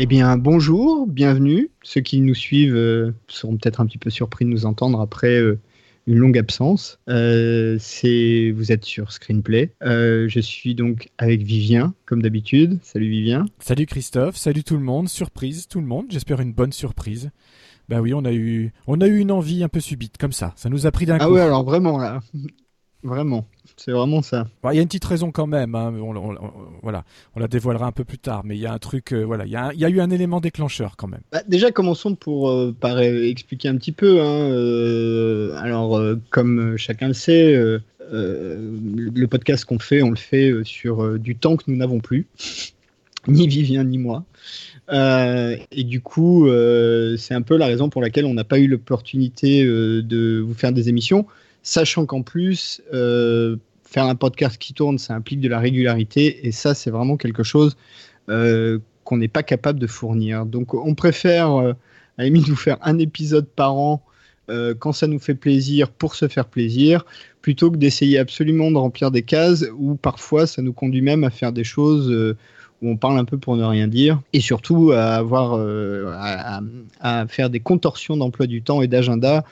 [0.00, 1.70] Eh bien, bonjour, bienvenue.
[1.82, 5.40] Ceux qui nous suivent euh, seront peut-être un petit peu surpris de nous entendre après
[5.40, 5.58] euh,
[6.06, 7.00] une longue absence.
[7.08, 9.72] Euh, c'est, vous êtes sur Screenplay.
[9.82, 12.78] je suis donc avec Vivien, comme d'habitude.
[12.80, 13.46] Salut Vivien.
[13.58, 15.08] Salut Christophe, salut tout le monde.
[15.08, 16.06] Surprise, tout le monde.
[16.10, 17.32] J'espère une bonne surprise.
[17.88, 20.52] Bah oui, on a eu, on a eu une envie un peu subite, comme ça.
[20.54, 21.24] Ça nous a pris d'un ah coup.
[21.24, 22.20] Ah ouais, alors vraiment là.
[23.04, 23.46] Vraiment,
[23.76, 24.48] c'est vraiment ça.
[24.64, 25.76] Il y a une petite raison quand même.
[25.76, 25.94] Hein.
[26.00, 26.34] On,
[26.82, 27.04] voilà,
[27.36, 29.12] on la dévoilera un peu plus tard, mais il y a un truc.
[29.12, 31.20] Euh, voilà, il y, a, eu un élément déclencheur quand même.
[31.30, 34.20] Bah, déjà, commençons pour euh, par expliquer un petit peu.
[34.20, 37.54] Hein, euh, alors, comme chacun le sait,
[38.10, 42.26] le podcast qu'on fait, on le fait sur du temps que nous n'avons plus,
[43.28, 44.24] ni Vivien ni moi.
[44.90, 46.48] et du coup,
[47.16, 50.72] c'est un peu la raison pour laquelle on n'a pas eu l'opportunité de vous faire
[50.72, 51.24] des émissions
[51.62, 56.52] sachant qu'en plus, euh, faire un podcast qui tourne, ça implique de la régularité, et
[56.52, 57.76] ça, c'est vraiment quelque chose
[58.28, 60.46] euh, qu'on n'est pas capable de fournir.
[60.46, 61.72] Donc, on préfère, euh,
[62.16, 64.02] à la limite, vous faire un épisode par an
[64.78, 67.04] quand ça nous fait plaisir pour se faire plaisir,
[67.42, 71.28] plutôt que d'essayer absolument de remplir des cases où parfois ça nous conduit même à
[71.28, 72.10] faire des choses
[72.80, 75.60] où on parle un peu pour ne rien dire, et surtout à avoir
[77.02, 79.44] à faire des contorsions d'emploi du temps et d'agenda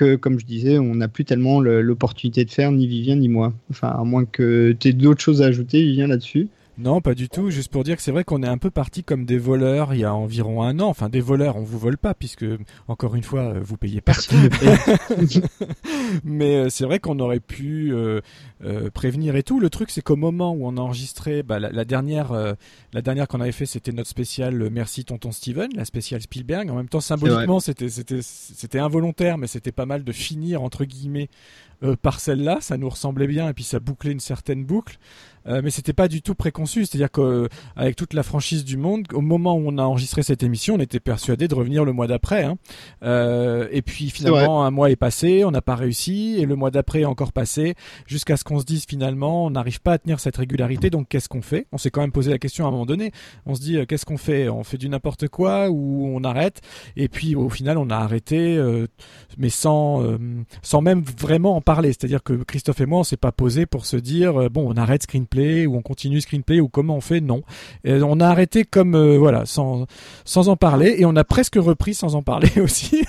[0.00, 3.52] que, comme je disais, on n'a plus tellement l'opportunité de faire, ni Vivien ni moi.
[3.70, 6.48] Enfin, à moins que tu aies d'autres choses à ajouter, Vivien, là-dessus.
[6.80, 7.50] Non, pas du tout.
[7.50, 10.00] Juste pour dire que c'est vrai qu'on est un peu parti comme des voleurs il
[10.00, 10.88] y a environ un an.
[10.88, 12.46] Enfin, des voleurs, on vous vole pas puisque
[12.88, 14.12] encore une fois, vous payez pas.
[16.24, 18.20] Mais euh, c'est vrai qu'on aurait pu euh,
[18.64, 19.60] euh, prévenir et tout.
[19.60, 22.32] Le truc, c'est qu'au moment où on a enregistré, bah, la, dernière,
[22.92, 26.70] la dernière qu'on avait fait, c'était notre spécial Merci Tonton Steven, la spéciale Spielberg.
[26.70, 30.84] En même temps, symboliquement, c'était c'était c'était involontaire, mais c'était pas mal de finir entre
[30.84, 31.28] guillemets
[32.02, 32.58] par celle-là.
[32.60, 34.98] Ça nous ressemblait bien et puis ça bouclait une certaine boucle.
[35.46, 36.84] Euh, mais c'était pas du tout préconçu.
[36.84, 40.74] C'est-à-dire qu'avec toute la franchise du monde, au moment où on a enregistré cette émission,
[40.74, 42.44] on était persuadé de revenir le mois d'après.
[42.44, 42.56] Hein.
[43.02, 46.70] Euh, et puis finalement, un mois est passé, on n'a pas réussi, et le mois
[46.70, 47.74] d'après est encore passé,
[48.06, 50.90] jusqu'à ce qu'on se dise finalement, on n'arrive pas à tenir cette régularité.
[50.90, 51.66] Donc qu'est-ce qu'on fait?
[51.72, 53.12] On s'est quand même posé la question à un moment donné.
[53.46, 54.48] On se dit, euh, qu'est-ce qu'on fait?
[54.48, 56.60] On fait du n'importe quoi ou on arrête?
[56.96, 58.86] Et puis au final, on a arrêté, euh,
[59.38, 60.18] mais sans euh,
[60.62, 61.88] sans même vraiment en parler.
[61.88, 65.02] C'est-à-dire que Christophe et moi, on s'est pas posé pour se dire, bon, on arrête
[65.02, 65.26] Screen
[65.66, 67.42] ou on continue screenplay ou comment on fait Non.
[67.84, 69.86] Et on a arrêté comme euh, voilà sans
[70.24, 73.02] sans en parler et on a presque repris sans en parler aussi.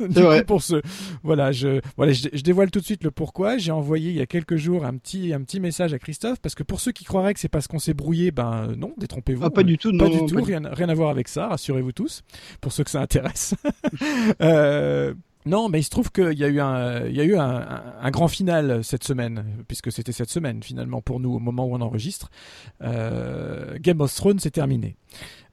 [0.00, 0.80] du coup, pour ce
[1.22, 3.58] voilà je voilà je, dévoile tout de suite le pourquoi.
[3.58, 6.54] J'ai envoyé il y a quelques jours un petit un petit message à Christophe parce
[6.54, 9.44] que pour ceux qui croiraient que c'est parce qu'on s'est brouillé, ben non, détrompez-vous.
[9.44, 11.48] Ah, pas du tout, non, pas du tout, rien, rien à voir avec ça.
[11.48, 12.22] Rassurez-vous tous
[12.60, 13.54] pour ceux que ça intéresse.
[14.40, 15.14] euh,
[15.46, 18.10] non, mais il se trouve qu'il y a eu un, il y a eu un,
[18.10, 21.80] grand final cette semaine, puisque c'était cette semaine finalement pour nous au moment où on
[21.80, 22.30] enregistre.
[22.82, 24.96] Euh, Game of Thrones s'est terminé.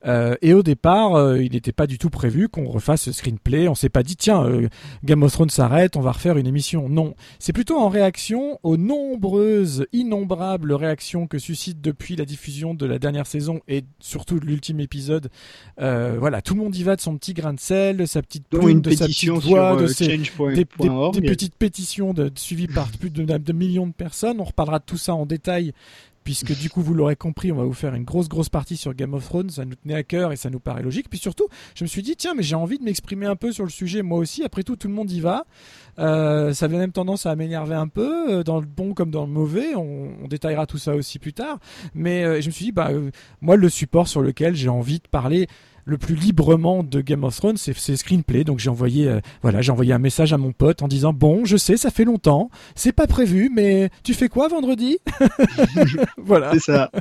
[0.06, 3.68] Euh, et au départ, euh, il n'était pas du tout prévu qu'on refasse ce screenplay.
[3.68, 4.68] On s'est pas dit tiens, euh,
[5.04, 6.90] Game of Thrones s'arrête, on va refaire une émission.
[6.90, 12.86] Non, c'est plutôt en réaction aux nombreuses, innombrables réactions que suscite depuis la diffusion de
[12.86, 15.30] la dernière saison et surtout de l'ultime épisode.
[15.78, 18.48] voilà, tout le monde y va de son petit grain de sel, de sa petite
[18.48, 23.24] plume, de sa petite voix, de ses, des, petites pétitions de, suivies par plus de,
[23.24, 24.40] de millions de personnes.
[24.40, 25.74] On reparlera de tout ça en détail
[26.26, 28.94] puisque du coup vous l'aurez compris, on va vous faire une grosse grosse partie sur
[28.94, 31.10] Game of Thrones, ça nous tenait à cœur et ça nous paraît logique.
[31.10, 33.64] Puis surtout, je me suis dit tiens mais j'ai envie de m'exprimer un peu sur
[33.64, 34.44] le sujet moi aussi.
[34.44, 35.46] Après tout, tout le monde y va.
[36.00, 39.26] Euh, ça avait même tendance à m'énerver un peu, euh, dans le bon comme dans
[39.26, 39.76] le mauvais.
[39.76, 41.60] On, détaillera tout ça aussi plus tard.
[41.94, 42.90] Mais euh, je me suis dit bah
[43.42, 45.48] moi le support sur lequel j'ai envie de parler
[45.86, 48.44] le plus librement de Game of Thrones, c'est screenplay.
[48.44, 51.46] Donc j'ai envoyé, euh, voilà, j'ai envoyé un message à mon pote en disant bon,
[51.46, 54.98] je sais, ça fait longtemps, c'est pas prévu, mais tu fais quoi vendredi?
[56.18, 56.52] Voilà.
[56.54, 56.92] C'est ça.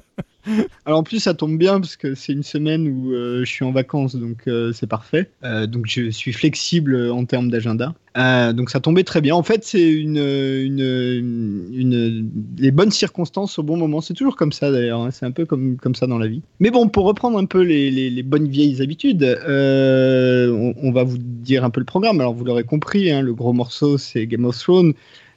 [0.87, 3.65] Alors en plus, ça tombe bien parce que c'est une semaine où euh, je suis
[3.65, 5.31] en vacances, donc euh, c'est parfait.
[5.43, 7.95] Euh, donc je suis flexible en termes d'agenda.
[8.17, 9.35] donc ça tombait très bien.
[9.35, 14.01] En fait, c'est une, une, les bonnes circonstances au bon moment.
[14.01, 15.01] C'est toujours comme ça d'ailleurs.
[15.01, 15.11] Hein.
[15.11, 16.43] C'est un peu comme, comme ça dans la vie.
[16.61, 21.19] Mais bon, pour reprendre un peu les, les, bonnes vieilles habitudes, on, on, va vous
[21.19, 22.21] dire un peu le programme.
[22.21, 24.95] Alors vous l'aurez compris, hein, le gros morceau c'est Game of Thrones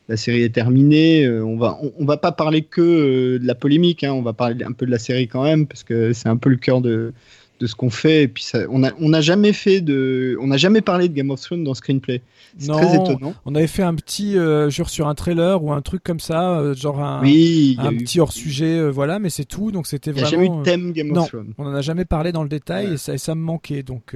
[0.07, 1.25] la série est terminée.
[1.25, 4.33] Euh, on va on, va pas parler que euh, de la polémique, hein, on va
[4.33, 6.81] parler un peu de la série quand même parce que c'est un peu le cœur
[6.81, 7.13] de
[7.59, 8.23] de ce qu'on fait.
[8.23, 11.13] Et puis ça, on n'a on a jamais fait de, on n'a jamais parlé de
[11.13, 12.21] Game of Thrones dans Screenplay.
[12.57, 13.33] C'est très étonnant.
[13.45, 16.59] On avait fait un petit, euh, genre sur un trailer ou un truc comme ça,
[16.59, 19.71] euh, genre un, un petit hors sujet, euh, voilà, mais c'est tout.
[19.71, 20.27] Donc c'était vraiment.
[20.27, 21.53] Il n'y a jamais eu de thème Game of Thrones.
[21.57, 23.83] On n'en a jamais parlé dans le détail et, ça, et ça me manquait.
[23.83, 24.15] Donc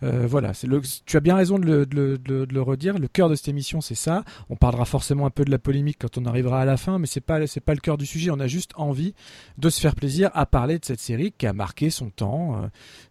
[0.00, 2.98] voilà, c'est le, tu as bien raison de le, de, de, de le redire.
[2.98, 4.24] Le cœur de cette émission, c'est ça.
[4.50, 7.06] On parlera forcément un peu de la polémique quand on arrivera à la fin, mais
[7.06, 8.30] c'est pas, c'est pas le cœur du sujet.
[8.30, 9.14] On a juste envie
[9.58, 12.68] de se faire plaisir à parler de cette série qui a marqué son temps euh,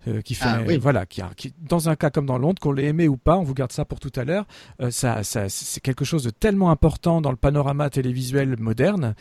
[0.08, 2.86] euh, qui fait, ah, voilà, qui, qui, dans un cas comme dans l'autre, qu'on l'ait
[2.86, 4.46] aimé ou pas, on vous garde ça pour tout à l'heure.
[4.82, 9.16] Euh, ça, ça c'est quelque chose de tellement important dans le panorama télévisuel moderne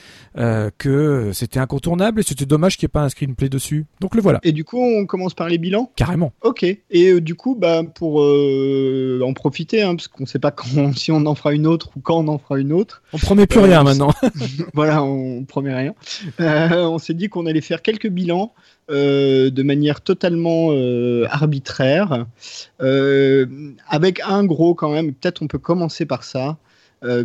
[0.79, 3.87] que c'était incontournable et c'était dommage qu'il n'y ait pas un screenplay dessus.
[4.01, 4.41] Donc le voilà.
[4.43, 5.93] Et du coup, on commence par les bilans?
[5.97, 6.33] Carrément.
[6.43, 6.65] Ok.
[6.91, 11.13] Et du coup, bah pour en profiter, hein, parce qu'on ne sait pas quand, si
[11.13, 13.03] on en fera une autre ou quand on en fera une autre.
[13.13, 14.13] On promet plus rien maintenant.
[14.75, 15.95] voilà, on promet rien.
[16.39, 18.53] on s'est dit qu'on allait faire quelques bilans.
[18.91, 22.27] Euh, de manière totalement euh, arbitraire,
[22.81, 23.47] euh,
[23.89, 25.13] avec un gros quand même.
[25.13, 26.57] Peut-être on peut commencer par ça.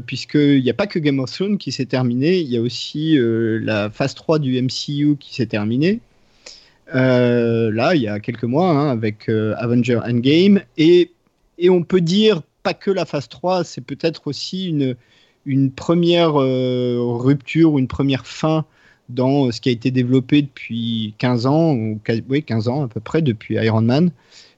[0.06, 3.18] puisqu'il n'y a pas que Game of Thrones qui s'est terminé, il y a aussi
[3.20, 6.00] la phase 3 du MCU qui s'est terminée.
[6.94, 10.62] là, il y a quelques mois, hein, avec Avenger Endgame.
[10.78, 11.12] Et,
[11.58, 14.96] et on peut dire, pas que la phase 3, c'est peut-être aussi une,
[15.46, 18.66] une première rupture ou une première fin
[19.10, 22.00] dans ce qui a été développé depuis 15 ans, ou
[22.30, 24.12] oui, 15 ans à peu près, depuis Iron Man,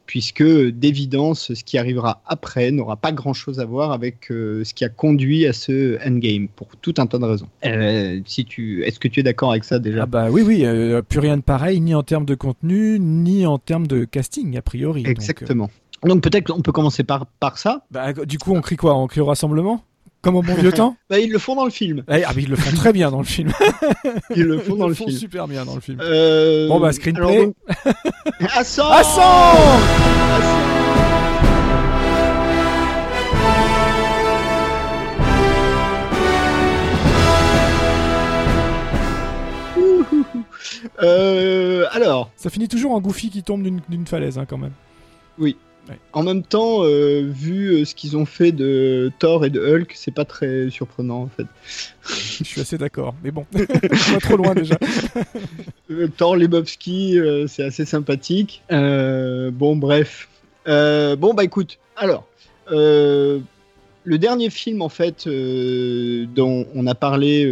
[0.06, 4.86] puisque d'évidence, ce qui arrivera après n'aura pas grand-chose à voir avec euh, ce qui
[4.86, 7.48] a conduit à ce endgame, pour tout un tas de raisons.
[7.66, 10.04] Euh, si tu, Est-ce que tu es d'accord avec ça déjà?
[10.04, 13.46] Ah bah Oui, oui, euh, plus rien de pareil, ni en termes de contenu, ni
[13.46, 15.04] en termes de casting, a priori.
[15.06, 15.70] Exactement.
[16.04, 17.86] Donc, peut-être qu'on peut commencer par, par ça.
[17.92, 18.96] Bah, du coup, on crie quoi?
[18.98, 19.84] On crie au rassemblement?
[20.28, 20.98] Comme au bon vieux temps?
[21.10, 22.04] Bah, Ils le font dans le film.
[22.10, 23.54] Ah, mais ils le font très bien dans le film.
[24.36, 25.10] ils le font dans le, film.
[25.10, 26.00] super bien dans le film.
[26.02, 26.68] Euh...
[26.68, 27.46] Bon, bah, screenplay.
[27.46, 27.56] Donc...
[28.54, 29.22] à 100 À 100,
[41.04, 42.32] euh, alors.
[42.36, 44.74] Ça finit toujours en Goofy qui tombe d'une falaise, hein, quand même.
[45.40, 45.56] Oui.
[46.14, 49.92] En même temps, euh, vu euh, ce qu'ils ont fait de Thor et de Hulk,
[49.96, 51.46] c'est pas très surprenant en fait.
[52.40, 54.78] Je suis assez d'accord, mais bon, pas trop loin déjà.
[55.90, 57.18] Euh, Thor Lebowski,
[57.48, 58.62] c'est assez sympathique.
[58.70, 60.28] bon, bref.
[60.66, 62.28] bon, bah écoute, alors,
[62.70, 63.42] le
[64.18, 67.50] dernier film en fait dont on a parlé,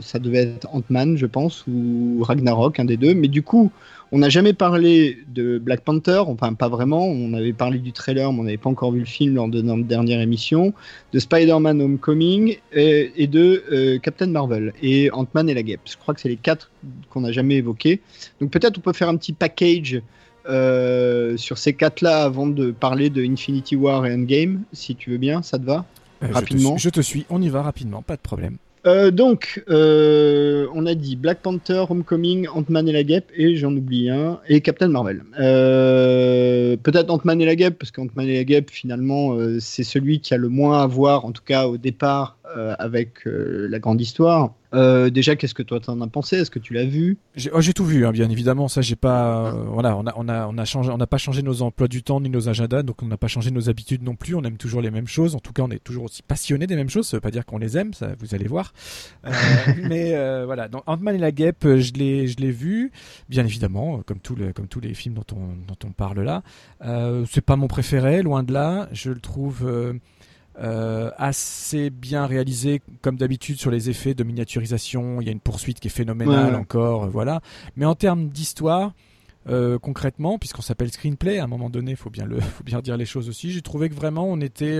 [0.00, 3.70] ça devait être Ant-Man, je pense, ou Ragnarok, un des deux, mais du coup,
[4.12, 7.06] on n'a jamais parlé de Black Panther, enfin pas vraiment.
[7.06, 9.62] On avait parlé du trailer, mais on n'avait pas encore vu le film lors de
[9.62, 10.74] notre dernière émission.
[11.12, 15.80] De Spider-Man Homecoming et, de euh, Captain Marvel et Ant-Man et la Guêpe.
[15.86, 16.70] Je crois que c'est les quatre
[17.08, 18.02] qu'on n'a jamais évoqués.
[18.40, 20.02] Donc peut-être on peut faire un petit package
[20.46, 25.18] euh, sur ces quatre-là avant de parler de Infinity War et Endgame, si tu veux
[25.18, 25.86] bien, ça te va?
[26.22, 26.76] Euh, Rapidement.
[26.76, 28.58] je te suis, on y va rapidement, pas de problème.
[28.84, 33.72] Euh, donc, euh, on a dit Black Panther, Homecoming, Ant-Man et la Guêpe, et j'en
[33.74, 35.22] oublie un, et Captain Marvel.
[35.38, 40.34] Euh, peut-être Ant-Man et la Guêpe, parce qu'Ant-Man et la Guêpe, finalement, c'est celui qui
[40.34, 42.38] a le moins à voir, en tout cas au départ,
[42.78, 44.54] avec la grande histoire.
[44.74, 46.36] Euh, déjà, qu'est-ce que toi t'en as pensé?
[46.36, 47.18] Est-ce que tu l'as vu?
[47.34, 48.68] J'ai oh, tout vu, hein, bien évidemment.
[48.68, 49.48] Ça, j'ai pas.
[49.48, 51.88] Euh, voilà, on a, on a, on a changé, on n'a pas changé nos emplois
[51.88, 54.34] du temps ni nos agendas, donc on n'a pas changé nos habitudes non plus.
[54.34, 55.34] On aime toujours les mêmes choses.
[55.34, 57.06] En tout cas, on est toujours aussi passionné des mêmes choses.
[57.06, 58.72] Ça veut pas dire qu'on les aime, ça, vous allez voir.
[59.26, 59.30] Euh,
[59.88, 60.68] mais voilà.
[60.68, 62.92] Donc Ant-Man et la Guêpe, je l'ai, je l'ai vu,
[63.28, 66.42] bien évidemment, comme tous les, comme tous les films dont on, dont on parle là.
[67.30, 68.88] c'est pas mon préféré, loin de là.
[68.92, 69.66] Je le trouve
[70.58, 75.20] euh, assez bien réalisé comme d'habitude sur les effets de miniaturisation.
[75.20, 77.40] Il y a une poursuite qui est phénoménale encore, euh, voilà.
[77.76, 78.92] Mais en termes d'histoire,
[79.48, 82.98] euh, concrètement, puisqu'on s'appelle screenplay, à un moment donné, faut bien le, faut bien dire
[82.98, 83.50] les choses aussi.
[83.50, 84.78] J'ai trouvé que vraiment on était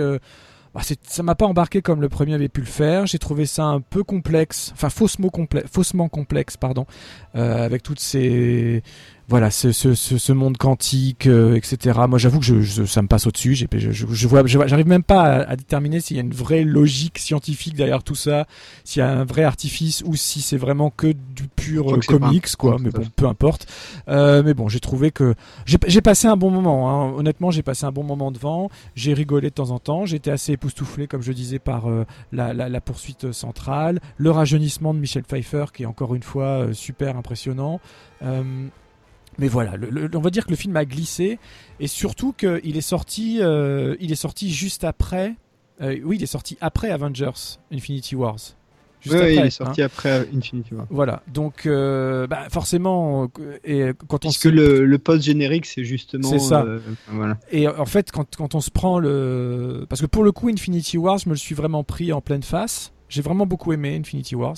[0.74, 3.06] bah, ça m'a pas embarqué comme le premier avait pu le faire.
[3.06, 6.86] J'ai trouvé ça un peu complexe, enfin faussement complexe, faussement complexe, pardon,
[7.32, 8.82] avec toutes ces
[9.28, 12.00] voilà, ce, ce, ce, monde quantique, euh, etc.
[12.08, 13.54] Moi, j'avoue que je, ça me passe au-dessus.
[13.54, 17.74] Je, je, vois, j'arrive même pas à, déterminer s'il y a une vraie logique scientifique
[17.74, 18.46] derrière tout ça,
[18.84, 22.76] s'il y a un vrai artifice ou si c'est vraiment que du pur comics, quoi.
[22.80, 23.66] Mais bon, peu importe.
[24.08, 25.34] Euh, mais bon, j'ai trouvé que
[25.66, 26.90] j'ai passé un bon moment.
[26.90, 27.12] Hein.
[27.16, 28.70] Honnêtement, j'ai passé un bon moment devant.
[28.96, 30.04] J'ai rigolé de temps en temps.
[30.04, 34.92] J'étais assez époustouflé, comme je disais, par euh, la, la, la, poursuite centrale, le rajeunissement
[34.92, 37.80] de Michel Pfeiffer, qui est encore une fois super impressionnant.
[39.38, 39.74] Mais voilà,
[40.14, 41.38] on va dire que le film a glissé
[41.80, 45.34] et surtout qu'il est sorti, euh, il est sorti juste après.
[45.80, 48.38] Euh, oui, il est sorti après Avengers Infinity Wars.
[49.00, 49.86] Juste oui, il est sorti hein.
[49.86, 50.86] après Infinity Wars.
[50.90, 53.30] Voilà, donc euh, bah, forcément,
[53.64, 56.28] et quand on Puisque le, le post générique, c'est justement.
[56.28, 56.64] C'est ça.
[57.08, 57.36] voilà.
[57.50, 60.98] Et en fait, quand, quand on se prend le, parce que pour le coup, Infinity
[60.98, 62.92] Wars, je me le suis vraiment pris en pleine face.
[63.08, 64.56] J'ai vraiment beaucoup aimé Infinity Wars.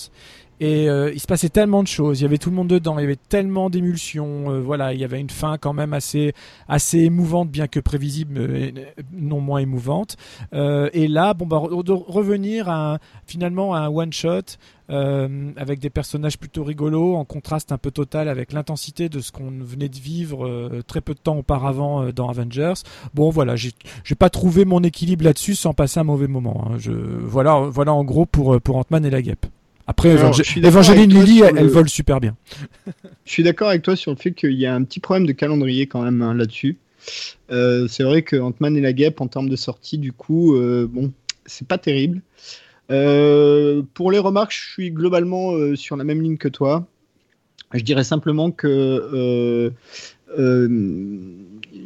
[0.61, 2.97] Et euh, il se passait tellement de choses, il y avait tout le monde dedans,
[2.99, 6.33] il y avait tellement d'émulsions, euh, voilà, il y avait une fin quand même assez,
[6.69, 8.73] assez émouvante, bien que prévisible, mais
[9.13, 10.17] non moins émouvante.
[10.53, 14.57] Euh, et là, bon, bah, revenir finalement à un one-shot
[14.89, 19.51] avec des personnages plutôt rigolos, en contraste un peu total avec l'intensité de ce qu'on
[19.51, 22.75] venait de vivre très peu de temps auparavant dans Avengers.
[23.15, 23.73] Bon, voilà, j'ai
[24.17, 26.69] pas trouvé mon équilibre là-dessus sans passer un mauvais moment.
[26.71, 26.77] Hein.
[27.23, 29.47] Voilà, voilà en gros pour, pour Ant-Man et la guêpe.
[29.87, 32.37] Après, Evangeline Lilly, elle, vole super bien.
[33.25, 35.33] je suis d'accord avec toi sur le fait qu'il y a un petit problème de
[35.33, 36.79] calendrier quand même hein, là-dessus.
[37.51, 40.89] Euh, c'est vrai que Ant-Man et la Guêpe, en termes de sortie, du coup, euh,
[40.91, 41.13] bon,
[41.45, 42.23] c'est pas terrible.
[42.91, 46.87] Euh, pour les remarques, je suis globalement sur la même ligne que toi.
[47.73, 49.71] Je dirais simplement que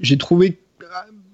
[0.03, 0.59] j'ai trouvé.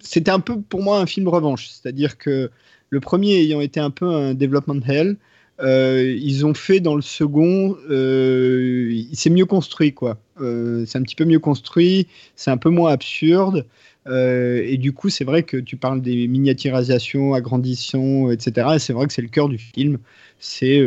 [0.01, 1.69] C'était un peu pour moi un film revanche.
[1.69, 2.51] C'est-à-dire que
[2.91, 5.17] le premier ayant été un peu un development hell,
[5.61, 10.19] euh, ils ont fait dans le second, euh, c'est mieux construit quoi.
[10.41, 13.67] Euh, c'est un petit peu mieux construit, c'est un peu moins absurde.
[14.07, 18.69] et du coup, c'est vrai que tu parles des miniaturisations, agrandissements, etc.
[18.77, 19.99] Et c'est vrai que c'est le cœur du film.
[20.39, 20.85] C'est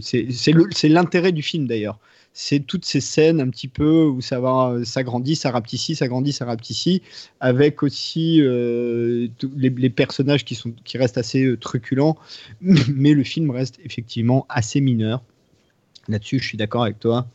[0.00, 1.98] c'est l'intérêt du film d'ailleurs
[2.32, 6.06] c'est toutes ces scènes un petit peu où ça va, ça grandit, ça rapetissait, ça
[6.06, 7.02] grandit, ça rapetissait,
[7.40, 12.16] avec aussi euh, les, personnages qui, sont, qui restent assez euh, truculents,
[12.60, 15.22] mais le film reste effectivement assez mineur.
[16.08, 17.26] Là-dessus, je suis d'accord avec toi.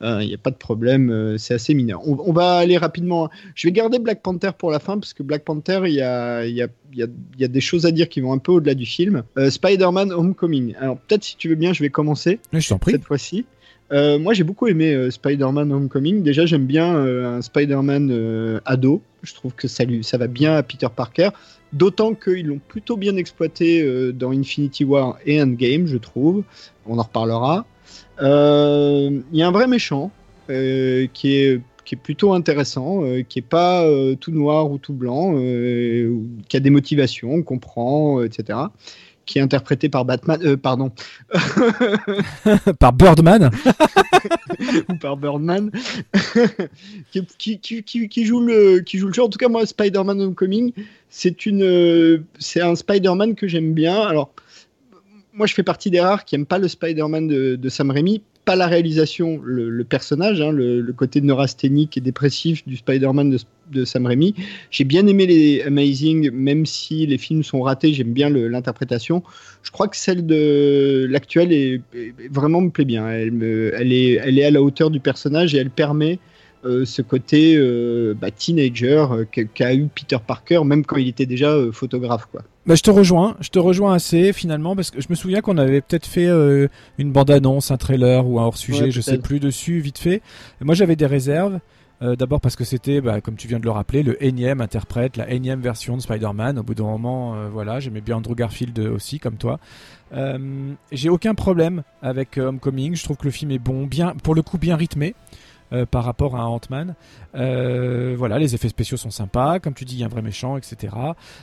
[0.00, 2.06] Il euh, n'y a pas de problème, c'est assez mineur.
[2.06, 3.30] On, va aller rapidement.
[3.54, 6.46] Je vais garder Black Panther pour la fin, parce que Black Panther, il y a,
[6.46, 9.22] y, a, y a, des choses à dire qui vont un peu au-delà du film.
[9.36, 10.74] Spider-Man Homecoming.
[10.78, 12.38] Alors, peut-être si tu veux bien, je vais commencer.
[12.52, 12.92] je t'en prie.
[12.92, 13.46] Cette fois-ci.
[13.94, 16.22] Euh, moi, j'ai beaucoup aimé euh, Spider-Man Homecoming.
[16.22, 19.00] Déjà, j'aime bien euh, un Spider-Man ado.
[19.22, 21.30] Je trouve que ça, lui, ça va bien à Peter Parker.
[21.72, 26.44] D'autant qu'ils l'ont plutôt bien exploité dans Infinity War et Endgame, je trouve.
[26.86, 27.66] On en reparlera.
[28.20, 30.10] Il y a un vrai méchant
[30.46, 33.84] qui est qui est plutôt intéressant, qui est pas
[34.20, 35.34] tout noir ou tout blanc,
[36.48, 38.58] qui a des motivations, on comprend, etc
[39.26, 40.92] qui est interprété par Batman, euh, pardon,
[42.78, 43.50] par Birdman
[44.88, 45.70] ou par Birdman,
[47.12, 47.26] qui,
[47.58, 49.22] qui, qui, qui, joue le qui joue le jeu.
[49.22, 50.72] En tout cas, moi, Spider-Man Homecoming,
[51.08, 54.00] c'est une c'est un Spider-Man que j'aime bien.
[54.02, 54.32] Alors,
[55.32, 58.22] moi, je fais partie des rares qui n'aiment pas le Spider-Man de, de Sam Raimi
[58.44, 63.36] pas la réalisation, le, personnage, hein, le, côté neurasthénique et dépressif du Spider-Man
[63.70, 64.34] de, Sam Raimi.
[64.70, 69.22] J'ai bien aimé les Amazing, même si les films sont ratés, j'aime bien l'interprétation.
[69.62, 71.80] Je crois que celle de l'actuelle est,
[72.30, 73.08] vraiment me plaît bien.
[73.08, 76.18] Elle, elle, est, elle est à la hauteur du personnage et elle permet
[76.64, 81.26] euh, ce côté euh, bah, teenager euh, qu'a eu Peter Parker, même quand il était
[81.26, 82.26] déjà photographe.
[82.32, 82.42] Quoi.
[82.66, 85.58] Bah, je te rejoins, je te rejoins assez finalement parce que je me souviens qu'on
[85.58, 86.28] avait peut-être fait
[86.98, 90.22] une bande-annonce, un trailer ou un hors-sujet, je sais plus dessus, vite fait.
[90.60, 91.60] moi j'avais des réserves.
[92.00, 95.30] D'abord parce que c'était, bah, comme tu viens de le rappeler, le énième interprète, la
[95.30, 96.58] énième version de Spider-Man.
[96.58, 99.58] Au bout d'un moment, voilà, j'aimais bien Andrew Garfield aussi, comme toi.
[100.92, 102.94] J'ai aucun problème avec Homecoming.
[102.94, 105.14] Je trouve que le film est bon, bien, pour le coup, bien rythmé.
[105.74, 106.94] Euh, par rapport à Ant-Man.
[107.34, 110.22] Euh, voilà, les effets spéciaux sont sympas, comme tu dis, il y a un vrai
[110.22, 110.94] méchant, etc.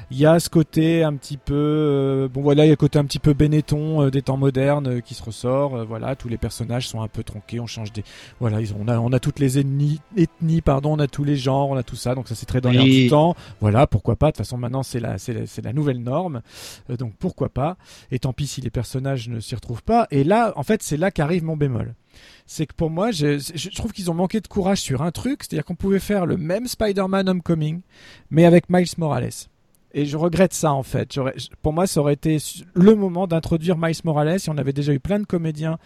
[0.10, 2.78] Il y a ce côté un petit peu, euh, bon voilà, il y a le
[2.78, 5.86] côté un petit peu Benetton des temps modernes qui se ressort.
[5.86, 8.04] voilà, tous les personnages sont un peu tronqués, on change des,
[8.40, 11.26] voilà, ils ont, on a, on a toutes les ethnies, ethnies, pardon, on a tous
[11.26, 13.36] les genres, on a tout ça, donc ça c'est très dans l'air du temps.
[13.60, 14.28] Voilà, pourquoi pas.
[14.28, 16.42] De toute façon, maintenant c'est la, c'est la, la, nouvelle norme,
[16.98, 17.76] donc pourquoi pas.
[18.12, 20.08] Et tant pis si les personnages ne s'y retrouvent pas.
[20.12, 21.96] Et là, en fait, c'est là qu'arrive mon bémol
[22.52, 25.64] c'est que pour moi, je, trouve qu'ils ont manqué de courage sur un truc, c'est-à-dire
[25.64, 27.80] qu'on pouvait faire le même Spider-Man Homecoming,
[28.30, 29.48] mais avec Miles Morales.
[29.94, 31.18] Et je regrette ça en fait.
[31.62, 32.38] Pour moi, ça aurait été
[32.74, 34.40] le moment d'introduire Miles Morales.
[34.40, 35.80] Si on avait déjà eu plein de comédiens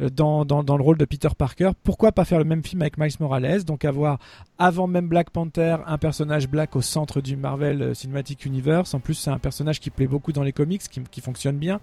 [0.00, 3.12] euh, dans, le rôle de Peter Parker, pourquoi pas faire le même film avec Miles
[3.20, 4.18] Morales Donc avoir
[4.58, 8.94] avant même Black Panther un personnage black au centre du Marvel euh, Cinematic Universe.
[8.94, 11.80] En plus, c'est un personnage qui plaît beaucoup dans les comics, qui, qui fonctionne bien.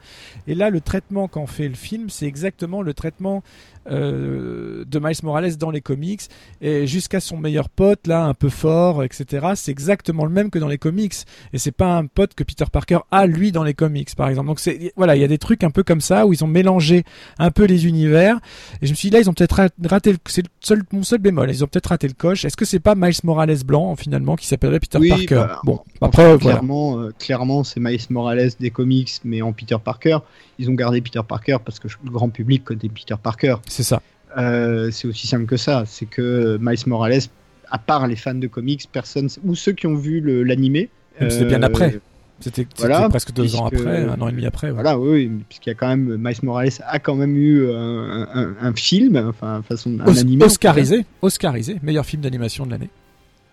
[0.48, 3.44] Et là, le traitement qu'en fait le film, c'est exactement le traitement
[3.90, 6.22] euh, de Miles Morales dans les comics.
[6.62, 10.60] Et jusqu'à son meilleur pote là un peu fort etc c'est exactement le même que
[10.60, 11.14] dans les comics.
[11.54, 14.48] Et c'est pas un pote que Peter Parker a lui dans les comics par exemple.
[14.48, 16.48] Donc c'est voilà il y a des trucs un peu comme ça où ils ont
[16.48, 17.04] mélangé
[17.40, 18.40] un peu les univers.
[18.82, 21.50] Et je me suis dit là ils ont peut-être raté c'est seul mon seul bémol.
[21.50, 22.46] Ils ont peut-être raté le coche.
[22.46, 25.36] Est-ce que c'est pas Miles Morales blanc finalement qui s'appellerait Peter Parker?
[25.36, 30.20] bah, bon après clairement euh, clairement c'est Miles Morales des comics mais en Peter Parker
[30.60, 34.02] ils ont gardé Peter Parker parce que le grand public connaît Peter Parker c'est ça.
[34.38, 35.84] Euh, c'est aussi simple que ça.
[35.86, 37.22] C'est que Miles Morales,
[37.70, 40.90] à part les fans de comics, personne ou ceux qui ont vu l'animé.
[41.20, 42.00] C'était bien euh, après.
[42.40, 42.68] C'était
[43.10, 44.72] presque deux ans après, un an et demi après.
[44.72, 49.18] Voilà, oui, puisqu'il y a quand même Miles Morales a quand même eu un, film,
[49.28, 50.46] enfin façon un animé.
[50.46, 52.90] Oscarisé, Oscarisé, meilleur film d'animation de l'année.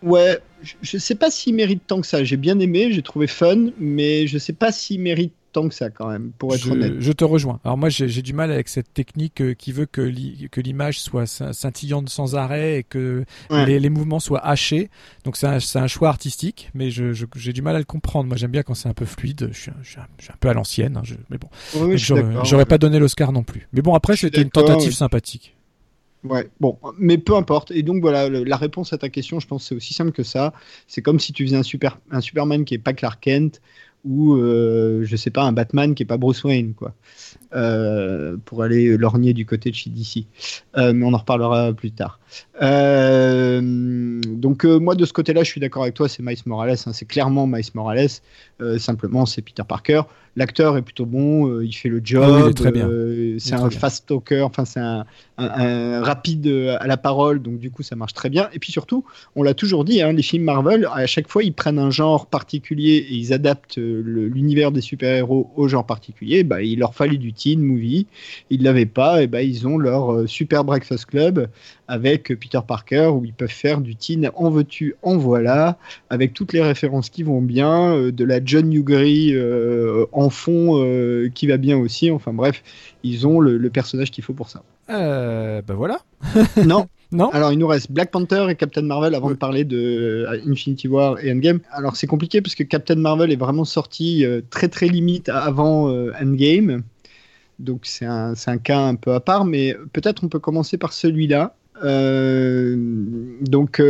[0.03, 2.25] Ouais, je, je sais pas s'il mérite tant que ça.
[2.25, 5.89] J'ai bien aimé, j'ai trouvé fun, mais je sais pas s'il mérite tant que ça
[5.89, 6.95] quand même, pour être je, honnête.
[6.99, 7.61] Je te rejoins.
[7.65, 10.03] Alors moi j'ai du mal avec cette technique euh, qui veut que
[10.61, 14.91] l'image soit scintillante sans arrêt et que les, mouvements soient hachés.
[15.25, 18.29] Donc c'est un, choix artistique, mais j'ai du mal à le comprendre.
[18.29, 19.49] Moi j'aime bien quand c'est un peu fluide.
[19.53, 21.49] Je suis, un, peu à l'ancienne, hein, mais bon.
[21.97, 23.69] J'aurais pas donné l'Oscar non plus.
[23.73, 25.55] Mais bon après c'était une tentative sympathique.
[26.25, 27.71] Ouais, bon, mais peu importe.
[27.71, 30.55] Et donc voilà, la réponse à ta question, je pense, c'est aussi simple que ça.
[30.89, 33.61] C'est comme si tu faisais un, super, un Superman qui est pas Clark Kent,
[34.05, 36.95] ou euh, je sais pas un Batman qui est pas Bruce Wayne quoi.
[37.55, 40.27] Euh, pour aller lorgner du côté de chez DC
[40.77, 42.19] euh, mais on en reparlera plus tard.
[42.61, 46.93] Donc moi de ce côté là je suis d'accord avec toi c'est Miles Morales hein,
[46.93, 48.09] c'est clairement Miles Morales.
[48.79, 50.03] Simplement c'est Peter Parker
[50.37, 54.65] l'acteur est plutôt bon, euh, il fait le job, euh, c'est un fast talker, enfin
[54.65, 55.05] c'est un,
[55.37, 58.49] rapide euh, à la parole, donc du coup ça marche très bien.
[58.53, 59.05] Et puis surtout,
[59.37, 62.27] on l'a toujours dit, hein, les films Marvel, à chaque fois ils prennent un genre
[62.27, 66.45] particulier et ils adaptent l'univers des super-héros au genre particulier.
[66.45, 68.07] Bah, il leur fallait du teen movie,
[68.51, 71.49] ils l'avaient pas, et bah, ils ont leur Super Breakfast Club
[71.87, 75.79] avec Peter Parker où ils peuvent faire du teen en veux-tu, en voilà,
[76.11, 79.37] avec toutes les références qui vont bien, de la John Newgray
[80.13, 82.11] en en fond euh, qui va bien aussi.
[82.11, 82.63] Enfin bref,
[83.03, 84.63] ils ont le, personnage qu'il faut pour ça.
[84.91, 85.99] Euh, ben voilà.
[86.65, 86.87] non.
[87.13, 87.29] Non.
[87.31, 90.89] Alors il nous reste Black Panther et Captain Marvel avant de parler de euh, Infinity
[90.89, 91.61] War et Endgame.
[91.71, 95.91] Alors c'est compliqué parce que Captain Marvel est vraiment sorti très très limite avant
[96.21, 96.83] Endgame.
[97.61, 100.93] Donc c'est un, un, cas un peu à part, mais peut-être on peut commencer par
[100.93, 101.55] celui-là.
[103.43, 103.81] donc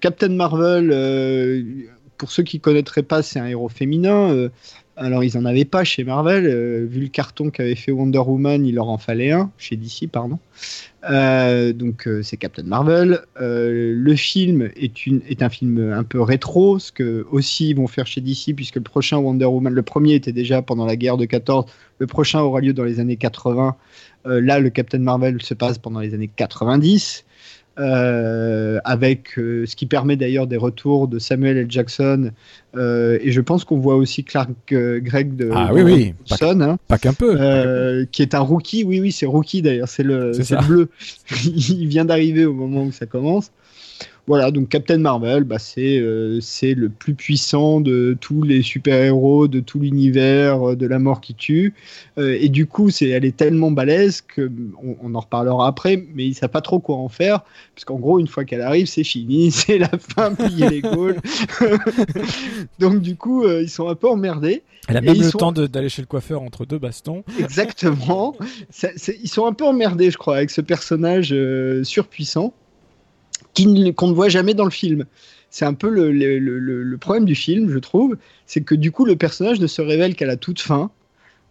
[0.00, 1.86] Captain Marvel,
[2.18, 4.50] pour ceux qui connaîtraient pas, c'est un héros féminin.
[4.96, 6.46] Alors, ils en avaient pas chez Marvel.
[6.46, 10.08] Euh, vu le carton qu'avait fait Wonder Woman, il leur en fallait un, chez DC,
[10.10, 10.38] pardon.
[11.10, 13.20] Euh, donc, euh, c'est Captain Marvel.
[13.40, 17.88] le film est, une, est un film un peu rétro, ce que aussi ils vont
[17.88, 21.16] faire chez DC, puisque le prochain Wonder Woman, le premier était déjà pendant la guerre
[21.16, 21.66] de 14,
[21.98, 23.76] le prochain aura lieu dans les années 80.
[24.24, 27.24] là, le Captain Marvel se passe pendant les années 90.
[27.76, 31.66] Euh, avec euh, ce qui permet d'ailleurs des retours de Samuel L.
[31.68, 32.30] Jackson.
[32.76, 36.14] Euh, et je pense qu'on voit aussi Clark Gregg de ah, oui, oui.
[36.28, 38.06] pas, hein, pas qu'un peu.
[38.12, 38.84] qui est un rookie.
[38.84, 40.88] Oui, oui, c'est rookie d'ailleurs, c'est le, le bleu.
[41.44, 43.50] Il vient d'arriver au moment où ça commence.
[44.26, 49.48] Voilà, donc Captain Marvel, bah, c'est euh, c'est le plus puissant de tous les super-héros,
[49.48, 51.74] de tout l'univers, euh, de la mort qui tue.
[52.16, 54.50] Euh, et du coup, c'est elle est tellement balèze que
[55.02, 57.40] on, en reparlera après, mais ils savent pas trop quoi en faire,
[57.74, 61.16] parce qu'en gros, une fois qu'elle arrive, c'est fini, c'est la fin, plier les gaules.
[62.78, 64.62] donc du coup, ils sont un peu emmerdés.
[64.88, 67.24] Elle a même le temps d'aller chez le coiffeur entre deux bastons.
[67.38, 68.36] Exactement.
[69.22, 71.34] ils sont un peu emmerdés, je crois, avec ce personnage
[71.82, 72.54] surpuissant
[73.54, 75.04] qu'on ne voit jamais dans le film.
[75.50, 79.60] C'est un peu le, problème du film, je trouve, c'est que du coup le personnage
[79.60, 80.90] ne se révèle qu'à la toute fin,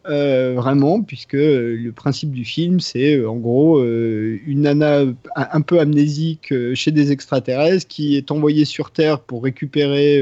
[0.09, 5.03] euh, vraiment, puisque le principe du film, c'est euh, en gros euh, une nana
[5.35, 10.21] un, peu amnésique chez des extraterrestres qui est envoyée sur Terre pour récupérer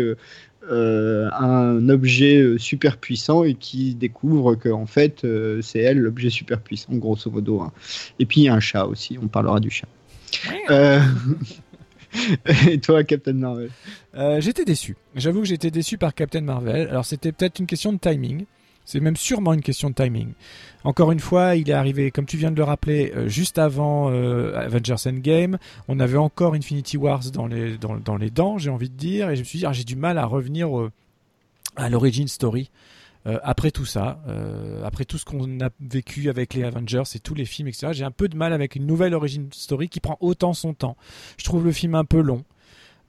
[0.70, 5.26] un objet super puissant et qui découvre que en fait
[5.62, 7.62] c'est elle l'objet super puissant, grosso modo.
[7.62, 7.72] Hein.
[8.20, 9.88] Et puis il y a un chat aussi, on parlera du chat.
[12.70, 13.70] Et toi, Captain Marvel
[14.16, 14.96] euh, J'étais déçu.
[15.16, 16.88] J'avoue que j'étais déçu par Captain Marvel.
[16.90, 18.46] Alors c'était peut-être une question de timing.
[18.84, 20.34] C'est même sûrement une question de timing.
[20.84, 24.10] Encore une fois, il est arrivé, comme tu viens de le rappeler, euh, juste avant
[24.12, 25.58] euh, Avengers Endgame.
[25.88, 29.30] On avait encore Infinity Wars dans les, dans, les dents, j'ai envie de dire.
[29.30, 30.70] Et je me suis dit, ah, j'ai du mal à revenir
[31.76, 32.70] à l'origin story.
[33.28, 37.20] Euh, après tout ça, euh, après tout ce qu'on a vécu avec les Avengers et
[37.20, 40.00] tous les films, etc., j'ai un peu de mal avec une nouvelle origin story qui
[40.00, 40.98] prend autant son temps.
[41.38, 42.44] Je trouve le film un peu long.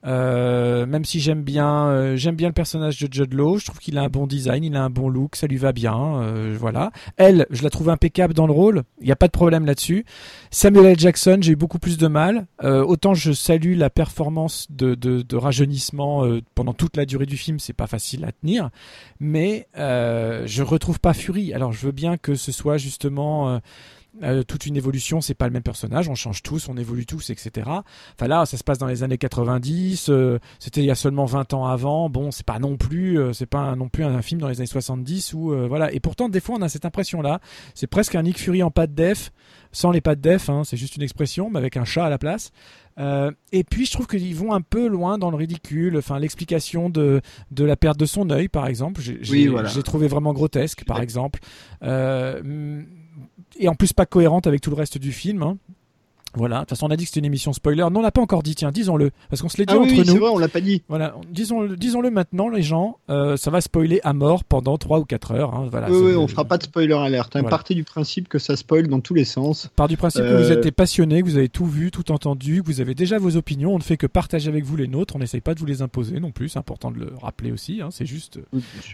[0.05, 3.79] Euh, même si j'aime bien, euh, j'aime bien le personnage de Judd Law, je trouve
[3.79, 6.55] qu'il a un bon design, il a un bon look, ça lui va bien, euh,
[6.59, 6.91] voilà.
[7.17, 10.05] Elle, je la trouve impeccable dans le rôle, il n'y a pas de problème là-dessus.
[10.51, 10.99] Samuel L.
[10.99, 12.45] Jackson, j'ai eu beaucoup plus de mal.
[12.61, 16.23] autant je salue la performance de, de, de rajeunissement
[16.55, 18.69] pendant toute la durée du film, c'est pas facile à tenir,
[19.19, 21.53] mais je retrouve pas Fury.
[21.53, 23.59] Alors je veux bien que ce soit justement
[24.21, 27.31] euh, toute une évolution, c'est pas le même personnage, on change tous, on évolue tous,
[27.31, 27.67] etc.
[27.67, 31.25] Enfin là, ça se passe dans les années 90, euh, c'était il y a seulement
[31.25, 32.09] 20 ans avant.
[32.09, 34.67] Bon, c'est pas non plus, euh, c'est pas non plus un, film dans les années
[34.67, 35.91] 70 où voilà.
[35.91, 37.39] Et pourtant, des fois, on a cette impression-là.
[37.73, 39.31] C'est presque un Nick Fury en pas de def,
[39.71, 42.09] sans les pas de def, hein, c'est juste une expression, mais avec un chat à
[42.09, 42.51] la place.
[42.97, 45.97] et puis je trouve qu'ils vont un peu loin dans le ridicule.
[45.97, 49.49] Enfin, l'explication de, de la perte de son œil, par exemple, j'ai oui,
[49.83, 51.39] trouvé vraiment grotesque, par exemple.
[51.81, 52.83] Euh,
[53.57, 55.43] et en plus pas cohérente avec tout le reste du film.
[55.43, 55.57] Hein.
[56.35, 57.83] Voilà, de toute façon on a dit que c'était une émission spoiler.
[57.83, 59.91] Non, on l'a pas encore dit, tiens, disons-le, parce qu'on se l'est dit ah entre
[59.91, 60.17] oui, nous.
[60.17, 60.81] vrai, on l'a pas dit.
[60.89, 65.05] Voilà, disons-le, disons-le maintenant, les gens, euh, ça va spoiler à mort pendant 3 ou
[65.05, 65.53] 4 heures.
[65.53, 67.35] Hein, voilà, oui, oui, on fera pas de spoiler alerte.
[67.35, 69.69] Hein, Partez du principe que ça spoil dans tous les sens.
[69.75, 72.63] Part du principe que vous euh, êtes passionné, que vous avez tout vu, tout entendu,
[72.63, 73.73] que vous avez déjà vos opinions.
[73.73, 75.15] On ne fait que partager avec vous les nôtres.
[75.15, 76.49] On n'essaye pas de vous les imposer non plus.
[76.49, 77.81] C'est important de le rappeler aussi.
[77.81, 78.39] Hein, c'est juste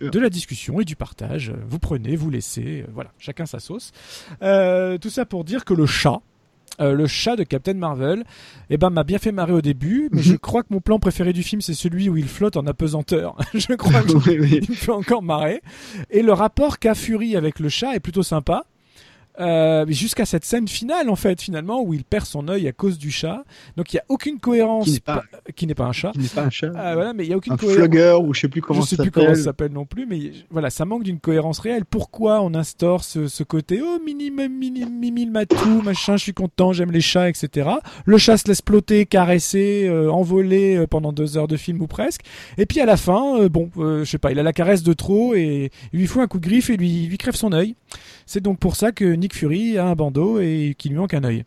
[0.01, 1.53] de la discussion et du partage.
[1.69, 2.81] Vous prenez, vous laissez.
[2.81, 3.91] Euh, voilà, chacun sa sauce.
[4.41, 6.21] tout ça pour dire que le chat
[6.79, 8.23] euh, le chat de Captain Marvel,
[8.69, 11.33] eh ben m'a bien fait marrer au début, mais je crois que mon plan préféré
[11.33, 13.35] du film c'est celui où il flotte en apesanteur.
[13.53, 15.61] je crois qu'il me fait encore marrer.
[16.09, 18.65] Et le rapport qu'a Fury avec le chat est plutôt sympa.
[19.39, 22.97] Euh, jusqu'à cette scène finale en fait finalement où il perd son œil à cause
[22.97, 23.45] du chat.
[23.77, 25.21] Donc il y a aucune cohérence qui n'est pas, un
[25.93, 26.11] chat.
[26.11, 26.71] qui n'est pas un chat.
[26.75, 28.27] Ah, voilà mais il y a aucune un cohérence.
[28.27, 30.69] ou je sais plus comment je sais plus comment ça s'appelle non plus mais voilà
[30.69, 31.85] ça manque d'une cohérence réelle.
[31.85, 36.73] Pourquoi on instaure ce, ce côté oh minimum minimum mimil matou machin je suis content
[36.73, 37.69] j'aime les chats etc
[38.05, 41.87] le chat se laisse ploter caresser euh, envoler euh, pendant deux heures de film ou
[41.87, 42.21] presque.
[42.57, 45.33] Et puis à la fin bon je sais pas il a la caresse de trop
[45.33, 47.75] et il lui fout un coup de griffe et lui lui crève son œil.
[48.25, 51.23] C'est donc pour ça que Nick Fury a un bandeau et qu'il lui manque un
[51.23, 51.43] œil.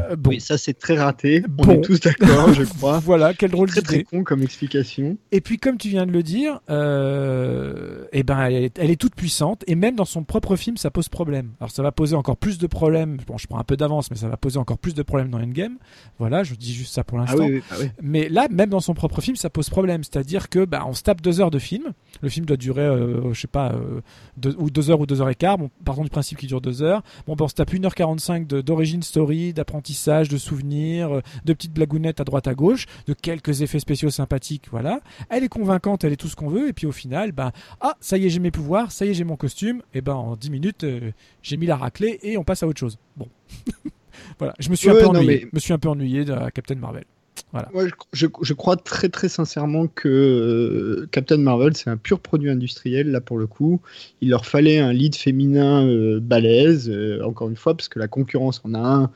[0.00, 0.30] Euh, bon.
[0.30, 1.42] Oui, ça c'est très raté.
[1.58, 2.98] On est tous d'accord, je crois.
[2.98, 3.82] voilà, quel drôle d'idée.
[3.82, 5.16] Très, très con comme explication.
[5.32, 9.64] Et puis, comme tu viens de le dire, euh, eh ben, elle est, toute puissante
[9.66, 11.52] et même dans son propre film, ça pose problème.
[11.60, 13.18] Alors, ça va poser encore plus de problèmes.
[13.26, 15.40] Bon, je prends un peu d'avance, mais ça va poser encore plus de problèmes dans
[15.40, 15.76] Endgame.
[16.18, 17.48] Voilà, je dis juste ça pour ah l'instant.
[17.70, 20.02] Ah mais là, même dans son propre film, ça pose problème.
[20.04, 21.92] C'est-à-dire que, bah, on se tape deux heures de film.
[22.22, 24.00] Le film doit durer, euh, je sais pas, euh,
[24.36, 25.58] deux, ou deux heures ou deux heures et quart.
[25.58, 27.02] Bon, partons du principe qu'il dure deux heures.
[27.26, 29.85] Bon, ben, on se tape 1h45 d'origine story, d'apprentissage
[30.28, 34.66] de souvenirs, euh, de petites blagounettes à droite à gauche, de quelques effets spéciaux sympathiques,
[34.70, 35.00] voilà.
[35.30, 37.96] Elle est convaincante, elle est tout ce qu'on veut, et puis au final, ben, ah,
[38.00, 40.36] ça y est, j'ai mes pouvoirs, ça y est, j'ai mon costume, et ben en
[40.36, 41.10] 10 minutes, euh,
[41.42, 42.98] j'ai mis la raclée et on passe à autre chose.
[43.16, 43.28] Bon.
[44.38, 47.04] voilà, je me suis un peu ennuyé, me suis un peu ennuyé de Captain Marvel.
[47.52, 47.70] Voilà.
[48.12, 53.10] je, je, crois très très sincèrement que euh, Captain Marvel c'est un pur produit industriel
[53.10, 53.80] là pour le coup.
[54.20, 55.86] Il leur fallait un lead féminin
[56.18, 59.10] balèze, encore une fois parce que la concurrence en a un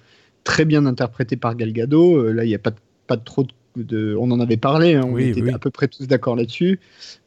[0.51, 2.17] très bien interprété par Gal Gadot.
[2.17, 2.73] Euh, là, il n'y a pas,
[3.07, 6.09] pas de trop de, on en avait parlé, hein, on était à peu près tous
[6.09, 6.81] d'accord là-dessus.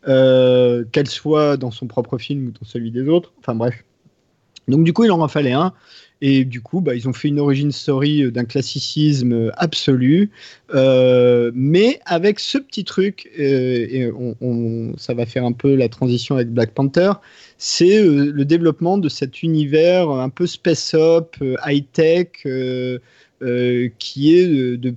[0.09, 3.31] Euh, qu'elle soit dans son propre film ou dans celui des autres.
[3.39, 3.85] Enfin bref.
[4.67, 5.73] Donc du coup, il en fallait un.
[6.21, 10.31] Et du coup, bah, ils ont fait une origin story euh, d'un classicisme absolu,
[10.73, 14.09] mais avec ce petit truc, et
[14.97, 17.11] ça va faire un peu la transition avec Black Panther,
[17.63, 22.99] c'est euh, le développement de cet univers un peu space-up, euh, high-tech, euh,
[23.99, 24.93] qui est de,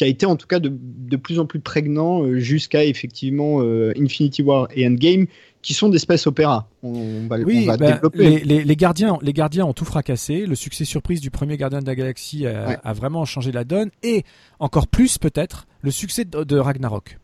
[0.00, 3.60] a été en tout cas de, plus en plus prégnant jusqu'à effectivement
[3.96, 5.26] Infinity War et Endgame,
[5.62, 6.68] qui sont des space opéras.
[6.82, 8.40] On, va, oui, bah, développer.
[8.40, 10.46] Les, gardiens, les gardiens ont tout fracassé.
[10.46, 14.24] Le succès surprise du premier Gardien de la Galaxie a, vraiment changé la donne, et
[14.58, 17.18] encore plus peut-être le succès de Ragnarok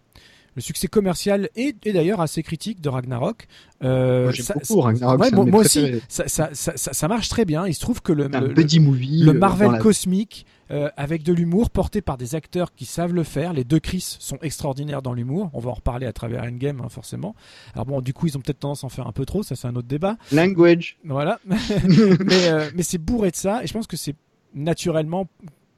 [0.56, 3.46] le succès commercial et, d'ailleurs assez critique de Ragnarok.
[3.82, 5.32] Euh, moi, beaucoup Ragnarok.
[5.32, 7.66] moi, aussi, ça, ça, ça, marche très bien.
[7.66, 11.70] Il se trouve que le, le, movie, le euh, Marvel cosmique, euh, avec de l'humour
[11.70, 13.52] porté par des acteurs qui savent le faire.
[13.52, 15.50] Les deux Chris sont extraordinaires dans l'humour.
[15.52, 17.34] On va en reparler à travers Endgame, hein, forcément.
[17.74, 19.42] Alors bon, du coup, ils ont peut-être tendance à en faire un peu trop.
[19.42, 20.16] Ça, c'est un autre débat.
[20.32, 20.98] Language.
[21.04, 21.38] Voilà.
[21.46, 23.62] mais, mais c'est bourré de ça.
[23.62, 24.14] Et je pense que c'est
[24.54, 25.28] naturellement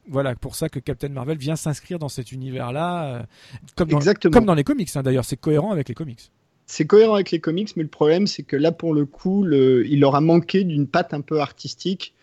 [0.08, 3.22] voilà, pour ça que Captain Marvel vient s'inscrire dans cet univers-là, euh,
[3.74, 4.88] comme, dans, comme dans les comics.
[4.94, 6.30] Hein, D'ailleurs, c'est cohérent avec les comics.
[6.66, 10.00] C'est cohérent avec les comics, mais le problème, c'est que là, pour le coup, il
[10.00, 12.14] leur a manqué d'une patte un peu artistique.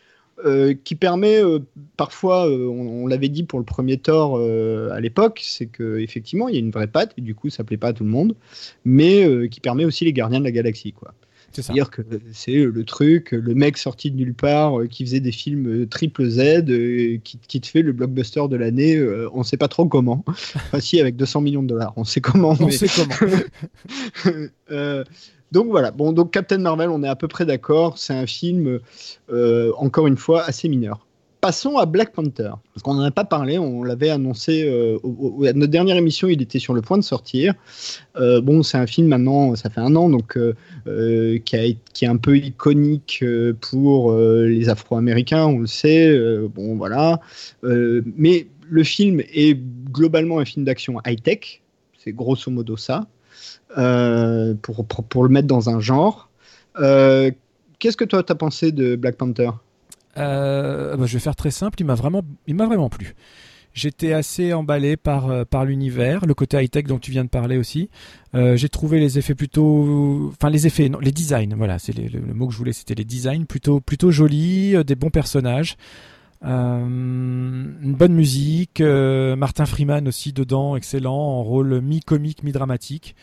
[0.84, 1.42] Qui permet
[1.98, 4.40] parfois, on, l'avait dit pour le premier Thor
[4.92, 7.64] à l'époque, c'est que effectivement il y a une vraie patte et du coup ça
[7.64, 8.36] plaît pas à tout le monde,
[8.86, 11.14] mais qui permet aussi les Gardiens de la Galaxie quoi.
[11.54, 12.02] C'est-à-dire que
[12.32, 15.88] c'est le truc, le mec sorti de nulle part euh, qui faisait des films euh,
[15.88, 19.02] triple Z, euh, qui, te fait le blockbuster de l'année,
[19.34, 20.24] on ne sait pas trop comment.
[20.56, 22.56] Enfin, si, avec 200 millions de dollars, on sait comment.
[22.60, 23.30] On sait comment.
[25.54, 27.98] donc voilà, bon, donc Captain Marvel, on est à peu près d'accord.
[27.98, 28.80] C'est un film,
[29.78, 31.06] encore une fois, assez mineur.
[31.44, 34.98] Passons à Black Panther, parce qu'on n'en a pas parlé, on l'avait annoncé euh,
[35.46, 37.54] à notre dernière émission, il était sur le point de sortir.
[38.16, 42.16] Euh, bon, c'est un film maintenant, ça fait un an, donc euh, qui, est un
[42.16, 43.26] peu iconique
[43.60, 46.18] pour les Afro-Américains, on le sait.
[46.48, 47.20] bon, voilà,
[47.62, 49.60] mais le film est
[49.92, 51.62] globalement un film d'action high-tech,
[52.02, 53.06] c'est grosso modo ça,
[53.76, 56.30] pour, pour, le mettre dans un genre.
[56.76, 59.50] Qu'est-ce que toi, tu as pensé de Black Panther?
[60.18, 61.82] Euh, bah, je vais faire très simple.
[61.82, 63.16] Il m'a vraiment, vraiment plu.
[63.74, 67.30] J'étais assez emballé par euh, par l'univers, le côté high tech dont tu viens de
[67.30, 67.90] parler aussi.
[68.36, 71.56] Euh, j'ai trouvé les effets plutôt, enfin les effets, non, les designs.
[71.58, 75.10] Voilà, c'est le, mot que je voulais, c'était les designs plutôt plutôt jolis, des bons
[75.10, 75.76] personnages.
[76.44, 83.16] Une bonne musique, Martin Freeman aussi dedans, excellent, en rôle mi-comique, mi-dramatique.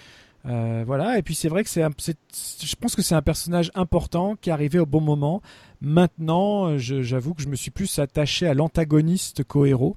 [0.46, 4.36] Euh, voilà, et puis c'est vrai que c'est, je pense que c'est un personnage important
[4.36, 5.42] qui est arrivé au bon moment.
[5.80, 9.96] Maintenant, j'avoue que je me suis plus attaché à l'antagoniste héros,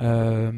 [0.00, 0.52] euh,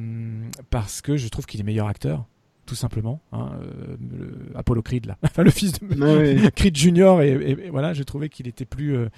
[0.70, 2.24] parce que je trouve qu'il est meilleur acteur
[2.70, 3.20] tout simplement.
[3.32, 8.28] Hein, euh, Apollo Creed, là, enfin, le fils de Creed Junior, et, voilà, j'ai trouvé
[8.28, 9.08] qu'il était plus, euh,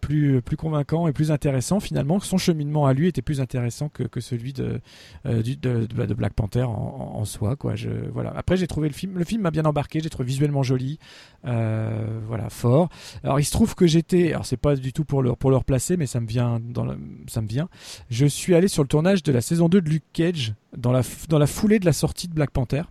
[0.00, 2.20] plus, plus convaincant et plus intéressant finalement.
[2.20, 4.80] Son cheminement à lui était plus intéressant que, que celui de,
[5.26, 7.74] euh, de, de, Black Panther en, soi, quoi.
[7.74, 8.32] Je, voilà.
[8.34, 10.98] Après, j'ai trouvé le film, le film m'a bien embarqué, j'ai trouvé visuellement joli,
[11.42, 12.88] voilà, fort.
[13.24, 15.56] Alors, il se trouve que j'étais, alors c'est pas du tout pour le, pour le
[15.58, 16.86] replacer, mais ça me vient dans
[17.26, 17.68] ça me vient.
[18.08, 21.02] Je suis allé sur le tournage de la saison 2 de Luke Cage dans la,
[21.28, 22.84] dans la foulée de la sortie de Black Panther.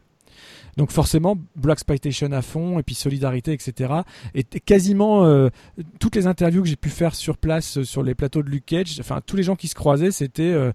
[0.78, 3.94] Donc forcément, Black Exploitation à fond, et puis solidarité, etc.
[4.36, 5.50] Et quasiment euh,
[6.00, 8.66] toutes les interviews que j'ai pu faire sur place euh, sur les plateaux de Luke
[8.66, 10.72] Cage, enfin tous les gens qui se croisaient, c'était euh,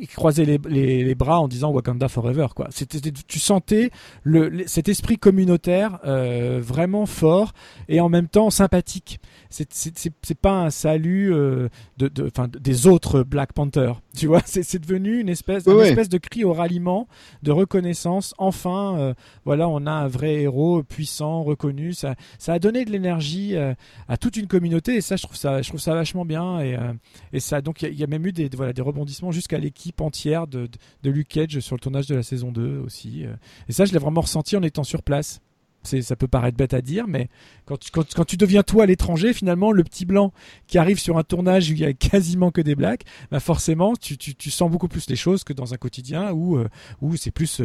[0.00, 0.58] ils croisaient les,
[1.04, 2.46] les, bras en disant Wakanda Forever.
[2.54, 2.68] Quoi.
[2.70, 3.90] C'était, tu sentais
[4.22, 7.52] le, cet esprit communautaire vraiment fort
[7.88, 9.18] et en même temps sympathique.
[9.50, 14.00] C'est, c'est, pas un salut de, de, des autres Black Panthers.
[14.16, 17.08] Tu vois, c'est, devenu une espèce, une espèce de cri au ralliement,
[17.42, 18.32] de reconnaissance.
[18.38, 21.92] Enfin, voilà, on a un vrai héros puissant, reconnu.
[21.92, 23.74] Ça, ça a donné de l'énergie euh,
[24.08, 26.60] à toute une communauté et ça, je trouve ça, je trouve ça vachement bien.
[26.60, 30.00] Et, euh, ça, donc il y, a même eu des, voilà, des rebondissements jusqu'à l'équipe
[30.00, 30.68] entière de,
[31.02, 33.24] de, Luke Cage sur le tournage de la saison 2 aussi.
[33.24, 33.34] Euh.
[33.68, 35.40] Et ça, je l'ai vraiment ressenti en étant sur place
[35.86, 37.28] ça peut paraître bête à dire, mais
[37.66, 40.32] quand tu, quand, tu deviens toi à l'étranger, finalement, le petit blanc
[40.66, 43.94] qui arrive sur un tournage où il y a quasiment que des blacks, bah forcément,
[43.94, 46.58] tu, tu, tu sens beaucoup plus les choses que dans un quotidien où,
[47.02, 47.60] où c'est plus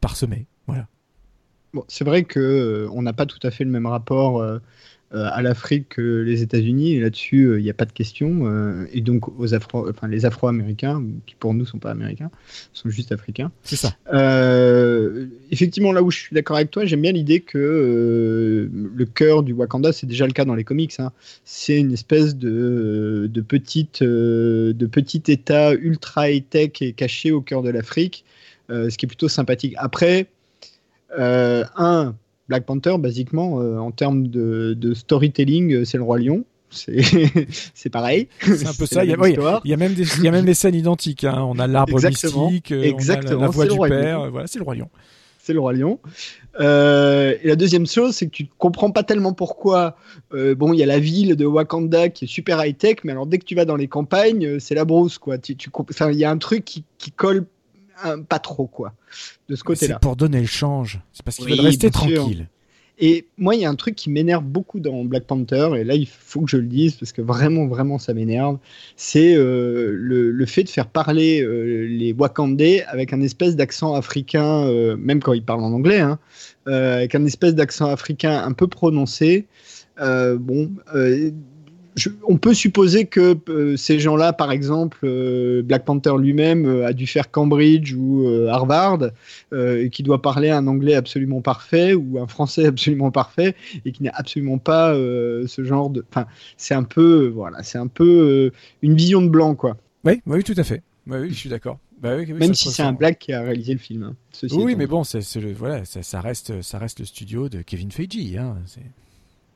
[0.00, 0.48] parsemé.
[0.66, 0.88] Voilà
[1.88, 4.58] c'est vrai que euh, on n'a pas tout à fait le même rapport euh,
[5.12, 8.48] euh, à l'Afrique que les États-Unis, et là-dessus, il n'y a pas de question.
[8.92, 12.30] et donc, aux Afro, enfin, les Afro-Américains, qui pour nous ne sont pas américains,
[12.72, 13.50] sont juste africains.
[13.64, 13.96] C'est ça.
[15.50, 19.52] effectivement, là où je suis d'accord avec toi, j'aime bien l'idée que le cœur du
[19.52, 20.94] Wakanda, c'est déjà le cas dans les comics.
[21.00, 21.10] Hein.
[21.44, 27.62] C'est une espèce de, de, petite, de petit État ultra high-tech et caché au cœur
[27.62, 28.24] de l'Afrique,
[28.68, 29.74] ce qui est plutôt sympathique.
[29.76, 30.28] Après,
[31.16, 32.14] un,
[32.50, 36.44] Black Panther, basiquement, euh, en termes de, storytelling, euh, c'est le Roi Lion.
[36.68, 38.26] C'est pareil.
[38.40, 39.04] C'est un peu ça.
[39.04, 39.28] Il y, a,
[39.64, 41.22] il y, a, même des, il y a même des scènes identiques.
[41.22, 41.42] Hein.
[41.48, 43.38] On a l'arbre mystique, Exactement.
[43.38, 44.30] On a la, voix du père.
[44.32, 44.88] Voilà, c'est le Roi Lion.
[45.38, 46.00] C'est le Roi Lion.
[46.58, 49.96] et la deuxième chose, c'est que tu ne comprends pas tellement pourquoi.
[50.32, 53.26] bon, il y a la ville de Wakanda qui est super high tech, mais alors
[53.26, 55.38] dès que tu vas dans les campagnes, c'est la brousse, quoi.
[55.38, 55.70] Tu, tu,
[56.10, 57.46] il y a un truc qui, qui colle
[58.28, 58.94] pas trop, quoi,
[59.48, 59.94] de ce côté-là.
[59.94, 61.00] C'est pour donner le change.
[61.12, 62.48] C'est parce qu'ils veulent rester tranquille.
[63.02, 65.94] Et moi, il y a un truc qui m'énerve beaucoup dans Black Panther, et là,
[65.94, 68.58] il faut que je le dise, parce que vraiment, vraiment, ça m'énerve,
[68.94, 74.66] c'est euh, le, fait de faire parler euh, les Wakandais avec un espèce d'accent africain,
[74.66, 76.18] euh, même quand ils parlent en anglais, hein,
[76.66, 79.46] avec un espèce d'accent africain un peu prononcé.
[79.98, 80.70] bon,
[82.26, 86.92] on peut supposer que euh, ces gens-là, par exemple, euh, Black Panther lui-même euh, a
[86.92, 89.10] dû faire Cambridge ou Harvard,
[89.52, 94.02] et qui doit parler un anglais absolument parfait ou un français absolument parfait, et qui
[94.02, 96.04] n'a absolument pas ce genre de.
[96.10, 99.76] Enfin, c'est un peu, voilà, c'est un peu une vision de blanc, quoi.
[100.04, 100.82] Oui, oui, tout à fait.
[101.06, 101.78] oui, je suis d'accord.
[102.00, 104.02] Bah Même si c'est un black qui a réalisé le film.
[104.04, 104.16] Hein,
[104.52, 105.20] oui, mais bon, c'est,
[105.52, 108.36] voilà, ça, reste, ça reste le studio de Kevin Feige.
[108.38, 108.56] Hein,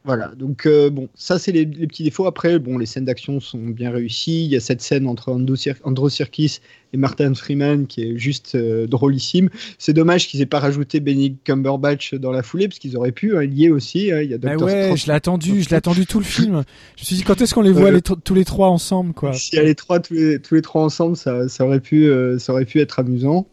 [0.07, 2.27] Voilà, donc euh, bon, ça c'est les, petits défauts.
[2.27, 4.45] Après, bon, les scènes d'action sont bien réussies.
[4.45, 6.61] Il y a cette scène entre Andrew, Serkis
[6.93, 9.49] et Martin Freeman qui est juste euh, drôlissime.
[9.79, 13.35] C'est dommage qu'ils aient pas rajouté Benny Cumberbatch dans la foulée parce qu'ils auraient pu
[13.35, 14.13] hein, lier aussi.
[14.13, 14.21] Hein.
[14.21, 16.65] il y a bah ouais, je l'ai attendu, je l'ai attendu tout le film.
[16.97, 19.33] Je me suis dit quand est-ce qu'on les voit tous les trois ensemble quoi?
[19.33, 22.09] Si y a les trois tous les, tous les trois ensemble, ça, ça aurait pu
[22.09, 23.47] euh, ça aurait pu être amusant.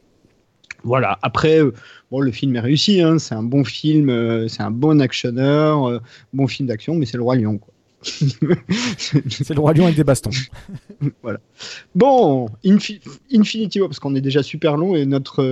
[0.84, 1.20] Voilà.
[1.22, 1.74] Après, euh,
[2.12, 3.02] bon, le film est réussi.
[3.02, 3.20] Hein.
[3.20, 6.00] c'est un bon film, euh, c'est un bon actionneur, euh,
[6.34, 7.60] bon film d'action, mais c'est le roi lion.
[8.98, 10.32] c'est le roi lion avec des bastons.
[11.22, 11.40] voilà.
[11.94, 15.44] Bon, Infinity War, parce qu'on est déjà super long et notre,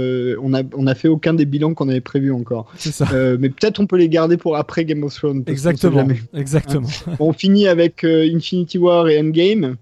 [0.41, 2.71] on a, on a fait aucun des bilans qu'on avait prévus encore.
[2.75, 3.07] C'est ça.
[3.37, 5.43] mais peut-être on peut les garder pour après Game of Thrones.
[5.45, 6.07] Exactement.
[6.33, 6.87] Exactement.
[7.19, 9.75] on finit avec Infinity War et Endgame.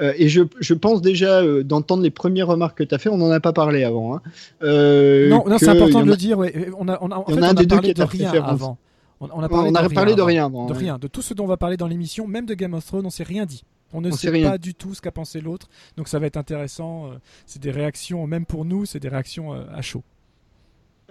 [0.00, 3.10] Euh, et je, je, pense déjà euh, d'entendre les premières remarques que tu as fait,
[3.10, 4.16] on n'en a pas parlé avant.
[4.16, 4.22] Hein.
[4.62, 6.38] Euh, non, non c'est important de le dire.
[6.38, 6.70] Ouais.
[6.78, 8.78] On a, on a, en fait, on a parlé de rien avant.
[9.20, 10.66] On, a parlé, on a de, parlé rien de rien avant.
[10.66, 10.98] De rien.
[10.98, 13.10] De tout ce dont on va parler dans l'émission, même de Game of Thrones, on
[13.10, 13.64] s'est rien dit.
[13.92, 15.68] On ne sait, pas du tout ce qu'a pensé l'autre.
[15.98, 17.10] Donc ça va être intéressant.
[17.44, 20.02] C'est des réactions, même pour nous, c'est des réactions à chaud.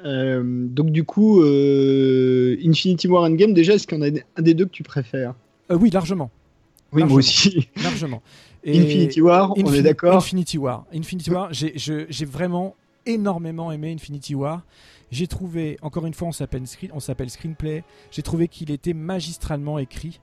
[0.04, 4.66] donc du coup, Infinity War Endgame, déjà, est-ce qu'il y en a un des deux
[4.66, 5.36] que tu préfères?
[5.70, 6.32] Oui, largement.
[6.92, 7.70] Oui, moi aussi.
[7.82, 8.22] largement.
[8.66, 10.86] Infinity War, on est d'accord Infinity War.
[10.94, 12.76] Infinity War, j'ai vraiment
[13.06, 14.62] énormément aimé Infinity War.
[15.12, 17.00] J'ai trouvé, encore une fois, on s'appelle on
[17.30, 20.22] Screenplay, j'ai trouvé qu'il était magistralement écrit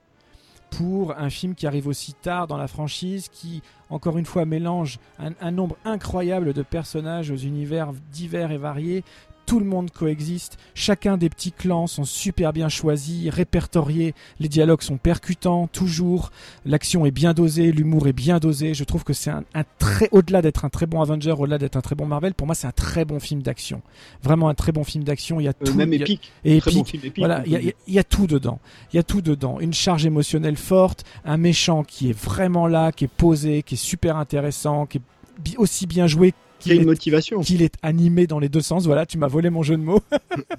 [0.70, 4.98] pour un film qui arrive aussi tard dans la franchise, qui, encore une fois, mélange
[5.18, 9.02] un, un nombre incroyable de personnages aux univers divers et variés,
[9.48, 14.82] tout le monde coexiste, chacun des petits clans sont super bien choisis, répertoriés, les dialogues
[14.82, 16.32] sont percutants, toujours,
[16.66, 19.44] l'action est bien dosée, l'humour est bien dosé, je trouve que c'est un,
[19.78, 22.54] très, au-delà d'être un très bon Avenger, au-delà d'être un très bon Marvel, pour moi
[22.54, 23.80] c'est un très bon film d'action.
[24.22, 25.72] Vraiment un très bon film d'action, il y a euh, tout.
[25.72, 26.30] même épique.
[26.44, 27.14] Et épique.
[27.16, 28.60] voilà, il y, a, tout dedans.
[28.92, 29.60] Il y a tout dedans.
[29.60, 33.78] Une charge émotionnelle forte, un méchant qui est vraiment là, qui est posé, qui est
[33.78, 37.40] super intéressant, qui est aussi bien joué qu'il une motivation.
[37.40, 38.86] Qu'il est animé dans les deux sens.
[38.86, 40.02] Voilà, tu m'as volé mon jeu de mots.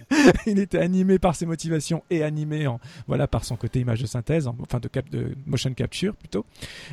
[0.45, 4.07] il était animé par ses motivations et animé en, voilà, par son côté image de
[4.07, 6.45] synthèse, enfin de, cap, de motion capture plutôt.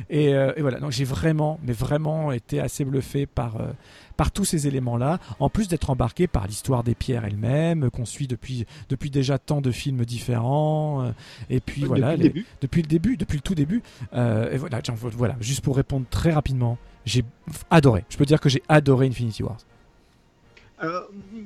[0.09, 3.71] Et, euh, et voilà, donc j'ai vraiment, mais vraiment été assez bluffé par, euh,
[4.15, 8.27] par tous ces éléments-là, en plus d'être embarqué par l'histoire des pierres elles-mêmes, qu'on suit
[8.27, 11.03] depuis, depuis déjà tant de films différents.
[11.03, 11.11] Euh,
[11.49, 13.81] et puis voilà, depuis, le depuis, le début, depuis le tout début.
[14.13, 14.81] et voilà,
[15.13, 17.23] voilà, juste pour répondre très rapidement, j'ai
[17.71, 18.03] adoré.
[18.09, 19.57] Je peux dire que j'ai adoré Infinity Wars.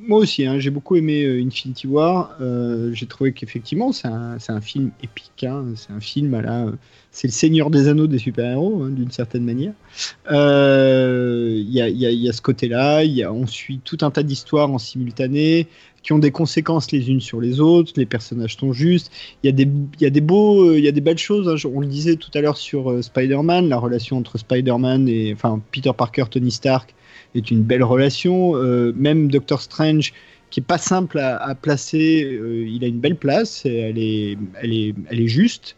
[0.08, 2.36] moi aussi, hein, j'ai beaucoup aimé euh, Infinity War.
[2.42, 5.44] Euh, j'ai trouvé qu'effectivement, c'est un, film épique.
[5.44, 5.66] Hein.
[5.76, 6.66] c'est un film la.
[7.12, 9.74] C'est le Seigneur des Anneaux des super-héros, hein, d'une certaine manière.
[10.32, 13.04] Euh, il y, a, ce côté-là.
[13.30, 15.68] On suit tout un tas d'histoires en simultané
[16.04, 19.12] qui ont des conséquences les unes sur les autres, les personnages sont justes,
[19.44, 19.64] il y a des,
[20.00, 21.70] il y a des beaux, euh, il y a des belles choses, hein.
[21.74, 25.62] on le disait tout à l'heure sur euh, Spider-Man, la relation entre Spider-Man et, enfin,
[25.72, 26.94] Peter Parker, Tony Stark
[27.36, 30.14] est une belle relation, euh, même Doctor Strange,
[30.50, 32.28] qui est pas simple à, placer,
[32.68, 35.78] il a une belle place, elle est, elle est, elle est juste,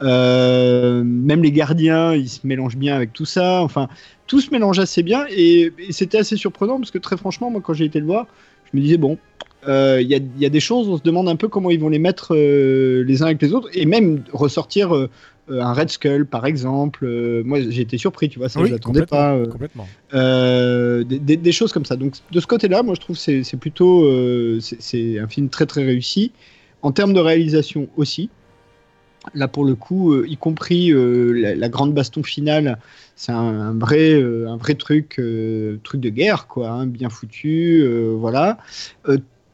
[0.00, 3.88] même les gardiens, ils se mélangent bien avec tout ça, enfin,
[4.28, 7.60] tout se mélange assez bien, et, et c'était assez surprenant, parce que très franchement, moi
[7.64, 8.28] quand j'ai été le voir,
[8.72, 9.18] je me disais, bon,
[9.64, 11.88] il euh, y, y, a des choses, on se demande un peu comment ils vont
[11.88, 15.08] les mettre euh, les uns avec les autres, et même ressortir euh,
[15.48, 17.06] un Red Skull, par exemple.
[17.44, 19.38] moi, j'ai été surpris, tu vois, ça, je l'attendais pas.
[19.46, 19.86] complètement.
[20.12, 21.94] Des, des, choses comme ça.
[21.94, 24.08] Donc, de ce côté-là, moi, je trouve que c'est plutôt
[24.60, 26.32] c'est un film très très réussi.
[26.80, 28.30] En termes de réalisation aussi.
[29.34, 32.78] Là, pour le coup, y compris la, grande baston finale,
[33.14, 35.20] c'est un, vrai, un vrai truc,
[35.84, 38.58] truc de guerre, quoi, hein, bien foutu, voilà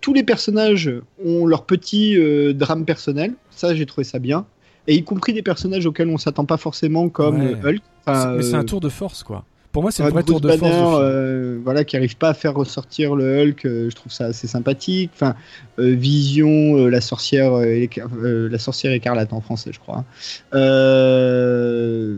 [0.09, 0.91] tous les personnages
[1.23, 3.35] ont leur petit euh, drame personnel.
[3.51, 4.47] Ça, j'ai trouvé ça bien.
[4.87, 7.83] Et y compris des personnages auxquels on s'attend pas forcément, comme Hulk.
[8.07, 9.45] mais c'est un tour de force, quoi.
[9.73, 10.99] Pour moi, c'est un vrai tour de force.
[11.01, 13.67] Euh, voilà, qui arrive pas à faire ressortir le Hulk.
[13.67, 15.11] Euh, je trouve ça assez sympathique.
[15.15, 15.35] Enfin,
[15.79, 20.05] euh, Vision, la sorcière, la sorcière écarlate en français, je crois.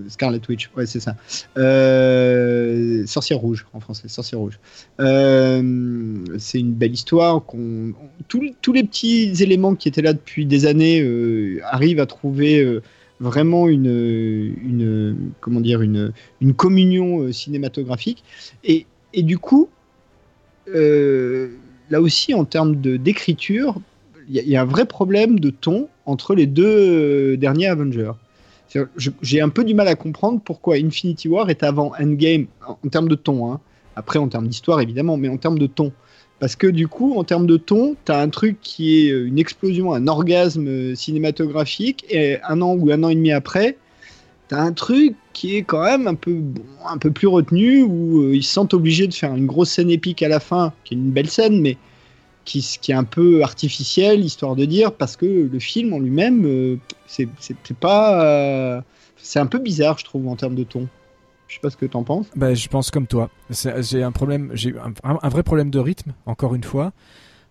[0.09, 1.17] Scarlet Witch, ouais, c'est ça.
[3.07, 4.59] sorcière rouge en français, sorcière rouge.
[4.99, 7.45] c'est une belle histoire.
[7.45, 7.93] Qu'on,
[8.29, 11.05] tous les petits éléments qui étaient là depuis des années
[11.65, 12.81] arrivent à trouver
[13.21, 18.25] vraiment une, une comment dire une, une communion euh, cinématographique.
[18.65, 19.69] Et, et, du coup
[20.75, 21.51] euh,
[21.91, 23.77] là aussi en termes d'écriture
[24.29, 28.13] il y, a un vrai problème de ton entre les deux euh, derniers Avengers.
[29.23, 33.09] J'ai un peu du mal à comprendre pourquoi Infinity War est avant Endgame en, termes
[33.09, 33.61] de ton hein.
[33.97, 35.93] après en termes d'histoire évidemment mais en termes de ton
[36.41, 39.39] Parce que du coup, en termes de ton, tu as un truc qui est une
[39.39, 43.77] explosion, un orgasme cinématographique, et un an ou un an et demi après,
[44.49, 46.41] tu as un truc qui est quand même un peu,
[46.87, 49.91] un peu plus retenu, où euh, ils se sentent obligés de faire une grosse scène
[49.91, 51.77] épique à la fin, qui est une belle scène, mais
[52.47, 52.59] qui,
[52.89, 57.29] est un peu artificielle, histoire de dire, parce que le film en lui-même, euh, c'est
[57.79, 58.25] pas.
[58.25, 58.81] Euh,
[59.19, 60.89] c'est un peu bizarre, je trouve, en termes de ton.
[61.51, 62.29] Je sais pas ce que t'en penses.
[62.37, 63.29] Bah, je pense comme toi.
[63.51, 64.73] J'ai un problème, j'ai
[65.03, 66.93] un, vrai problème de rythme, encore une fois.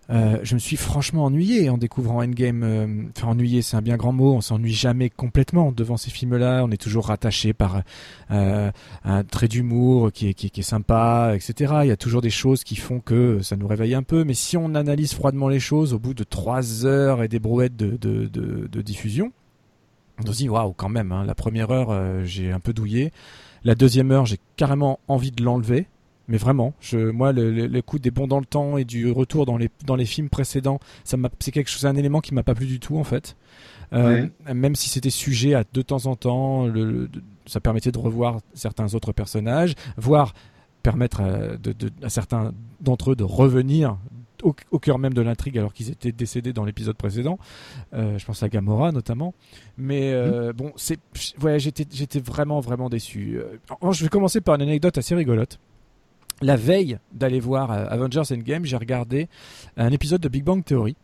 [0.08, 2.62] Euh, je me suis franchement ennuyé en découvrant Endgame.
[2.62, 4.32] Euh, enfin, ennuyé, c'est un bien grand mot.
[4.32, 6.64] On s'ennuie jamais complètement devant ces films-là.
[6.64, 7.82] On est toujours rattaché par
[8.30, 8.70] euh,
[9.04, 11.74] un trait d'humour qui est, qui, est, sympa, etc.
[11.82, 14.24] Il y a toujours des choses qui font que ça nous réveille un peu.
[14.24, 17.76] Mais si on analyse froidement les choses, au bout de trois heures et des brouettes
[17.76, 18.26] de, de,
[18.66, 19.30] de, diffusion,
[20.26, 21.12] on se dit waouh, quand même.
[21.12, 23.12] Hein, la première heure, j'ai un peu douillé.
[23.64, 25.86] La deuxième heure, j'ai carrément envie de l'enlever
[26.30, 29.46] mais vraiment, je, moi, le, le, coup des bons dans le temps et du retour
[29.46, 32.44] dans les, dans les films précédents, ça m'a, c'est quelque chose, un élément qui m'a
[32.44, 33.36] pas plu du tout en fait.
[33.92, 37.10] Euh, Même si c'était sujet à de temps en temps, le,
[37.46, 40.32] ça permettait de revoir certains autres personnages, voire
[40.84, 43.96] permettre à, de, de, à certains d'entre eux de revenir
[44.42, 47.38] au, au cœur même de l'intrigue alors qu'ils étaient décédés dans l'épisode précédent.
[47.94, 49.34] Euh, je pense à Gamora notamment.
[49.76, 50.56] Mais euh, mmh.
[50.56, 50.98] bon, c'est,
[51.42, 53.38] ouais, j'étais, j'étais vraiment, vraiment déçu.
[53.38, 55.58] Euh, je vais commencer par une anecdote assez rigolote
[56.42, 59.28] la veille d'aller voir Avengers Endgame, j'ai regardé
[59.76, 60.96] un épisode de Big Bang Theory.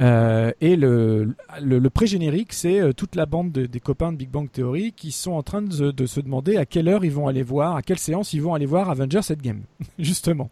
[0.00, 4.50] Euh, et le, le, pré-générique, c'est euh, toute la bande des copains de Big Bang
[4.50, 7.76] Theory qui sont en train de, se demander à quelle heure ils vont aller voir,
[7.76, 9.62] à quelle séance ils vont aller voir Avengers Endgame,
[9.98, 10.50] justement.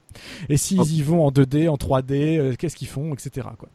[0.48, 3.48] Et s'ils y vont en 2D, en 3D, qu'est-ce qu'ils font, etc.
[3.58, 3.68] Quoi.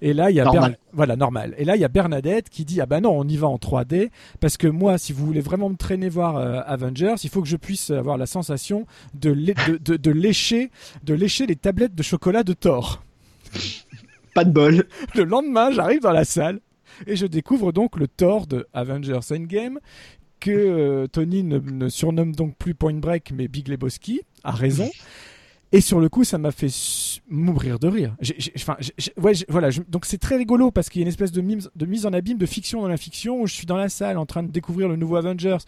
[0.00, 0.50] Et là, il y a
[0.92, 1.54] voilà normal.
[1.58, 3.56] Et là, il y a Bernadette qui dit ah ben non, on y va en
[3.56, 4.10] 3D
[4.40, 7.56] parce que moi, si vous voulez vraiment me traîner voir Avengers, il faut que je
[7.56, 10.70] puisse avoir la sensation de, de, de lécher,
[11.04, 13.02] de lécher les tablettes de chocolat de Thor.
[14.38, 14.84] Pas de bol.
[15.16, 16.60] Le lendemain, j'arrive dans la salle
[17.08, 19.80] et je découvre donc le Thor de Avengers Endgame
[20.38, 24.88] que euh, Tony ne, surnomme donc plus Point Break mais Big Lebowski, a raison.
[25.70, 26.72] Et sur le coup, ça m'a fait
[27.28, 28.16] mourir de rire.
[28.56, 28.76] Enfin,
[29.18, 29.68] ouais, voilà.
[29.88, 32.38] donc c'est très rigolo parce qu'il y a une espèce de, de, mise en abîme,
[32.38, 34.88] de fiction dans la fiction où je suis dans la salle en train de découvrir
[34.88, 35.58] le nouveau Avengers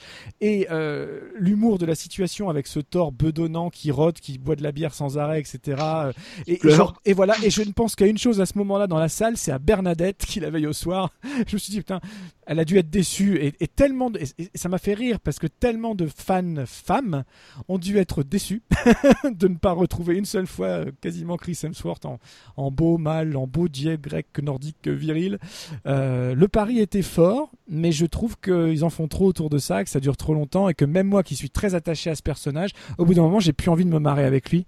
[0.41, 4.63] et euh, l'humour de la situation avec ce Thor bedonnant qui rôde, qui boit de
[4.63, 5.77] la bière sans arrêt, etc.
[5.81, 6.13] Euh,
[6.47, 6.59] et,
[7.05, 7.35] et, voilà.
[7.43, 9.59] Et je ne pense qu'à une chose à ce moment-là dans la salle, c'est à
[9.59, 11.11] Bernadette qui la veille au soir.
[11.47, 12.01] Je me suis dit putain,
[12.51, 14.11] elle a dû être déçue et, tellement
[14.57, 17.23] ça m'a fait rire parce que tellement de fans femmes
[17.69, 18.63] ont dû être déçus
[19.25, 22.19] de ne pas retrouver une seule fois euh, quasiment Chris Hemsworth en,
[22.57, 25.39] en beau mâle, en beau dieu grec nordique viril.
[25.87, 29.85] Euh, le pari était fort, mais je trouve qu'ils en font trop autour de ça,
[29.85, 32.23] que ça dure trop longtemps et que même moi qui suis très attaché à ce
[32.23, 34.67] personnage, au bout d'un moment j'ai plus envie de me marrer avec lui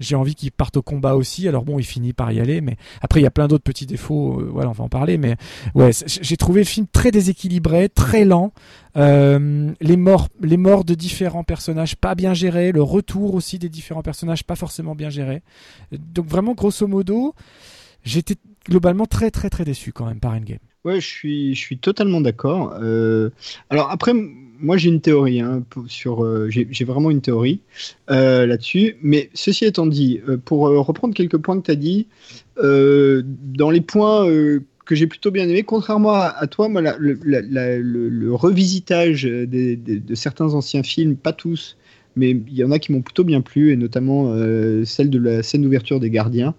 [0.00, 1.48] j'ai envie qu'il parte au combat aussi.
[1.48, 3.86] Alors bon, il finit par y aller, mais après il y a plein d'autres petits
[3.86, 4.40] défauts.
[4.40, 5.18] Euh, voilà, on va en parler.
[5.18, 5.36] Mais
[5.74, 8.52] ouais, j'ai trouvé le film très déséquilibré, très lent.
[8.96, 13.68] Euh, les morts, les morts de différents personnages pas bien gérés, le retour aussi des
[13.68, 15.42] différents personnages pas forcément bien gérés.
[15.92, 17.34] Donc vraiment, grosso modo,
[18.04, 18.36] j'étais
[18.68, 20.58] globalement très très très déçu quand même par Endgame.
[20.84, 22.74] Ouais, je suis, je suis totalement d'accord.
[22.80, 23.30] Euh,
[23.70, 24.12] alors après,
[24.62, 27.60] moi j'ai une théorie hein, sur, euh, j'ai vraiment une théorie
[28.10, 28.96] euh, là-dessus.
[29.02, 32.06] Mais ceci étant dit, euh, pour reprendre quelques points que tu as dit,
[32.56, 34.26] dans les points
[34.84, 41.32] que j'ai plutôt bien aimé, contrairement à, toi, le, revisitage de certains anciens films, pas
[41.32, 41.76] tous,
[42.14, 44.32] mais il y en a qui m'ont plutôt bien plu, et notamment
[44.84, 46.54] celle de la scène d'ouverture des Gardiens.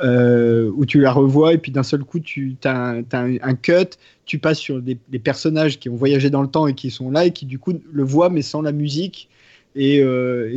[0.00, 4.58] Où tu la revois et puis d'un seul coup tu as, un, cut, tu passes
[4.58, 7.46] sur des, personnages qui ont voyagé dans le temps et qui sont là et qui
[7.46, 9.28] du coup le voient mais sans la musique
[9.76, 10.56] et, euh,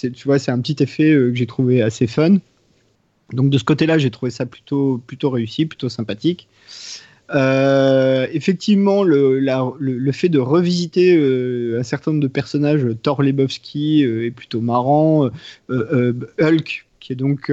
[0.00, 2.36] tu vois c'est un petit effet euh, que j'ai trouvé assez fun.
[3.32, 6.48] Donc de ce côté-là j'ai trouvé ça plutôt plutôt réussi, plutôt sympathique.
[7.30, 11.14] effectivement, le, le, fait de revisiter
[11.78, 15.30] un certain nombre de personnages, Thor Lebowski est plutôt marrant,
[15.68, 17.50] Hulk qui est donc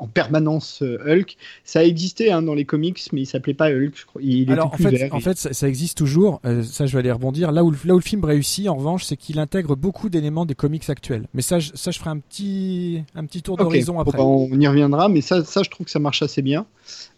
[0.00, 1.36] en permanence euh, Hulk.
[1.62, 3.92] Ça a existé hein, dans les comics, mais il s'appelait pas Hulk.
[3.94, 4.22] Je crois.
[4.22, 6.40] Il Alors en fait, en fait, ça, existe toujours.
[6.44, 7.52] Euh, ça, je vais aller rebondir.
[7.52, 10.54] Là où, là où le film réussit, en revanche, c'est qu'il intègre beaucoup d'éléments des
[10.54, 11.26] comics actuels.
[11.34, 14.18] Mais ça, je, ça, je ferai un petit, un petit tour d'horizon après.
[14.18, 16.66] on y reviendra, mais ça, ça, je trouve que ça marche assez bien.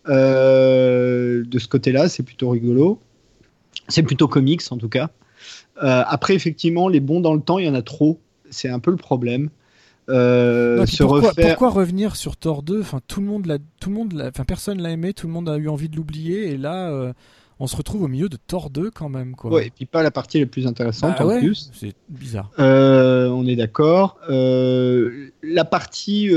[0.08, 2.98] Euh, de ce côté-là, c'est plutôt rigolo.
[3.88, 5.10] C'est plutôt comics en tout cas.
[5.76, 8.18] après, effectivement, les bons dans le temps, il y en a trop.
[8.50, 9.50] C'est un peu le problème.
[10.08, 10.84] Euh,
[11.40, 14.80] pourquoi, revenir sur Thor 2 Enfin, tout le monde l'a, tout le monde, enfin personne
[14.80, 17.12] l'a aimé, tout le monde a eu envie de l'oublier, et là, euh,
[17.60, 19.52] on se retrouve au milieu de Thor 2 quand même, quoi.
[19.52, 21.70] Ouais, et puis pas la partie la plus intéressante bah en plus.
[21.72, 22.50] C'est bizarre.
[22.58, 24.18] Euh, on est d'accord.
[24.28, 26.30] la partie,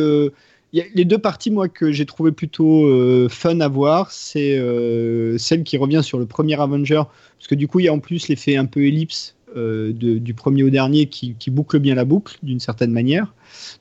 [0.73, 4.59] les deux parties, moi, que j'ai trouvé plutôt fun à voir, c'est
[5.39, 7.01] celle qui revient sur le premier Avenger,
[7.39, 10.63] parce que du coup, il y a en plus l'effet un peu ellipse du premier
[10.63, 13.33] au dernier qui, boucle bien la boucle d'une certaine manière.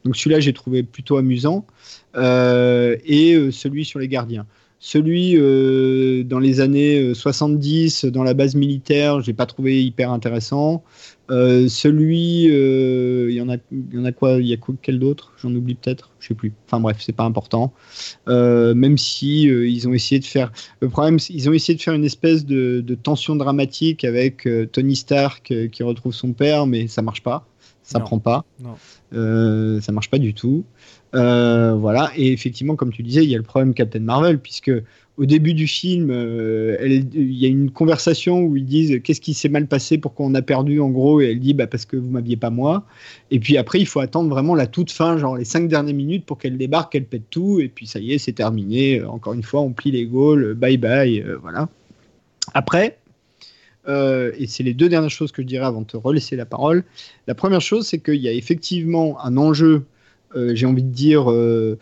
[0.04, 1.66] Donc celui-là, j'ai trouvé plutôt amusant.
[2.14, 4.46] et celui sur les gardiens.
[4.80, 10.10] Celui euh, dans les années 70 euh, dans la base militaire, j'ai pas trouvé hyper
[10.10, 10.84] intéressant.
[11.30, 14.32] Euh, celui, il y en a, il y en a quoi?
[14.32, 15.32] Il y a quel d'autre?
[15.40, 16.52] J'en oublie peut-être, je sais plus.
[16.66, 17.72] Enfin bref, c'est pas important.
[18.26, 22.04] même si ils ont essayé de faire, le problème, ils ont essayé de faire une
[22.04, 27.22] espèce de, de tension dramatique avec Tony Stark qui retrouve son père, mais ça marche
[27.22, 27.46] pas,
[27.82, 29.80] ça prend pas, non.
[29.80, 30.64] ça marche pas du tout.
[31.14, 34.72] Euh, voilà, et effectivement, comme tu disais, il y a le problème Captain Marvel, puisque
[35.16, 39.32] au début du film, euh, il y a une conversation où ils disent qu'est-ce qui
[39.32, 41.96] s'est mal passé, pourquoi on a perdu, en gros, et elle dit bah, parce que
[41.96, 42.84] vous m'aviez pas moi.
[43.30, 46.26] Et puis après, il faut attendre vraiment la toute fin, genre les cinq dernières minutes
[46.26, 49.04] pour qu'elle débarque, qu'elle pète tout, et puis ça y est, c'est terminé.
[49.04, 51.68] Encore une fois, on plie les Gaules, bye bye, euh, voilà.
[52.54, 52.98] Après,
[53.86, 56.84] et c'est les deux dernières choses que je dirais avant de te relaisser la parole.
[57.26, 59.80] La première chose, c'est qu'il y a effectivement un enjeu euh,
[60.34, 61.78] j'ai envie de dire, euh,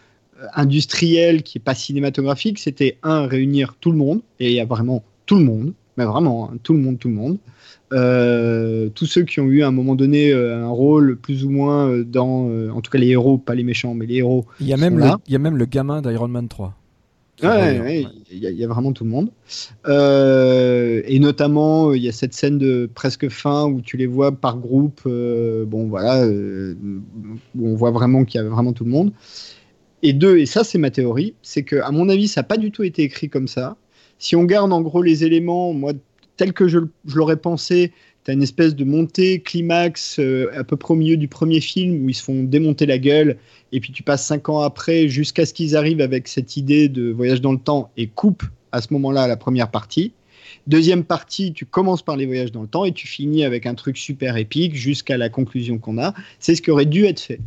[0.54, 4.64] industriel qui n'est pas cinématographique, c'était un, réunir tout le monde, et il y a
[4.64, 7.38] vraiment tout le monde, mais vraiment hein, tout le monde, tout le monde.
[7.92, 11.98] Euh, tous ceux qui ont eu à un moment donné un rôle plus ou moins
[11.98, 14.46] dans, en tout cas les héros, pas les méchants, mais les héros.
[14.60, 16.74] Il y a même, le, il y a même le gamin d'Iron Man 3.
[17.42, 19.30] Ouais, il y, a vraiment tout le monde.
[19.86, 24.32] Euh, et notamment, il y a cette scène de presque fin où tu les vois
[24.32, 25.00] par groupe.
[25.06, 26.74] Euh, bon, voilà, euh,
[27.58, 29.12] où on voit vraiment qu'il y a vraiment tout le monde.
[30.02, 32.56] Et deux, et ça c'est ma théorie, c'est que à mon avis, ça n'a pas
[32.56, 33.76] du tout été écrit comme ça.
[34.18, 35.92] Si on garde en gros les éléments, moi,
[36.36, 37.92] tel que je, je l'aurais pensé,
[38.24, 40.20] tu as une espèce de montée, climax,
[40.56, 43.36] à peu près au milieu du premier film où ils se font démonter la gueule
[43.72, 47.10] et puis tu passes cinq ans après jusqu'à ce qu'ils arrivent avec cette idée de
[47.10, 50.12] voyage dans le temps et coupent à ce moment-là la première partie.
[50.66, 53.74] Deuxième partie, tu commences par les voyages dans le temps et tu finis avec un
[53.74, 56.14] truc super épique jusqu'à la conclusion qu'on a.
[56.38, 57.40] C'est ce qui aurait dû être fait.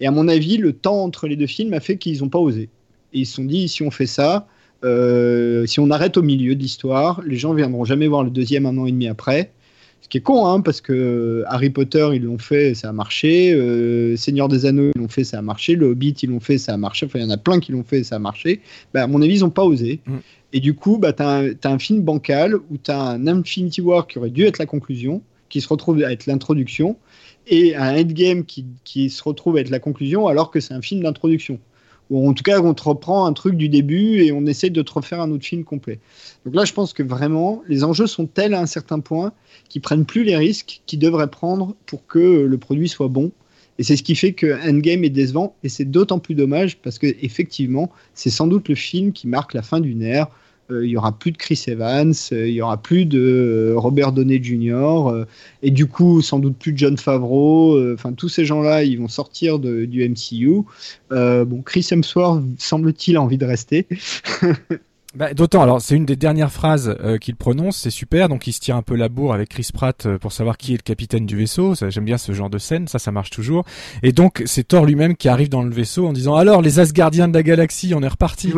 [0.00, 2.38] Et à mon avis, le temps entre les deux films a fait qu'ils n'ont pas
[2.38, 2.68] osé.
[3.12, 4.46] Et ils se sont dit, si on fait ça,
[4.84, 8.66] euh, si on arrête au milieu de l'histoire, les gens viendront jamais voir le deuxième
[8.66, 9.52] un an et demi après.
[10.00, 13.52] Ce qui est con, hein, parce que Harry Potter, ils l'ont fait, ça a marché.
[13.52, 15.74] Euh, Seigneur des Anneaux, ils l'ont fait, ça a marché.
[15.74, 17.06] Le Hobbit, ils l'ont fait, ça a marché.
[17.06, 18.60] Enfin, il y en a plein qui l'ont fait, ça a marché.
[18.94, 20.00] Bah, à mon avis, ils n'ont pas osé.
[20.06, 20.16] Mm.
[20.52, 24.06] Et du coup, bah, tu as, un film bancal où tu as un Infinity War
[24.06, 26.96] qui aurait dû être la conclusion, qui se retrouve à être l'introduction,
[27.46, 30.82] et un Endgame qui, qui se retrouve à être la conclusion, alors que c'est un
[30.82, 31.58] film d'introduction
[32.10, 34.82] ou en tout cas on te reprend un truc du début et on essaie de
[34.82, 35.98] te refaire un autre film complet.
[36.44, 39.32] Donc là, je pense que vraiment, les enjeux sont tels à un certain point
[39.68, 43.32] qu'ils prennent plus les risques qu'ils devraient prendre pour que le produit soit bon.
[43.78, 46.98] Et c'est ce qui fait que Endgame est décevant, et c'est d'autant plus dommage parce
[46.98, 50.26] que effectivement, c'est sans doute le film qui marque la fin d'une ère.
[50.70, 53.74] Euh, il y aura plus de Chris Evans, euh, il y aura plus de euh,
[53.78, 55.24] Robert Downey Jr.
[55.62, 57.92] et du coup sans doute plus de John Favreau.
[57.92, 60.64] Enfin tous ces gens-là, ils vont sortir du MCU.
[61.10, 63.86] bon, Chris Hemsworth semble-t-il a envie de rester.
[65.14, 68.52] Bah, D'autant, alors c'est une des dernières phrases euh, qu'il prononce, c'est super, donc il
[68.52, 70.82] se tire un peu la bourre avec Chris Pratt euh, pour savoir qui est le
[70.82, 73.64] capitaine du vaisseau, j'aime bien ce genre de scène, ça ça marche toujours,
[74.02, 77.26] et donc c'est Thor lui-même qui arrive dans le vaisseau en disant alors les Asgardiens
[77.26, 78.52] de la galaxie, on est reparti.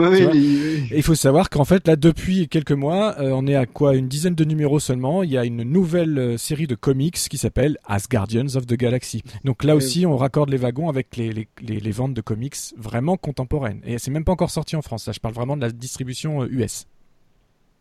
[0.90, 3.94] et il faut savoir qu'en fait là depuis quelques mois, euh, on est à quoi
[3.94, 7.78] une dizaine de numéros seulement, il y a une nouvelle série de comics qui s'appelle
[7.86, 9.22] Asgardians of the Galaxy.
[9.44, 12.56] Donc là aussi on raccorde les wagons avec les, les, les, les ventes de comics
[12.76, 15.60] vraiment contemporaines, et c'est même pas encore sorti en France, là je parle vraiment de
[15.62, 16.86] la distribution US.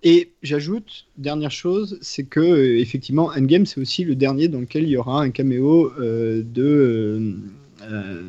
[0.01, 4.83] Et j'ajoute, dernière chose, c'est que euh, effectivement, Endgame, c'est aussi le dernier dans lequel
[4.83, 7.37] il y aura un caméo euh, de.
[7.81, 8.21] Euh,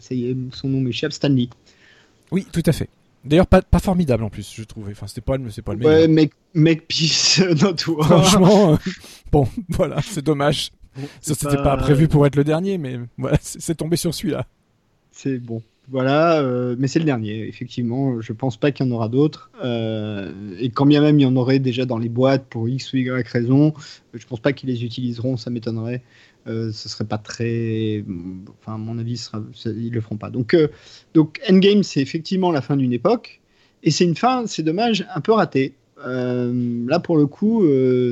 [0.00, 1.48] ça y est, son nom m'échappe, Stanley.
[2.30, 2.88] Oui, tout à fait.
[3.24, 4.92] D'ailleurs, pas, pas formidable en plus, je trouvais.
[4.92, 5.94] Enfin, c'était pas, c'est pas le meilleur.
[5.94, 7.42] Ouais, mec, mec peace,
[7.76, 8.04] toi.
[8.04, 8.78] Franchement,
[9.30, 10.70] bon, voilà, c'est dommage.
[11.20, 11.62] ça, c'était pas...
[11.62, 11.76] pas...
[11.76, 14.46] prévu pour être le dernier, mais voilà, c'est tombé sur celui-là.
[15.12, 15.62] C'est bon.
[15.90, 18.20] Voilà, euh, mais c'est le dernier, effectivement.
[18.20, 19.50] Je pense pas qu'il y en aura d'autres.
[19.64, 22.92] Euh, et quand bien même il y en aurait déjà dans les boîtes pour X
[22.92, 23.72] ou Y raison,
[24.12, 26.02] je pense pas qu'ils les utiliseront, ça m'étonnerait.
[26.46, 28.04] Euh, ce serait pas très.
[28.60, 29.42] Enfin, à mon avis, sera...
[29.64, 30.28] ils le feront pas.
[30.28, 30.54] Donc,
[31.14, 33.40] donc Endgame, c'est effectivement la fin d'une époque.
[33.82, 35.74] Et c'est une fin, c'est dommage, un peu ratée.
[36.04, 37.64] là, pour le coup,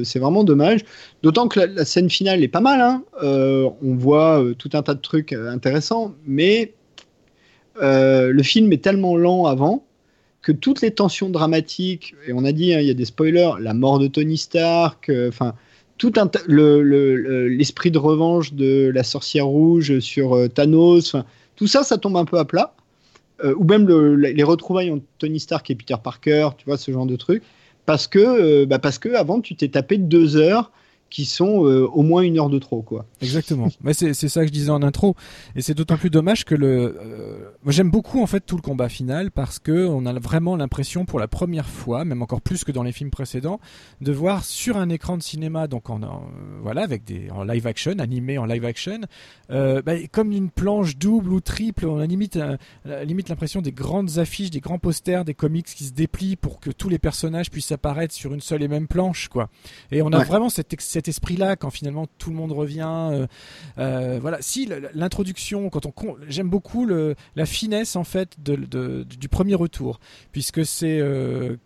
[0.04, 0.80] c'est vraiment dommage.
[1.22, 2.80] D'autant que la, scène finale est pas mal.
[2.80, 3.04] Hein.
[3.22, 6.72] on voit tout un tas de trucs intéressants, mais
[7.82, 9.84] euh, le film est tellement lent avant
[10.42, 13.52] que toutes les tensions dramatiques, et on a dit, hein, il y a des spoilers,
[13.60, 15.54] la mort de Tony Stark, euh, enfin,
[15.98, 16.12] tout
[16.46, 21.16] l'esprit de revanche de la sorcière rouge sur euh, Thanos,
[21.56, 22.74] tout ça, ça tombe un peu à plat.
[23.44, 27.16] ou même les retrouvailles entre Tony Stark et Peter Parker, tu vois, ce genre de
[27.16, 27.42] truc,
[27.86, 30.70] parce que, bah parce que avant tu t'es tapé deux heures
[31.10, 33.06] qui sont euh, au moins une heure de trop, quoi.
[33.22, 33.68] Exactement.
[33.80, 35.14] Mais c'est ça que je disais en intro,
[35.54, 36.98] et c'est d'autant plus dommage que le.
[37.00, 37.38] Euh,
[37.68, 41.20] j'aime beaucoup en fait tout le combat final parce que on a vraiment l'impression pour
[41.20, 43.60] la première fois, même encore plus que dans les films précédents,
[44.00, 46.00] de voir sur un écran de cinéma, donc en,
[46.62, 49.00] voilà, avec des en live action, animé en live action,
[49.50, 51.86] euh, bah, comme une planche double ou triple.
[51.86, 52.38] On a limite
[53.04, 56.70] limite l'impression des grandes affiches, des grands posters, des comics qui se déplient pour que
[56.70, 59.48] tous les personnages puissent apparaître sur une seule et même planche, quoi.
[59.90, 63.10] Et on a vraiment cette cet esprit-là quand finalement tout le monde revient.
[63.12, 63.26] Euh,
[63.76, 65.92] euh, voilà, si l'introduction, quand on
[66.26, 70.00] j'aime beaucoup le, la finesse en fait de, du premier retour,
[70.32, 71.56] puisque c'est euh,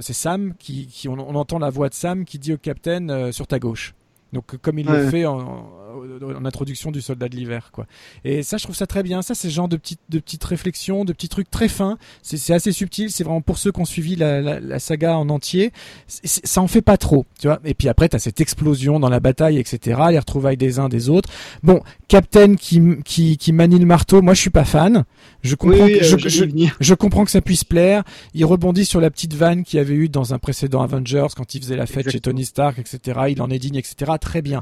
[0.00, 3.48] c'est Sam qui, qui on, entend la voix de Sam qui dit au capitaine sur
[3.48, 3.94] ta gauche.
[4.34, 7.86] Donc comme il le fait en, en, introduction du soldat de l'hiver quoi.
[8.24, 9.22] Et ça je trouve ça très bien.
[9.22, 11.96] Ça c'est ce genre de petites de petites réflexions, de petits trucs très fins.
[12.22, 13.10] C'est assez subtil.
[13.10, 15.72] C'est vraiment pour ceux qui ont suivi la, la, la saga en entier.
[16.06, 17.60] ça en fait pas trop, tu vois.
[17.64, 20.00] Et puis après t'as cette explosion dans la bataille, etc.
[20.10, 21.30] Les retrouvailles des uns des autres.
[21.62, 24.20] Bon, Captain qui qui, qui manie le marteau.
[24.20, 25.04] Moi je suis pas fan.
[25.42, 26.44] Je comprends, que, je, je,
[26.80, 28.02] je, comprends que ça puisse plaire.
[28.32, 31.62] Il rebondit sur la petite vanne qu'il avait eu dans un précédent Avengers quand il
[31.62, 33.20] faisait la fête chez Tony Stark, etc.
[33.28, 34.12] Il en est digne, etc.
[34.24, 34.58] Très bien.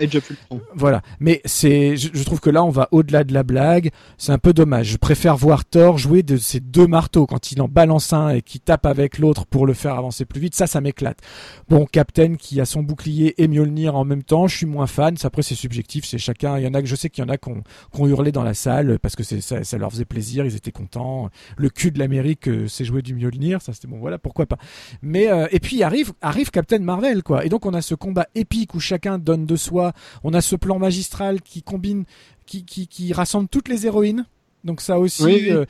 [0.75, 1.03] Voilà.
[1.21, 3.91] Mais c'est, je, trouve que là, on va au-delà de la blague.
[4.19, 4.89] C'est un peu dommage.
[4.89, 8.43] Je préfère voir Thor jouer de ces deux marteaux quand il en balance un et
[8.43, 10.55] qui tape avec l'autre pour le faire avancer plus vite.
[10.55, 11.21] Ça, ça m'éclate.
[11.69, 15.15] Bon, Captain qui a son bouclier et Mjolnir en même temps, je suis moins fan.
[15.23, 16.05] Après, c'est subjectif.
[16.05, 16.59] C'est chacun.
[16.59, 18.43] Il y en a que je sais qu'il y en a qui ont, hurlé dans
[18.43, 20.45] la salle parce que ça, ça leur faisait plaisir.
[20.45, 21.31] Ils étaient content.
[21.57, 24.59] Le cul de l'Amérique, euh, c'est jouer du Mjolnir, ça c'était bon, voilà, pourquoi pas.
[25.03, 27.45] Mais euh, et puis arrive arrive Captain Marvel quoi.
[27.45, 29.93] Et donc on a ce combat épique où chacun donne de soi.
[30.25, 32.05] On a ce plan magistral qui combine,
[32.47, 34.27] qui qui, qui rassemble toutes les héroïnes.
[34.65, 35.65] Donc ça aussi, euh,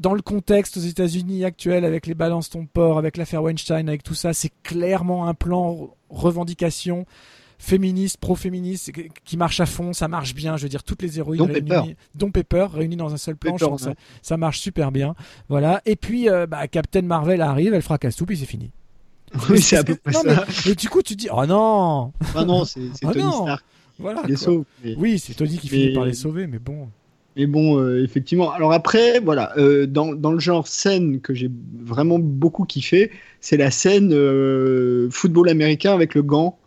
[0.00, 4.02] dans le contexte aux États-Unis actuel, avec les balances ton port, avec l'affaire Weinstein, avec
[4.02, 7.06] tout ça, c'est clairement un plan revendication
[7.58, 8.92] féministe, pro-féministe,
[9.24, 10.56] qui marche à fond, ça marche bien.
[10.56, 13.56] Je veux dire, toutes les héroïnes dont réunies, dont Pepper, réunies dans un seul plan,
[13.56, 15.14] ça, ça, marche super bien.
[15.48, 15.80] Voilà.
[15.86, 18.70] Et puis, euh, bah, Captain Marvel arrive, elle fracasse tout, puis c'est fini.
[19.50, 20.44] Oui, c'est à peu près ça.
[20.66, 23.64] Mais, du coup, tu dis, oh non Ah non, c'est oh Tony Stark.
[23.98, 24.22] Voilà.
[24.26, 24.64] Les sauve,
[24.96, 26.88] Oui, c'est Tony qui finit par les sauver, mais bon.
[27.36, 28.52] Mais bon, euh, effectivement.
[28.52, 33.10] Alors après, voilà, euh, dans, dans, le genre scène que j'ai vraiment beaucoup kiffé,
[33.40, 34.10] c'est la scène
[35.10, 36.58] football américain avec le gant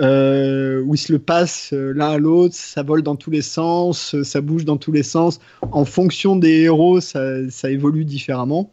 [0.00, 3.40] euh, où ils se le passent euh, l'un à l'autre, ça vole dans tous les
[3.40, 5.40] sens, euh, ça bouge dans tous les sens.
[5.72, 8.70] En fonction des héros, ça, ça évolue différemment.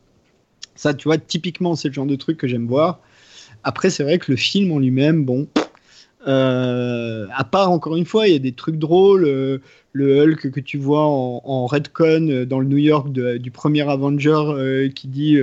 [0.75, 2.99] Ça, tu vois, typiquement, c'est le genre de truc que j'aime voir.
[3.63, 5.47] Après, c'est vrai que le film en lui-même, bon,
[6.27, 9.25] euh, à part, encore une fois, il y a des trucs drôles.
[9.25, 9.59] Euh,
[9.95, 13.87] le Hulk que tu vois en, en Redcon euh, dans le New York du premier
[13.87, 15.37] Avenger qui dit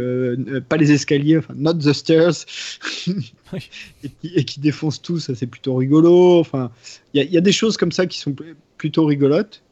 [0.69, 2.33] pas les escaliers, enfin not the stairs,
[4.25, 6.41] et, qui, défonce tout, ça c'est plutôt rigolo.
[6.41, 6.73] Enfin,
[7.15, 8.35] il y, y, a des choses comme ça qui sont
[8.77, 9.63] plutôt rigolotes.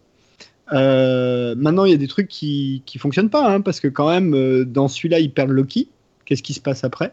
[0.70, 4.64] maintenant, il y a des trucs qui, qui fonctionnent pas, hein, parce que quand même,
[4.64, 5.88] dans celui-là, ils perdent Loki.
[6.24, 7.12] Qu'est-ce qui se passe après?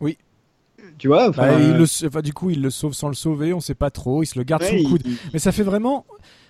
[0.00, 0.16] Oui
[0.98, 1.30] tu vois.
[1.30, 4.26] Bah, enfin, du coup, il le sauve sans le sauver, on sait pas trop, il
[4.26, 5.02] se le garde sous le coude.
[5.32, 6.06] Mais ça fait vraiment.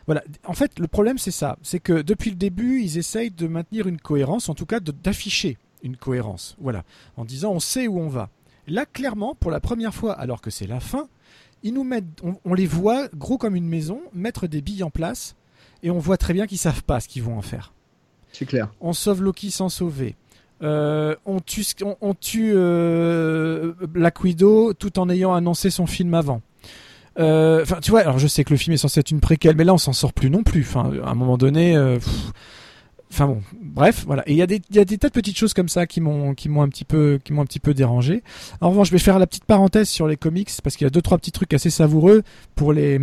[0.07, 0.23] Voilà.
[0.45, 1.57] En fait, le problème, c'est ça.
[1.63, 5.57] C'est que depuis le début, ils essayent de maintenir une cohérence, en tout cas d'afficher
[5.83, 6.57] une cohérence.
[6.61, 6.85] Voilà.
[7.17, 8.31] En disant, on sait où on va.
[8.67, 11.09] Là, clairement, pour la première fois, alors que c'est la fin,
[11.63, 12.05] ils nous mettent,
[12.45, 15.37] on, les voit gros comme une maison, mettre des billes en place,
[15.83, 17.73] et on voit très bien qu'ils savent pas ce qu'ils vont en faire.
[18.33, 18.73] C'est clair.
[18.81, 20.17] On sauve Loki sans sauver.
[20.63, 21.65] Euh, on tue,
[22.01, 26.41] on, euh, Black Widow tout en ayant annoncé son film avant.
[27.19, 29.57] Euh, enfin, tu vois, alors je sais que le film est censé être une préquelle,
[29.57, 30.63] mais là on s'en sort plus non plus.
[30.63, 31.77] Enfin, à un moment donné,
[33.15, 34.25] Enfin bon, bref, voilà.
[34.27, 36.85] Et il y, a des, tas de petites choses comme ça qui m'ont un petit
[36.85, 37.21] peu
[37.73, 38.25] dérangé.
[38.61, 40.91] En revanche, je vais faire la petite parenthèse sur les comics parce qu'il y a
[40.91, 42.25] deux trois petits trucs assez savoureux
[42.57, 42.99] pour les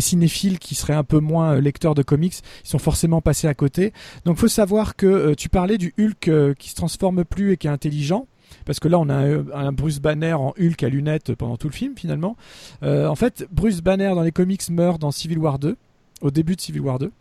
[0.00, 2.34] cinéphiles qui seraient un peu moins lecteurs de comics.
[2.64, 3.92] Ils sont forcément passés à côté.
[4.24, 7.56] Donc, faut savoir que euh, tu parlais du Hulk euh, qui se transforme plus et
[7.56, 8.26] qui est intelligent
[8.64, 11.72] parce que là on a un, Bruce Banner en Hulk à lunettes pendant tout le
[11.74, 12.36] film finalement.
[12.82, 15.76] Euh, en fait, Bruce Banner dans les comics meurt dans Civil War 2,
[16.22, 17.12] au début de Civil War 2.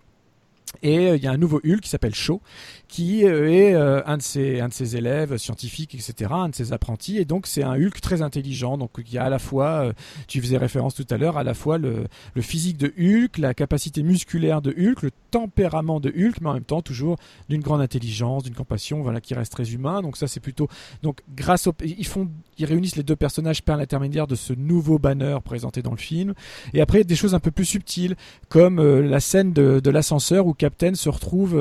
[0.82, 2.42] Et euh, il y a un nouveau Hulk qui s'appelle Shaw,
[2.88, 6.56] qui euh, est euh, un, de ses, un de ses élèves scientifiques, etc., un de
[6.56, 7.18] ses apprentis.
[7.18, 8.78] Et donc c'est un Hulk très intelligent.
[8.78, 9.92] Donc il a à la fois,
[10.28, 13.54] tu faisais référence tout à l'heure, à la fois le, le, physique de Hulk, la
[13.54, 17.18] capacité musculaire de Hulk, le tempérament de Hulk, mais en même temps toujours
[17.50, 20.02] d'une grande intelligence, d'une compassion, voilà, qui reste très humain.
[20.02, 20.68] Donc ça c'est plutôt,
[21.02, 25.00] donc grâce au, ils font, ils réunissent les deux personnages par l'intermédiaire de ce nouveau
[25.00, 26.34] banner présenté dans le film.
[26.74, 28.16] Et après des choses un peu plus subtiles,
[28.50, 31.60] comme la scène de, de l'ascenseur où Captain se retrouve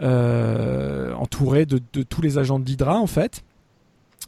[0.00, 3.42] entouré de, de, tous les agents d'Hydra en fait.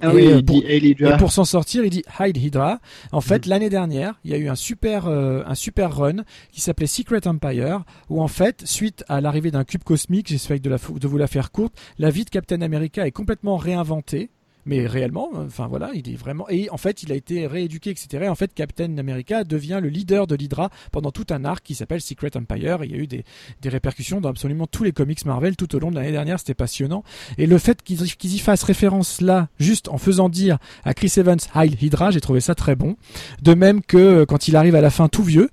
[0.01, 2.81] Ah oui, et, pour, et pour s'en sortir, il dit hide Hydra.
[3.11, 3.51] En fait, mm.
[3.51, 7.27] l'année dernière, il y a eu un super, euh, un super run qui s'appelait Secret
[7.27, 11.27] Empire, où en fait, suite à l'arrivée d'un cube cosmique, j'espère de, de vous la
[11.27, 14.31] faire courte, la vie de Captain America est complètement réinventée
[14.69, 18.29] mais réellement, enfin voilà, il est vraiment et en fait il a été rééduqué, etc.
[18.29, 22.03] en fait, Captain America devient le leader de l'Hydra pendant tout un arc qui s'appelle
[22.03, 22.85] Secret Empire.
[22.85, 23.25] Il y a eu des,
[23.63, 26.55] des, répercussions dans absolument tous les comics Marvel tout au long de l'année dernière, c'était
[26.55, 27.03] passionnant.
[27.39, 31.39] Et le fait qu'ils y fassent référence là, juste en faisant dire à Chris Evans
[31.55, 32.97] Heil Hydra, j'ai trouvé ça très bon.
[33.41, 35.49] De même que euh, quand il arrive à la fin tout vieux,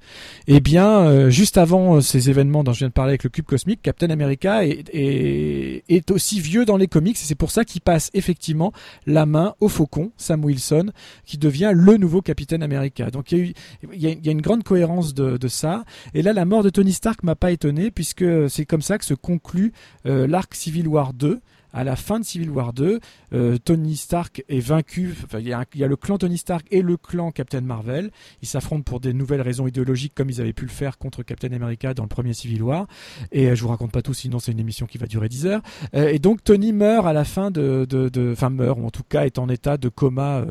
[0.48, 3.30] eh bien, euh, juste avant euh, ces événements dont je viens de parler avec le
[3.30, 7.52] cube cosmique, Captain America est, est, est aussi vieux dans les comics et c'est pour
[7.52, 8.74] ça qu'il passe effectivement
[9.06, 10.92] la main au faucon, Sam Wilson,
[11.26, 13.12] qui devient le nouveau Capitaine America.
[13.12, 13.54] Donc il
[13.94, 15.84] y, a, une grande cohérence de, ça.
[16.14, 19.06] Et là, la mort de Tony Stark m'a pas étonné, puisque c'est comme ça que
[19.06, 19.74] se conclut
[20.06, 21.40] euh, l'arc Civil War 2
[21.76, 23.02] à la fin de Civil War 2,
[23.34, 25.14] euh, Tony Stark est vaincu.
[25.38, 28.12] il, y a le clan Tony Stark et le clan Captain Marvel.
[28.42, 31.52] Ils s'affrontent pour des nouvelles raisons idéologiques, comme ils avaient pu le faire contre Captain
[31.52, 32.88] America dans le premier Civil War.
[33.34, 35.48] Et euh, je vous raconte pas tout, sinon c'est une émission qui va durer 10
[35.48, 35.62] heures.
[35.96, 37.86] Euh, et donc Tony meurt à la fin de,
[38.32, 40.46] enfin meurt ou en tout cas est en état de coma.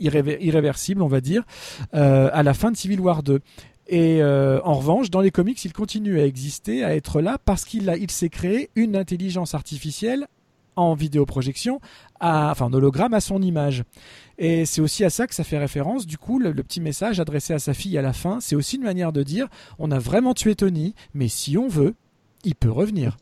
[0.00, 1.42] irréversible, on va dire,
[1.92, 3.40] à la fin de Civil War 2.
[3.88, 7.94] Et en revanche, dans les comics, il continue à exister, à être là, parce qu'il
[8.00, 10.26] il s'est créé une intelligence artificielle
[10.78, 11.80] en vidéoprojection,
[12.20, 13.84] à, enfin en hologramme à son image.
[14.38, 16.06] Et c'est aussi à ça que ça fait référence.
[16.06, 18.84] Du coup, le, petit message adressé à sa fille à la fin, c'est aussi une
[18.84, 19.48] manière de dire
[19.78, 21.94] on a vraiment tué Tony, mais si on veut,
[22.44, 23.16] il peut revenir.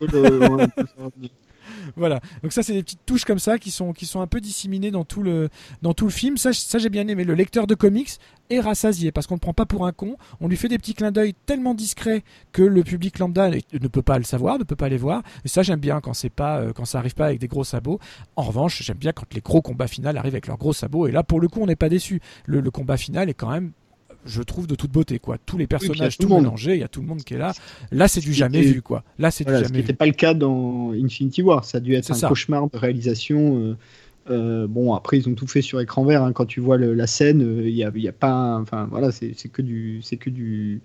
[1.96, 2.20] Voilà.
[2.42, 4.90] Donc ça, c'est des petites touches comme ça qui sont, qui sont un peu disséminées
[4.90, 5.48] dans tout le,
[5.82, 6.36] dans tout le film.
[6.36, 7.24] Ça, ça j'ai bien aimé.
[7.24, 8.10] Le lecteur de comics
[8.50, 10.16] est rassasié parce qu'on ne prend pas pour un con.
[10.40, 12.22] On lui fait des petits clins d'œil tellement discrets
[12.52, 15.22] que le public lambda ne peut pas le savoir, ne peut pas les voir.
[15.44, 17.64] Et ça, j'aime bien quand c'est pas, euh, quand ça arrive pas avec des gros
[17.64, 17.98] sabots.
[18.36, 21.06] En revanche, j'aime bien quand les gros combats finaux arrivent avec leurs gros sabots.
[21.06, 22.20] Et là, pour le coup, on n'est pas déçu.
[22.46, 23.72] le combat final est quand même
[24.26, 25.36] je trouve de toute beauté quoi.
[25.44, 27.52] Tous les personnages tout, mélangés, il y a tout le monde qui est là.
[27.90, 29.04] Là, c'est du jamais vu quoi.
[29.18, 29.64] Là, c'est du jamais.
[29.64, 31.64] Ce qui n'était pas le cas dans Infinity War.
[31.64, 33.58] Ça a dû être un cauchemar de réalisation.
[33.58, 33.76] Euh,
[34.28, 36.22] euh, bon, après, ils ont tout fait sur écran vert.
[36.22, 36.32] Hein.
[36.32, 38.58] Quand tu vois la scène, euh, il n'y a, y a, pas.
[38.60, 40.80] Enfin, voilà, c'est que du, c'est que du,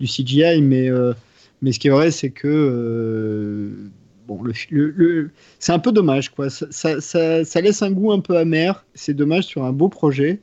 [0.00, 0.62] du CGI.
[0.62, 0.90] Mais,
[1.62, 3.90] mais ce qui est vrai, c'est que
[4.26, 6.50] bon, le, c'est un peu dommage, quoi.
[6.50, 8.84] Ça, ça, ça, laisse un goût un peu amer.
[8.94, 10.40] C'est dommage sur un beau projet.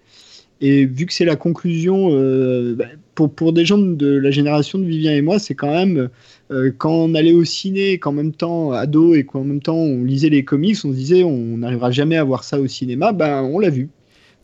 [0.65, 2.85] Et vu que c'est la conclusion, euh, bah,
[3.15, 6.07] pour, pour des gens de la génération de Vivien et moi, c'est quand même
[6.51, 10.05] euh, quand on allait au ciné, qu'en même temps ado et qu'en même temps on
[10.05, 13.43] lisait les comics, on se disait on n'arrivera jamais à voir ça au cinéma, ben
[13.43, 13.89] on l'a vu.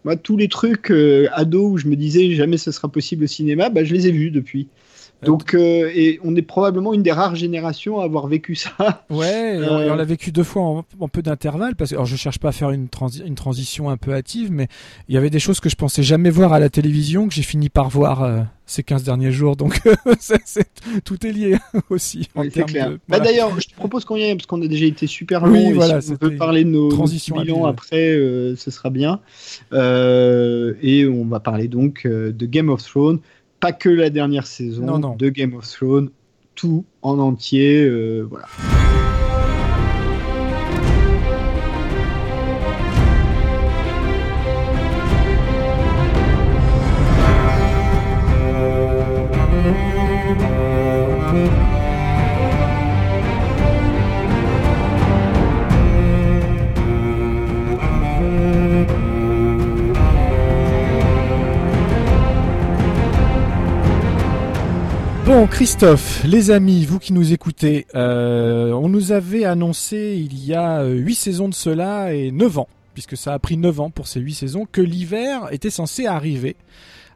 [0.04, 3.28] Moi, tous les trucs euh, ado où je me disais jamais ce sera possible au
[3.28, 4.68] cinéma, ben, je les ai vus depuis.
[5.24, 8.72] Donc, euh, et on est probablement une des rares générations à avoir vécu ça.
[9.10, 11.76] Ouais, et on, euh, l'a vécu deux fois en, peu d'intervalle.
[11.76, 12.88] Parce que, alors, je cherche pas à faire une,
[13.26, 14.68] une transition un peu hâtive, mais
[15.10, 17.42] il y avait des choses que je pensais jamais voir à la télévision que j'ai
[17.42, 19.58] fini par voir euh, ces 15 derniers jours.
[19.58, 19.82] Donc,
[21.04, 21.58] tout est lié
[21.90, 22.30] aussi.
[22.68, 22.98] Clair.
[23.10, 25.52] Bah, D'ailleurs, je te propose qu'on y aille parce qu'on a déjà été super long.
[25.52, 28.14] Oui, voilà, si on peut parler de nos transitions après,
[28.56, 29.20] ce sera bien.
[29.74, 33.20] et on va parler donc de Game of Thrones
[33.60, 36.10] pas que la dernière saison de Game of Thrones,
[36.56, 37.84] tout en entier.
[37.86, 38.48] Euh, voilà.
[65.40, 70.54] Bon, Christophe, les amis, vous qui nous écoutez, euh, on nous avait annoncé il y
[70.54, 73.90] a euh, huit saisons de cela et neuf ans, puisque ça a pris neuf ans
[73.90, 76.58] pour ces huit saisons, que l'hiver était censé arriver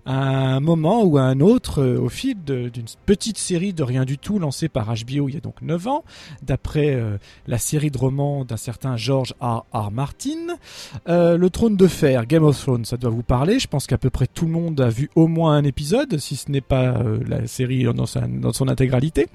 [0.06, 4.06] à un moment ou à un autre euh, au fil d'une petite série de rien
[4.06, 6.04] du tout lancée par HBO il y a donc 9 ans,
[6.42, 9.66] d'après euh, la série de romans d'un certain George R.
[9.72, 9.92] R.
[9.92, 10.58] Martin.
[11.08, 13.60] Euh, le trône de fer, Game of Thrones, ça doit vous parler.
[13.60, 16.36] Je pense qu'à peu près tout le monde a vu au moins un épisode, si
[16.36, 16.96] ce n'est pas
[17.28, 19.28] la série dans, son intégralité.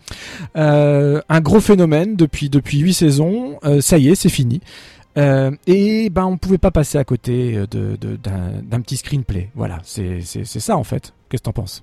[0.54, 3.58] un gros phénomène depuis depuis 8 saisons.
[3.80, 4.60] ça y est, c'est fini.
[5.16, 9.50] Euh, et ben on pouvait pas passer à côté euh, d'un de, petit screenplay.
[9.54, 11.12] Voilà, c'est ça en fait.
[11.28, 11.82] Qu'est-ce que t'en penses?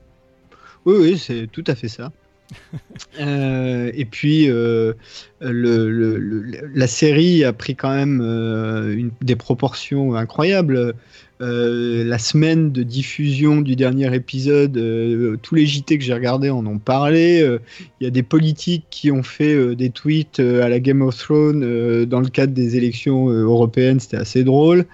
[0.86, 2.12] Oui, oui, c'est tout à fait ça.
[3.20, 4.96] et puis, le,
[5.42, 10.96] la série a pris quand même une, des proportions incroyables.
[11.42, 16.50] Euh, la semaine de diffusion du dernier épisode, euh, tous les JT que j'ai regardés
[16.50, 17.42] en ont parlé.
[17.42, 17.60] Euh,
[18.00, 22.06] il y a des politiques qui ont fait des tweets à la Game of Thrones
[22.06, 24.86] dans le cadre des élections européennes, c'était assez drôle.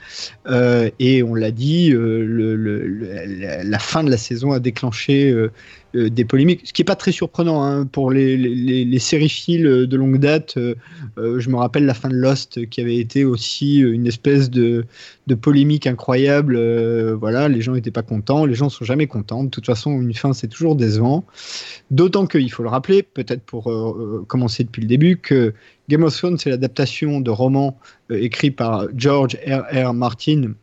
[0.99, 5.35] et on l'a dit, la fin de la saison a déclenché
[5.95, 9.63] euh, des polémiques, ce qui n'est pas très surprenant hein, pour les, les, les sériphiles
[9.63, 10.55] de longue date.
[10.57, 10.75] Euh,
[11.17, 14.85] euh, je me rappelle la fin de Lost qui avait été aussi une espèce de,
[15.27, 16.57] de polémique incroyable.
[17.13, 19.43] voilà, les gens n'étaient pas contents, les gens sont jamais contents.
[19.43, 21.25] De toute façon, une fin c'est toujours décevant.
[21.89, 23.71] D'autant qu'il faut le rappeler, peut-être pour
[24.27, 25.53] commencer depuis le début, que
[25.89, 27.77] Game of Thrones c'est l'adaptation de romans
[28.09, 29.63] écrits par George R.
[29.73, 29.93] R.
[29.93, 30.53] Martin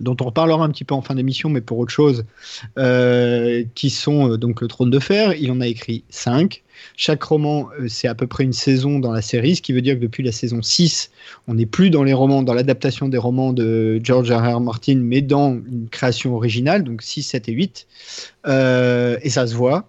[0.00, 2.24] dont on reparlera un petit peu en fin d'émission, mais pour autre chose,
[2.78, 5.34] euh, qui sont euh, donc le Trône de Fer.
[5.34, 6.62] Il en a écrit 5.
[6.96, 9.82] Chaque roman, euh, c'est à peu près une saison dans la série, ce qui veut
[9.82, 11.10] dire que depuis la saison 6,
[11.46, 14.56] on n'est plus dans les romans, dans l'adaptation des romans de George R.
[14.56, 14.60] R.
[14.60, 17.86] Martin, mais dans une création originale, donc 6, 7 et 8.
[18.46, 19.88] et ça se voit.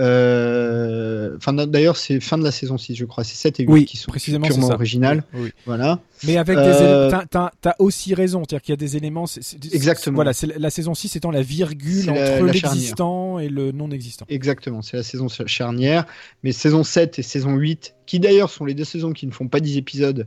[0.00, 3.22] Euh, enfin, d'ailleurs, c'est fin de la saison 6, je crois.
[3.22, 5.22] C'est 7 et 8 qui sont précisément purement originales.
[5.66, 6.00] Voilà.
[6.24, 9.26] Mais avec des euh, t'as as aussi raison, c'est-à-dire qu'il y a des éléments.
[9.72, 10.16] Exactement.
[10.16, 14.26] Voilà, la saison 6 étant la virgule entre l'existant et le non existant.
[14.28, 16.06] Exactement, c'est la saison charnière.
[16.42, 19.48] Mais saison 7 et saison 8, qui d'ailleurs sont les deux saisons qui ne font
[19.48, 20.26] pas 10 épisodes,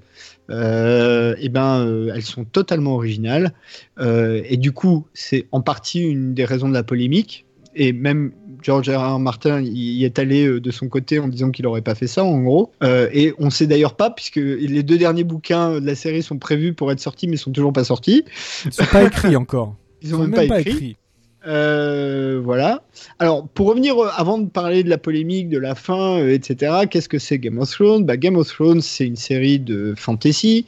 [0.49, 3.53] euh, et eh ben, elles sont totalement originales.
[3.99, 7.45] et du coup, c'est en partie une des raisons de la polémique
[7.75, 9.19] et même George R.
[9.19, 12.23] Martin y est allé euh, de son côté en disant qu'il n'aurait pas fait ça,
[12.23, 12.71] en gros.
[12.81, 16.23] Euh, et on ne sait d'ailleurs pas, puisque les deux derniers bouquins de la série
[16.23, 18.23] sont prévus pour être sortis, mais sont toujours pas sortis.
[18.63, 19.75] Ils ne sont pas écrits encore.
[20.01, 20.97] Ils n'ont même, pas, écrit.
[21.45, 22.83] Euh, voilà.
[23.19, 26.85] Alors, pour revenir, euh, avant de parler de la polémique, de la fin, euh, etc.,
[26.89, 28.05] qu'est-ce que c'est Game of Thrones?
[28.05, 30.65] Bah, Game of Thrones, c'est une série de fantasy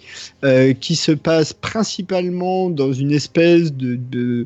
[0.79, 4.45] qui se passe principalement dans une espèce de,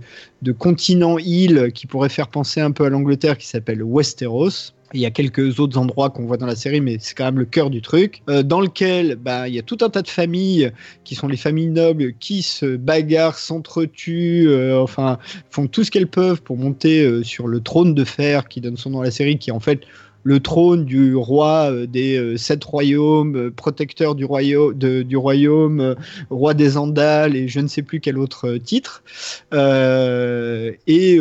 [0.58, 4.74] continent-île qui pourrait faire penser un peu à l'Angleterre, qui s'appelle Westeros.
[4.94, 7.40] Il y a quelques autres endroits qu'on voit dans la série, mais c'est quand même
[7.40, 10.08] le cœur du truc, euh, dans lequel bah, il y a tout un tas de
[10.08, 10.72] familles
[11.04, 15.20] qui sont les familles nobles qui se bagarrent, s'entretuent, euh, enfin
[15.52, 18.78] font tout ce qu'elles peuvent pour monter euh, sur le trône de fer qui donne
[18.78, 19.82] son nom à la série, qui est en fait
[20.24, 25.96] le trône du roi euh, des euh, sept royaumes, euh, protecteur du, royaume,
[26.30, 29.04] roi des Andales et je ne sais plus quel autre titre.
[29.52, 31.20] et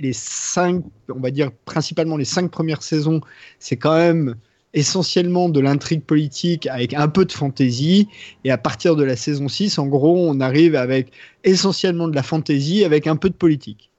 [0.00, 3.20] les cinq, on va dire principalement les cinq premières saisons,
[3.58, 4.34] c'est quand même
[4.72, 8.08] essentiellement de l'intrigue politique avec un peu de fantaisie.
[8.44, 11.10] Et à partir de la saison 6, en gros, on arrive avec
[11.42, 13.90] essentiellement de la fantaisie avec un peu de politique.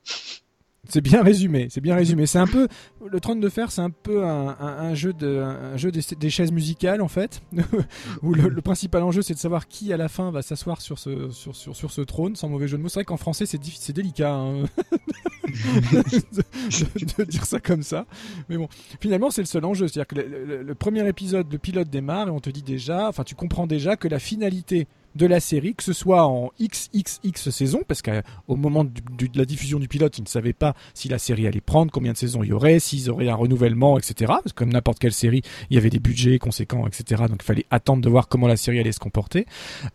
[0.90, 2.26] C'est bien résumé, c'est bien résumé.
[2.26, 2.68] C'est un peu
[3.08, 7.04] le trône de fer, c'est un peu un, jeu de un jeu des, chaises musicales
[7.04, 7.44] en fait,
[8.24, 11.30] où le, principal enjeu c'est de savoir qui à la fin va s'asseoir sur ce
[11.30, 12.90] sur, sur, sur, ce trône, sans mauvais jeu de mots.
[12.90, 14.64] C'est vrai qu'en français c'est c'est délicat hein,
[15.48, 18.08] de, dire ça comme ça,
[18.50, 18.68] mais bon,
[19.00, 22.32] finalement c'est le seul enjeu, c'est-à-dire que le, le premier épisode, le pilote démarre et
[22.32, 25.84] on te dit déjà, enfin tu comprends déjà que la finalité de la série, que
[25.84, 30.28] ce soit en XXX saison, parce qu'au moment de la diffusion du pilote, ils ne
[30.28, 33.30] savaient pas si la série allait prendre, combien de saisons il y aurait, s'ils auraient
[33.30, 34.14] un renouvellement, etc.
[34.28, 37.24] Parce que comme n'importe quelle série, il y avait des budgets conséquents, etc.
[37.28, 39.46] Donc il fallait attendre de voir comment la série allait se comporter.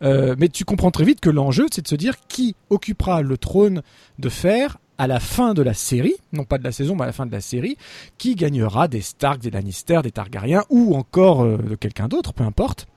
[0.01, 3.37] Euh, mais tu comprends très vite que l'enjeu, c'est de se dire qui occupera le
[3.37, 3.81] trône
[4.19, 7.07] de fer à la fin de la série, non pas de la saison, mais à
[7.07, 7.77] la fin de la série,
[8.17, 12.87] qui gagnera des Stark, des Lannister, des Targaryens ou encore euh, quelqu'un d'autre, peu importe.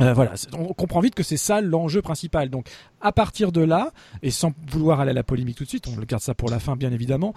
[0.00, 2.50] Euh, voilà, on comprend vite que c'est ça l'enjeu principal.
[2.50, 2.68] Donc,
[3.00, 3.92] à partir de là,
[4.22, 6.50] et sans vouloir aller à la polémique tout de suite, on le garde ça pour
[6.50, 7.34] la fin, bien évidemment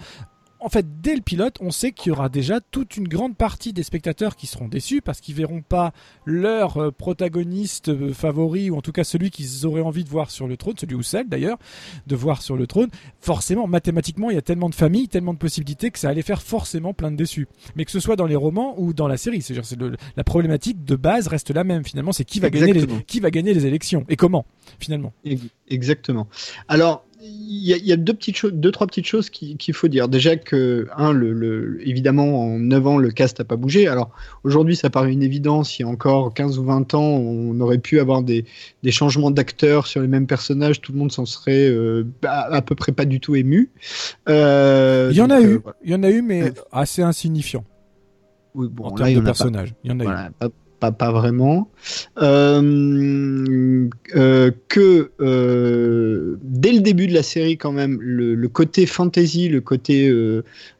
[0.64, 3.72] en fait, dès le pilote, on sait qu'il y aura déjà toute une grande partie
[3.72, 5.92] des spectateurs qui seront déçus parce qu'ils verront pas
[6.24, 10.30] leur euh, protagoniste euh, favori ou en tout cas celui qu'ils auraient envie de voir
[10.30, 11.58] sur le trône, celui ou celle d'ailleurs,
[12.06, 12.88] de voir sur le trône.
[13.20, 16.42] Forcément, mathématiquement, il y a tellement de familles, tellement de possibilités que ça allait faire
[16.42, 17.48] forcément plein de déçus.
[17.76, 19.56] Mais que ce soit dans les romans ou dans la série, c'est
[20.16, 23.30] la problématique de base reste la même finalement, c'est qui va gagner les, qui va
[23.30, 24.46] gagner les élections et comment
[24.78, 25.12] finalement.
[25.68, 26.28] Exactement.
[26.68, 30.08] Alors il y, a, deux petites choses, deux trois petites choses qu'il faut dire.
[30.08, 33.86] Déjà que un, le, évidemment en 9 ans le cast n'a pas bougé.
[33.86, 34.10] Alors
[34.42, 35.78] aujourd'hui ça paraît une évidence.
[35.78, 38.44] Il y a encore 15 ou 20 ans on aurait pu avoir des,
[38.82, 40.80] des changements d'acteurs sur les mêmes personnages.
[40.80, 43.70] Tout le monde s'en serait euh, à, peu près pas du tout ému.
[44.28, 47.64] Euh, il y en a eu, euh, il y en a eu mais assez insignifiant.
[48.54, 50.48] Oui, bon, en termes de personnages, il y en a eu pas,
[50.90, 51.70] pas vraiment.
[52.20, 59.48] Euh, euh, que euh, dès le début de la série, quand même, le, côté fantasy,
[59.48, 60.12] le côté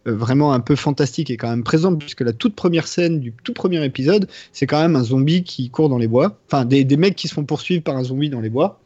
[0.04, 3.52] vraiment un peu fantastique est quand même présent, puisque la toute première scène du tout
[3.52, 6.40] premier épisode, c'est quand même un zombie qui court dans les bois.
[6.48, 8.80] Enfin, des, des mecs qui se font poursuivre par un zombie dans les bois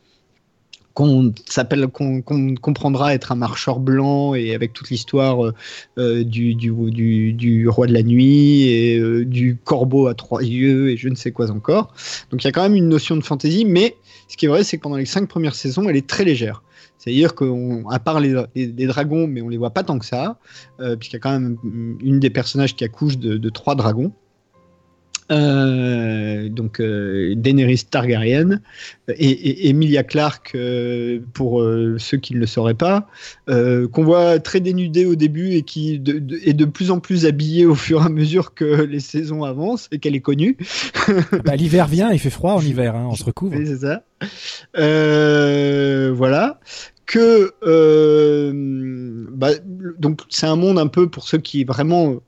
[0.97, 5.55] qu'on s'appelle qu'on comprendra être un marcheur blanc et avec toute l'histoire euh,
[5.99, 11.11] euh, du, roi de la nuit et euh, du corbeau à trois yeux et je
[11.11, 11.93] ne sais quoi encore.
[12.31, 13.95] Donc il y a quand même une notion de fantaisie, mais
[14.29, 16.63] ce qui est vrai, c'est que pendant les cinq premières saisons, elle est très légère.
[16.97, 18.33] C'est-à-dire qu'à part les,
[18.87, 20.39] dragons, mais on les voit pas tant que ça,
[20.79, 21.59] puisqu'il y a quand même
[22.01, 24.13] une des personnages qui accouche de trois dragons.
[25.33, 28.61] Euh, donc euh, Daenerys Targaryen
[29.09, 31.65] et, Emilia Clarke euh, pour
[31.99, 33.09] ceux qui ne le sauraient pas,
[33.47, 37.75] qu'on voit très dénudée au début et qui est de plus en plus habillée au
[37.75, 40.57] fur et à mesure que les saisons avancent et qu'elle est connue.
[41.45, 43.57] bah, l'hiver vient, il fait froid en hiver, hein, on se recouvre.
[43.65, 44.03] c'est ça.
[46.13, 46.61] voilà
[47.07, 47.53] que
[49.31, 49.51] bah,
[49.99, 52.21] donc c'est un monde un peu pour ceux qui vraiment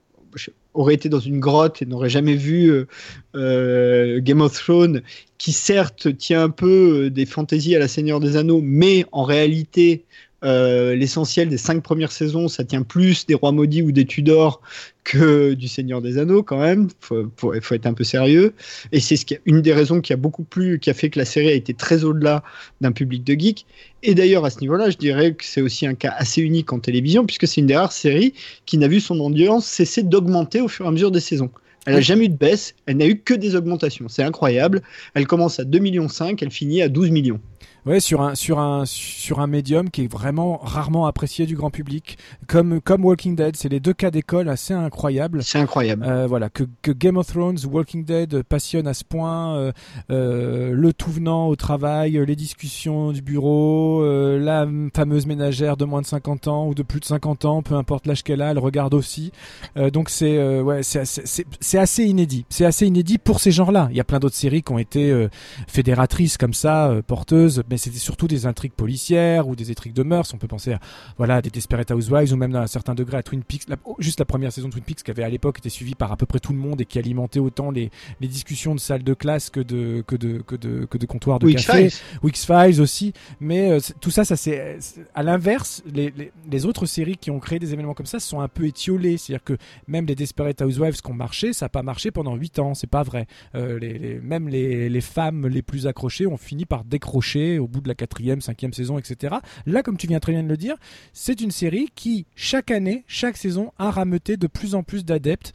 [0.79, 2.87] aurait été dans une grotte et n'aurait jamais vu euh,
[3.35, 5.03] euh, Game of Thrones,
[5.37, 9.25] qui certes tient un peu euh, des fantaisies à la Seigneur des Anneaux, mais en
[9.25, 10.05] réalité
[10.41, 14.61] l'essentiel des cinq premières saisons, ça tient plus des Rois Maudits ou des Tudors
[15.09, 16.89] que du Seigneur des Anneaux quand même.
[17.11, 18.53] Il faut, être un peu sérieux.
[18.93, 21.19] Et c'est ce qui, une des raisons qui a beaucoup plu, qui a fait que
[21.19, 22.45] la série a été très au-delà
[22.83, 23.65] d'un public de geeks.
[24.03, 26.79] Et d'ailleurs, à ce niveau-là, je dirais que c'est aussi un cas assez unique en
[26.79, 28.35] télévision, puisque c'est une des rares séries
[28.67, 31.51] qui n'a vu son audience cesser d'augmenter au fur et à mesure des saisons.
[31.87, 34.09] Elle n'a jamais eu de baisse, elle n'a eu que des augmentations.
[34.09, 34.83] C'est incroyable.
[35.15, 37.41] Elle commence à 2,5 millions, elle finit à 12 millions.
[37.87, 41.71] Ouais, sur un sur un sur un médium qui est vraiment rarement apprécié du grand
[41.71, 45.43] public, comme comme Walking Dead, c'est les deux cas d'école assez incroyables.
[45.43, 46.05] C'est incroyable.
[46.07, 49.73] Euh, voilà, que, que, Game of Thrones, Walking Dead passionne à ce point, euh,
[50.11, 54.05] euh, le tout venant au travail, les discussions du bureau,
[54.39, 57.75] la fameuse ménagère de moins de 50 ans ou de plus de 50 ans, peu
[57.75, 59.33] importe l'âge qu'elle a, elle regarde aussi.
[59.77, 62.45] Donc c'est ouais, c'est c'est c'est assez inédit.
[62.51, 63.89] C'est assez inédit pour ces genres-là.
[63.91, 65.29] Il y a plein d'autres séries qui ont été
[65.67, 70.33] fédératrices comme ça, porteuses, mais c'était surtout des intrigues policières ou des intrigues de mœurs.
[70.35, 70.81] On peut penser à
[71.17, 73.67] voilà des Desperate Housewives ou même à un certain degré à Twin Peaks.
[73.85, 76.13] Oh, juste la première saison de Twin Peaks qui avait à l'époque été suivie par
[76.13, 77.91] à peu près tout le monde et qui alimentait autant les,
[78.21, 81.39] les discussions de salle de classe que de que de que de que de comptoirs
[81.39, 81.91] de café.
[82.23, 83.13] X Files aussi.
[83.41, 84.79] Mais euh, tout ça, ça c'est
[85.15, 85.83] à l'inverse.
[85.93, 88.67] Les, les, les, autres séries qui ont créé des événements comme ça sont un peu
[88.67, 89.17] étiolées.
[89.17, 92.59] C'est-à-dire que même les Desperate Housewives qui ont marché, ça n'a pas marché pendant 8
[92.59, 92.75] ans.
[92.75, 93.27] C'est pas vrai.
[93.55, 97.81] Euh, les, même les, les femmes les plus accrochées ont fini par décrocher au bout
[97.81, 99.37] de la quatrième, cinquième saison, etc.
[99.67, 100.77] Là, comme tu viens très bien de le dire,
[101.13, 105.53] c'est une série qui, chaque année, chaque saison, a rameuté de plus en plus d'adeptes.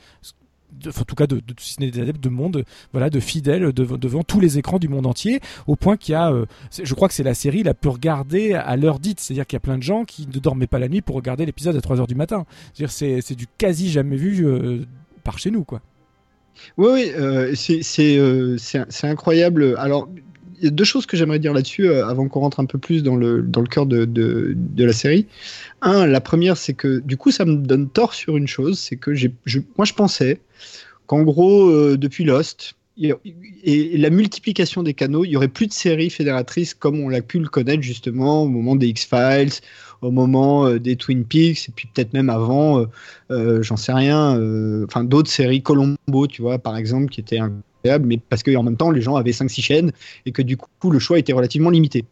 [0.87, 4.57] en tout cas de, de, des adeptes de monde, voilà, de fidèles devant tous les
[4.57, 6.45] écrans du monde entier, au point qu'il y a, euh,
[6.81, 9.61] je crois que c'est la série la plus regardée à l'heure dite, c'est-à-dire qu'il y
[9.61, 11.99] a plein de gens qui ne dormaient pas la nuit pour regarder l'épisode à 3
[11.99, 12.45] heures du matin.
[12.87, 14.85] C'est, c'est du quasi jamais vu euh,
[15.23, 15.81] par chez nous, quoi.
[16.77, 19.75] Oui, oui, euh, c'est incroyable.
[19.77, 20.09] Alors,
[20.65, 23.03] y a deux choses que j'aimerais dire là-dessus euh, avant qu'on rentre un peu plus
[23.03, 25.27] dans le, cœur de, la série.
[25.81, 28.95] Un, la première, c'est que du coup, ça me donne tort sur une chose, c'est
[28.95, 29.11] que
[29.77, 30.39] moi, je pensais
[31.07, 35.73] qu'en gros, euh, depuis Lost, et la multiplication des canaux, il y aurait plus de
[35.73, 39.61] séries fédératrices comme on l'a pu le connaître justement au moment des X-Files,
[40.03, 42.85] au moment euh, des Twin Peaks, et puis peut-être même avant,
[43.29, 44.39] j'en sais rien,
[44.85, 47.51] enfin d'autres séries, Colombo, tu vois, par exemple, qui était un
[47.83, 49.91] mais parce qu'en même temps, les gens avaient 5-6 chaînes
[50.25, 52.05] et que du coup, le choix était relativement limité.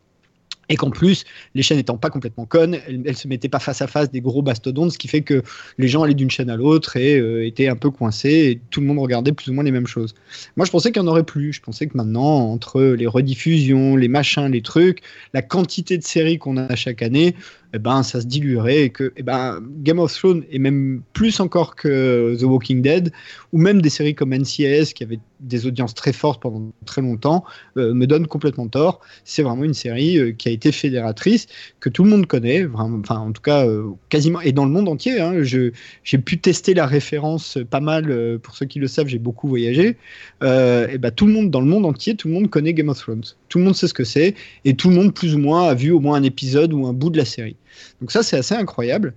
[0.69, 3.81] Et qu'en plus, les chaînes n'étant pas complètement connes, elles, ne se mettaient pas face
[3.81, 5.43] à face des gros mastodontes, ce qui fait que
[5.77, 8.79] les gens allaient d'une chaîne à l'autre et euh, étaient un peu coincés et tout
[8.79, 10.15] le monde regardait plus ou moins les mêmes choses.
[10.55, 11.51] Moi, je pensais qu'il n'y en aurait plus.
[11.51, 15.01] Je pensais que maintenant, entre les rediffusions, les machins, les trucs,
[15.33, 17.35] la quantité de séries qu'on a chaque année,
[17.73, 21.39] eh ben, ça se diluerait et que eh ben, Game of Thrones, et même plus
[21.39, 23.11] encore que The Walking Dead,
[23.53, 27.43] ou même des séries comme NCIS qui avaient des audiences très fortes pendant très longtemps,
[27.77, 29.01] euh, me donne complètement tort.
[29.23, 31.47] C'est vraiment une série euh, qui a été fédératrice,
[31.79, 34.87] que tout le monde connaît, enfin en tout cas euh, quasiment, et dans le monde
[34.87, 35.19] entier.
[35.19, 39.47] Hein, j'ai pu tester la référence pas mal, pour ceux qui le savent, j'ai beaucoup
[39.47, 39.97] voyagé.
[40.41, 42.99] et ben, tout le monde, dans le monde entier, tout le monde connaît Game of
[42.99, 43.23] Thrones.
[43.49, 45.73] Tout le monde sait ce que c'est, et tout le monde plus ou moins a
[45.73, 47.55] vu au moins un épisode ou un bout de la série.
[47.99, 49.13] Donc ça, c'est assez incroyable.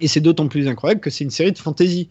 [0.00, 2.08] Et c'est d'autant plus incroyable que c'est une série de fantasy.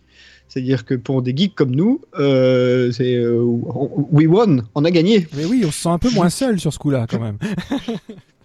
[0.52, 5.26] C'est-à-dire que pour des geeks comme nous, euh, c'est euh, we won, on a gagné.
[5.38, 7.38] Mais oui, on se sent un peu moins seul sur ce coup-là quand même.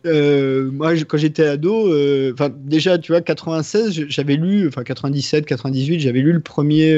[0.04, 1.88] Euh, moi, quand j'étais ado,
[2.32, 6.96] enfin déjà, tu vois, 96, j'avais lu, enfin 97, 98, j'avais lu le premier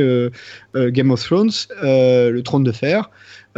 [0.74, 1.48] Game of Thrones,
[1.80, 3.08] le Trône de Fer.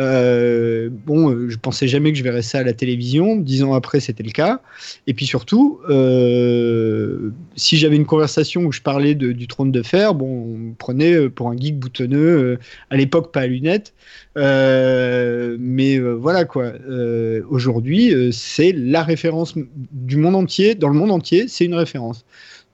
[0.01, 3.37] Euh, bon, euh, je pensais jamais que je verrais ça à la télévision.
[3.37, 4.61] Dix ans après, c'était le cas.
[5.07, 10.15] Et puis surtout, euh, si j'avais une conversation où je parlais du trône de fer,
[10.15, 12.59] bon, on me prenait pour un geek boutonneux.
[12.89, 13.93] à l'époque, pas à lunettes.
[14.37, 16.73] mais voilà quoi.
[17.49, 19.55] Aujourd'hui, c'est la référence
[19.93, 20.75] du monde entier.
[20.75, 22.25] Dans le monde entier, c'est une référence.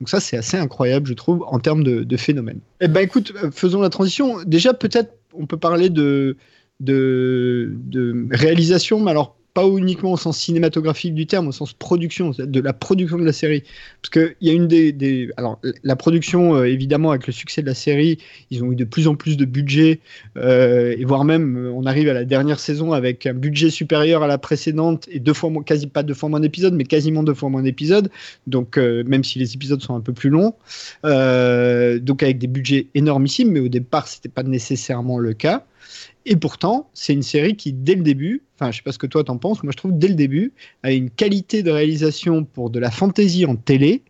[0.01, 2.61] Donc ça, c'est assez incroyable, je trouve, en termes de, de phénomène.
[2.83, 4.37] Eh ben, écoute, faisons la transition.
[4.45, 6.37] Déjà, peut-être, on peut parler de,
[6.81, 12.61] de, réalisation, mais alors pas uniquement au sens cinématographique du terme, au sens production, de
[12.61, 13.63] la production de la série.
[14.03, 17.63] Parce qu'il y a une des, des, Alors, la production, euh, évidemment, avec le succès
[17.63, 18.19] de la série,
[18.51, 20.01] ils ont eu de plus en plus de budget,
[20.37, 24.23] euh, et voire même, euh, on arrive à la dernière saison avec un budget supérieur
[24.23, 27.23] à la précédente, et deux fois moins, quasi pas deux fois moins d'épisodes, mais quasiment
[27.23, 28.11] deux fois moins d'épisodes,
[28.47, 30.53] donc même si les épisodes sont un peu plus longs,
[31.03, 35.65] donc avec des budgets énormissimes, mais au départ, c'était pas nécessairement le cas.
[36.29, 39.07] Et pourtant, c'est une série qui, dès le début, enfin, je sais pas ce que
[39.07, 40.53] toi t'en penses, moi je trouve dès le début,
[40.83, 44.03] a une qualité de réalisation pour de la fantasy en télé.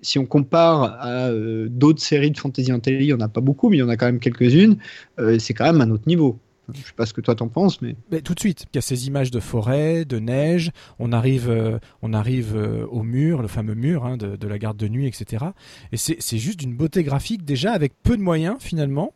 [0.00, 3.28] Si on compare à euh, d'autres séries de fantasy en télé, il y en a
[3.28, 4.78] pas beaucoup, mais il y en a quand même quelques-unes.
[5.18, 6.38] Euh, c'est quand même un autre niveau.
[6.72, 7.96] Je sais pas ce que toi t'en penses, mais...
[8.20, 10.70] tout de suite, il y a ces images de forêt, de neige.
[11.00, 12.54] On arrive, euh, on arrive
[12.88, 15.46] au mur, le fameux mur hein, de, la garde de nuit, etc.
[15.90, 19.12] Et c'est juste d'une beauté graphique déjà avec peu de moyens finalement.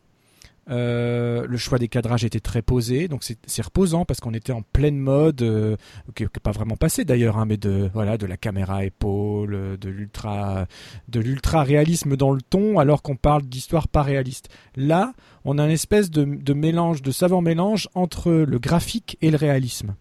[0.69, 4.61] Euh, le choix des cadrages était très posé, donc c'est reposant parce qu'on était en
[4.61, 5.75] pleine mode, euh,
[6.15, 9.89] qui n'est pas vraiment passé d'ailleurs, hein, mais de voilà de la caméra épaule, de
[9.89, 10.65] l'ultra
[11.09, 14.49] de l'ultra réalisme dans le ton, alors qu'on parle d'histoire pas réaliste.
[14.75, 19.31] Là, on a une espèce de, de mélange, de savant mélange entre le graphique et
[19.31, 19.95] le réalisme.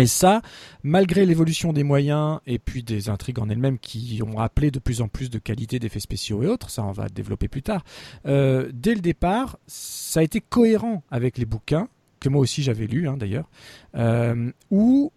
[0.00, 0.40] Et ça,
[0.82, 5.02] malgré l'évolution des moyens et puis des intrigues en elles-mêmes qui ont rappelé de plus
[5.02, 7.84] en plus de qualité d'effets spéciaux et autres, ça on va développer plus tard,
[8.26, 11.86] euh, dès le départ, ça a été cohérent avec les bouquins,
[12.18, 13.50] que moi aussi j'avais lus hein, d'ailleurs,
[13.94, 15.12] euh, où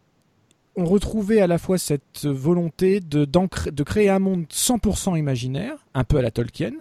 [0.75, 6.03] on retrouvait à la fois cette volonté de, de créer un monde 100% imaginaire, un
[6.03, 6.73] peu à la Tolkien,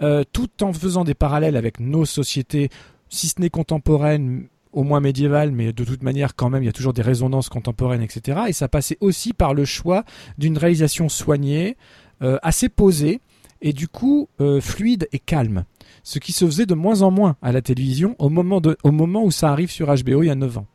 [0.00, 2.70] euh, tout en faisant des parallèles avec nos sociétés,
[3.10, 6.68] si ce n'est contemporaines, au moins médiéval, mais de toute manière, quand même, il y
[6.68, 8.40] a toujours des résonances contemporaines, etc.
[8.48, 10.04] Et ça passait aussi par le choix
[10.38, 11.76] d'une réalisation soignée,
[12.22, 13.20] euh, assez posée,
[13.62, 15.64] et du coup euh, fluide et calme.
[16.02, 18.92] Ce qui se faisait de moins en moins à la télévision au moment, de, au
[18.92, 20.66] moment où ça arrive sur HBO il y a 9 ans.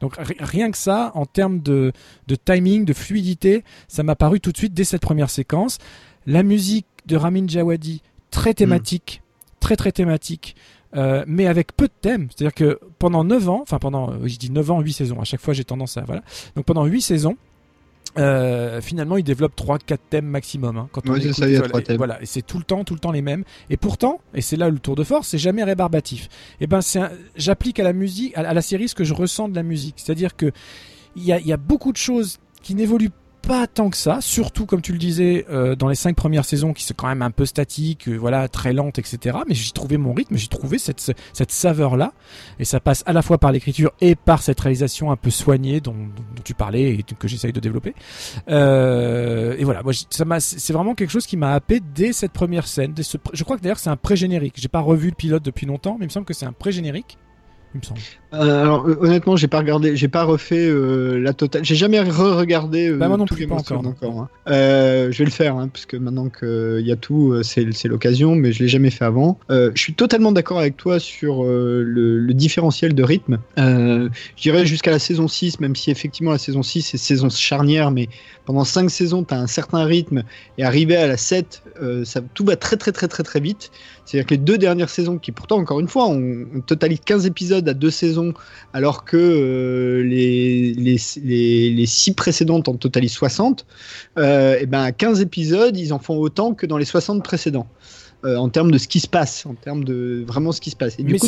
[0.00, 1.92] Donc rien que ça, en termes de,
[2.26, 5.78] de timing, de fluidité, ça m'a paru tout de suite dès cette première séquence.
[6.26, 9.22] La musique de Ramin Djawadi, très thématique,
[9.60, 10.54] très très thématique.
[10.94, 12.28] Euh, mais avec peu de thèmes.
[12.30, 15.24] C'est-à-dire que pendant 9 ans, enfin pendant, euh, je dis 9 ans, 8 saisons, à
[15.24, 16.22] chaque fois j'ai tendance à, voilà.
[16.54, 17.36] Donc pendant 8 saisons,
[18.18, 20.76] euh, finalement, il développe 3-4 thèmes maximum.
[20.78, 21.96] Hein, quand on écoute, ça, y a voilà, thèmes.
[21.96, 23.44] voilà, et c'est tout le temps, tout le temps les mêmes.
[23.68, 26.26] Et pourtant, et c'est là le tour de force, c'est jamais rébarbatif.
[26.60, 27.00] Et eh ben, c'est,
[27.36, 29.96] j'applique à la musique, à, la série, ce que je ressens de la musique.
[29.98, 30.50] C'est-à-dire que
[31.14, 33.10] il y a, y a beaucoup de choses qui n'évoluent
[33.46, 36.72] pas tant que ça, surtout comme tu le disais euh, dans les cinq premières saisons
[36.72, 39.38] qui sont quand même un peu statiques, euh, voilà, très lentes, etc.
[39.46, 42.12] Mais j'ai trouvé mon rythme, j'ai trouvé cette, cette saveur là,
[42.58, 45.80] et ça passe à la fois par l'écriture et par cette réalisation un peu soignée
[45.80, 45.94] dont,
[46.42, 47.94] tu parlais et que j'essaye de développer.
[48.48, 52.32] Euh, et voilà, moi, ça m'a, c'est vraiment quelque chose qui m'a happé dès cette
[52.32, 52.94] première scène.
[53.00, 54.54] Ce, je crois que d'ailleurs c'est un pré-générique.
[54.56, 57.16] J'ai pas revu le pilote depuis longtemps, mais il me semble que c'est un pré-générique.
[57.76, 58.00] Il me semble.
[58.34, 61.64] Euh, alors euh, honnêtement, j'ai pas regardé, j'ai pas refait euh, la totale.
[61.64, 63.84] J'ai jamais re-regardé bah, moi non plus, pas encore.
[63.84, 64.28] hein.
[64.46, 68.62] je vais le faire, hein, puisque maintenant qu'il y a tout, c'est l'occasion, mais je
[68.62, 69.38] l'ai jamais fait avant.
[69.50, 73.38] je suis totalement d'accord avec toi sur le, le, différentiel de rythme.
[73.56, 74.08] je
[74.40, 78.08] dirais jusqu'à la saison 6, même si effectivement la saison 6 c'est saison charnière, mais
[78.44, 80.22] pendant 5 saisons, tu as un certain rythme,
[80.58, 81.62] et arrivé à la 7,
[82.04, 83.70] ça, tout va très très très très très vite.
[84.06, 87.26] C'est-à-dire que les deux dernières saisons, qui pourtant, encore une fois, on, on totalise 15
[87.26, 88.32] épisodes à deux saisons
[88.72, 90.96] alors que euh, les,
[91.86, 93.66] six précédentes en totalisent 60,
[94.16, 97.66] et ben à 15 épisodes, ils en font autant que dans les 60 précédents.
[98.24, 100.76] Euh, en termes de ce qui se passe, en termes de vraiment ce qui se
[100.76, 100.96] passe.
[100.98, 101.18] mais,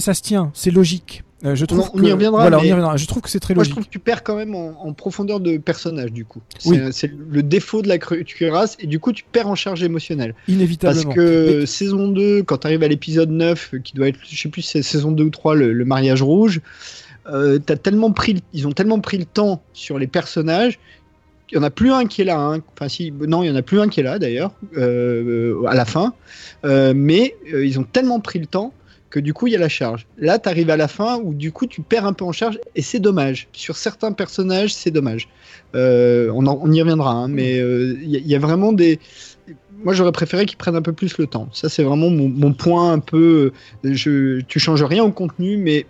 [0.00, 1.22] ça, se tient, c'est logique.
[1.44, 3.70] Euh, je trouve on, y reviendra, Je trouve que c'est très logique.
[3.72, 6.40] Moi, je trouve que tu perds quand même en, profondeur de personnage, du coup.
[6.58, 10.34] C'est le défaut de la cuirasse, et du coup, tu perds en charge émotionnelle.
[10.48, 11.04] Inévitablement.
[11.04, 14.48] Parce que saison 2, quand tu arrives à l'épisode 9, qui doit être, je sais
[14.48, 16.60] plus si c'est saison 2 ou 3, le, mariage rouge,
[17.30, 20.80] euh, as tellement pris, ils ont tellement pris le temps sur les personnages
[21.50, 22.38] il y en a plus un qui est là.
[22.38, 22.60] Hein.
[22.74, 25.74] Enfin, si, non, il y en a plus un qui est là d'ailleurs euh, à
[25.74, 26.14] la fin.
[26.64, 28.72] Euh, mais euh, ils ont tellement pris le temps
[29.10, 30.06] que du coup il y a la charge.
[30.18, 32.58] Là, tu arrives à la fin où du coup tu perds un peu en charge
[32.74, 33.48] et c'est dommage.
[33.52, 35.28] Sur certains personnages, c'est dommage.
[35.74, 38.98] On, y reviendra, hein, mais il y, a vraiment des.
[39.82, 41.48] Moi, j'aurais préféré qu'ils prennent un peu plus le temps.
[41.52, 43.52] Ça, c'est vraiment mon, mon, point un peu.
[43.84, 45.86] Je, tu changes rien au contenu, mais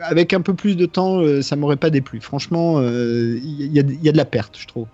[0.00, 2.20] avec un peu plus de temps, ça m'aurait pas déplu.
[2.20, 4.86] Franchement, il y, y, a de la perte, je trouve.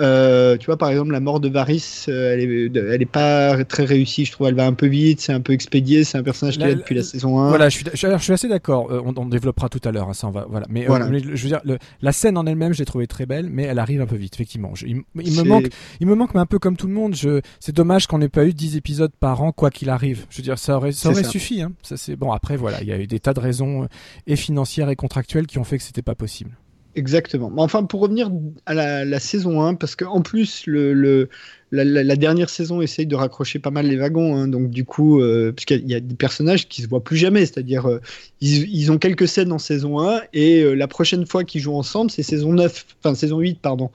[0.00, 3.64] Euh, tu vois, par exemple, la mort de Varys, euh, elle, est, elle est pas
[3.64, 4.24] très réussie.
[4.24, 6.04] Je trouve elle va un peu vite, c'est un peu expédié.
[6.04, 7.48] C'est un personnage qui est depuis la saison 1.
[7.48, 8.90] Voilà, je suis, je, suis assez d'accord.
[8.90, 10.08] Euh, on, on, développera tout à l'heure.
[10.08, 10.66] Hein, ça, on va, voilà.
[10.70, 13.64] Mais, je veux dire, le, la scène en elle-même, je l'ai trouvée très belle, mais
[13.64, 14.72] elle arrive un peu vite, effectivement.
[14.86, 15.68] il, me manque,
[16.00, 17.14] il me manque, mais un peu comme tout le monde.
[17.60, 20.26] C'est dommage qu'on n'ait pas eu 10 épisodes par an, quoi qu'il arrive.
[20.30, 21.62] Je veux dire, ça aurait, ça aurait suffi.
[21.62, 21.72] Hein.
[21.82, 22.32] Ça, bon.
[22.32, 23.88] Après, voilà, il y a eu des tas de raisons
[24.26, 26.52] et financières et contractuelles qui ont fait que c'était pas possible.
[27.00, 27.50] Exactement.
[27.56, 28.30] Enfin, pour revenir
[28.66, 31.30] à la, saison 1, parce qu'en plus, le,
[31.72, 34.36] la, dernière saison essaye de raccrocher pas mal les wagons.
[34.36, 34.48] Hein.
[34.48, 37.46] donc, du coup, euh, y, a des personnages qui se voient plus jamais.
[37.46, 38.00] C'est-à-dire, euh,
[38.40, 42.10] ils, ont quelques scènes en saison 1 et euh, la prochaine fois qu'ils jouent ensemble,
[42.10, 43.90] c'est saison 9, enfin saison 8, pardon.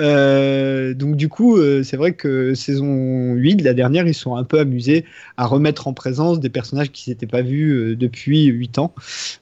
[0.00, 4.58] Euh, donc du coup, c'est vrai que saison 8, la dernière, ils sont un peu
[4.58, 5.04] amusés
[5.36, 8.94] à remettre en présence des personnages qui s'étaient pas vus depuis 8 ans,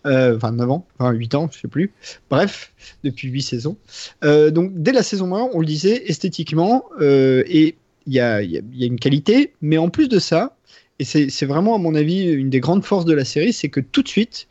[0.04, 1.92] enfin 9 ans, enfin 8 ans, je sais plus.
[2.30, 2.72] Bref,
[3.04, 3.76] depuis 8 saisons.
[4.22, 7.69] donc dès la saison 1, on le disait, esthétiquement, et
[8.10, 10.56] il y a, une qualité, mais en plus de ça,
[10.98, 13.80] et c'est vraiment à mon avis une des grandes forces de la série, c'est que
[13.80, 14.48] tout de suite,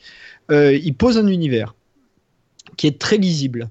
[0.50, 1.76] il pose un univers
[2.78, 3.70] qui est très lisible.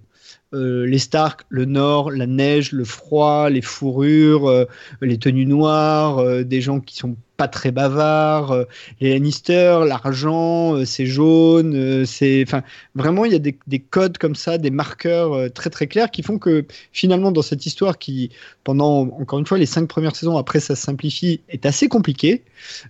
[0.54, 4.64] Euh, les Stark, le Nord, la neige, le froid, les fourrures, euh,
[5.02, 8.66] les tenues noires, euh, des gens qui sont pas très bavards,
[9.00, 12.62] les Lannister, l'argent, c'est jaune, c'est, enfin,
[12.96, 16.24] vraiment il y a des, des, codes comme ça, des marqueurs très très clairs qui
[16.24, 18.30] font que finalement dans cette histoire qui,
[18.64, 22.42] pendant encore une fois les cinq premières saisons, après ça simplifie, est assez compliquée,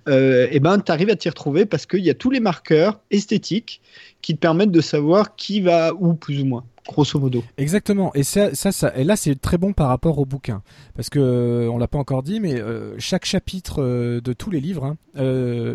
[0.09, 3.01] et eh ben tu arrives à t'y retrouver parce qu'il y a tous les marqueurs
[3.11, 3.83] esthétiques
[4.23, 7.45] qui te permettent de savoir qui va où plus ou moins grosso modo.
[7.59, 8.13] Exactement.
[8.15, 10.63] Et ça, ça, et là, c'est très bon par rapport au bouquin,
[10.97, 14.51] parce que euh, on l'a pas encore dit, mais euh, chaque chapitre euh, de tous
[14.51, 14.97] les livres hein,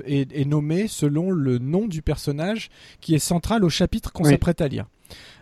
[0.06, 2.70] est, nommé selon le nom du personnage
[3.00, 4.86] qui est central au chapitre qu'on s'apprête à lire.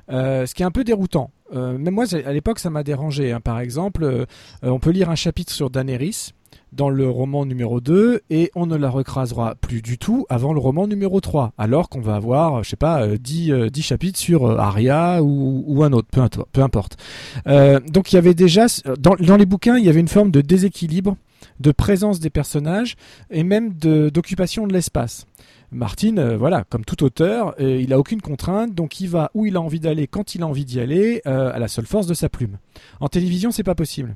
[0.10, 1.32] ce qui est un peu déroutant.
[1.54, 3.32] même moi, à l'époque, ça m'a dérangé.
[3.32, 3.40] Hein.
[3.40, 4.26] Par exemple,
[4.62, 6.34] on peut lire un chapitre sur Daenerys
[6.72, 10.60] dans le roman numéro 2 et on ne la recrasera plus du tout avant le
[10.60, 14.20] roman numéro 3 alors qu'on va avoir je sais pas 10, euh, 10 euh, chapitres
[14.20, 16.98] sur euh, Arya ou, un autre peu, importe
[17.46, 18.68] donc il y avait déjà
[19.00, 21.18] dans, les bouquins il y avait une forme de déséquilibre
[21.60, 22.96] de présence des personnages
[23.30, 25.26] et même d'occupation de, l'espace
[25.74, 29.62] Martin, voilà, comme tout auteur, il a aucune contrainte, donc il va où il a
[29.62, 32.58] envie d'aller quand il a envie d'y aller, à la seule force de sa plume.
[33.00, 34.16] En télévision, c'est pas possible.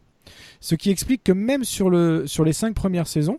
[0.66, 3.38] Ce qui explique que même sur, le, sur les cinq premières saisons,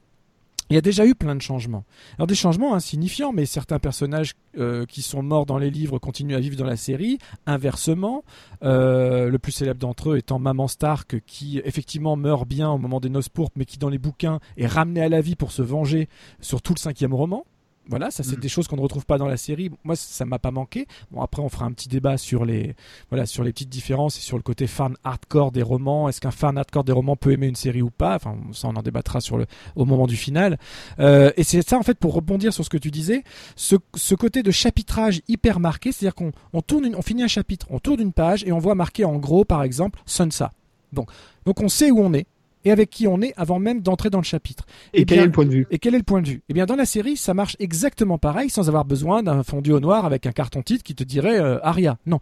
[0.71, 1.85] il y a déjà eu plein de changements.
[2.19, 6.37] Alors des changements insignifiants, mais certains personnages euh, qui sont morts dans les livres continuent
[6.37, 7.19] à vivre dans la série.
[7.45, 8.23] Inversement,
[8.63, 13.01] euh, le plus célèbre d'entre eux étant Maman Stark, qui effectivement meurt bien au moment
[13.01, 15.63] des noces pourpres, mais qui dans les bouquins est ramené à la vie pour se
[15.63, 16.09] venger
[16.41, 17.45] sur tout le cinquième roman.
[17.89, 18.41] Voilà, ça c'est mm.
[18.41, 19.71] des choses qu'on ne retrouve pas dans la série.
[19.85, 20.87] Moi, ça m'a pas manqué.
[21.11, 22.75] Bon, après, on fera un petit débat sur les,
[23.11, 26.09] voilà, sur les petites différences et sur le côté fan hardcore des romans.
[26.09, 28.17] Est-ce qu'un fan hardcore des romans peut aimer une série ou pas?
[28.17, 29.47] Enfin, ça, on en débattra sur le,
[29.77, 30.59] au moment du final.
[30.99, 33.23] Euh, et c'est ça, en fait, pour rebondir sur ce que tu disais,
[33.55, 37.67] ce, ce côté de chapitrage hyper marqué, c'est-à-dire qu'on on tourne, on finit un chapitre,
[37.71, 40.53] on tourne une page et on voit marqué en gros, par exemple, Sansa.
[40.93, 41.07] Bon,
[41.45, 42.27] donc on sait où on est
[42.67, 44.67] et avec qui on est avant même d'entrer dans le chapitre.
[44.93, 45.67] Et, quel est le point de vue?
[45.71, 46.43] Et quel est le point de vue?
[46.49, 49.79] Eh bien, dans la série, ça marche exactement pareil, sans avoir besoin d'un fondu au
[49.79, 51.97] noir avec un carton titre qui te dirait euh, Aria.
[52.07, 52.19] Non.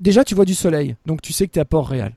[0.00, 2.16] Déjà, tu vois du soleil, donc tu sais que tu es à Port-Réal.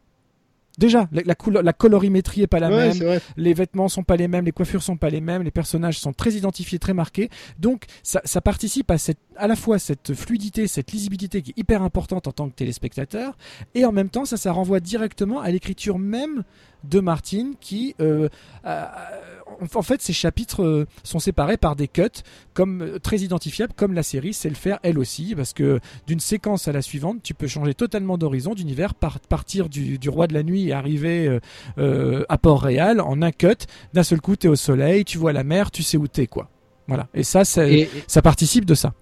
[0.80, 4.82] Déjà, la, colorimétrie est pas la même, les vêtements sont pas les mêmes, les coiffures
[4.82, 7.30] sont pas les mêmes, les personnages sont très identifiés, très marqués.
[7.60, 11.60] Donc, ça, ça participe à cette, à la fois cette fluidité, cette lisibilité qui est
[11.60, 13.36] hyper importante en tant que téléspectateur,
[13.74, 16.44] et en même temps, ça, ça renvoie directement à l'écriture même
[16.84, 18.28] de Martin qui euh,
[18.66, 22.24] en fait ces chapitres euh, sont séparés par des cuts
[22.56, 26.20] comme euh, très identifiables comme la série sait le faire elle aussi parce que d'une
[26.20, 30.42] séquence à la suivante tu peux changer totalement d'horizon d'univers partir du, roi de la
[30.42, 31.40] nuit et arriver
[31.78, 33.68] à Port-Réal en un cut.
[33.94, 36.26] D'un seul coup tu es au soleil tu vois la mer tu sais où t'es
[36.26, 36.50] quoi.
[36.88, 37.08] Voilà.
[37.14, 38.94] Et ça ça participe de ça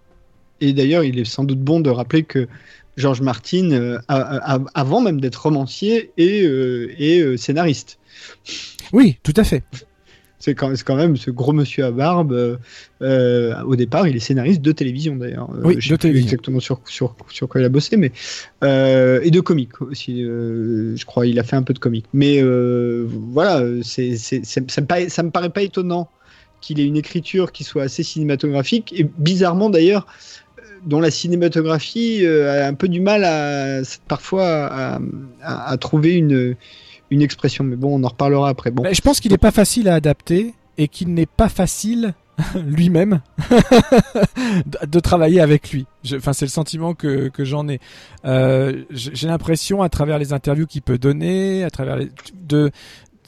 [0.61, 2.47] et d'ailleurs il est sans doute bon de rappeler que
[2.99, 7.97] George Martin, euh, avant même d'être romancier et, euh, euh, scénariste.
[8.91, 9.63] Oui, tout à fait.
[10.41, 12.59] C'est quand, même ce gros monsieur à barbe.
[13.01, 15.49] au départ, il est scénariste de télévision d'ailleurs.
[15.63, 17.15] Oui, je sais plus exactement sur, sur,
[17.49, 18.11] quoi il a bossé, mais
[18.61, 20.21] et de comics aussi.
[20.23, 22.05] je crois, il a fait un peu de comics.
[22.13, 26.09] Mais voilà, c'est, ça, me ça me paraît pas étonnant
[26.61, 30.07] qu'il ait une écriture qui soit assez cinématographique et bizarrement d'ailleurs
[30.85, 34.99] dont la cinématographie euh, a un peu du mal à, parfois
[35.41, 36.55] à, trouver une,
[37.11, 37.63] expression.
[37.63, 38.71] Mais bon, on en reparlera après.
[38.71, 38.83] Bon.
[38.91, 42.13] je pense qu'il n'est pas facile à adapter et qu'il n'est pas facile
[42.67, 43.21] lui-même
[44.87, 45.85] de, travailler avec lui.
[46.15, 47.79] Enfin, c'est le sentiment que, que j'en ai.
[48.25, 52.09] Euh, J'ai l'impression, à travers les interviews qu'il peut donner, à travers les,
[52.47, 52.71] de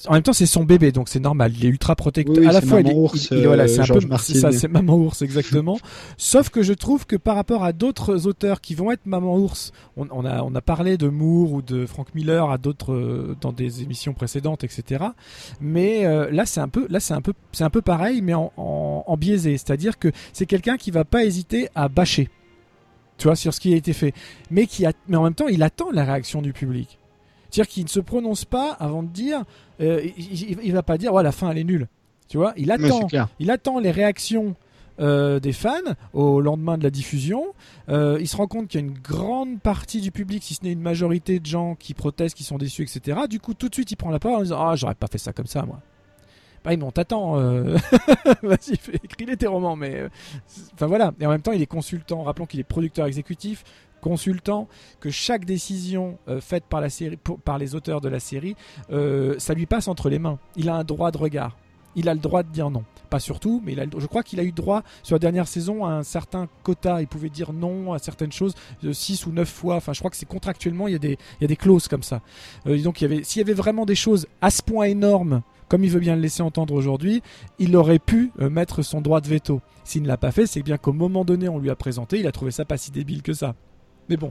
[0.07, 1.53] en même temps, c'est son bébé, donc c'est normal.
[1.57, 2.47] Il est ultra protecteur.
[2.47, 5.77] à la fois, il est, ours, voilà, c'est un peu, ça, c'est maman ours exactement.
[6.17, 9.71] Sauf que je trouve que par rapport à d'autres auteurs qui vont être maman ours,
[9.97, 13.51] on, a on a parlé de Moore ou de Frank Miller à d'autres euh, dans
[13.51, 15.05] des émissions précédentes, etc.
[15.59, 18.33] Mais euh, là, c'est un peu, là, c'est un peu, c'est un peu pareil, mais
[18.33, 19.57] en, en, en biaisé.
[19.57, 22.29] C'est-à-dire que c'est quelqu'un qui va pas hésiter à bâcher,
[23.17, 24.13] tu vois, sur ce qui a été fait,
[24.49, 26.97] mais qui a, mais en même temps, il attend la réaction du public.
[27.51, 29.43] C'est-à-dire qu'il ne se prononce pas avant de dire.
[29.81, 31.87] Euh, il, il, va pas dire, ouais, la fin elle est nulle.
[32.29, 33.09] Tu vois, il attend,
[33.39, 34.55] il attend les réactions
[35.01, 35.71] euh, des fans
[36.13, 37.53] au lendemain de la diffusion.
[37.89, 40.63] Euh, il se rend compte qu'il y a une grande partie du public, si ce
[40.63, 43.19] n'est une majorité de gens qui protestent, qui sont déçus, etc.
[43.29, 45.17] Du coup, tout de suite, il prend la parole en disant Ah, j'aurais pas fait
[45.17, 45.81] ça comme ça, moi.
[46.63, 47.33] Bah, mais on t'attend.
[48.43, 49.75] Vas-y, écris-les tes romans.
[49.75, 50.07] Mais.
[50.73, 51.11] Enfin voilà.
[51.19, 52.23] Et en même temps, il est consultant.
[52.23, 53.65] Rappelons qu'il est producteur exécutif
[54.01, 54.67] consultant
[54.99, 58.55] que chaque décision euh, faite par, la série, par les auteurs de la série,
[58.91, 60.39] euh, ça lui passe entre les mains.
[60.57, 61.57] Il a un droit de regard.
[61.95, 62.83] Il a le droit de dire non.
[63.09, 65.85] Pas surtout, mais il a, je crois qu'il a eu droit sur la dernière saison
[65.85, 67.01] à un certain quota.
[67.01, 68.55] Il pouvait dire non à certaines choses
[68.89, 69.75] 6 euh, ou 9 fois.
[69.75, 72.21] Enfin, je crois que c'est contractuellement, il y, a des, clauses comme ça.
[72.65, 75.99] donc, y s'il y avait vraiment des choses à ce point énormes, comme il veut
[75.99, 77.21] bien le laisser entendre aujourd'hui,
[77.59, 79.61] il aurait pu mettre son droit de veto.
[79.83, 82.27] S'il ne l'a pas fait, c'est bien qu'au moment donné, on lui a présenté, il
[82.27, 83.55] a trouvé ça pas si débile que ça.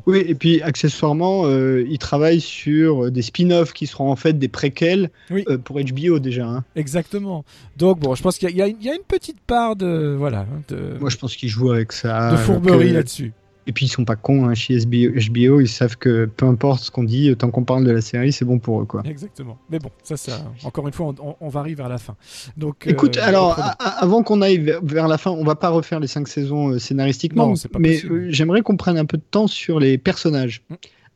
[0.06, 4.48] Oui, et puis accessoirement, euh, il travaille sur des spin-offs qui seront en fait des
[4.48, 6.46] préquels euh, pour HBO déjà.
[6.46, 6.64] Hein.
[6.76, 7.44] Exactement.
[7.76, 10.46] Donc bon, je pense qu'il y, a une petite part de voilà.
[10.68, 10.96] De...
[11.00, 12.32] Moi, je pense qu'il joue avec ça.
[12.32, 13.32] De fourberie là-dessus.
[13.70, 16.90] Et puis ils sont pas cons hein, chez HBO, ils savent que peu importe ce
[16.90, 19.04] qu'on dit, tant qu'on parle de la série, c'est bon pour eux quoi.
[19.04, 19.58] Exactement.
[19.70, 22.16] Mais bon, ça, ça encore une fois, on, varie vers la fin.
[22.56, 26.08] Donc, écoute, euh, alors avant qu'on aille vers, la fin, on va pas refaire les
[26.08, 29.46] cinq saisons euh, scénaristiquement, non, pas mais euh, j'aimerais qu'on prenne un peu de temps
[29.46, 30.64] sur les personnages,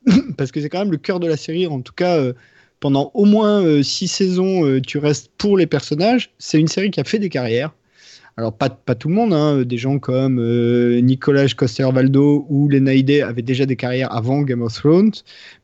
[0.07, 0.21] mm.
[0.37, 1.67] parce que c'est quand même le cœur de la série.
[1.67, 2.23] En tout cas,
[2.79, 6.31] pendant au moins six saisons, tu restes pour les personnages.
[6.39, 7.75] C'est une série qui a fait des carrières.
[8.37, 12.93] Alors pas, pas tout le monde, hein, des gens comme euh, Nicolas Coster-Valdo ou Lena
[12.93, 15.13] Headey avaient déjà des carrières avant Game of Thrones,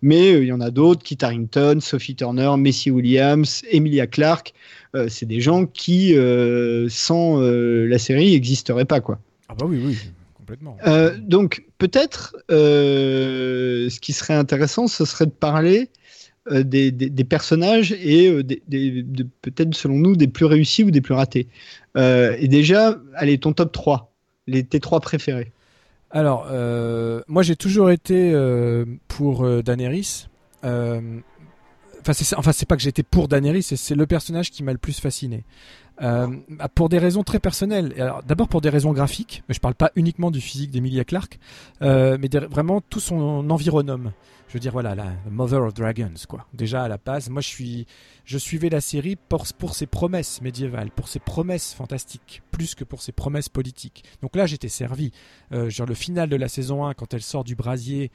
[0.02, 4.54] mais euh, il y en a d'autres, Kit Harington, Sophie Turner, Messi Williams, Emilia Clarke,
[4.94, 6.14] euh, c'est des gens qui,
[6.88, 9.00] sans la série, n'existeraient pas.
[9.00, 9.18] Quoi.
[9.48, 9.98] Ah bah oui, oui.
[10.34, 10.76] Complètement.
[11.18, 15.88] donc peut-être ce qui serait intéressant, ce serait de parler
[16.50, 18.42] euh, des, personnages et euh,
[19.42, 21.48] peut-être selon nous des plus réussis ou des plus ratés.
[21.98, 24.10] Euh, et déjà, allez, ton top 3,
[24.46, 25.52] les, tes trois préférés.
[26.10, 26.46] Alors,
[27.28, 28.34] moi j'ai toujours été
[29.06, 30.28] pour Daenerys.
[30.64, 34.98] Enfin, c'est enfin, pas que j'étais pour Daenerys, c'est le personnage qui m'a le plus
[34.98, 35.44] fasciné.
[36.74, 37.94] Pour des raisons très personnelles.
[38.26, 41.38] D'abord pour des raisons graphiques, mais je parle pas uniquement du physique d'Emilia Clarke,
[41.80, 44.12] mais vraiment tout son environnement
[44.50, 46.44] je veux dire voilà la Mother of Dragons quoi.
[46.52, 47.86] Déjà à la base, moi je suis
[48.24, 52.82] je suivais la série pour, pour ses promesses médiévales, pour ses promesses fantastiques, plus que
[52.82, 54.02] pour ses promesses politiques.
[54.22, 55.12] Donc là j'étais servi.
[55.52, 58.10] Euh, genre le final de la saison 1 quand elle sort du brasier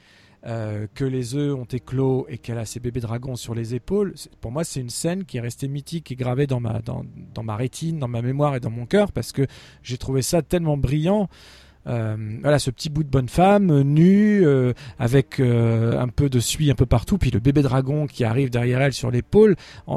[0.46, 4.14] euh, que les œufs ont éclos et qu'elle a ses bébés dragons sur les épaules,
[4.40, 7.04] pour moi c'est une scène qui est restée mythique et gravée dans ma, dans,
[7.34, 9.46] dans ma rétine, dans ma mémoire et dans mon cœur parce que
[9.82, 11.28] j'ai trouvé ça tellement brillant.
[11.86, 16.40] Euh, voilà, ce petit bout de bonne femme, euh, nue, euh, avec un peu de
[16.40, 19.56] suie un peu partout, puis le bébé dragon qui arrive derrière elle sur l'épaule,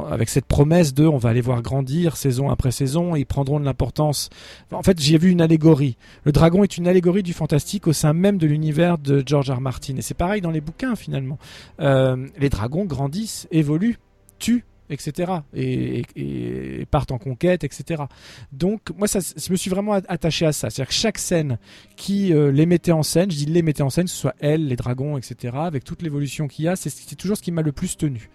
[0.09, 3.65] avec cette promesse de on va aller voir grandir saison après saison, ils prendront de
[3.65, 4.29] l'importance.
[4.71, 5.97] En fait, j'ai vu une allégorie.
[6.23, 9.61] Le dragon est une allégorie du fantastique au sein même de l'univers de George R.
[9.61, 9.95] Martin.
[9.97, 11.37] Et c'est pareil dans les bouquins finalement.
[11.79, 13.97] les dragons grandissent, évoluent,
[14.37, 15.31] tuent etc.
[15.53, 18.03] Et, partent en conquête, etc.
[18.51, 20.69] Donc moi, ça, je me suis vraiment attaché à ça.
[20.69, 21.57] C'est-à-dire que chaque scène
[21.95, 24.35] qui euh, les mettait en scène, je dis les mettait en scène, que ce soit
[24.39, 25.57] elle, les dragons, etc.
[25.61, 28.29] Avec toute l'évolution qu'il y a, c'est toujours ce qui m'a le plus tenu.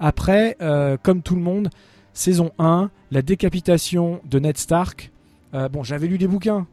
[0.00, 1.68] Après, euh, comme tout le monde,
[2.12, 5.10] saison 1, la décapitation de Ned Stark.
[5.54, 6.66] Euh, bon, j'avais lu des bouquins,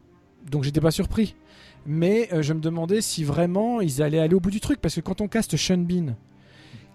[0.50, 1.34] donc j'étais pas surpris.
[1.86, 5.00] Mais je me demandais si vraiment ils allaient aller au bout du truc, parce que
[5.00, 6.16] quand on caste Sean Bean,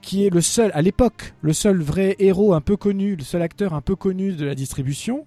[0.02, 3.42] qui est le seul, à l'époque, le seul vrai héros un peu connu, le seul
[3.42, 5.26] acteur un peu connu de la distribution.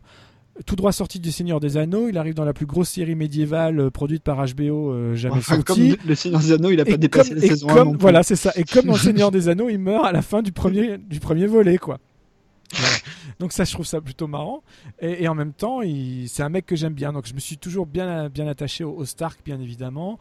[0.66, 3.80] Tout droit sorti du Seigneur des Anneaux, il arrive dans la plus grosse série médiévale
[3.80, 5.96] euh, produite par HBO euh, jamais sortie.
[6.06, 8.52] le Seigneur des Anneaux, il a pas dépassé la saison comme, Voilà, c'est ça.
[8.54, 11.18] Et comme dans le Seigneur des Anneaux, il meurt à la fin du premier, du
[11.18, 11.98] premier volet, quoi.
[13.40, 14.62] Donc ça, je trouve ça plutôt marrant.
[15.00, 15.80] Et, en même temps,
[16.26, 17.12] c'est un mec que j'aime bien.
[17.12, 20.18] Donc je me suis toujours bien, bien attaché au Stark, bien évidemment.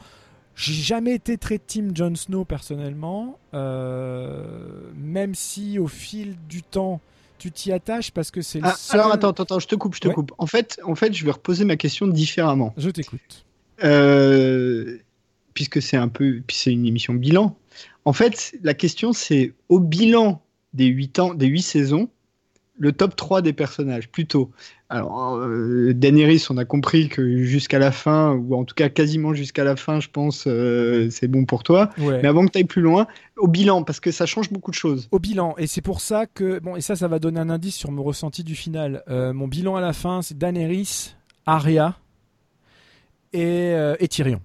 [0.56, 7.02] J'ai jamais été très team Jon Snow personnellement, euh, même si au fil du temps,
[7.40, 9.96] tu t'y attaches parce que c'est le Ah, seul- alors attends, attends, je te coupe,
[9.96, 10.14] je te Ouais.
[10.14, 10.32] coupe.
[10.38, 12.74] En fait, en fait, je vais reposer ma question différemment.
[12.78, 13.46] Je t'écoute.
[13.84, 15.00] Euh,
[15.54, 17.58] puisque c'est un peu, puis c'est une émission bilan.
[18.06, 20.42] En fait, la question c'est au bilan
[20.74, 22.10] des 8 ans, des 8 saisons,
[22.78, 24.52] le top 3 des personnages, plutôt.
[24.90, 29.34] Alors, euh, Daenerys, on a compris que jusqu'à la fin, ou en tout cas quasiment
[29.34, 31.90] jusqu'à la fin, je pense, euh, c'est bon pour toi.
[32.00, 32.22] Ouais.
[32.22, 34.76] Mais avant que tu ailles plus loin, au bilan, parce que ça change beaucoup de
[34.76, 35.08] choses.
[35.12, 37.76] Au bilan, et c'est pour ça que bon, et ça, ça va donner un indice
[37.76, 39.04] sur mon ressenti du final.
[39.08, 41.96] Euh, mon bilan à la fin, c'est Daenerys, Arya
[43.34, 44.42] et, euh, et Tyrion.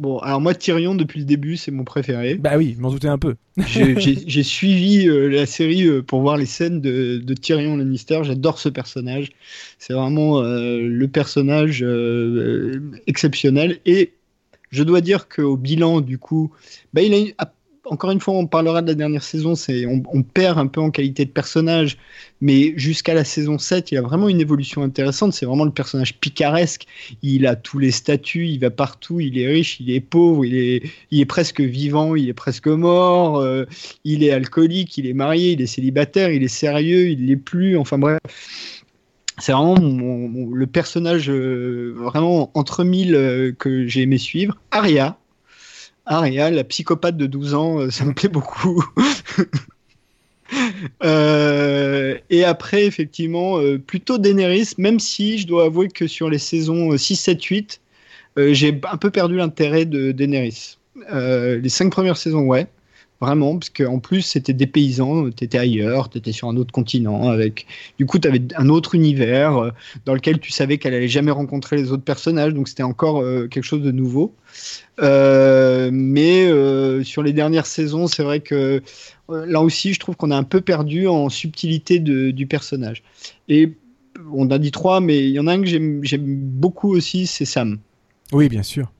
[0.00, 2.36] Bon, alors moi, Tyrion, depuis le début, c'est mon préféré.
[2.36, 3.34] Bah oui, je m'en doutais un peu.
[3.66, 8.20] J'ai- suivi euh, la série euh, pour voir les scènes de, de Tyrion Lannister.
[8.22, 9.30] J'adore ce personnage.
[9.80, 11.84] C'est vraiment euh, le personnage
[13.08, 13.80] exceptionnel.
[13.86, 14.12] Et
[14.70, 16.52] je dois dire qu'au bilan, du coup,
[16.92, 17.52] bah, il a
[17.90, 19.54] encore une fois, on parlera de la dernière saison.
[19.54, 21.96] C'est on, perd un peu en qualité de personnage,
[22.40, 25.32] mais jusqu'à la saison 7, il a vraiment une évolution intéressante.
[25.32, 26.86] C'est vraiment le personnage picaresque.
[27.22, 30.82] Il a tous les statuts, il va partout, il est riche, il est pauvre, il
[31.10, 33.64] est presque vivant, il est presque mort, euh,
[34.04, 37.76] il est alcoolique, il est marié, il est célibataire, il est sérieux, il l'est plus,
[37.76, 38.18] enfin bref.
[39.38, 44.56] C'est vraiment le personnage euh, vraiment entre mille euh, que j'ai aimé suivre.
[44.72, 45.16] Aria.
[46.08, 48.84] Aria, la psychopathe de 12 ans, euh, ça me plaît beaucoup.
[51.04, 56.38] Euh, et après, effectivement, euh, plutôt Daenerys, même si je dois avouer que sur les
[56.38, 57.80] saisons euh, 6, 7, 8,
[58.38, 60.78] euh, j'ai un peu perdu l'intérêt de Daenerys.
[61.12, 62.66] Les cinq premières saisons, ouais,
[63.20, 67.66] vraiment, parce qu'en plus, c'était des paysans, t'étais ailleurs, t'étais sur un autre continent, avec.
[67.98, 69.70] Du coup, t'avais un autre univers euh,
[70.04, 73.48] dans lequel tu savais qu'elle allait jamais rencontrer les autres personnages, donc c'était encore euh,
[73.48, 74.34] quelque chose de nouveau.
[75.00, 76.48] Euh, mais
[77.04, 78.82] sur les dernières saisons, c'est vrai que
[79.28, 83.02] là aussi, je trouve qu'on a un peu perdu en subtilité du personnage.
[83.48, 83.74] Et
[84.32, 87.44] on a dit trois, mais il y en a un que j'aime beaucoup aussi, c'est
[87.44, 87.78] Sam.
[88.32, 88.90] Oui, bien sûr.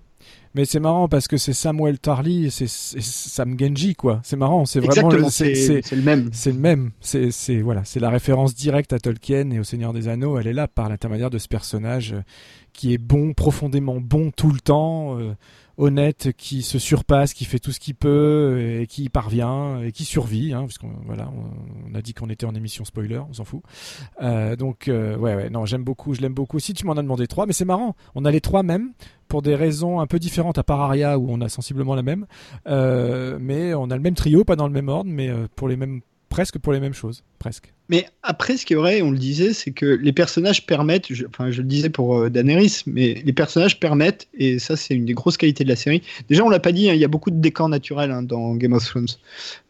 [0.59, 4.19] Mais c'est marrant parce que c'est Samuel Tarly, et c'est Sam Genji, quoi.
[4.25, 6.31] C'est marrant, c'est vraiment le, c'est- même.
[6.33, 6.91] c'est le même.
[7.01, 10.37] C'est voilà, c'est la référence directe à Tolkien et au Seigneur des Anneaux.
[10.37, 12.23] Elle est là par l'intermédiaire de ce personnage euh,
[12.73, 15.33] qui est bon, profondément bon tout le temps, euh,
[15.79, 19.93] honnête, qui se surpasse, qui fait tout ce qu'il peut et qui y parvient et
[19.93, 20.53] qui survit.
[20.53, 21.31] Hein, parce qu'on voilà,
[21.91, 23.63] on, a dit qu'on était en émission spoiler, on s'en fout.
[24.21, 26.59] Euh, donc euh, ouais, ouais, non, j'aime beaucoup, je l'aime beaucoup.
[26.59, 28.93] Si tu m'en as demandé trois, mais c'est marrant, on a les trois mêmes
[29.29, 32.27] pour des raisons un peu différentes à part Aria où on a sensiblement la même,
[32.67, 35.77] Euh, mais on a le même trio, pas dans le même ordre, mais pour les
[35.77, 37.73] mêmes, presque pour les mêmes choses, presque.
[37.91, 41.25] Mais après, ce qui est vrai, on le disait, c'est que les personnages permettent, je,
[41.27, 45.07] enfin je le disais pour euh, Daenerys, mais les personnages permettent, et ça c'est une
[45.07, 46.03] des grosses qualités de la série.
[46.29, 48.55] Déjà, on l'a pas dit, hein, il y a beaucoup de décors naturels hein, dans
[48.57, 49.07] Game of Thrones.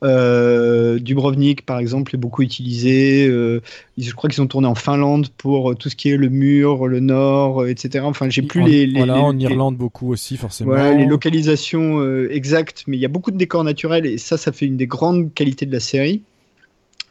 [0.03, 3.27] Euh, Dubrovnik, par exemple, est beaucoup utilisé.
[3.29, 3.61] euh,
[3.97, 6.87] je crois qu'ils ont tourné en Finlande pour euh, tout ce qui est le mur,
[6.87, 8.05] le nord, etc.
[8.05, 10.71] Enfin, j'ai plus en, les, les, voilà, les- en les- Irlande beaucoup aussi forcément.
[10.73, 14.53] voilà, les localisations exactes, mais il y a beaucoup de décors naturels et ça, ça
[14.53, 16.23] fait une des grandes qualités de la série.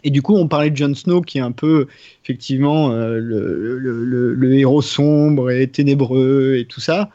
[0.03, 1.87] Et du coup, on parlait de Jon Snow qui est un peu,
[2.23, 7.09] effectivement, euh, le, le- le- le héros sombre et ténébreux et tout ça.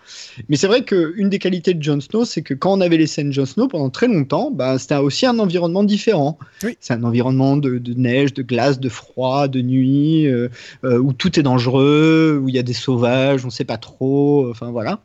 [0.48, 3.06] Mais c'est vrai qu'une des qualités de Jon Snow, c'est que quand on avait les
[3.06, 6.38] scènes Jon Snow pendant très longtemps, bah, c'était aussi un environnement différent.
[6.64, 6.76] Oui.
[6.80, 10.48] C'est un environnement de, de neige, de glace, de froid, de nuit, euh,
[10.84, 13.78] euh, où tout est dangereux, où il y a des sauvages, on ne sait pas
[13.78, 14.50] trop.
[14.50, 15.00] Enfin voilà.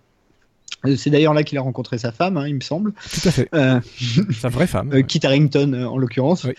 [0.96, 2.94] C'est d'ailleurs là qu'il a rencontré sa femme, hein, il me semble.
[2.94, 3.50] Tout à fait.
[3.56, 3.80] Euh,
[4.40, 5.04] Sa vraie femme.
[5.04, 6.44] Kit Harington euh, en l'occurrence.
[6.44, 6.54] Oui.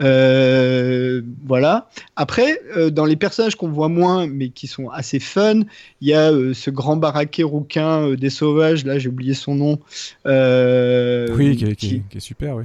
[0.00, 1.88] Euh, voilà.
[2.16, 5.60] Après, euh, dans les personnages qu'on voit moins, mais qui sont assez fun,
[6.00, 8.84] il y a euh, ce grand baraquet rouquin euh, des sauvages.
[8.84, 9.78] Là, j'ai oublié son nom.
[10.26, 12.64] Euh, oui, qui est, qui qui est super, oui.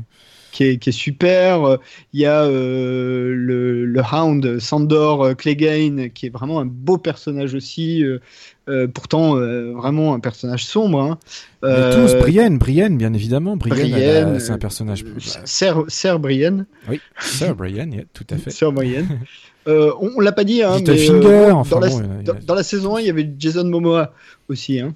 [0.55, 1.77] Qui est, qui est super.
[2.13, 6.97] Il y a euh, le, le Hound, Sandor euh, Clegane, qui est vraiment un beau
[6.97, 8.03] personnage aussi.
[8.67, 10.99] euh, pourtant, euh, vraiment un personnage sombre.
[11.01, 11.19] Hein.
[11.63, 13.57] Euh, tous, Brienne, Brienne, bien évidemment.
[13.57, 15.03] Brienne, c'est un personnage.
[15.03, 16.65] euh, Sir, Sir Brienne.
[16.89, 18.49] Oui, Sir Brienne, yeah, tout à fait.
[18.51, 19.19] Sir Brienne.
[19.67, 21.99] On, on l'a pas dit, hein, mais euh, enfin dans, la, bon,
[22.29, 24.13] a- dans- la saison 1, il y avait Jason Momoa
[24.47, 24.93] aussi, hein,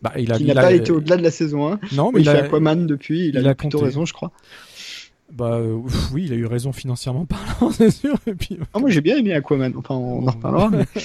[0.00, 1.80] Bah, il n'a pas été au-delà de la saison 1.
[1.92, 3.88] Non, mais il, il fait Aquaman depuis, il, il a, a plutôt compté.
[3.90, 4.32] raison, je crois.
[5.32, 5.78] Bah, euh,
[6.12, 7.24] oui, il a eu raison financièrement
[7.60, 8.14] parlant, c'est sûr.
[8.26, 10.70] Et puis, Ah, moi j'ai bien aimé Aquaman, enfin on en reparlera.
[10.70, 10.86] mais-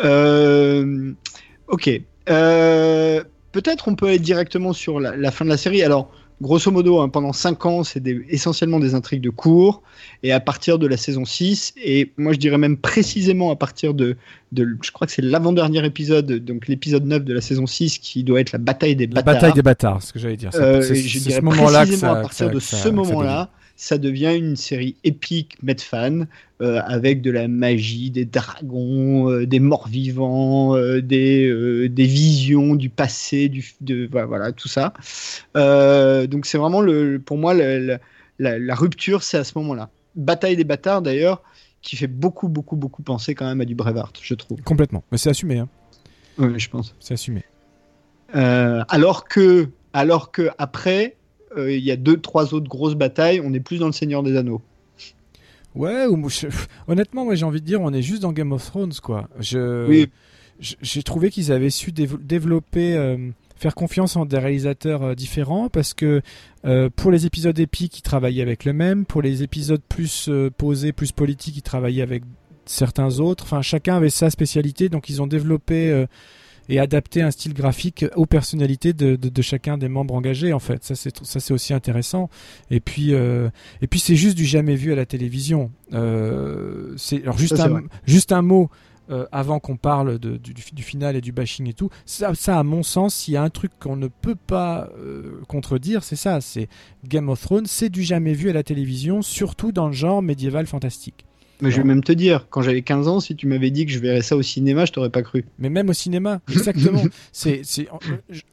[0.00, 1.12] Euh,
[1.68, 1.90] ok.
[2.28, 3.22] Euh,
[3.52, 5.82] Peut-être on peut aller directement sur la, la fin de la série.
[5.84, 9.82] Alors, grosso modo, hein, pendant 5 ans, c'est essentiellement des intrigues de cours.
[10.22, 13.94] Et à partir de la saison 6, et moi je dirais même précisément à partir
[13.94, 14.16] de,
[14.52, 18.24] de je crois que c'est l'avant-dernier épisode, donc l'épisode 9 de la saison 6, qui
[18.24, 19.34] doit être la bataille des la bâtards.
[19.34, 20.50] bataille des bâtards, ce que j'allais dire.
[20.54, 24.34] Euh, c'est ce moment-là que précisément ça- à partir que de ce moment-là, ça devient
[24.36, 26.26] une série épique Medfan
[26.62, 32.76] euh, avec de la magie, des dragons, euh, des morts vivants, euh, des, des visions
[32.76, 34.92] du passé, du, de, voilà, tout ça.
[35.54, 37.98] donc c'est vraiment le, pour moi la,
[38.38, 39.90] la, rupture, c'est à ce moment-là.
[40.14, 41.42] Bataille des bâtards d'ailleurs,
[41.82, 44.62] qui fait beaucoup, beaucoup, beaucoup penser quand même à du Brevard, je trouve.
[44.62, 45.58] Complètement, mais c'est assumé.
[45.58, 45.68] Hein.
[46.38, 46.94] Oui, je pense.
[47.00, 47.42] C'est assumé.
[48.32, 51.16] alors que, alors que après,
[51.56, 54.36] il y a deux, trois autres grosses batailles, on est plus dans le Seigneur des
[54.36, 54.62] Anneaux.
[55.74, 56.28] Ouais, ou,
[56.86, 59.28] honnêtement, moi j'ai envie de dire, on est juste dans Game of Thrones, quoi.
[59.40, 60.06] Je,
[60.60, 63.16] j'ai trouvé qu'ils avaient su développer, euh,
[63.56, 66.22] faire confiance en des réalisateurs euh, différents, parce que
[66.64, 70.92] euh, pour les épisodes épiques, ils travaillaient avec le même, pour les épisodes plus posés,
[70.92, 72.22] plus politiques, ils travaillaient avec
[72.66, 73.44] certains autres.
[73.44, 76.06] Enfin, chacun avait sa spécialité, donc ils ont développé
[76.68, 80.58] et adapter un style graphique aux personnalités de, de, de chacun des membres engagés en
[80.58, 80.84] fait.
[80.84, 82.30] Ça c'est ça c'est aussi intéressant.
[82.70, 83.48] Et puis euh,
[83.82, 85.70] et puis c'est juste du jamais vu à la télévision.
[85.92, 88.70] Euh, c'est alors juste un juste un mot
[89.10, 92.58] euh, avant qu'on parle de, du, du, final et du bashing et tout, ça, ça
[92.58, 96.16] à mon sens, s'il y a un truc qu'on ne peut pas euh, contredire, c'est
[96.16, 96.68] ça, c'est
[97.06, 100.66] Game of Thrones, c'est du jamais vu à la télévision, surtout dans le genre médiéval
[100.66, 101.23] fantastique.
[101.60, 103.92] Mais je vais même te dire, quand j'avais 15 ans, si tu m'avais dit que
[103.92, 105.44] je verrais ça au cinéma, je t'aurais pas cru.
[105.58, 107.02] Mais même au cinéma, exactement.
[107.32, 107.62] c'est,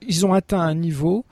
[0.08, 1.26] ils ont atteint un niveau,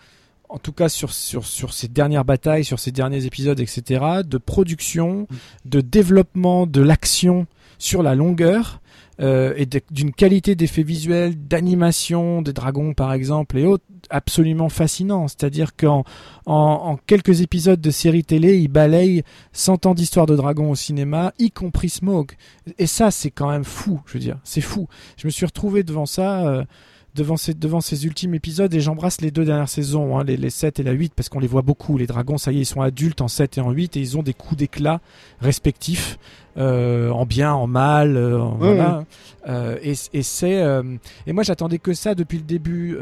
[0.49, 4.37] en tout cas sur, sur, sur ces dernières batailles, sur ces derniers épisodes, etc., de
[4.37, 5.27] production,
[5.65, 7.45] de développement de l'action
[7.77, 8.81] sur la longueur.
[9.21, 15.27] Euh, et d'une qualité d'effets visuels, d'animation des dragons par exemple et autres, absolument fascinant.
[15.27, 16.03] C'est-à-dire qu'en
[16.45, 19.23] en, quelques épisodes de série télé, il balaye
[19.53, 22.35] 100 ans d'histoire de dragons au cinéma, y compris Smoke.
[22.77, 24.87] Et ça, c'est quand même fou, je veux dire, c'est fou.
[25.17, 26.47] Je me suis retrouvé devant ça.
[26.47, 26.63] Euh,
[27.15, 30.49] devant ces, devant ces ultimes épisodes et j'embrasse les deux dernières saisons, hein, les, les
[30.49, 31.97] 7 et la 8, parce qu'on les voit beaucoup.
[31.97, 34.17] Les dragons, ça y est, ils sont adultes en 7 et en 8 et ils
[34.17, 35.01] ont des coups d'éclat
[35.41, 36.17] respectifs.
[36.57, 39.05] Euh, en bien, en mal, euh, voilà.
[39.47, 40.61] Euh, et, et c'est
[41.25, 42.97] et moi j'attendais que ça depuis le début.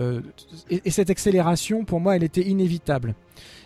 [0.70, 3.16] Et, et, cette accélération, pour moi, elle était inévitable.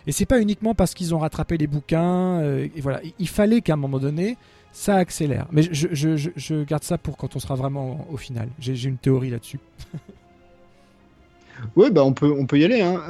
[0.06, 2.40] Et c'est pas uniquement parce qu'ils ont rattrapé les bouquins.
[2.42, 4.36] et voilà, il fallait qu'à un moment donné,
[4.72, 5.46] ça accélère.
[5.52, 8.48] Mais je, je, je, je, garde ça pour quand on sera vraiment au final.
[8.58, 9.60] J'ai une théorie là-dessus.
[11.76, 12.80] oui, bah on peut, on peut y aller.
[12.80, 13.00] Hein.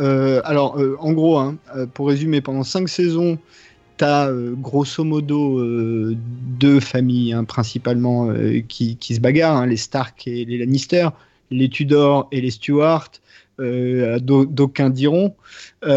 [0.44, 1.56] alors, en gros, hein,
[1.94, 3.38] pour résumer, pendant 5 saisons,
[4.02, 6.16] euh, grosso modo euh,
[6.58, 11.08] deux familles hein, principalement euh, qui, se bagarrent, les Stark et les Lannister,
[11.50, 13.10] les Tudor et les Stuart.
[13.58, 15.36] D'aucuns diront,
[15.82, 15.88] c'est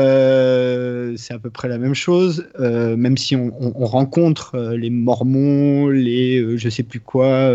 [1.34, 6.84] à peu près la même chose, même si on, rencontre les Mormons, les je sais
[6.84, 7.50] plus quoi,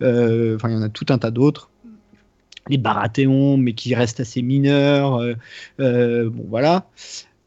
[0.00, 1.68] enfin il y en a tout un tas d'autres
[2.70, 5.20] les Baratheons, mais qui restent assez mineurs.
[5.78, 6.88] bon, voilà.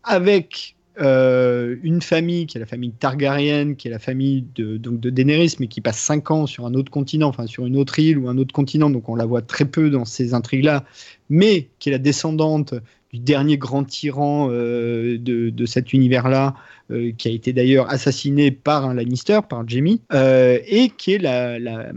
[0.04, 5.00] Avec euh, une famille qui est la famille Targaryen, qui est la famille de, donc
[5.00, 7.98] de Daenerys, mais qui passe 5 ans sur un autre continent, enfin sur une autre
[7.98, 10.86] île ou un autre continent, donc on la voit très peu dans ces intrigues-là,
[11.30, 12.76] mais qui est la descendante
[13.14, 16.56] du dernier grand tyran euh, de, de, cet univers-là,
[16.90, 21.18] euh, qui a été d'ailleurs assassiné par un Lannister, par Jaime, euh, et qui est
[21.20, 21.92] la, la,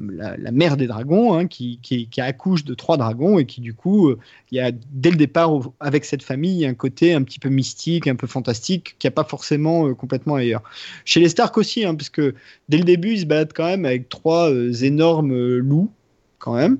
[0.52, 4.14] mère des dragons, hein, qui, qui, accouche de trois dragons, et qui du coup,
[4.50, 8.06] il y a dès le départ, avec cette famille, un côté un petit peu mystique,
[8.06, 10.62] un peu fantastique, qui a pas forcément complètement ailleurs.
[11.06, 12.34] Chez les Stark aussi, hein, parce que
[12.68, 14.50] dès le début, ils se baladent quand même avec trois
[14.82, 15.90] énormes loups,
[16.46, 16.78] quand même.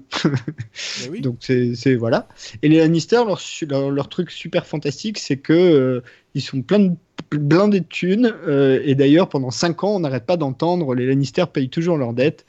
[1.21, 2.29] Donc c'est voilà.
[2.63, 6.93] Et les Lannister, leur, leur, truc super fantastique, c'est que euh, ils sont plein de
[7.33, 8.33] blindés de thunes.
[8.47, 12.13] Euh, et d'ailleurs, pendant 5 ans, on n'arrête pas d'entendre les Lannister payent toujours leurs
[12.13, 12.47] dettes.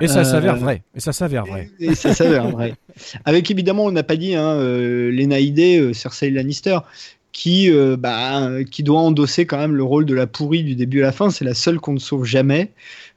[0.00, 0.82] Et ça s'avère euh, vrai.
[0.94, 1.68] Et ça s'avère vrai.
[1.78, 2.74] Et, ça s'avère vrai.
[3.26, 4.58] Avec évidemment, on n'a pas dit, hein,
[5.10, 6.78] les Naïdés, Cersei Lannister,
[7.32, 11.06] qui, bah, qui doit endosser quand même le rôle de la pourrie du début à
[11.06, 11.28] la fin.
[11.28, 12.72] C'est la seule qu'on ne sauve jamais.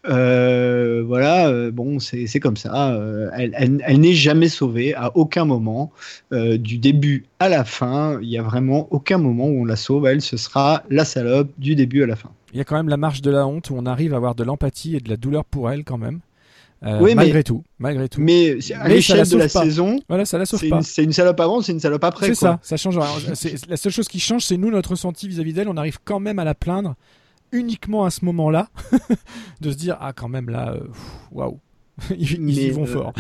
[0.08, 2.94] Euh, voilà, euh, bon, c'est comme ça.
[2.94, 5.92] Euh, elle, elle, n'est jamais sauvée à aucun moment,
[6.32, 8.20] du début à la fin.
[8.22, 10.08] Il y a vraiment aucun moment où on la sauve.
[10.08, 12.30] Elle, ce sera la salope du début à la fin.
[12.54, 14.36] Il y a quand même la marche de la honte où on arrive à avoir
[14.36, 16.20] de l'empathie et de la douleur pour elle quand même.
[17.00, 18.22] oui, malgré tout, malgré tout.
[18.22, 20.82] Mais à l'échelle de la saison, voilà, ça la sauve pas.
[20.82, 22.28] C'est une salope avant, c'est une salope après.
[22.28, 22.98] C'est ça, ça change.
[22.98, 25.70] la seule chose qui change, c'est nous notre ressenti vis-à-vis d'elle.
[25.70, 26.96] On arrive quand même à la plaindre
[27.52, 28.70] uniquement à ce moment-là,
[29.62, 30.88] de se dire ah quand même là, euh,
[31.32, 31.60] waouh,
[32.18, 33.14] ils, y vont euh, fort.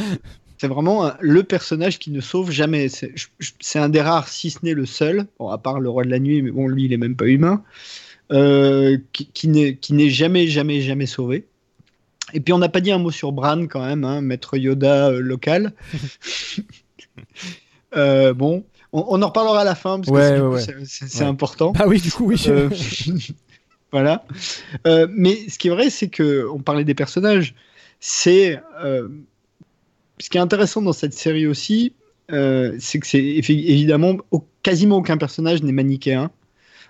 [0.57, 2.87] C'est vraiment le personnage qui ne sauve jamais.
[2.87, 6.09] C'est un des rares, si ce n'est le seul, bon, à part le roi de
[6.09, 7.63] la nuit, mais bon, lui, il est même pas humain,
[8.31, 9.47] euh, qui, qui
[9.93, 11.47] n'est jamais, jamais, jamais sauvé.
[12.33, 15.09] Et puis on n'a pas dit un mot sur Bran quand même, hein, maître Yoda
[15.09, 15.73] local.
[17.95, 18.63] bon,
[18.93, 21.73] on, en reparlera à la fin parce que c'est important.
[21.79, 22.37] Ah oui, du coup, oui.
[23.91, 24.25] Voilà.
[24.87, 27.55] Euh, mais ce qui est vrai, c'est que on parlait des personnages.
[27.99, 29.09] C'est euh,
[30.19, 31.93] ce qui est intéressant dans cette série aussi,
[32.31, 34.17] euh, c'est que c'est évidemment
[34.63, 36.31] quasiment aucun personnage n'est manichéen,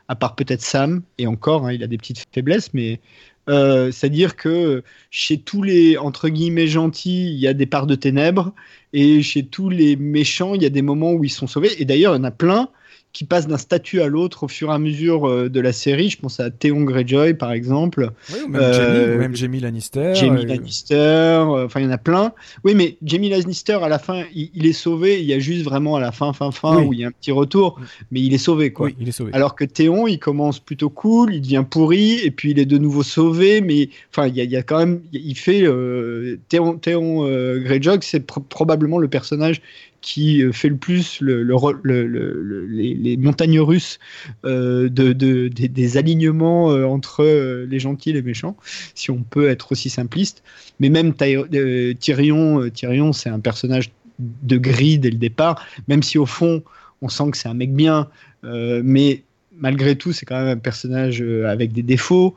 [0.07, 2.99] à part peut-être Sam et encore, hein, il a des petites faiblesses, mais
[3.47, 8.53] c'est-à-dire que chez tous les entre guillemets gentils, il y a des parts de ténèbres,
[8.93, 11.81] et chez tous les méchants, il y a des moments où ils sont sauvés.
[11.81, 12.69] Et d'ailleurs, il y en a plein
[13.13, 16.09] qui passe d'un statut à l'autre au fur et à mesure euh, de la série.
[16.09, 18.11] Je pense à Theon Greyjoy, par exemple.
[18.31, 20.13] Oui, ou même, Jamie, ou même Jamie Lannister.
[20.15, 22.33] Jamie Lannister, enfin, il y en a plein.
[22.63, 25.19] Oui, mais Jamie Lannister, à la fin, il, est sauvé.
[25.19, 27.11] Il y a juste vraiment à la fin, fin, fin, où il y a un
[27.11, 27.79] petit retour,
[28.11, 28.87] mais il est sauvé, quoi.
[28.87, 29.31] Oui, il est sauvé.
[29.33, 32.77] Alors que Théon, il commence plutôt cool, il devient pourri, et puis il est de
[32.77, 38.25] nouveau sauvé, mais enfin, il y a, quand même, il fait euh, euh, Greyjoy, c'est
[38.25, 39.61] probablement le personnage
[40.01, 43.99] qui euh, fait le plus le, le, les, montagnes russes
[44.45, 47.23] euh, de, des, alignements euh, entre
[47.69, 48.57] les gentils et les méchants,
[48.95, 50.43] si on peut être aussi simpliste.
[50.79, 56.25] Mais même Tyrion, Tyrion c'est un personnage de gris dès le départ, même si au
[56.25, 56.63] fond
[57.01, 58.09] on sent que c'est un mec bien,
[58.43, 59.23] mais
[59.61, 62.35] malgré tout, c'est quand même un personnage euh, avec des défauts.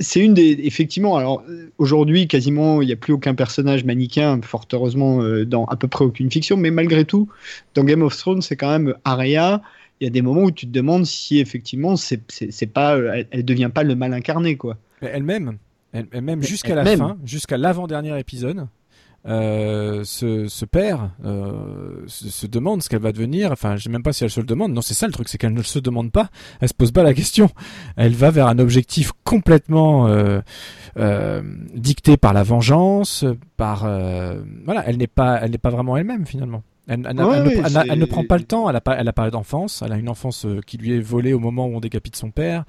[0.00, 0.58] c'est une des.
[0.64, 1.42] Effectivement, alors
[1.78, 5.88] aujourd'hui, quasiment, il n'y a plus aucun personnage manichéen, fort heureusement, euh, dans à peu
[5.88, 7.28] près aucune fiction, mais malgré tout,
[7.74, 9.62] dans Game of Thrones, c'est quand même Arya.
[10.00, 12.18] Il y a des moments où tu te demandes si effectivement, c'est,
[12.72, 14.78] pas, elle, ne devient pas le mal incarné, quoi.
[15.02, 15.58] Elle-même,
[15.92, 18.66] elle-même jusqu'à la fin, jusqu'à l'avant-dernier épisode,
[19.26, 23.52] euh, ce, père euh, se, demande ce qu'elle va devenir.
[23.52, 24.72] Enfin, je sais même pas si elle se le demande.
[24.72, 26.30] Non, c'est ça le truc, c'est qu'elle ne se demande pas.
[26.60, 27.50] Elle se pose pas la question.
[27.96, 30.40] Elle va vers un objectif complètement euh,
[30.96, 31.42] euh
[31.74, 33.24] dicté par la vengeance,
[33.56, 33.80] par
[34.64, 34.84] voilà.
[34.86, 36.62] Elle n'est pas, elle n'est pas vraiment elle-même finalement.
[36.90, 39.96] Elle, ne, prend pas le temps, elle a pas, elle a pas d'enfance, elle a
[39.96, 42.64] une enfance euh, qui lui est volée au moment où on décapite son père,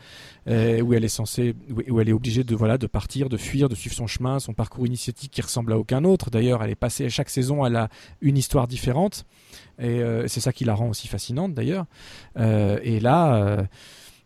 [0.47, 1.55] euh, où elle est censée,
[1.89, 4.53] où, elle est obligée de voilà, de partir, de fuir, de suivre son chemin, son
[4.53, 6.29] parcours initiatique qui ressemble à aucun autre.
[6.29, 7.89] D'ailleurs, elle est passée chaque saison, elle a
[8.21, 9.25] une histoire différente,
[9.79, 11.85] et euh, c'est ça qui la rend aussi fascinante d'ailleurs.
[12.37, 13.65] et là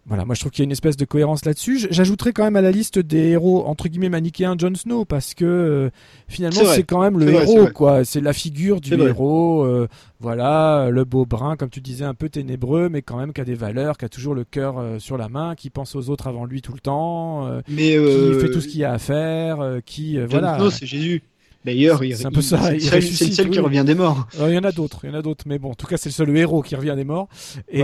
[0.08, 1.88] voilà, moi je trouve qu'il y a une espèce de cohérence là-dessus.
[1.90, 5.46] J'ajouterais quand même à la liste des héros entre guillemets manichéens Jon Snow parce que
[5.46, 5.90] euh,
[6.28, 8.06] finalement c'est quand même le héros quoi.
[8.06, 9.64] C'est la figure du héros.
[9.64, 9.88] Euh,
[10.20, 13.46] voilà, le beau brun comme tu disais un peu ténébreux mais quand même qui a
[13.46, 16.28] des valeurs, qui a toujours le cœur euh, sur la main, qui pense aux autres
[16.28, 19.80] avant lui tout le temps, mais qui fait tout ce qu'il y a à faire,
[19.86, 20.60] qui voilà.
[20.60, 21.24] Snow c'est Jésus.
[21.64, 22.60] D'ailleurs, c'est un peu ça.
[22.80, 24.28] C'est le seul qui revient des morts.
[24.40, 25.98] Il y en a d'autres, il y en a d'autres, mais bon, en tout cas,
[25.98, 27.28] c'est le seul héros qui revient des morts.
[27.70, 27.82] Et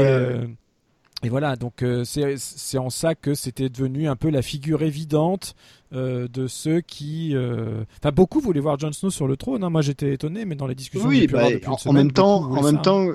[1.23, 5.55] et voilà, donc euh, c'est en ça que c'était devenu un peu la figure évidente
[5.93, 7.35] euh, de ceux qui.
[7.35, 9.63] Euh, enfin, beaucoup voulaient voir Jon Snow sur le trône.
[9.63, 9.69] Hein.
[9.69, 11.07] Moi, j'étais étonné, mais dans les discussions.
[11.07, 11.47] Oui, bah,
[11.85, 13.07] en, même temps, en même temps.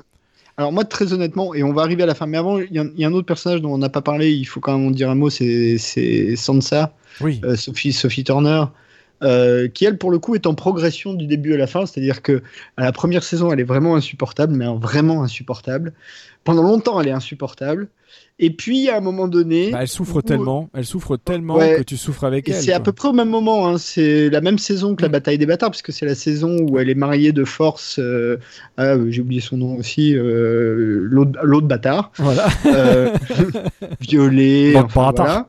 [0.56, 3.04] Alors moi, très honnêtement, et on va arriver à la fin, mais avant, il y,
[3.04, 4.32] a un autre personnage dont on n'a pas parlé.
[4.32, 5.28] Il faut quand même en dire un mot.
[5.28, 7.40] C'est Sansa, oui.
[7.56, 8.64] Sophie, Sophie Turner.
[9.74, 12.42] qui elle pour le coup est en progression du début à la fin, c'est-à-dire que
[12.76, 15.92] à la première saison elle est vraiment insupportable, mais vraiment insupportable.
[16.46, 17.88] Pendant longtemps elle est insupportable,
[18.38, 21.96] et puis à un moment donné, bah, elle souffre tellement, elle souffre tellement que tu
[21.96, 22.54] souffres avec elle.
[22.54, 23.66] C'est à peu près au même moment.
[23.66, 23.78] Hein.
[23.78, 25.12] C'est la même saison que la mm.
[25.12, 27.98] bataille des bâtards, puisque c'est la saison où elle est mariée de force.
[27.98, 28.38] Euh,
[28.76, 30.14] ah, j'ai oublié son nom aussi.
[30.14, 32.12] Euh, L'autre bâtard.
[32.16, 32.48] Voilà.
[32.66, 33.14] Euh.
[34.76, 35.48] Enfin, voilà.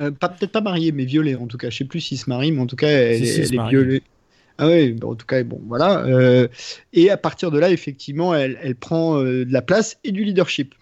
[0.00, 1.70] Euh, pas peut-être pas mariée, mais violée en tout cas.
[1.70, 4.02] Je sais plus s'il se marie, mais en tout cas, elle, est violée.
[4.58, 6.06] Ah oui, en tout cas, bon, voilà.
[6.92, 10.74] et à partir de là, effectivement, elle, elle prend de la place et du leadership.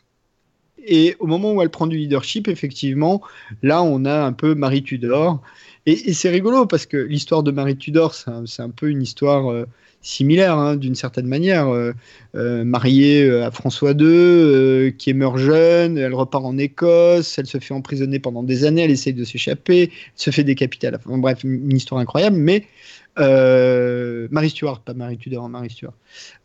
[0.86, 3.22] Et au moment où elle prend du leadership, effectivement,
[3.62, 5.40] là, on a un peu Marie Tudor.
[5.86, 9.66] Et, c'est rigolo parce que l'histoire de Marie Tudor, c'est un, peu une histoire euh,
[10.02, 11.68] similaire hein, d'une certaine manière.
[11.68, 11.92] Euh,
[12.34, 17.74] euh, mariée à François II, qui meurt jeune, elle repart en Écosse, elle se fait
[17.74, 21.16] emprisonner pendant des années, elle essaye de s'échapper, se fait décapiter à la fin.
[21.16, 22.66] Bref, une histoire incroyable, mais
[23.16, 25.94] Marie Stuart, pas Marie Tudor, Marie Stuart.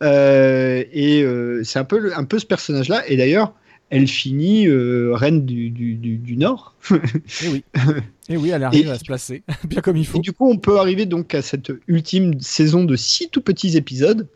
[0.01, 1.25] et
[1.63, 3.03] c'est un peu, un peu ce personnage-là.
[3.07, 3.53] Et d'ailleurs,
[3.89, 6.75] elle finit euh, reine du, du, du, Nord.
[6.91, 6.95] et
[7.43, 7.63] eh oui.
[7.75, 10.19] Et eh oui, elle arrive à se placer bien comme il faut.
[10.19, 13.75] Et du coup, on peut arriver donc à cette ultime saison de six tout petits
[13.75, 14.27] épisodes,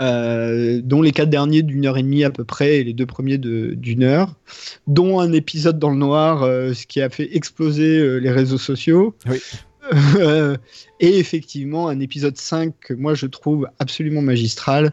[0.00, 3.06] euh, dont les quatre derniers d'une heure et demie à peu près et les deux
[3.06, 4.34] premiers d'une heure,
[4.88, 9.14] dont un épisode dans le noir, euh, ce qui a fait exploser les réseaux sociaux.
[9.28, 9.38] Oui.
[11.00, 14.92] et effectivement, un épisode 5 que moi je trouve absolument magistral.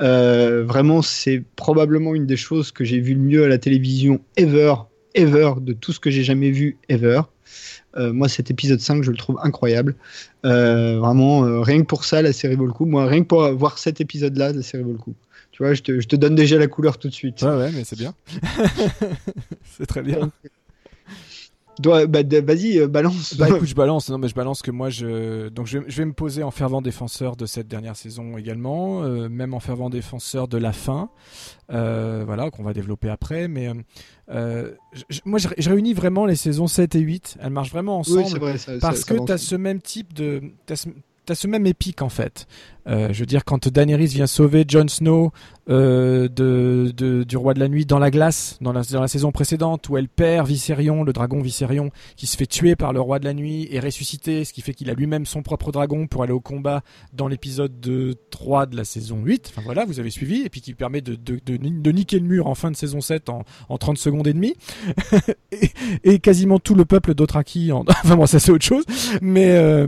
[0.00, 4.20] Euh, vraiment, c'est probablement une des choses que j'ai vu le mieux à la télévision
[4.36, 4.74] ever,
[5.14, 7.22] ever, de tout ce que j'ai jamais vu ever.
[7.96, 9.96] Euh, moi, cet épisode 5, je le trouve incroyable.
[10.46, 12.86] Euh, vraiment, rien que pour ça, la série vaut le coup.
[12.86, 15.14] Moi, rien que pour voir cet épisode-là, la série vaut le coup.
[15.52, 17.42] Tu vois, je te, je te donne déjà la couleur tout de suite.
[17.42, 18.14] Ouais, ouais, mais c'est bien.
[19.64, 20.30] c'est très bien.
[21.80, 23.34] Dois- bah, vas-y, euh, balance.
[23.36, 24.08] Bah écoute, je balance.
[24.10, 26.50] Non, mais je balance que moi, je donc je vais, je vais me poser en
[26.50, 31.10] fervent défenseur de cette dernière saison également, euh, même en fervent défenseur de la fin.
[31.72, 33.48] Euh, voilà, qu'on va développer après.
[33.48, 33.70] Mais
[34.30, 34.72] euh,
[35.08, 37.36] je- moi, je, je réunis vraiment les saisons 7 et 8.
[37.40, 38.18] Elles marchent vraiment ensemble.
[38.20, 38.58] oui, c'est vrai.
[38.58, 40.40] Ça, Parce ça- ça que tu as ce même type de.
[40.66, 40.88] T'as ce,
[41.26, 42.46] t'as ce même épique en fait.
[42.86, 45.32] Euh, je veux dire, quand Daenerys vient sauver Jon Snow
[45.68, 46.92] euh, de,
[47.22, 49.96] du roi de la nuit dans la glace, dans la, dans la saison précédente, où
[49.96, 53.34] elle perd Viserion, le dragon Viserion, qui se fait tuer par le roi de la
[53.34, 56.40] nuit et ressuscité, ce qui fait qu'il a lui-même son propre dragon pour aller au
[56.40, 56.82] combat
[57.12, 59.52] dans l'épisode de 3 de la saison 8.
[59.52, 62.46] Enfin voilà, vous avez suivi, et puis qui permet de, de, de, niquer le mur
[62.46, 64.54] en fin de saison 7 en, en 30 secondes et demie.
[66.04, 67.84] et, quasiment tout le peuple d'Othraki en...
[68.04, 68.84] Enfin bon, ça c'est autre chose.
[69.22, 69.86] Mais euh,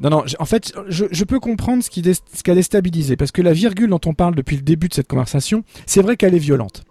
[0.00, 3.16] non, non, en fait, je, je peux comprendre ce qui, dé- ce qui a déstabilisé,
[3.16, 6.16] parce que la virgule dont on parle depuis le début de cette conversation, c'est vrai
[6.16, 6.84] qu'elle est violente.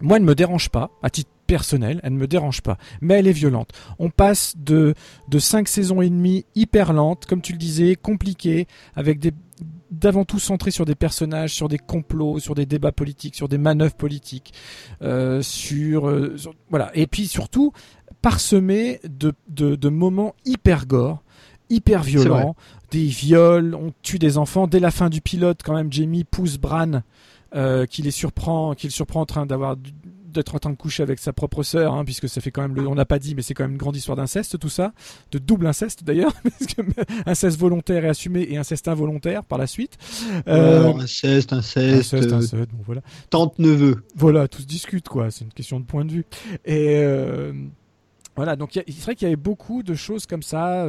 [0.00, 3.14] Moi, elle ne me dérange pas, à titre personnel, elle ne me dérange pas, mais
[3.14, 3.70] elle est violente.
[3.98, 4.94] On passe de,
[5.28, 8.66] de 5 saisons et demie hyper lentes, comme tu le disais, compliquées,
[8.96, 9.32] avec des
[9.90, 13.58] d'avant tout centrées sur des personnages, sur des complots, sur des débats politiques, sur des
[13.58, 14.52] manœuvres politiques,
[15.02, 16.90] euh, sur, euh, sur- voilà.
[16.94, 17.72] Et puis surtout
[18.20, 21.22] parsemé de, de, de moments hyper gore,
[21.70, 22.56] hyper violents,
[22.94, 24.68] des viols, on tue des enfants.
[24.68, 27.02] Dès la fin du pilote, quand même, Jamie pousse Bran,
[27.54, 29.76] euh, qui les surprend, qui le surprend en train d'avoir
[30.32, 32.74] d'être en train de coucher avec sa propre sœur, hein, puisque ça fait quand même,
[32.74, 34.92] le, on n'a pas dit, mais c'est quand même une grande histoire d'inceste, tout ça,
[35.30, 36.82] de double inceste d'ailleurs, parce que
[37.26, 39.96] inceste volontaire et assumé et inceste involontaire par la suite.
[40.48, 43.02] Euh, inceste, inceste, inceste, euh, inceste, bon voilà.
[43.30, 44.04] tante, neveu.
[44.16, 45.30] Voilà, tout se discute, quoi.
[45.30, 46.26] C'est une question de point de vue.
[46.64, 47.52] Et euh,
[48.36, 50.84] voilà, donc c'est vrai qu'il y avait beaucoup de choses comme ça,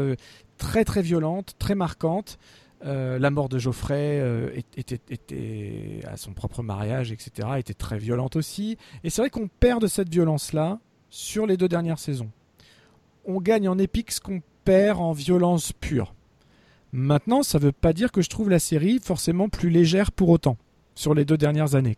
[0.57, 2.37] très très violentes, très marquantes.
[2.85, 8.35] Euh, la mort de Geoffrey euh, était à son propre mariage, etc., était très violente
[8.35, 8.77] aussi.
[9.03, 10.79] Et c'est vrai qu'on perd de cette violence-là
[11.09, 12.29] sur les deux dernières saisons.
[13.25, 16.13] On gagne en épique ce qu'on perd en violence pure.
[16.91, 20.29] Maintenant, ça ne veut pas dire que je trouve la série forcément plus légère pour
[20.29, 20.57] autant
[20.95, 21.97] sur les deux dernières années.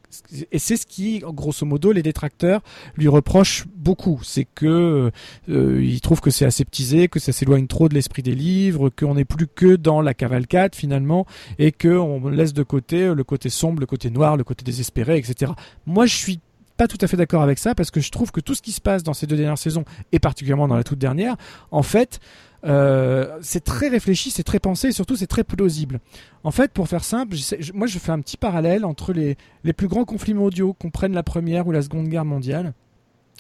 [0.52, 2.62] Et c'est ce qui, grosso modo, les détracteurs
[2.96, 4.20] lui reprochent beaucoup.
[4.24, 5.12] C'est que
[5.50, 9.16] euh, ils trouvent que c'est aseptisé, que ça s'éloigne trop de l'esprit des livres, qu'on
[9.16, 11.26] n'est plus que dans la cavalcade finalement,
[11.60, 15.52] et qu'on laisse de côté le côté sombre, le côté noir, le côté désespéré, etc.
[15.86, 16.40] Moi, je suis
[16.78, 18.72] pas tout à fait d'accord avec ça parce que je trouve que tout ce qui
[18.72, 21.36] se passe dans ces deux dernières saisons et particulièrement dans la toute dernière,
[21.72, 22.20] en fait,
[22.66, 26.00] euh, c'est très réfléchi, c'est très pensé et surtout c'est très plausible.
[26.44, 27.36] En fait, pour faire simple,
[27.74, 31.14] moi je fais un petit parallèle entre les, les plus grands conflits mondiaux, qu'on prenne
[31.14, 32.74] la Première ou la Seconde Guerre mondiale.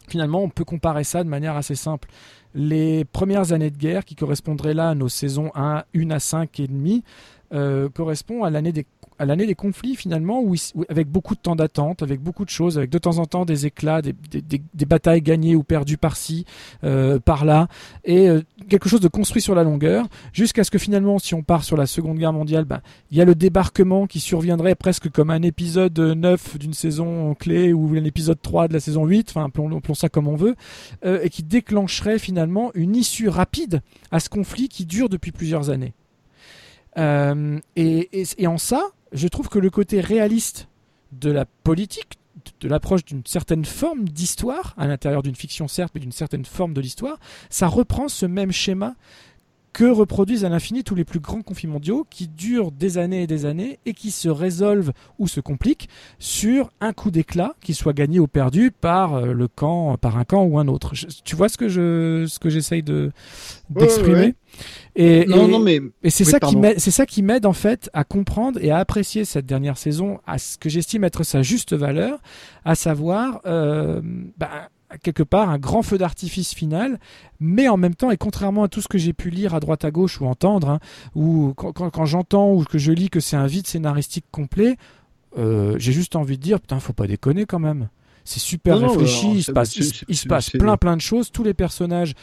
[0.07, 2.10] Finalement, on peut comparer ça de manière assez simple.
[2.56, 6.60] Les premières années de guerre, qui correspondraient là à nos saisons 1, 1 à 5
[6.61, 7.03] et demi,
[7.53, 8.85] euh, correspond à l'année des
[9.19, 10.56] à l'année des conflits finalement où,
[10.89, 13.65] avec beaucoup de temps d'attente avec beaucoup de choses avec de temps en temps des
[13.65, 16.45] éclats des, des- batailles gagnées ou perdues par-ci
[16.84, 17.68] euh, par-là
[18.06, 21.44] et euh, quelque chose de construit sur la longueur jusqu'à ce que finalement si on
[21.44, 22.81] part sur la seconde guerre mondiale ben,
[23.11, 27.73] il y a le débarquement qui surviendrait presque comme un épisode 9 d'une saison clé
[27.73, 30.56] ou un épisode 3 de la saison 8 enfin appelons ça comme on veut
[31.06, 33.81] euh, et qui déclencherait finalement une issue rapide
[34.11, 35.94] à ce conflit qui dure depuis plusieurs années
[36.97, 40.67] euh, et, en ça, je trouve que le côté réaliste
[41.11, 42.19] de la politique,
[42.59, 46.73] de l'approche d'une certaine forme d'histoire, à l'intérieur d'une fiction certes, mais d'une certaine forme
[46.73, 47.19] de l'histoire,
[47.49, 48.95] ça reprend ce même schéma
[49.77, 53.27] que reproduisent à l'infini tous les plus grands conflits mondiaux qui durent des années et
[53.27, 55.87] des années et qui se résolvent ou se compliquent
[56.17, 60.23] sur un coup d'éclat qui soit gagné ou perdu par euh, le camp par un
[60.23, 60.95] camp ou un autre.
[60.95, 63.11] Je- tu vois ce que je ce que j'essaye de
[63.75, 64.35] Ouais, d'exprimer ouais.
[64.95, 67.45] et, Non, et- non, mais et c'est Oui, ça qui m'aide, c'est ça qui m'aide
[67.45, 71.21] en fait à comprendre et à apprécier cette dernière saison à ce que j'estime être
[71.21, 72.17] sa juste valeur,
[72.65, 74.01] à savoir euh,
[74.39, 74.69] bah,
[75.03, 76.99] quelque part un grand feu d'artifice final,
[77.39, 79.84] mais en même temps et contrairement à tout ce que j'ai pu lire à droite
[79.85, 80.80] à gauche ou entendre, hein,
[81.15, 84.77] ou quand, quand- quand j'entends ou que je lis que c'est un vide scénaristique complet,
[85.38, 87.89] euh, j'ai juste envie de dire putain faut pas déconner quand même.
[88.23, 91.43] C'est super Non, réfléchi, il se passe, il, se passe plein plein de choses, tous
[91.43, 92.14] les personnages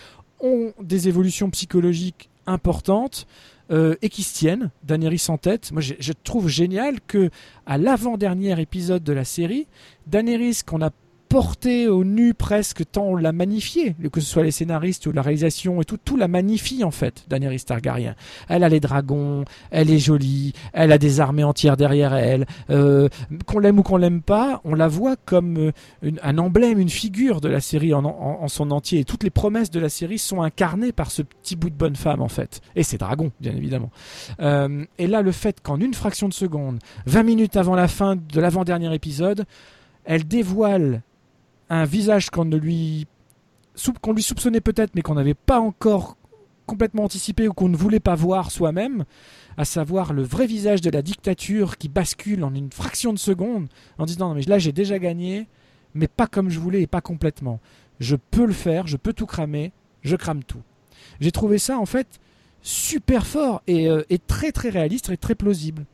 [0.40, 3.26] ont des évolutions psychologiques importantes
[3.70, 4.70] euh, et qui se tiennent.
[4.82, 5.72] Daenerys en tête.
[5.72, 7.30] Moi, je, je trouve génial que
[7.64, 9.66] à l'avant-dernier épisode de la série,
[10.06, 10.90] Daenerys qu'on a
[11.34, 15.20] portée au nu presque tant on l'a magnifiée, que ce soit les scénaristes ou la
[15.20, 18.14] réalisation et tout, tout la magnifie en fait, Daenerys Targaryen.
[18.48, 22.46] Elle a les dragons, elle est jolie, elle a des armées entières derrière elle.
[22.70, 23.08] Euh,
[23.46, 25.72] qu'on l'aime ou qu'on l'aime pas, on la voit comme
[26.04, 29.00] euh, un emblème, une figure de la série en, son entier.
[29.00, 31.96] Et toutes les promesses de la série sont incarnées par ce petit bout de bonne
[31.96, 32.60] femme en fait.
[32.76, 33.90] Et ses dragons, bien évidemment.
[34.38, 38.14] Euh, et là, le fait qu'en une fraction de seconde, 20 minutes avant la fin
[38.14, 39.46] de l'avant-dernier épisode,
[40.04, 41.02] elle dévoile
[41.70, 43.06] un visage qu'on ne lui
[43.74, 46.16] soupçonnait peut-être mais qu'on n'avait pas encore
[46.66, 49.04] complètement anticipé ou qu'on ne voulait pas voir soi-même,
[49.56, 53.68] à savoir le vrai visage de la dictature qui bascule en une fraction de seconde
[53.98, 55.46] en disant non mais là j'ai déjà gagné
[55.94, 57.60] mais pas comme je voulais et pas complètement.
[58.00, 59.72] Je peux le faire, je peux tout cramer,
[60.02, 60.62] je crame tout.
[61.20, 62.20] J'ai trouvé ça en fait
[62.62, 65.84] super fort et, euh, et très très réaliste et très plausible.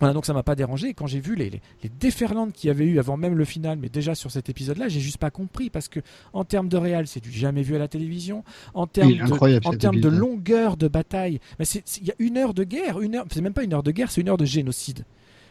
[0.00, 0.94] Voilà, donc ça m'a pas dérangé.
[0.94, 3.88] quand j'ai vu les, les, déferlantes qu'il y avait eu avant même le final, mais
[3.88, 6.00] déjà sur cet épisode-là, j'ai juste pas compris parce que
[6.32, 8.42] en termes de réal, c'est du jamais vu à la télévision.
[8.74, 12.54] En termes, de, en termes de longueur de bataille, mais il y a une heure
[12.54, 14.46] de guerre, une heure, c'est même pas une heure de guerre, c'est une heure de
[14.46, 15.04] génocide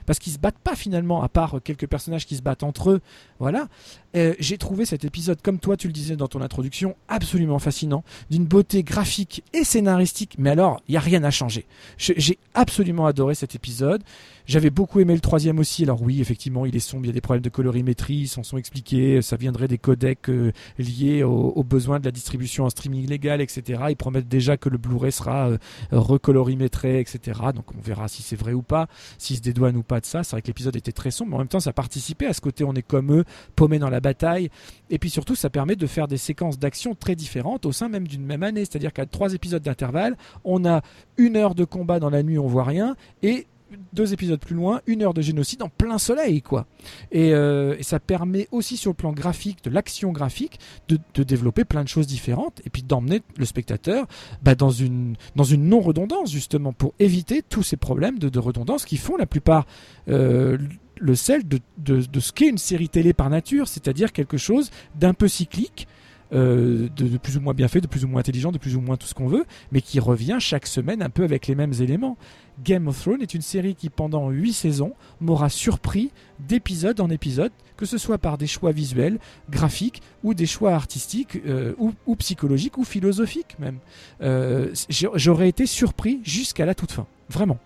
[0.09, 3.01] parce qu'ils se battent pas finalement, à part quelques personnages qui se battent entre eux.
[3.37, 3.67] Voilà.
[4.15, 8.03] Euh, j'ai trouvé cet épisode, comme toi tu le disais dans ton introduction, absolument fascinant,
[8.31, 10.33] d'une beauté graphique et scénaristique.
[10.39, 11.67] Mais alors, il y a rien à changer.
[11.99, 14.01] J'ai absolument adoré cet épisode.
[14.49, 15.83] J'avais beaucoup aimé le troisième aussi.
[15.83, 18.41] Alors oui, effectivement, il est sombre, il y a des problèmes de colorimétrie, ils s'en
[18.41, 19.21] sont expliqués.
[19.21, 23.83] Ça viendrait des codecs euh, liés aux, besoins de la distribution en streaming légal, etc.
[23.89, 25.57] Ils promettent déjà que le Blu-ray sera euh,
[25.91, 27.41] recolorimétré, etc.
[27.53, 28.87] Donc on verra si c'est vrai ou pas,
[29.19, 30.23] s'ils se dédouanent ou pas de ça.
[30.23, 32.41] C'est vrai que l'épisode était très sombre, mais en même temps, ça participait à ce
[32.41, 34.49] côté on est comme eux, paumés dans la bataille.
[34.89, 38.07] Et puis surtout, ça permet de faire des séquences d'action très différentes au sein même
[38.07, 38.61] d'une même année.
[38.61, 40.81] C'est-à-dire qu'à trois épisodes d'intervalle, on a
[41.17, 43.45] une heure de combat dans la nuit, on voit rien, et
[43.93, 46.65] deux épisodes plus loin, une heure de génocide en plein soleil, quoi.
[47.11, 51.83] Et, euh, ça permet aussi sur le plan graphique, de l'action graphique, de, développer plein
[51.83, 54.07] de choses différentes et puis d'emmener le spectateur
[54.41, 58.97] bah, dans une, dans une non-redondance, justement, pour éviter tous ces problèmes de, redondance qui
[58.97, 59.65] font la plupart
[60.07, 60.57] euh,
[60.97, 65.13] le sel de, de ce qu'est une série télé par nature, c'est-à-dire quelque chose d'un
[65.13, 65.87] peu cyclique
[66.31, 68.81] euh, de, plus ou moins bien fait, de plus ou moins intelligent, de plus ou
[68.81, 71.73] moins tout ce qu'on veut, mais qui revient chaque semaine un peu avec les mêmes
[71.79, 72.17] éléments.
[72.63, 77.51] Game of Thrones est une série qui, pendant 8 saisons, m'aura surpris d'épisode en épisode,
[77.77, 79.17] que ce soit par des choix visuels,
[79.49, 83.79] graphiques, ou des choix artistiques, euh, ou, psychologiques, ou philosophiques même.
[84.21, 87.07] Euh, j'aurais été surpris jusqu'à la toute fin.
[87.29, 87.57] Vraiment.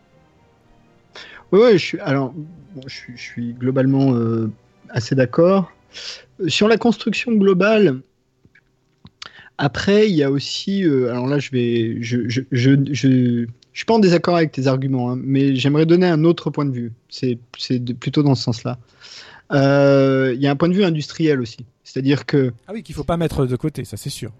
[1.52, 2.34] Oui, je suis, alors,
[2.88, 4.15] je, suis, globalement
[4.90, 5.72] assez d'accord.
[6.48, 8.02] Sur la construction globale,
[9.57, 13.85] après, il y a aussi, euh, alors là, je vais, je, je, je, je, suis
[13.85, 16.91] pas en désaccord avec tes arguments, hein, mais j'aimerais donner un autre point de vue.
[17.09, 18.77] C'est, c'est plutôt dans ce sens-là.
[19.51, 22.51] Euh, il y a un point de vue industriel aussi, c'est-à-dire que.
[22.67, 24.31] Ah oui, qu'il faut pas mettre de côté, ça c'est sûr.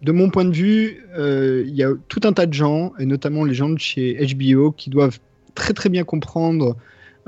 [0.00, 3.04] De mon point de vue, euh, il y a tout un tas de gens, et
[3.04, 5.18] notamment les gens de chez HBO, qui doivent
[5.54, 6.76] très très bien comprendre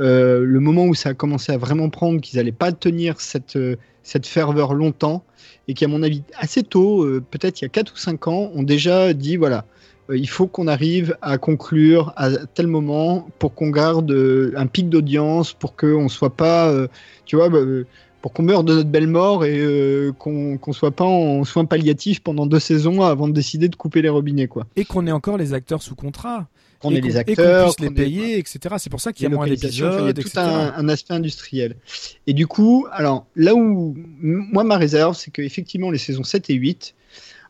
[0.01, 3.59] le moment où ça a commencé à vraiment prendre, qu'ils n'allaient pas tenir cette,
[4.03, 5.25] cette ferveur longtemps
[5.69, 8.29] et qui, à mon avis, assez tôt, euh, peut-être il y a 4 ou 5
[8.29, 9.65] ans, ont déjà dit voilà,
[10.11, 14.67] euh, il faut qu'on arrive à conclure à tel moment pour qu'on garde euh, un
[14.67, 16.75] pic d'audience, pour qu'on ne soit pas,
[17.25, 17.61] tu vois, bah,
[18.21, 22.21] pour qu'on meure de notre belle mort et qu'on ne soit pas en soins palliatifs
[22.21, 24.49] pendant deux saisons avant de décider de couper les robinets.
[24.49, 24.67] quoi.
[24.77, 26.49] Et qu'on ait encore les acteurs sous contrat
[26.81, 28.77] qu'on ait les acteurs, qu'on puisse les payer, etc.
[28.78, 30.09] C'est pour ça qu'il y a moins d'épisodes.
[30.09, 31.77] A tout un, aspect industriel.
[32.27, 36.55] Et du coup, alors là où moi ma réserve, c'est qu'effectivement les saisons 7 et
[36.55, 36.94] 8,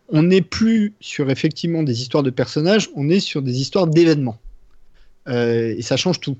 [0.09, 4.39] on n'est plus sur effectivement des histoires de personnages, on est sur des histoires d'événements.
[5.29, 6.37] Euh, et ça change tout.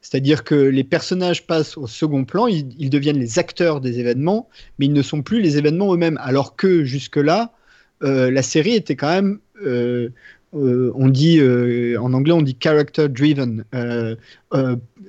[0.00, 4.48] C'est-à-dire que les personnages passent au second plan, ils, deviennent les acteurs des événements,
[4.78, 6.18] mais ils ne sont plus les événements eux-mêmes.
[6.22, 7.52] Alors que jusque-là,
[8.02, 10.10] euh, la série était quand même euh,
[10.54, 14.14] euh, on dit euh, en anglais on dit character driven, euh,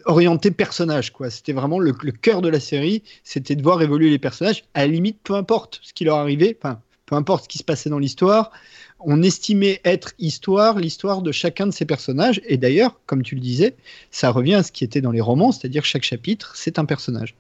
[0.05, 1.30] orienté personnage quoi.
[1.30, 4.65] C'était vraiment le, cœur de la série, c'était de voir évoluer les personnages.
[4.73, 7.64] À la limite, peu importe ce qui leur arrivait, enfin peu importe ce qui se
[7.64, 8.51] passait dans l'histoire,
[8.99, 12.41] on estimait être histoire l'histoire de chacun de ces personnages.
[12.45, 13.76] Et d'ailleurs, comme tu le disais,
[14.11, 17.35] ça revient à ce qui était dans les romans, c'est-à-dire chaque chapitre c'est un personnage.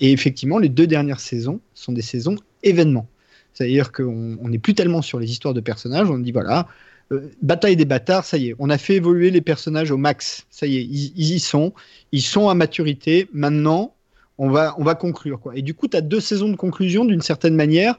[0.00, 3.08] Et effectivement, les deux dernières saisons sont des saisons événements.
[3.54, 6.68] C'est-à-dire qu'on n'est plus tellement sur les histoires de personnages, on dit voilà,
[7.10, 10.46] euh, bataille des bâtards, ça y est, on a fait évoluer les personnages au max.
[10.50, 11.72] Ça y est, ils, y sont,
[12.12, 13.28] ils sont à maturité.
[13.32, 13.94] Maintenant,
[14.38, 15.40] on va, on va conclure.
[15.40, 15.56] Quoi.
[15.56, 17.98] Et du coup, tu as deux saisons de conclusion d'une certaine manière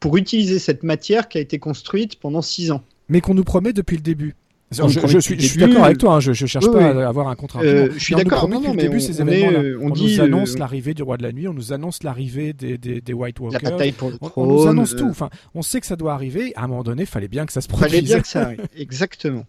[0.00, 2.82] pour utiliser cette matière qui a été construite pendant six ans.
[3.08, 4.34] Mais qu'on nous promet depuis le début.
[4.74, 6.14] Je, suis, je suis d'accord avec toi.
[6.14, 7.62] Hein, je, je cherche pas à avoir un contrat.
[7.62, 8.48] Euh, je suis d'accord.
[8.48, 11.32] Non, non, mais début, ces événements on, dit, nous annonce l'arrivée du roi de la
[11.32, 13.60] nuit, on nous annonce l'arrivée des, des, des, White Walkers.
[13.62, 15.08] La bataille pour le on, on, nous annonce tout.
[15.08, 16.52] Enfin, on sait que ça doit arriver.
[16.56, 17.90] À un moment donné, il fallait bien que ça se produise.
[17.90, 18.60] Fallait bien que ça arrive.
[18.76, 19.46] Exactement.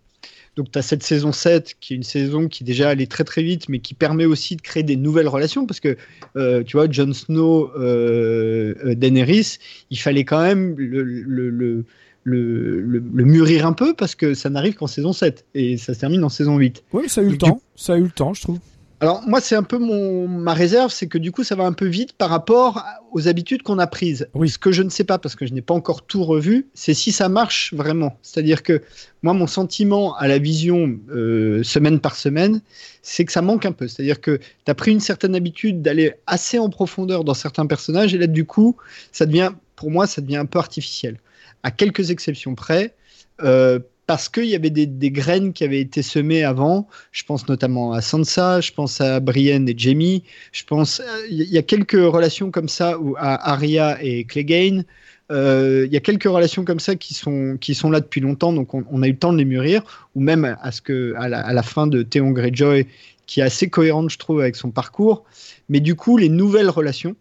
[0.56, 3.44] Donc tu as cette saison 7 qui est une saison qui déjà allait très très
[3.44, 5.98] vite mais qui permet aussi de créer des nouvelles relations parce que
[6.38, 9.58] euh, tu vois Jon Snow, euh, euh, Daenerys,
[9.90, 11.86] il fallait quand même le, le, le
[12.26, 16.00] le, le, mûrir un peu parce que ça n'arrive qu'en saison 7 et ça se
[16.00, 16.84] termine en saison 8.
[16.92, 17.62] Oui, ça a eu le temps.
[17.76, 18.60] Ça a eu le temps, je trouve.
[19.02, 21.74] Alors moi, c'est un peu mon ma réserve, c'est que du coup, ça va un
[21.74, 24.28] peu vite par rapport aux habitudes qu'on a prises.
[24.34, 24.50] Oui.
[24.50, 26.94] Ce que je ne sais pas parce que je n'ai pas encore tout revu, c'est
[26.94, 28.18] si ça marche vraiment.
[28.22, 28.82] C'est-à-dire que
[29.22, 32.62] moi, mon sentiment à la vision euh, semaine par semaine,
[33.02, 33.88] c'est que ça manque un peu.
[33.88, 38.16] C'est-à-dire que tu as pris une certaine habitude d'aller assez en profondeur dans certains personnages
[38.16, 38.78] et là, du coup,
[39.12, 41.20] ça devient, pour moi, ça devient un peu artificiel.
[41.66, 42.94] À quelques exceptions près.
[43.42, 46.88] Euh, parce qu'il y avait des, des, graines qui avaient été semées avant.
[47.12, 50.24] Je pense notamment à Sansa, je pense à Brienne et Jamie.
[50.52, 54.86] Je pense, il y a quelques relations comme ça où à Arya et Clegane.
[55.32, 58.54] Euh, il y a quelques relations comme ça qui sont qui sont là depuis longtemps,
[58.54, 59.82] donc on, on, a eu le temps de les mûrir,
[60.14, 62.86] ou même à ce que à la, à la fin de Theon Greyjoy,
[63.26, 65.24] qui est assez cohérente, je trouve, avec son parcours.
[65.68, 67.16] Mais du coup, les nouvelles relations.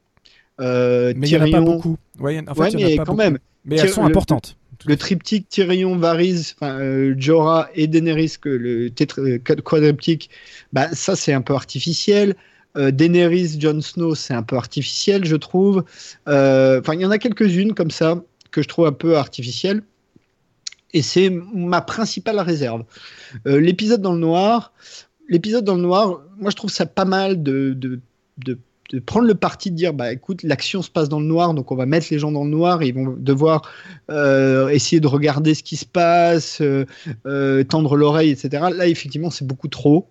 [0.61, 1.97] Euh, mais il n'y en a pas beaucoup.
[2.21, 3.17] Ouais, en fait, ouais mais quand beaucoup.
[3.17, 3.39] même.
[3.65, 9.39] Mais elles sont importantes le triptyque Tyrion, Varys, euh, Jorah et Daenerys, que le euh,
[9.39, 10.31] quadriptyque,
[10.73, 12.37] bah, ça c'est un peu artificiel.
[12.77, 15.85] Euh, Daenerys, Jon Snow, c'est un peu artificiel, je trouve.
[16.29, 19.83] Euh, enfin, il y en a quelques-unes comme ça que je trouve un peu artificielles.
[20.93, 22.85] Et c'est ma principale réserve.
[23.47, 24.73] Euh, l'épisode dans le noir,
[25.29, 28.01] l'épisode dans le noir, moi je trouve ça pas mal de, de,
[28.39, 28.59] de
[28.91, 31.73] de prendre le parti de dire bah écoute l'action se passe dans le noir donc
[31.73, 33.63] on va mettre les gens dans le noir ils vont devoir
[34.11, 36.85] euh, essayer de regarder ce qui se passe euh,
[37.27, 40.09] euh, tendre l'oreille etc là effectivement c'est beaucoup trop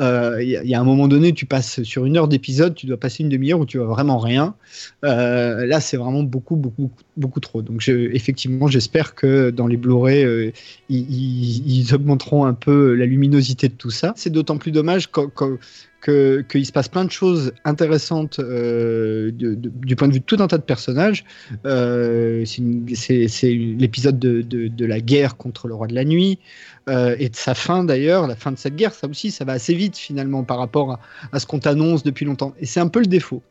[0.00, 3.22] il y, a un moment donné tu passes sur une heure d'épisode tu dois passer
[3.22, 4.56] une demi-heure où tu vois vraiment rien.
[5.02, 7.62] Là c'est vraiment beaucoup beaucoup beaucoup trop.
[7.62, 10.52] Donc effectivement j'espère que dans les Blu-ray
[10.88, 14.12] ils, ils, augmenteront un peu la luminosité de tout ça.
[14.16, 15.56] C'est d'autant plus dommage quand, quand
[16.02, 20.36] qu'il que se passe plein de choses intéressantes euh, du point de vue de tout
[20.40, 21.24] un tas de personnages.
[21.64, 26.40] Euh, c'est l'épisode de, la guerre contre le roi de la nuit
[26.88, 29.52] euh, et de sa fin d'ailleurs, la fin de cette guerre, ça aussi, ça va
[29.52, 30.98] assez vite finalement par rapport
[31.32, 32.52] à ce qu'on t'annonce depuis longtemps.
[32.58, 33.42] Et c'est un peu le défaut.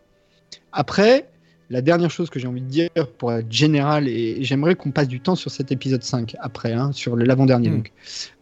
[0.73, 1.30] Après,
[1.71, 5.07] la dernière chose que j'ai envie de dire pour être général, et j'aimerais qu'on passe
[5.07, 7.75] du temps sur cet épisode 5 après, hein, sur l'avant-dernier, mmh.
[7.75, 7.91] donc,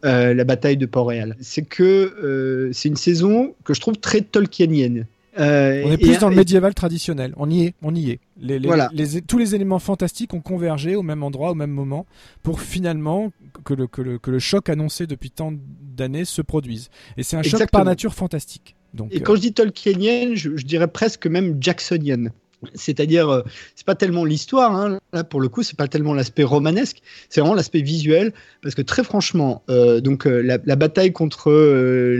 [0.04, 4.22] euh, la bataille de Port-Réal, c'est que euh, c'est une saison que je trouve très
[4.22, 5.06] Tolkienienne.
[5.38, 7.34] Euh, on est plus et, dans le médiéval traditionnel.
[7.38, 8.20] On y est, on y est.
[8.42, 8.90] Les, les, voilà.
[8.92, 12.08] les, tous les éléments fantastiques ont convergé au même endroit, au même moment,
[12.42, 13.32] pour finalement
[13.64, 15.54] que le, que le, que le choc annoncé depuis tant
[15.96, 16.90] d'années se produise.
[17.16, 17.60] Et c'est un Exactement.
[17.60, 18.76] choc par nature fantastique.
[18.94, 22.32] Donc, et quand je dis Tolkienienne, je, je dirais presque même Jacksonienne.
[22.74, 23.42] C'est-à-dire, euh,
[23.76, 27.40] c'est pas tellement l'histoire, hein, là pour le coup, c'est pas tellement l'aspect romanesque, c'est
[27.40, 31.52] vraiment l'aspect visuel, parce que très franchement, euh, donc euh, la, bataille contre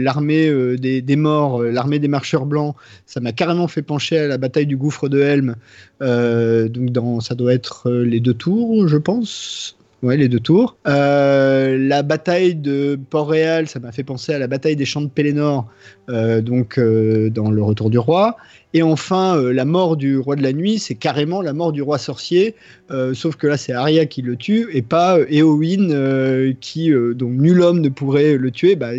[0.00, 2.74] l'armée des, morts, l'armée des marcheurs blancs,
[3.06, 5.56] ça m'a carrément fait pencher à la bataille du gouffre de Helm.
[6.00, 9.76] donc dans, ça doit être les deux tours, je pense.
[10.02, 10.76] Ouais, les deux tours.
[10.86, 15.66] la bataille de Port-Réal, ça m'a fait penser à la bataille des champs de Pélénor,
[16.08, 18.36] donc dans Le Retour du Roi.
[18.72, 21.82] Et enfin, euh, la mort du roi de la nuit, c'est carrément la mort du
[21.82, 22.54] roi sorcier,
[22.90, 26.92] euh, sauf que là, c'est Arya qui le tue et pas euh, Éowyn euh, qui,
[27.14, 28.76] donc nul homme ne pourrait le tuer.
[28.76, 28.90] Bah,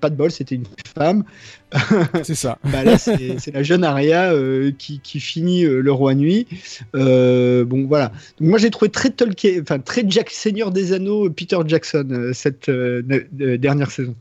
[0.00, 0.66] pas de bol, c'était une
[0.96, 1.24] femme.
[2.24, 2.58] C'est ça.
[2.64, 4.32] bah, là, c'est la jeune Arya
[4.76, 6.48] qui, qui, finit le roi nuit.
[6.92, 8.08] bon, voilà.
[8.40, 12.68] Donc, moi, j'ai trouvé très Tolkien, enfin très Jack Seigneur des Anneaux, Peter Jackson cette
[12.68, 14.16] dernière saison.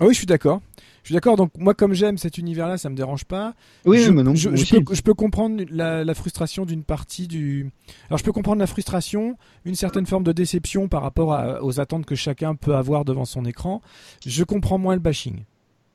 [0.00, 0.62] Ah oui, je suis d'accord.
[1.06, 1.36] Je suis d'accord.
[1.36, 3.54] Donc moi, comme j'aime cet univers-là, ça me dérange pas.
[3.84, 4.34] Oui, je, mais non.
[4.34, 7.70] Je, je, peux, je peux, comprendre la, la frustration d'une partie du.
[8.08, 11.78] Alors je peux comprendre la frustration, une certaine forme de déception par rapport à, aux
[11.78, 13.82] attentes que chacun peut avoir devant son écran.
[14.26, 15.44] Je comprends moins le bashing.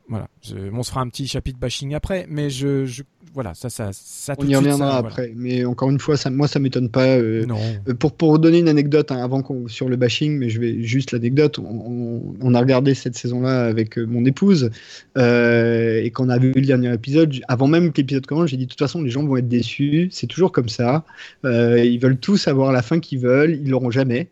[0.07, 0.27] Voilà.
[0.41, 3.03] Je, on se fera un petit chapitre bashing après, mais je, je
[3.33, 4.35] voilà, ça, ça, ça.
[4.37, 5.27] On y reviendra après.
[5.27, 5.33] Voilà.
[5.37, 7.07] Mais encore une fois, ça, moi, ça m'étonne pas.
[7.07, 7.57] Euh, non.
[7.87, 10.83] Euh, pour pour donner une anecdote hein, avant qu'on sur le bashing, mais je vais
[10.83, 11.57] juste l'anecdote.
[11.59, 14.69] On, on, on, a regardé cette saison-là avec euh, mon épouse
[15.17, 17.33] euh, et qu'on a vu le dernier épisode.
[17.47, 20.09] Avant même que l'épisode commence, j'ai dit de toute façon, les gens vont être déçus.
[20.11, 21.05] C'est toujours comme ça.
[21.43, 23.59] Ils veulent tous avoir la fin qu'ils veulent.
[23.63, 24.27] Ils l'auront jamais.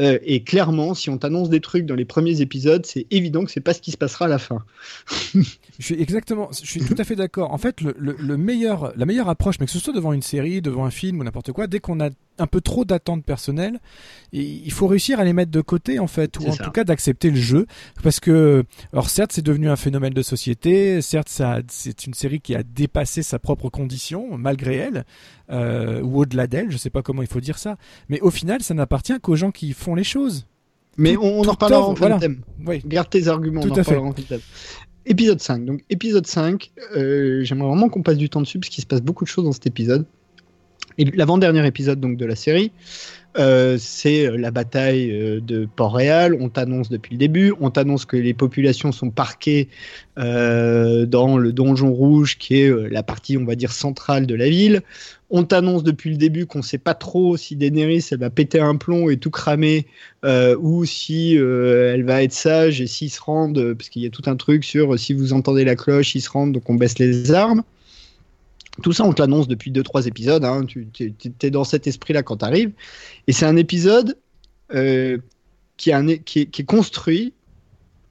[0.00, 3.50] Euh, et clairement, si on t'annonce des trucs dans les premiers épisodes, c'est évident que
[3.50, 4.64] c'est pas ce qui se passera à la fin.
[5.80, 7.54] je suis exactement, je suis tout à fait d'accord.
[7.54, 10.20] En fait, le, le, le, meilleur, la meilleure approche, mais que ce soit devant une
[10.20, 13.80] série, devant un film ou n'importe quoi, dès qu'on a un peu trop d'attentes personnelles.
[14.34, 16.84] Et il faut réussir à les mettre de côté en fait, ou en tout cas
[16.84, 17.66] d'accepter le jeu,
[18.02, 18.62] parce que,
[18.92, 22.62] alors certes, c'est devenu un phénomène de société, certes, ça, c'est une série qui a
[22.62, 25.06] dépassé sa propre condition malgré elle,
[25.50, 27.78] euh, ou au-delà d'elle, je sais pas comment il faut dire ça,
[28.10, 30.46] mais au final, ça n'appartient qu'aux gens qui font les choses.
[30.98, 32.42] Mais on, en reparlera en fin de thème.
[32.84, 34.40] Garde tes arguments, on en reparlera en fin de thème.
[35.10, 35.64] Épisode 5.
[35.64, 39.02] Donc, épisode 5, euh, j'aimerais vraiment qu'on passe du temps dessus parce qu'il se passe
[39.02, 40.06] beaucoup de choses dans cet épisode.
[40.98, 42.72] Et l'avant-dernier épisode donc, de la série,
[43.38, 46.36] euh, c'est euh, la bataille euh, de Port-Réal.
[46.40, 49.68] On t'annonce depuis le début, on t'annonce que les populations sont parquées
[50.16, 54.82] dans le donjon rouge, qui est la partie, on va dire, centrale de la ville.
[55.30, 58.60] On t'annonce depuis le début qu'on ne sait pas trop si Daenerys elle va péter
[58.60, 59.86] un plomb et tout cramer,
[60.60, 64.24] ou si elle va être sage et s'ils se rendent, parce qu'il y a tout
[64.26, 67.32] un truc sur si vous entendez la cloche, ils se rendent, donc on baisse les
[67.32, 67.62] armes.
[68.82, 70.44] Tout ça, on te l'annonce depuis 2-3 épisodes.
[70.44, 70.64] Hein.
[70.66, 70.90] Tu
[71.42, 72.72] es dans cet esprit-là quand tu arrives.
[73.26, 74.16] Et c'est un épisode
[74.74, 75.18] euh,
[75.76, 77.32] qui, est, construit.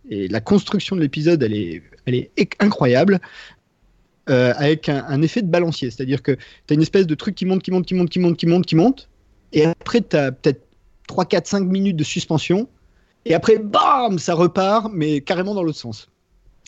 [0.09, 3.19] Et la construction de l'épisode, elle est, elle est incroyable.
[4.29, 5.89] Euh, avec un, effet de balancier.
[5.89, 6.39] C'est-à-dire que tu
[6.69, 8.65] as une espèce de truc qui monte, qui monte, qui monte, qui monte, qui monte,
[8.67, 9.09] qui monte.
[9.53, 10.67] Et après, tu as peut-être
[11.07, 12.69] 3, 4, 5 minutes de suspension.
[13.25, 16.11] Et après, bam, ça repart, mais carrément dans l'autre sens.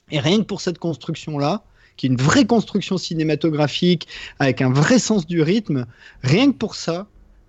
[0.10, 1.64] Et rien que pour cette construction-là,
[2.02, 4.07] qui est une vraie construction cinématographique,
[4.40, 5.86] avec un vrai sens du rythme,
[6.23, 7.07] rien que pour ça,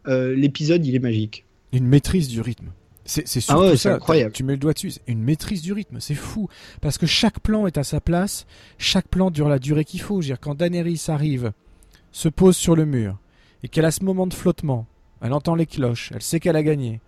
[0.09, 1.47] euh, l'épisode, il est magique.
[1.73, 2.67] Une maîtrise du rythme.
[3.07, 3.95] C'est ah surtout ça.
[3.95, 4.33] Incroyable.
[4.33, 4.93] Tu mets le doigt dessus.
[5.07, 6.51] Une maîtrise du rythme, c'est fou.
[6.83, 8.45] Parce que chaque plan est à sa place.
[8.77, 10.21] Chaque plan dure la durée qu'il faut.
[10.21, 11.53] dire, quand Daenerys arrive,
[12.11, 13.17] se pose sur le mur,
[13.63, 14.87] et qu'elle a ce moment de flottement,
[15.23, 17.01] elle entend les cloches, elle sait qu'elle a gagné.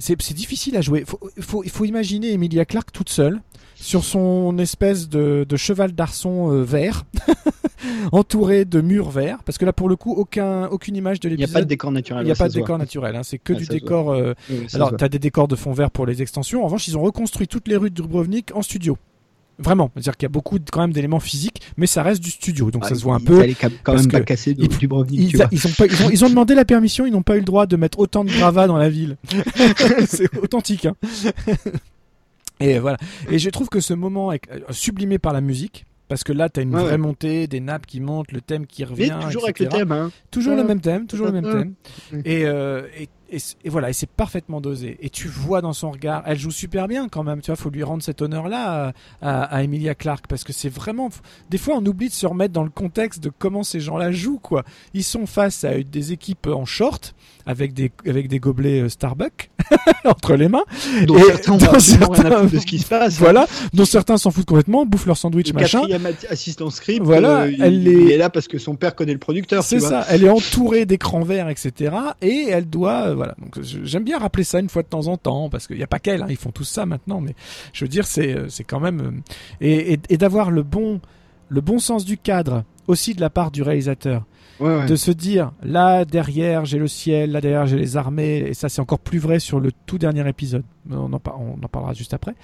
[0.00, 1.04] C'est difficile à jouer.
[1.36, 3.40] Il faut, faut, imaginer Emilia Clarke toute seule,
[3.76, 7.04] sur son espèce de, cheval d'arçon euh, vert,
[8.12, 11.48] entouré de murs verts, parce que là pour le coup aucun, aucune image de l'épisode.
[11.48, 12.22] Il n'y a pas de décor naturel.
[12.22, 14.12] Il n'y a pas de décor naturel, hein, c'est que du décor.
[14.12, 14.34] Euh,
[14.74, 16.62] alors tu as des décors de fond vert pour les extensions.
[16.62, 18.96] En revanche, ils ont reconstruit toutes les rues de Dubrovnik en studio.
[19.60, 22.30] Vraiment, c'est-à-dire qu'il y a beaucoup de, quand même d'éléments physiques, mais ça reste du
[22.30, 23.46] studio, donc ça se voit un peu.
[23.82, 24.68] quand même pas casser ils, ils,
[25.12, 25.48] ils, ont
[26.10, 28.30] ils, ont, demandé la permission, ils n'ont pas eu le droit de mettre autant de
[28.30, 29.16] gravats dans la ville.
[30.06, 30.86] c'est authentique.
[30.86, 30.94] Hein.
[32.60, 32.98] Et voilà.
[33.30, 35.86] Et je trouve que ce moment est euh, sublimé par la musique.
[36.08, 38.82] Parce que là, tu as une vraie montée, des nappes qui montent, le thème qui
[38.82, 39.16] revient.
[39.22, 39.92] toujours avec le thème.
[39.92, 40.10] Hein.
[40.32, 41.74] Toujours le même thème, toujours le même thème.
[42.24, 44.98] Et, euh, et, et, voilà, et c'est parfaitement dosé.
[45.00, 47.40] Et tu vois dans son regard, elle joue super bien quand même.
[47.40, 48.92] Tu vois, faut lui rendre cet honneur-là
[49.22, 51.10] à, à, Emilia Clarke parce que c'est vraiment.
[51.48, 54.40] Des fois, on oublie de se remettre dans le contexte de comment ces gens-là jouent,
[54.40, 54.64] quoi.
[54.94, 57.14] Ils sont face à des équipes en short
[57.46, 59.50] avec des avec des gobelets euh, Starbucks
[60.04, 60.64] entre les mains.
[61.06, 63.18] Dont et certains, certains de ce qui se passe.
[63.18, 65.80] Voilà, dont certains s'en foutent complètement, bouffent leur sandwich, machin.
[65.80, 67.02] Quatrième assistant script.
[67.04, 68.14] Voilà, euh, elle est...
[68.14, 68.16] est...
[68.16, 69.62] là parce que son père connaît le producteur.
[69.62, 70.04] C'est ça.
[70.08, 71.94] Elle est entourée d'écrans verts, etc.
[72.20, 73.34] Et elle doit, euh, voilà.
[73.40, 75.88] Donc j'aime bien rappeler ça une fois de temps en temps parce qu'il n'y a
[75.88, 76.22] pas qu'elle.
[76.22, 77.34] Hein, ils font tout ça maintenant, mais
[77.72, 79.22] je veux dire, c'est c'est quand même
[79.60, 81.00] et, et, et d'avoir le bon
[81.48, 84.24] le bon sens du cadre aussi de la part du réalisateur
[84.60, 88.68] de se dire là derrière j'ai le ciel, là derrière j'ai les armées, et ça
[88.68, 90.64] c'est encore plus vrai sur le tout dernier épisode.
[90.90, 92.34] On en, on en parlera juste après.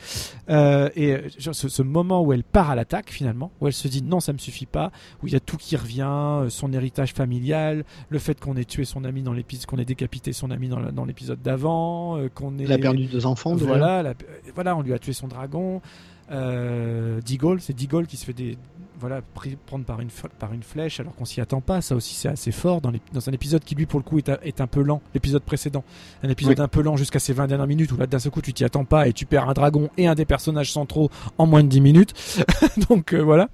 [0.51, 4.02] Euh, et euh, ce, moment où elle part à l'attaque finalement, où elle se dit
[4.02, 7.12] non ça me suffit pas, où il y a tout qui revient, euh, son héritage
[7.12, 10.68] familial, le fait qu'on ait tué son ami dans l'épisode, qu'on ait décapité son ami
[10.68, 12.64] dans l'épisode d'avant, qu'on ait.
[12.64, 13.55] Elle a perdu deux enfants.
[13.56, 14.14] Voilà,
[14.55, 15.80] voilà, on lui a tué son dragon.
[16.30, 18.59] Euh, Diggle, c'est Diggle qui se fait des,
[18.98, 19.20] voilà,
[19.66, 20.09] prendre par une,
[20.39, 21.81] par une flèche alors qu'on s'y attend pas.
[21.81, 24.31] Ça aussi, c'est assez fort dans, dans, un épisode qui, lui, pour le coup, est,
[24.43, 25.02] est un peu lent.
[25.14, 25.85] L'épisode précédent.
[26.23, 28.40] Un épisode un peu lent jusqu'à ces 20 dernières minutes où là, d'un seul coup,
[28.40, 31.47] tu t'y attends pas et tu perds un dragon et un des personnages centraux en
[31.47, 32.14] moins de 10 minutes.
[32.89, 33.48] Donc, euh, voilà.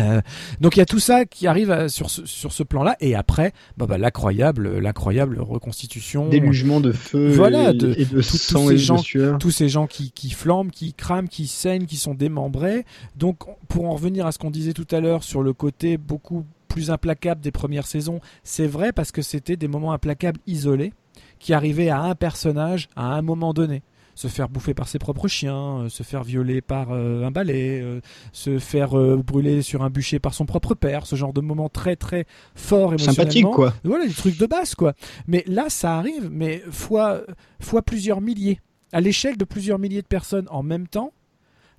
[0.00, 0.20] Euh,
[0.60, 2.96] donc il y a tout ça qui arrive euh, sur ce, sur ce plan-là.
[3.00, 8.78] Et après bah, bah, l'incroyable l'incroyable reconstitution délugement de feu voilà et de, tous ces
[8.78, 9.02] gens
[9.38, 12.84] tous ces gens qui, qui flambent qui crament qui saignent qui sont démembrés.
[13.16, 16.44] Donc pour en revenir à ce qu'on disait tout à l'heure sur le côté beaucoup
[16.68, 20.92] plus implacable des premières saisons c'est vrai parce que c'était des moments implacables isolés
[21.38, 23.82] qui arrivaient à un personnage à un moment donné
[24.14, 27.80] se faire bouffer par ses propres chiens, euh, se faire violer par euh, un balai,
[27.80, 28.00] euh,
[28.32, 31.96] se faire brûler sur un bûcher par son propre père, ce genre de moments très
[31.96, 33.14] très forts émotionnellement.
[33.14, 33.74] Sympathique quoi.
[33.84, 34.94] Voilà, des trucs de base quoi.
[35.26, 37.22] Mais là, ça arrive, mais fois,
[37.60, 38.60] fois plusieurs milliers,
[38.92, 41.12] à l'échelle de plusieurs milliers de personnes en même temps.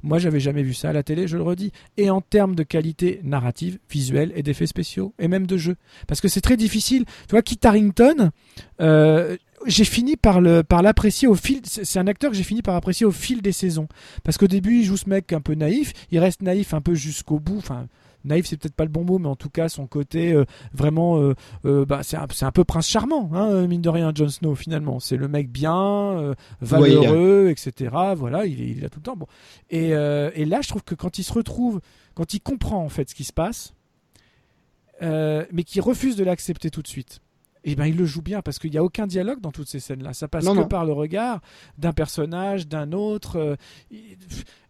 [0.03, 1.71] Moi, j'avais jamais vu ça à la télé, je le redis.
[1.97, 5.75] Et en termes de qualité narrative, visuelle et d'effets spéciaux, et même de jeu.
[6.07, 7.05] Parce que c'est très difficile.
[7.05, 8.31] Tu vois, Kit Harington,
[9.65, 11.61] j'ai fini par le par l'apprécier au fil.
[11.65, 13.87] C'est un acteur que j'ai fini par apprécier au fil des saisons.
[14.23, 15.93] Parce qu'au début, il joue ce mec un peu naïf.
[16.11, 17.57] Il reste naïf un peu jusqu'au bout.
[17.57, 17.87] Enfin,
[18.25, 20.35] naïf c'est peut-être pas le bon mot, mais en tout cas son côté
[20.73, 21.33] vraiment,
[21.63, 24.99] bah, c'est un, un, peu prince charmant, hein, mine de rien, Jon Snow finalement.
[24.99, 27.95] C'est le mec bien, valeureux, etc.
[28.15, 29.15] Voilà, il est, il a tout le temps.
[29.15, 29.27] Bon.
[29.69, 31.81] Et, et là, je trouve que quand il se retrouve,
[32.13, 33.73] quand il comprend en fait ce qui se passe,
[35.01, 37.21] mais qui refuse de l'accepter tout de suite
[37.63, 39.67] et eh ben il le joue bien parce qu'il n'y a aucun dialogue dans toutes
[39.67, 41.41] ces scènes là ça passe que par le regard
[41.77, 43.55] d'un personnage d'un autre euh,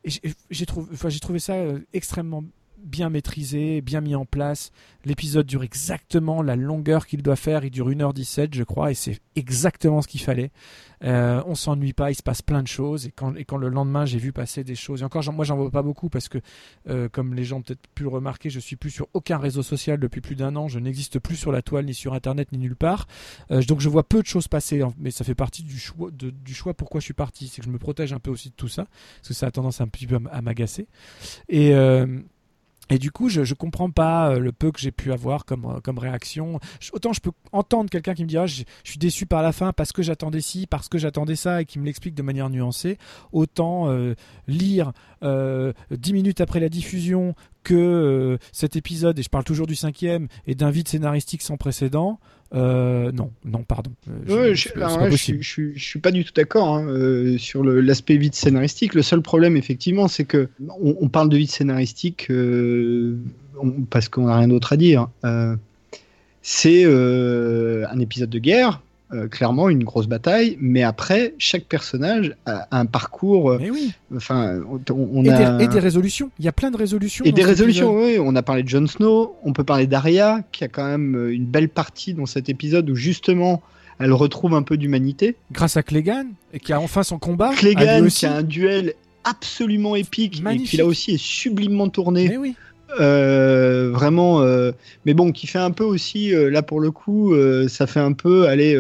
[0.04, 2.44] j'ai trouvé enfin, j'ai trouvé ça euh, extrêmement
[2.84, 4.72] bien maîtrisé, bien mis en place.
[5.06, 7.64] L'épisode dure exactement la longueur qu'il doit faire.
[7.64, 10.52] Il dure 1h17, je crois, et c'est exactement ce qu'il fallait.
[11.04, 13.08] Euh, on s'ennuie pas, il se passe plein de choses.
[13.08, 15.56] Et quand, et quand le lendemain, j'ai vu passer des choses, et encore, moi, j'en
[15.56, 16.38] vois pas beaucoup parce que,
[16.90, 20.00] euh, comme les gens peut-être pu le remarquer, je suis plus sur aucun réseau social
[20.00, 20.68] depuis plus d'un an.
[20.68, 23.08] Je n'existe plus sur la toile, ni sur Internet, ni nulle part.
[23.50, 24.84] Euh, donc, je vois peu de choses passer.
[25.00, 27.48] Mais ça fait partie du choix, du choix pourquoi je suis parti.
[27.48, 28.86] C'est que je me protège un peu aussi de tout ça.
[29.18, 30.88] Parce que ça a tendance un petit peu à m'agacer.
[31.50, 31.74] Et.
[32.92, 35.66] Et du coup, je, ne comprends pas euh, le peu que j'ai pu avoir comme,
[35.66, 36.60] euh, réaction.
[36.92, 39.94] Autant je peux entendre quelqu'un qui me dira je, suis déçu par la fin parce
[39.94, 42.98] que j'attendais ci, parce que j'attendais ça, et qui me l'explique de manière nuancée.
[43.32, 44.14] Autant euh,
[44.48, 44.92] lire
[45.92, 50.56] dix minutes après la diffusion que cet épisode, et je parle toujours du cinquième, est
[50.56, 52.20] d'un vide scénaristique sans précédent.
[52.54, 53.92] Euh, non, non, pardon.
[54.30, 54.70] Euh, je,
[55.40, 58.94] je, suis pas du tout d'accord hein, euh, sur l'aspect vide scénaristique.
[58.94, 60.50] Le seul problème, effectivement, c'est que
[60.82, 62.30] on, parle de vide scénaristique
[63.90, 65.08] parce qu'on n'a rien d'autre à dire.
[66.42, 68.82] c'est un épisode de guerre
[69.14, 73.52] euh, clairement une grosse bataille, mais après, chaque personnage a un parcours.
[73.52, 73.92] Euh, oui.
[74.16, 75.58] Enfin, on, et, a...
[75.58, 76.32] des, et, des, résolutions.
[76.40, 77.26] Il y a plein de résolutions.
[77.26, 78.18] Et des résolutions, oui.
[78.20, 81.34] On a parlé de Jon Snow, on peut parler d'Arya, qui a quand même euh,
[81.34, 83.62] une belle partie dans cet épisode où justement
[84.00, 85.36] elle retrouve un peu d'humanité.
[85.52, 86.30] Grâce à Clegane,
[86.64, 87.52] qui a enfin son combat.
[87.56, 88.94] Clegane, qui a un duel
[89.24, 90.68] absolument épique, Magnifique.
[90.68, 92.30] et qui là aussi est sublimement tourné.
[92.30, 92.56] Mais oui.
[93.00, 94.72] Euh, vraiment, euh,
[95.06, 97.34] mais bon, qui fait un peu aussi, euh, là pour le coup,
[97.68, 98.76] ça fait un peu aller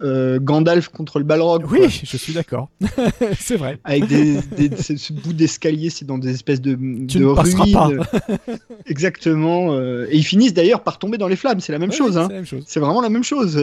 [0.00, 1.64] Gandalf contre le Balrog.
[1.70, 2.68] Oui, je suis d'accord.
[3.38, 3.78] c'est vrai.
[3.84, 4.40] Avec des,
[4.76, 8.00] ce, bout d'escalier, c'est dans des espèces de, de ruines.
[8.86, 9.76] Exactement.
[9.78, 11.60] et ils finissent d'ailleurs par tomber dans les flammes.
[11.60, 12.16] C'est la même chose.
[12.16, 12.28] Hein.
[12.66, 13.58] C'est vraiment la même chose.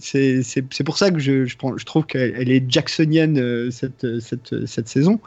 [0.00, 4.88] c'est pour ça que je, je, prends, je trouve qu'elle est jacksonienne cette, cette, cette
[4.88, 5.20] saison.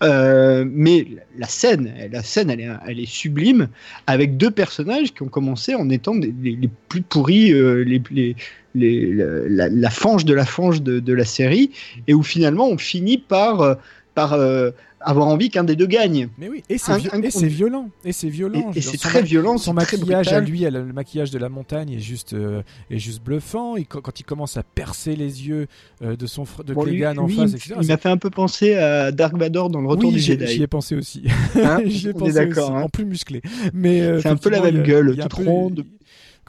[0.00, 1.06] mais
[1.38, 3.68] la scène, la scène, elle est, elle est sublime
[4.06, 8.36] avec deux personnages qui ont commencé en étant les, plus pourris, euh, les, les,
[8.74, 9.12] les
[9.48, 11.70] la, fange de la fange de, de, la série,
[12.06, 13.74] et où finalement on finit par, euh,
[14.14, 14.70] par euh,
[15.00, 16.28] avoir envie qu'un des deux gagne.
[16.38, 16.96] Mais oui, et c'est
[17.46, 18.70] violent, et c'est violent.
[18.74, 19.58] Et, c'est très violent.
[19.58, 22.34] Son maquillage à lui, le maquillage de la montagne est juste,
[22.90, 23.74] est juste bluffant.
[23.88, 25.66] Quand, il commence à percer les yeux
[26.02, 26.82] de son de bon,
[27.18, 27.74] en face, etc.
[27.80, 30.46] Il m'a fait un peu penser à Dark Vador dans le Retour du Jedi.
[30.46, 31.24] J'y ai pensé aussi.
[31.56, 32.82] Hein J'y ai pensé aussi, hein.
[32.82, 33.42] en plus musclé.
[33.74, 35.84] Mais c'est un peu la même gueule, toute ronde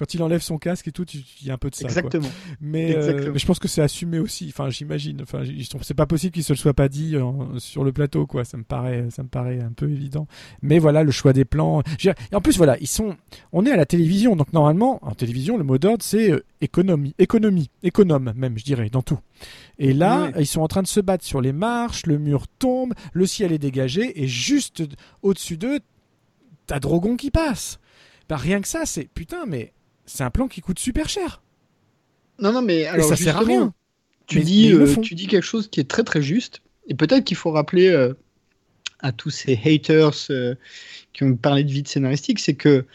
[0.03, 1.85] quand il enlève son casque et tout, il y a un peu de ça.
[1.85, 2.27] Exactement.
[2.59, 4.47] Mais, euh, mais, je pense que c'est assumé aussi.
[4.49, 5.21] Enfin, j'imagine.
[5.21, 5.43] Enfin,
[5.81, 7.15] c'est pas possible qu'il se le soit pas dit
[7.57, 8.43] sur le plateau, quoi.
[8.43, 10.27] Ça me paraît, ça me paraît un peu évident.
[10.61, 11.83] Mais voilà, le choix des plans.
[12.03, 13.15] Et en plus, voilà, ils sont.
[13.53, 17.15] On est à la télévision, donc normalement, en télévision, le mot d'ordre c'est euh, économie,
[17.17, 19.19] économie, économe même, je dirais, dans tout.
[19.79, 22.93] Et là, ils sont en train de se battre sur les marches, le mur tombe,
[23.13, 24.83] le ciel est dégagé, et juste
[25.21, 25.79] au-dessus d'eux,
[26.67, 27.79] t'as Drogon qui passe.
[28.29, 29.73] Bah, rien que ça, c'est putain, mais
[30.05, 31.41] c'est un plan qui coûte super cher.
[32.39, 33.73] Non, non, mais alors, ça sert à rien.
[34.27, 36.61] Tu, dis, euh, tu dis quelque chose qui est très très juste.
[36.87, 38.13] Et peut-être qu'il faut rappeler euh,
[38.99, 40.55] à tous ces haters euh,
[41.13, 42.85] qui ont parlé de vide scénaristique, c'est que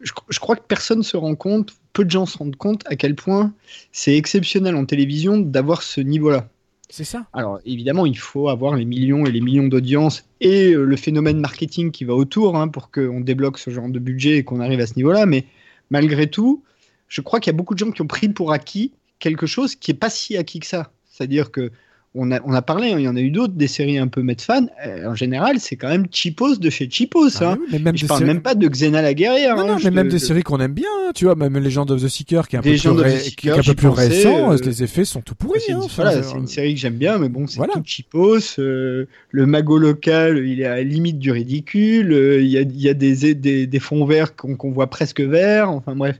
[0.00, 2.82] je, je, crois que personne ne se rend compte, peu de gens se rendent compte
[2.86, 3.52] à quel point
[3.92, 6.48] c'est exceptionnel en télévision d'avoir ce niveau-là.
[6.88, 7.26] C'est ça.
[7.32, 11.92] Alors évidemment, il faut avoir les millions et les millions d'audience et le phénomène marketing
[11.92, 14.86] qui va autour hein, pour qu'on débloque ce genre de budget et qu'on arrive à
[14.86, 15.24] ce niveau-là.
[15.24, 15.44] Mais
[15.90, 16.64] malgré tout,
[17.08, 19.74] je crois qu'il y a beaucoup de gens qui ont pris pour acquis quelque chose
[19.74, 20.92] qui est pas si acquis que ça.
[21.04, 21.70] C'est-à-dire que
[22.14, 24.08] on a, on a parlé, hein, il y en a eu d'autres, des séries un
[24.08, 24.68] peu fan.
[24.84, 27.40] Euh, en général, c'est quand même cheapos de chez cheapos.
[27.40, 27.58] Ah hein.
[27.70, 29.56] mais même je parle même pas de Xena la guerrière.
[29.56, 32.08] Non, hein, mais même des séries qu'on aime bien, tu vois, même Legend of the
[32.08, 35.04] Seeker qui est un peu plus, qui est un peu plus récent, euh, les effets
[35.04, 35.60] sont tout pourris.
[35.64, 37.74] C'est voilà, une série que j'aime bien, mais bon, c'est voilà.
[37.74, 38.58] tout cheapos.
[38.58, 42.12] Euh, le mago local, il est à la limite du ridicule.
[42.40, 45.70] Il y, a, y a des, des, des fonds verts qu'on voit presque verts.
[45.70, 46.18] Enfin bref.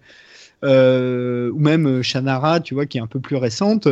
[0.62, 3.88] ou même Shannara, tu vois, qui est un peu plus récente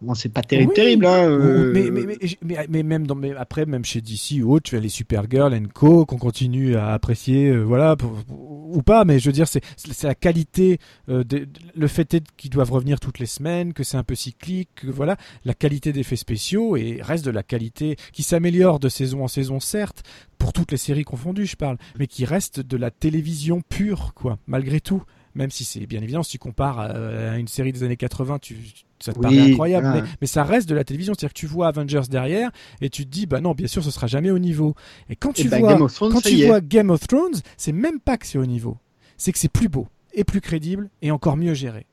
[0.00, 1.06] Bon, c'est pas terrible, terrible.
[1.06, 1.72] Hein, euh.
[1.74, 4.80] mais, mais, mais, mais, même dans, mais après, même chez DC ou autre, tu as
[4.80, 7.96] les Supergirl and Co qu'on continue à apprécier, euh, voilà,
[8.28, 9.04] ou pas.
[9.04, 9.62] Mais je veux dire, c'est
[10.04, 14.04] la qualité, euh, de, le fait qu'ils doivent revenir toutes les semaines, que c'est un
[14.04, 18.78] peu cyclique, que, voilà, la qualité d'effets spéciaux et reste de la qualité qui s'améliore
[18.78, 20.04] de saison en saison, certes,
[20.38, 24.38] pour toutes les séries confondues, je parle, mais qui reste de la télévision pure, quoi,
[24.46, 25.02] malgré tout
[25.38, 28.56] même si c'est bien évident, si tu compares à, une série des années 80, tu,
[28.98, 31.14] ça te paraît incroyable, mais, ça reste de la télévision.
[31.14, 32.50] C'est-à-dire que tu vois Avengers derrière
[32.80, 34.74] et tu te dis, bah non, bien sûr, ce sera jamais au niveau.
[35.08, 38.26] Et quand tu bah, vois, quand tu vois Game of Thrones, c'est même pas que
[38.26, 38.76] c'est au niveau,
[39.16, 41.86] c'est que c'est plus beau et plus crédible et encore mieux géré.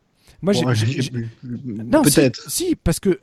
[0.53, 1.11] Moi, j'ai.
[1.43, 2.49] non, peut-être.
[2.49, 3.19] Si, parce que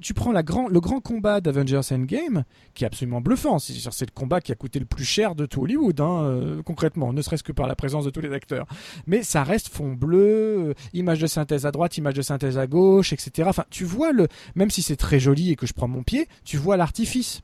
[0.00, 2.44] tu, prends la grand, le grand combat d'Avengers Endgame,
[2.74, 3.58] qui est absolument bluffant.
[3.58, 7.12] C'est le combat qui a coûté le plus cher de tout Hollywood, hein, euh, concrètement,
[7.12, 8.66] ne serait-ce que par la présence de tous les acteurs.
[9.06, 12.66] Mais ça reste fond bleu, euh, image de synthèse à droite, image de synthèse à
[12.66, 13.48] gauche, etc.
[13.48, 14.26] Enfin, tu vois le.
[14.56, 17.42] Même si c'est très joli et que je prends mon pied, tu vois l'artifice.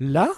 [0.00, 0.28] Là,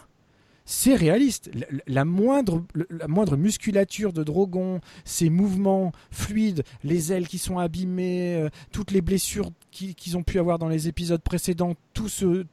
[0.66, 1.50] c'est réaliste.
[1.86, 8.34] La, moindre, la moindre musculature de Drogon, ses mouvements fluides, les ailes qui sont abîmées,
[8.34, 12.44] euh, toutes les blessures qu'ils ont pu avoir dans les épisodes précédents, tout ce,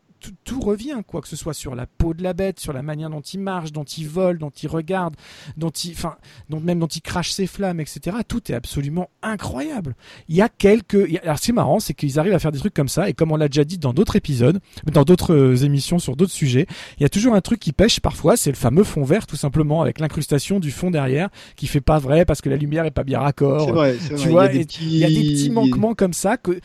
[0.44, 3.10] tout, revient, quoi que ce soit sur la peau de la bête, sur la manière
[3.10, 5.16] dont il marche, dont il vole, dont il regarde,
[5.58, 6.16] dont il, enfin,
[6.50, 8.18] dont même dont il crache ses flammes, etc.
[8.28, 9.96] Tout est absolument incroyable.
[10.28, 12.88] Il y a quelques, alors c'est marrant, c'est qu'ils arrivent à faire des trucs comme
[12.88, 14.60] ça, et comme on l'a déjà dit dans d'autres épisodes,
[14.92, 16.68] dans d'autres euh, émissions sur d'autres sujets,
[16.98, 19.36] il y a toujours un truc qui pêche parfois, c'est le fameux fond vert, tout
[19.36, 22.92] simplement, avec l'incrustation du fond derrière, qui fait pas vrai parce que la lumière est
[22.92, 23.68] pas bien raccord.
[23.68, 26.60] Tu vois, il y a des petits manquements comme ça que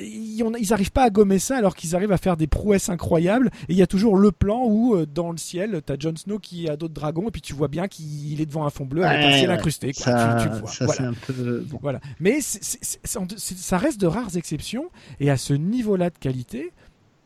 [0.00, 3.50] ils n'arrivent pas à gommer ça alors qu'ils arrivent à faire des prouesses incroyables.
[3.68, 6.14] Et il y a toujours le plan où, euh, dans le ciel, tu as Jon
[6.16, 8.84] Snow qui a d'autres dragons, et puis tu vois bien qu'il est devant un fond
[8.84, 9.92] bleu avec un ciel incrusté.
[9.92, 11.64] Ça, c'est un peu.
[11.80, 12.00] Voilà.
[12.18, 16.72] Mais ça reste de rares exceptions, et à ce niveau-là de qualité,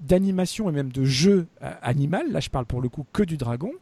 [0.00, 3.36] d'animation et même de jeu euh, animal, là je parle pour le coup que du
[3.36, 3.72] dragon,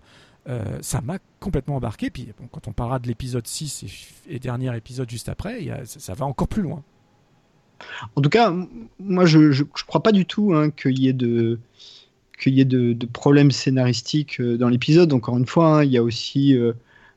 [0.48, 2.10] euh, ça m'a complètement embarqué.
[2.10, 3.84] Puis quand on parlera de l'épisode 6
[4.28, 6.82] et, dernier épisode juste après, ça va encore plus loin.
[8.16, 8.54] En tout cas,
[9.00, 11.59] moi, je ne crois pas du tout hein, qu'il y ait de
[12.42, 15.12] qu'il y problèmes scénaristiques euh, dans l'épisode.
[15.12, 16.72] Encore une fois, hein, il y a aussi euh,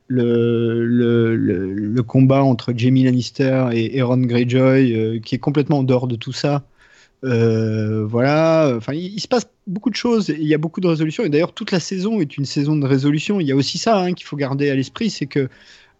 [0.06, 6.06] le, le, combat entre Jamie Lannister et Aaron Greyjoy euh, qui est complètement en dehors
[6.06, 6.62] de tout ça.
[7.22, 11.28] voilà, enfin, il, se passe beaucoup de choses, il y a beaucoup de résolutions, et
[11.28, 13.40] d'ailleurs toute la saison est une saison de résolution.
[13.40, 15.48] Il y a aussi ça hein, qu'il faut garder à l'esprit, c'est que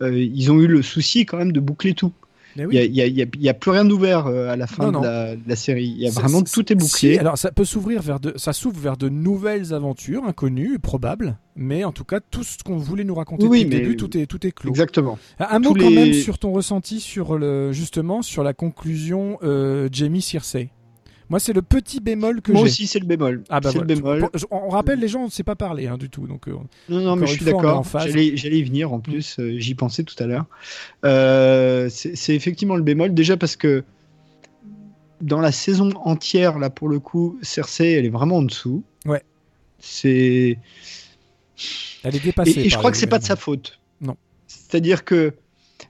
[0.02, 2.12] ils ont eu le souci quand même de boucler tout.
[2.56, 2.90] Il
[3.38, 5.94] n'y a, plus rien d'ouvert euh, à la fin de, La, série.
[5.96, 7.18] Il y a vraiment tout est bouclé.
[7.18, 11.84] alors ça peut s'ouvrir vers de, ça s'ouvre vers de nouvelles aventures inconnues, probables, mais
[11.84, 14.26] en tout cas tout ce qu'on voulait nous raconter oui, depuis le début, tout est
[14.26, 14.70] tout est clos.
[14.70, 15.18] Exactement.
[15.38, 20.22] Un mot quand même sur ton ressenti sur le justement sur la conclusion euh, Jamie
[20.22, 20.70] Cersei.
[21.28, 22.58] Moi, c'est le petit bémol que j'ai.
[22.58, 23.42] Moi aussi, c'est le bémol.
[23.48, 24.28] Ah bah le bémol.
[24.50, 26.26] on rappelle, les gens, on ne sait pas parler hein, du tout.
[26.26, 26.52] Donc, euh,
[26.88, 27.84] non, non, mais je suis d'accord.
[27.84, 29.38] J'allais y venir en plus.
[29.38, 30.46] Euh, j'y pensais tout à l'heure.
[31.04, 33.14] Euh, c'est effectivement le bémol.
[33.14, 33.84] Déjà parce que
[35.20, 38.84] dans la saison entière, là, pour le coup, Cersei, elle est vraiment en dessous.
[39.04, 39.22] Ouais.
[39.78, 40.58] C'est.
[42.04, 42.60] Elle est dépassée.
[42.60, 43.80] Et, je crois que c'est pas de sa faute.
[44.00, 44.16] Non.
[44.46, 45.34] C'est-à-dire que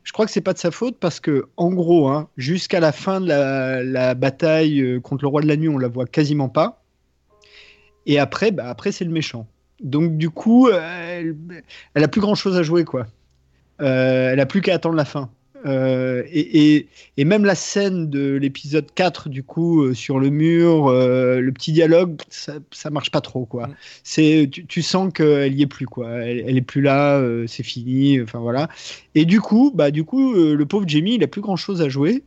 [0.03, 2.93] je crois que c'est pas de sa faute parce que, en gros, hein, jusqu'à la
[2.93, 6.49] fin de la, bataille euh, contre le roi de la nuit, on la voit quasiment
[6.49, 6.83] pas.
[8.07, 9.47] Et après, bah, après c'est le méchant.
[9.81, 11.37] Donc du coup, elle,
[11.95, 13.07] elle a plus grand chose à jouer, quoi.
[13.83, 15.31] Euh, elle a plus qu'à attendre la fin.
[15.65, 16.87] Euh, et,
[17.25, 21.73] même la scène de l'épisode 4, du coup, euh, sur le mur, euh, le petit
[21.73, 23.69] dialogue, ça, ça marche pas trop, quoi.
[23.69, 23.75] Mm.
[24.03, 26.11] C'est, tu, sens qu'elle y est plus, quoi.
[26.11, 28.69] Elle, est plus là, c'est fini, enfin voilà.
[29.15, 31.89] Et du coup, bah, du coup, le pauvre Jamie, il a plus grand chose à
[31.89, 32.23] jouer.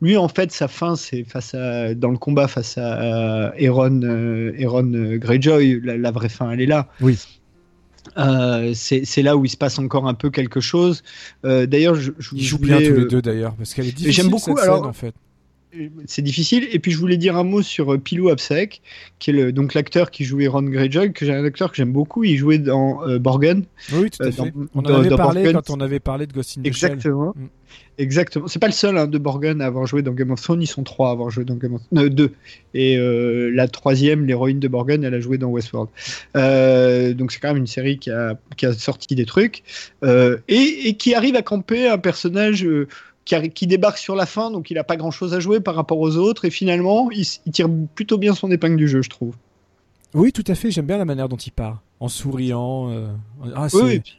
[0.00, 4.00] Lui, en fait, sa fin, c'est face à, dans le combat face à Aaron,
[4.58, 5.80] Aaron Greyjoy.
[5.84, 6.88] La, la, vraie fin, elle est là.
[7.00, 7.18] Oui.
[8.16, 11.02] Euh, c'est là où il se passe encore un peu quelque chose.
[11.44, 13.92] Euh, d'ailleurs, je, je Ils jouent bien tous les euh, deux d'ailleurs, parce qu'elle est
[13.92, 14.12] difficile.
[14.12, 14.56] J'aime beaucoup.
[14.56, 15.14] Cette alors, scène, en fait.
[16.06, 16.68] C'est difficile.
[16.72, 18.82] Et puis je voulais dire un mot sur Pilou Absek,
[19.18, 21.92] qui est le, donc l'acteur qui jouait Ron Greyjoy, que j'ai un acteur que j'aime
[21.92, 22.24] beaucoup.
[22.24, 23.64] Il jouait dans Borgen.
[23.92, 24.52] Oui, tout à fait.
[24.74, 27.34] on en avait parlé quand on avait parlé de Ghost in the Exactement.
[27.36, 27.46] Mm.
[27.98, 28.46] Exactement.
[28.48, 30.62] C'est pas le seul hein, de Borgen à avoir joué dans Game of Thrones.
[30.62, 32.06] Ils sont trois à avoir joué dans Game of Thrones.
[32.06, 32.32] Euh, deux.
[32.72, 35.90] Et euh, la troisième, l'héroïne de Borgen, elle a joué dans Westworld.
[36.34, 39.62] Euh, donc c'est quand même une série qui a, qui a sorti des trucs
[40.02, 42.66] et, et, qui arrive à camper un personnage.
[43.54, 46.00] Qui, débarque sur la fin, donc il n'a pas grand chose à jouer par rapport
[46.00, 49.34] aux autres, et finalement, il, il tire plutôt bien son épingle du jeu, je trouve.
[50.14, 50.70] Oui, tout à fait.
[50.70, 52.90] J'aime bien la manière dont il parle en souriant.
[52.90, 53.08] Euh,
[53.54, 53.68] ah,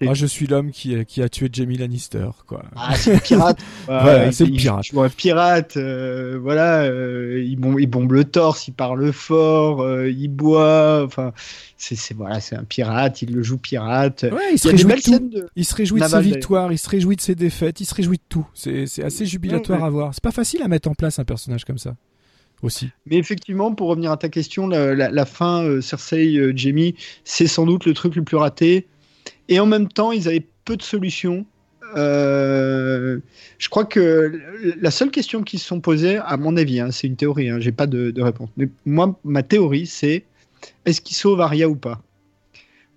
[0.08, 2.64] ah, je suis l'homme qui, qui, a tué Jamie Lannister, quoi.
[2.76, 3.60] Ah, c'est le pirate.
[4.32, 4.84] c'est le pirate.
[4.84, 9.12] Tu vois, un pirate, euh, voilà, euh, il, bombe, il, bombe, le torse, il parle
[9.12, 11.34] fort, il boit, enfin,
[11.76, 14.26] c'est voilà, c'est un pirate, il le joue pirate.
[14.52, 17.36] il, se réjouit de il se réjouit de ses victoires, il se réjouit de ses
[17.36, 18.48] défaites, il se réjouit de tout.
[18.54, 20.14] C'est assez jubilatoire à voir.
[20.14, 21.96] C'est pas facile à mettre en place un personnage comme ça
[23.06, 27.66] Mais effectivement, pour revenir à ta question, la, fin euh, Cersei, euh, Jamie, c'est sans
[27.66, 28.88] doute le truc le plus raté.
[29.50, 31.46] Et en même temps, ils avaient peu de solutions.
[31.98, 33.20] Euh,
[33.58, 34.40] je crois que
[34.80, 37.60] la seule question qu'ils se sont posées, à mon avis, hein, c'est une théorie, hein,
[37.60, 38.50] j'ai pas de, réponse.
[38.56, 40.24] Mais moi, ma théorie, c'est
[40.86, 42.02] est-ce qu'ils sauvent Arya ou pas?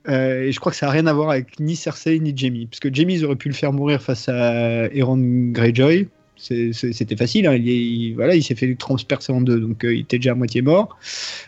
[0.07, 2.67] Et je crois que ça n'a rien à voir avec ni Cersei ni Jamie.
[2.67, 5.17] Parce que Jamie, ils auraient pu le faire mourir face à Euron
[5.51, 6.09] Greyjoy.
[6.37, 7.47] C'était facile.
[7.47, 7.55] Hein.
[7.55, 10.63] Il, voilà, il s'est fait transpercer en deux, donc euh, il était déjà à moitié
[10.63, 10.99] mort.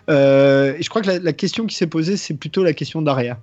[0.08, 3.38] Euh, et je crois que la, question qui s'est posée, c'est plutôt la question d'Aria.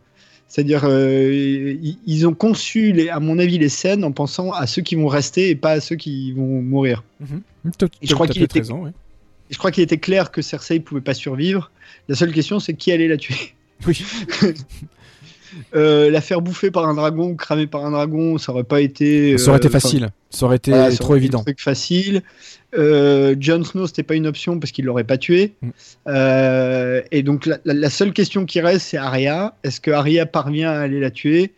[0.48, 1.76] C'est-à-dire, euh,
[2.06, 5.08] ils, ont conçu, les, à mon avis, les scènes en pensant à ceux qui vont
[5.08, 7.04] rester et pas à ceux qui vont mourir.
[7.20, 7.42] Mhm.
[8.02, 11.72] je crois qu'il était, je crois qu'il était clair que Cersei pouvait pas survivre.
[12.08, 13.54] La seule question, c'est qui allait la tuer.
[13.88, 14.04] Oui.
[15.76, 18.82] Euh, la faire bouffer par un dragon ou cramer par un dragon, ça aurait pas
[18.82, 19.38] été.
[19.38, 20.10] ça aurait été euh, facile.
[20.30, 21.42] Ça aurait été trop évident.
[21.42, 22.22] Un truc facile.
[22.76, 25.54] Euh, Jon Snow, c'était pas une option parce qu'il l'aurait pas tué.
[25.62, 25.70] Mm.
[26.08, 29.56] Euh, et donc la, seule question qui reste, c'est Arya.
[29.64, 31.54] Est-ce que Arya parvient à aller la tuer?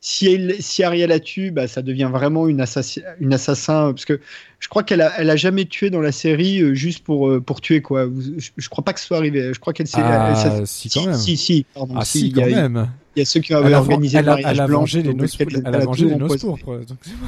[0.00, 3.92] Si, elle, si Arya la tue, bah, ça devient vraiment une, assassin, une assassin.
[3.92, 4.20] Parce que
[4.58, 7.80] je crois qu'elle a, elle a jamais tué dans la série juste pour, pour tuer.
[7.80, 8.06] quoi.
[8.38, 9.52] Je, je crois pas que ce soit arrivé.
[9.54, 10.02] Je crois qu'elle s'est.
[10.02, 11.14] Ah, si, quand même.
[11.14, 12.88] Si, si, pardon, ah, si, quand même.
[13.16, 14.84] Il y a ceux qui avaient organisé le mariage blanc.
[14.86, 16.80] Elle a vengé les noces pourpres.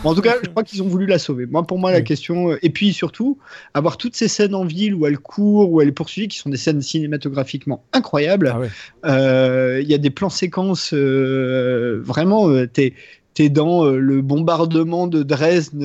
[0.04, 1.46] En tout cas, je crois qu'ils ont voulu la sauver.
[1.46, 2.50] Moi, pour moi, la question.
[2.50, 3.38] Euh, et puis surtout,
[3.74, 6.50] avoir toutes ces scènes en ville où elle court, où elle est poursuivie, qui sont
[6.50, 8.54] des scènes cinématographiquement incroyables.
[8.54, 12.50] Ah euh, il y a des plans séquences euh, vraiment.
[12.66, 12.94] t'es
[13.34, 15.84] t'es dans le bombardement de Dresde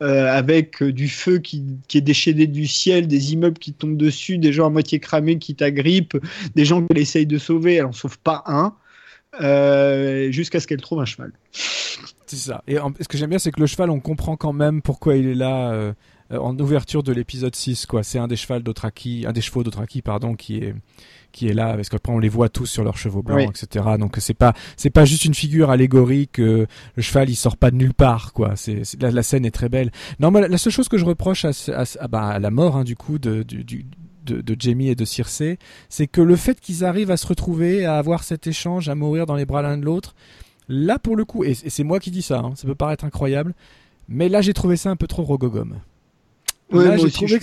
[0.00, 4.52] avec du feu qui, qui, est déchaîné du ciel, des immeubles qui tombent dessus, des
[4.52, 6.16] gens à moitié cramés qui t'agrippent,
[6.54, 8.74] des gens qu'elle essaye de sauver, elle en sauve pas un.
[9.40, 11.32] Euh, jusqu'à ce qu'elle trouve un cheval.
[11.52, 12.62] C'est ça.
[12.66, 15.28] Et ce que j'aime bien, c'est que le cheval, on comprend quand même pourquoi il
[15.28, 15.92] est là euh,
[16.30, 17.86] en ouverture de l'épisode 6.
[17.86, 18.02] Quoi.
[18.02, 20.74] C'est un des chevaux d'Othraki, un des chevaux d'Othraki, pardon, qui est
[21.32, 24.16] qui est là parce qu'après on les voit tous sur leurs chevaux blancs etc donc
[24.20, 26.66] c'est pas c'est pas juste une figure allégorique le
[26.98, 30.30] cheval il sort pas de nulle part quoi c'est la, scène est très belle non
[30.30, 32.96] mais la, seule chose que je reproche à, à, bah, à la mort hein, du
[32.96, 33.84] coup de, du,
[34.26, 35.42] de, Jamie et de Circe,
[35.88, 39.26] c'est que le fait qu'ils arrivent à se retrouver, à avoir cet échange, à mourir
[39.26, 40.14] dans les bras l'un de l'autre,
[40.68, 43.54] là pour le coup, et, c'est moi qui dis ça, hein, ça peut paraître incroyable,
[44.08, 45.76] mais là j'ai trouvé ça un peu trop rogogum.
[46.70, 47.38] j'ai trouvé,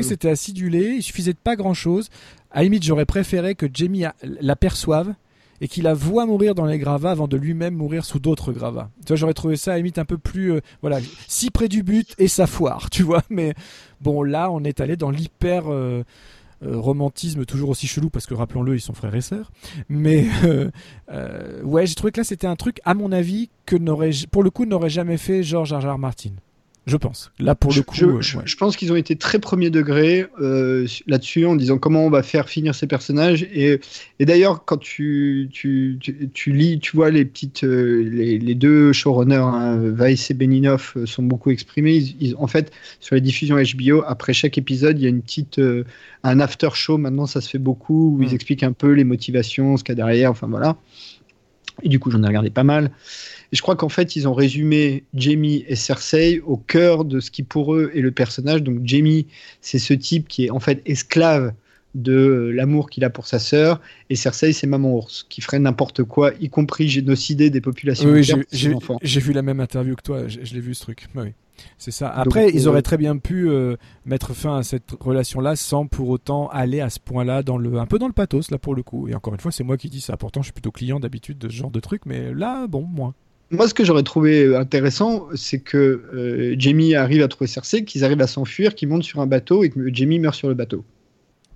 [0.00, 2.08] que c'était acidulé, il suffisait de pas grand chose.
[2.50, 5.14] À la limite, j'aurais préféré que Jamie l'aperçoive
[5.62, 8.90] et qu'il la voit mourir dans les gravats avant de lui-même mourir sous d'autres gravats.
[9.06, 10.98] Tu vois, j'aurais trouvé ça à limite un peu plus, euh, voilà,
[11.28, 13.22] si près du but et sa foire, tu vois.
[13.30, 13.54] Mais
[14.00, 16.02] bon, là, on est allé dans l'hyper euh,
[16.64, 19.52] euh, romantisme toujours aussi chelou parce que rappelons-le, ils sont frères et sœurs.
[19.88, 20.26] Mais
[21.62, 24.50] ouais, j'ai trouvé que là, c'était un truc, à mon avis, que n'aurait, pour le
[24.50, 25.72] coup, n'aurait jamais fait George.
[25.72, 25.96] R.
[25.96, 26.32] Martin.
[26.84, 27.30] Je pense.
[27.38, 27.94] Là, pour le coup.
[27.94, 28.06] Je,
[28.44, 32.24] je, pense qu'ils ont été très premier degré euh, là-dessus en disant comment on va
[32.24, 33.44] faire finir ces personnages.
[33.44, 33.80] Et,
[34.18, 36.00] et d'ailleurs, quand tu, tu,
[36.34, 37.62] tu, lis, tu vois les petites.
[37.62, 41.98] Euh, les, les, deux showrunners, hein, Weiss et Beninoff, euh, sont beaucoup exprimés.
[42.18, 45.60] Ils, en fait, sur les diffusions HBO, après chaque épisode, il y a une petite.
[46.24, 48.34] un after show, maintenant, ça se fait beaucoup, où ils mm.
[48.34, 50.32] expliquent un peu les motivations, ce qu'il y a derrière.
[50.32, 50.76] Enfin, voilà.
[51.82, 52.90] Et du coup, j'en ai regardé pas mal.
[53.52, 57.30] Et je crois qu'en fait, ils ont résumé Jamie et Cersei au cœur de ce
[57.30, 58.62] qui pour eux est le personnage.
[58.62, 59.26] Donc Jamie,
[59.60, 61.52] c'est ce type qui est en fait esclave
[61.94, 66.04] de l'amour qu'il a pour sa sœur, et Cersei, c'est maman ours, qui ferait n'importe
[66.04, 68.28] quoi, y compris génocider des populations oui,
[69.02, 71.06] J'ai vu la même interview que toi, je, l'ai vu ce truc.
[71.14, 71.34] Oui.
[71.78, 72.08] C'est ça.
[72.08, 73.76] Après, ils euh, auraient très bien pu euh,
[74.06, 77.86] mettre fin à cette relation-là sans pour autant aller à ce point-là, dans le, un
[77.86, 79.06] peu dans le pathos, là pour le coup.
[79.08, 80.16] Et encore une fois, c'est moi qui dis ça.
[80.16, 83.14] Pourtant, je suis plutôt client d'habitude de ce genre de truc, mais là, bon, moins.
[83.52, 85.76] Moi, ce que j'aurais trouvé intéressant, c'est que
[86.14, 89.62] euh, Jamie arrive à trouver Cersei, qu'ils arrivent à s'enfuir, qu'ils montent sur un bateau
[89.62, 90.84] et que Jamie meurt sur le bateau.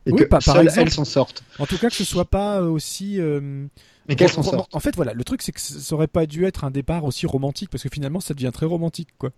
[0.04, 1.42] Et que pas, seule, elle s'en sorte.
[1.58, 3.18] En tout cas, que ce soit pas euh, aussi.
[3.18, 3.66] Euh,
[4.08, 4.72] Mais qu'elle s'en sorte.
[4.74, 7.26] En fait, voilà, le truc, c'est que ça aurait pas dû être un départ aussi
[7.26, 9.30] romantique, parce que finalement, ça devient très romantique, quoi.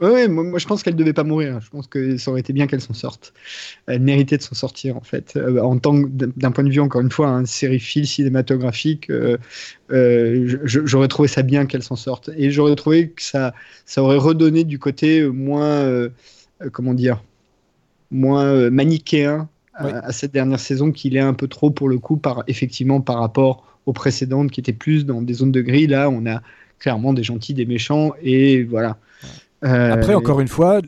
[0.00, 1.60] Oui, moi, je pense qu'elle devait pas mourir.
[1.60, 3.34] Je pense que ça aurait été bien qu'elle s'en sorte.
[3.86, 5.36] Elle méritait de s'en sortir en fait.
[5.36, 9.36] Euh, en tant d'un point de vue encore une fois, un série fil cinématographique, euh,
[9.90, 12.30] euh, j'aurais trouvé ça bien qu'elle s'en sorte.
[12.36, 13.52] Et j'aurais trouvé que ça,
[13.84, 16.08] ça aurait redonné du côté moins,
[16.72, 17.22] comment dire,
[18.10, 22.44] moins manichéen à, cette dernière saison qu'il est un peu trop pour le coup, par,
[22.46, 25.86] effectivement, par rapport aux précédentes qui étaient plus dans des zones de gris.
[25.86, 26.40] Là, on a
[26.78, 28.96] clairement des gentils, des méchants, et voilà.
[29.64, 30.80] Euh, Après, encore une fois,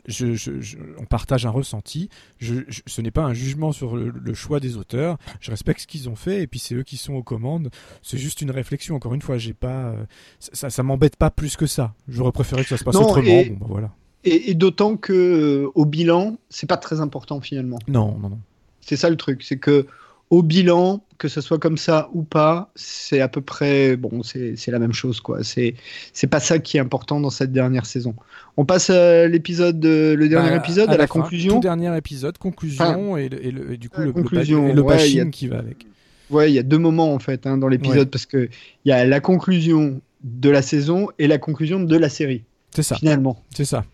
[0.97, 2.09] on partage un ressenti.
[2.41, 5.17] ce n'est pas un jugement sur le, choix des auteurs.
[5.39, 7.69] Je respecte ce qu'ils ont fait, et puis c'est eux qui sont aux commandes.
[8.01, 8.95] C'est juste une réflexion.
[8.95, 10.03] Encore une fois, j'ai pas, euh,
[10.39, 11.93] ça, ça m'embête pas plus que ça.
[12.07, 13.25] J'aurais préféré que ça se passe autrement.
[13.25, 13.91] Et, bon, bah, voilà.
[14.23, 17.77] Et, d'autant que euh, au bilan, c'est pas très important finalement.
[17.87, 18.39] Non, non, non.
[18.81, 19.87] C'est ça le truc, c'est que
[20.29, 24.67] au bilan, que ce soit comme ça ou pas, c'est à peu près bon, c'est
[24.67, 25.43] la même chose quoi.
[25.43, 25.75] C'est
[26.13, 28.15] c'est pas ça qui est important dans cette dernière saison.
[28.57, 31.55] On passe l'épisode, le dernier bah, épisode, à, la, conclusion.
[31.55, 35.85] Tout dernier épisode, conclusion et, du coup le, conclusion, le, bashing qui va avec.
[36.31, 38.49] Ouais, il y a deux moments en fait hein, dans l'épisode parce que
[38.83, 42.43] il y a la conclusion de la saison et la conclusion de la série.
[42.71, 42.95] C'est ça.
[42.95, 43.41] Finalement.
[43.55, 43.85] C'est ça.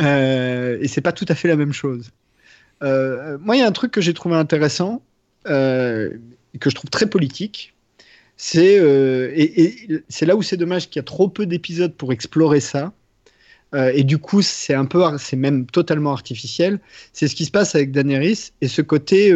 [0.00, 2.10] Euh, et c'est pas tout à fait la même chose.
[2.82, 5.02] Euh, moi, il y a un truc que j'ai trouvé intéressant,
[5.48, 7.74] que je trouve très politique.
[8.36, 12.12] C'est euh, et, c'est là où c'est dommage qu'il y a trop peu d'épisodes pour
[12.12, 12.92] explorer ça.
[13.74, 16.78] Euh, et du coup, c'est un peu, c'est même totalement artificiel.
[17.12, 19.34] C'est ce qui se passe avec Daenerys et ce côté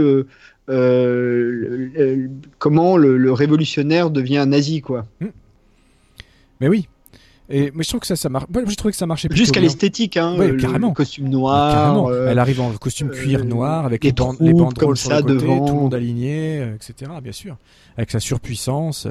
[2.59, 5.06] comment le, révolutionnaire devient nazi, quoi.
[5.20, 5.26] Mmh.
[6.60, 6.89] Mais oui,
[7.55, 8.47] et, mais je trouve que ça, ça marche.
[8.66, 10.37] j'ai trouvé que ça marchait Jusqu'à l'esthétique, hein.
[10.59, 10.95] carrément.
[10.95, 12.07] costume noir.
[12.07, 15.20] Euh, Elle arrive en costume cuir euh, noir avec les, bandes, les banderoles sur le
[15.20, 15.66] côté, devant.
[15.66, 17.12] tout le monde aligné, euh, etc.
[17.23, 17.59] Bien sûr.
[17.99, 19.07] Avec sa surpuissance.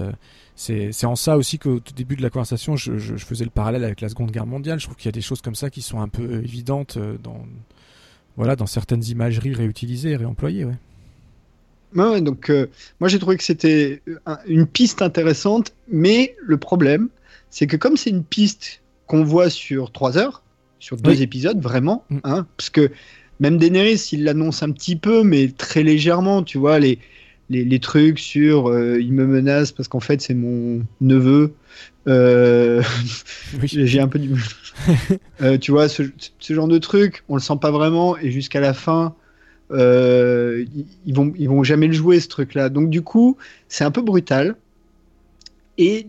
[0.55, 4.01] c'est en ça aussi qu'au début de la conversation, je, je, faisais le parallèle avec
[4.01, 4.80] la Seconde Guerre mondiale.
[4.80, 7.45] Je trouve qu'il y a des choses comme ça qui sont un peu évidentes dans,
[8.38, 10.65] voilà, dans certaines imageries réutilisées, réemployées.
[10.65, 10.77] Ouais.
[11.93, 12.51] Ouais, donc
[12.99, 14.01] moi j'ai trouvé que c'était
[14.47, 17.09] une piste intéressante, mais le problème,
[17.51, 20.41] c'est que comme c'est une piste qu'on voit sur trois heures,
[20.79, 22.17] sur deux épisodes, vraiment, mm.
[22.23, 22.89] hein, parce que
[23.39, 26.97] même Daenerys, il l'annonce un petit peu, mais très légèrement, tu vois, les,
[27.49, 31.53] les, trucs sur euh, il me menace parce qu'en fait c'est mon neveu.
[32.07, 32.81] Euh,
[33.63, 34.31] j'ai un peu du.
[35.41, 36.03] euh, tu vois, ce,
[36.49, 39.13] genre de truc, on le sent pas vraiment, et jusqu'à la fin,
[39.71, 42.69] ils, vont, ils vont jamais le jouer ce truc-là.
[42.69, 43.37] Donc du coup,
[43.67, 44.55] c'est un peu brutal.
[45.77, 46.07] Et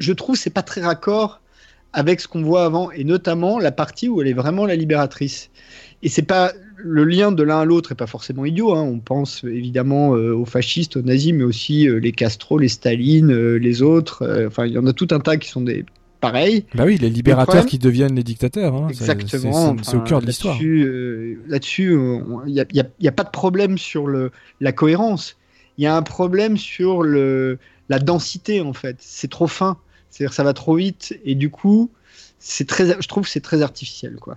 [0.00, 1.40] je trouve c'est pas très raccord
[1.92, 5.50] avec ce qu'on voit avant et notamment la partie où elle est vraiment la libératrice.
[6.02, 8.74] Et c'est pas le lien de l'un à l'autre est pas forcément idiot.
[8.74, 8.82] Hein.
[8.82, 13.30] On pense évidemment euh, aux fascistes, aux nazis, mais aussi euh, les Castro, les Staline,
[13.32, 14.46] euh, les autres.
[14.46, 15.84] Enfin, il y en a tout un tas qui sont des
[16.20, 16.64] pareils.
[16.74, 18.74] Bah oui, les libérateurs qui deviennent les dictateurs.
[18.74, 18.88] Hein.
[18.88, 19.76] Exactement.
[19.82, 20.56] C'est au cœur de l'histoire.
[21.48, 21.98] Là-dessus,
[22.46, 25.36] il n'y a, a, pas de problème sur le, la cohérence.
[25.76, 27.58] Il y a un problème sur le,
[27.88, 28.96] la densité en fait.
[29.00, 29.76] C'est trop fin.
[30.10, 31.90] C'est-à-dire ça va trop vite et du coup,
[32.38, 34.36] c'est très, je trouve que c'est très artificiel, quoi.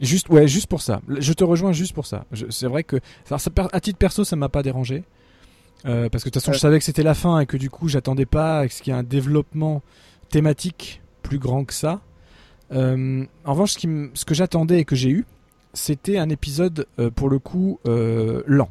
[0.00, 1.00] Juste, ouais, juste pour ça.
[1.08, 2.26] Je te rejoins juste pour ça.
[2.50, 3.38] C'est vrai que, ça,
[3.72, 5.04] à titre perso, ça m'a pas dérangé.
[5.86, 7.70] Euh, parce que de toute façon, je savais que c'était la fin et que du
[7.70, 9.82] coup, j'attendais pas à ce qu'il y ait un développement
[10.28, 12.00] thématique plus grand que ça.
[12.72, 15.24] Euh, en revanche, ce, qui ce que j'attendais et que j'ai eu,
[15.72, 18.70] c'était un épisode euh, pour le coup lent.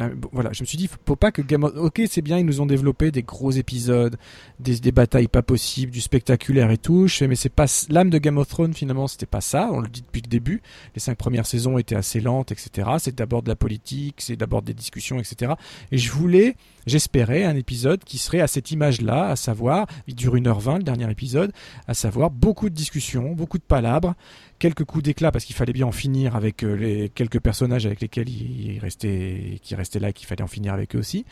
[0.00, 1.72] Euh, voilà, je me suis dit, faut pas que Game of...
[1.76, 4.16] Ok, c'est bien, ils nous ont développé des gros épisodes,
[4.60, 7.08] des, des batailles pas possibles, du spectaculaire et tout.
[7.08, 9.70] Je fais, mais c'est pas l'âme de Game of Thrones finalement, c'était pas ça.
[9.72, 10.62] On le dit depuis le début.
[10.94, 12.88] Les cinq premières saisons étaient assez lentes, etc.
[12.98, 15.52] C'est d'abord de la politique, c'est d'abord des discussions, etc.
[15.90, 16.54] Et je voulais,
[16.86, 21.10] j'espérais un épisode qui serait à cette image-là, à savoir, il dure 1h20 le dernier
[21.10, 21.52] épisode,
[21.86, 24.14] à savoir beaucoup de discussions, beaucoup de palabres
[24.58, 28.00] quelques coups d'éclat parce qu'il fallait bien en finir avec euh, les quelques personnages avec
[28.00, 31.24] lesquels il, restait, qui restaient là, qu'il fallait en finir avec eux aussi.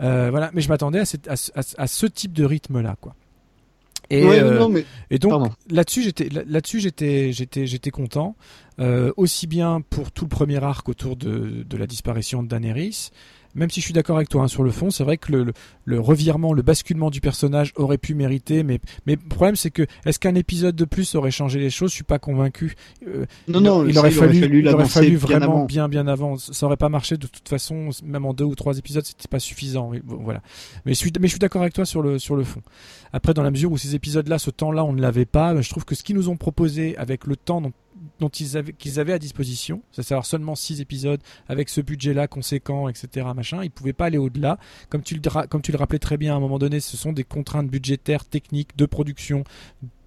[0.00, 1.34] Euh, voilà, mais je m'attendais à,
[1.78, 3.14] à, ce type de rythme là, quoi.
[4.10, 8.36] Et, euh, et donc là-dessus j'étais là-dessus j'étais j'étais j'étais content
[9.16, 13.08] aussi bien pour tout le premier arc autour de, de la disparition de Daenerys
[13.54, 15.52] même si je suis d'accord avec toi hein, sur le fond, c'est vrai que le,
[15.84, 19.86] le, revirement, le basculement du personnage aurait pu mériter, mais, mais le problème c'est que
[20.04, 21.90] est-ce qu'un épisode de plus aurait changé les choses?
[21.90, 22.74] Je suis pas convaincu.
[23.06, 26.36] Euh, non, non, il, aurait fallu, il aurait fallu vraiment bien, bien, avant.
[26.36, 29.38] Ça aurait pas marché de toute façon, même en deux ou trois épisodes, c'était pas
[29.38, 29.92] suffisant.
[30.04, 30.42] voilà.
[30.84, 32.62] Mais je suis, mais je suis d'accord avec toi sur le, sur le fond.
[33.12, 35.84] Après, dans la mesure où ces épisodes-là, ce temps-là, on ne l'avait pas, je trouve
[35.84, 37.72] que ce qu'ils nous ont proposé avec le temps dont
[38.20, 41.80] dont ils avaient, qu'ils avaient à disposition, c'est à dire seulement 6 épisodes avec ce
[41.80, 43.26] budget-là conséquent, etc.
[43.34, 44.58] Machin, ils pouvaient pas aller au-delà.
[44.88, 47.12] Comme tu, le, comme tu le rappelais très bien à un moment donné, ce sont
[47.12, 49.44] des contraintes budgétaires, techniques, de production,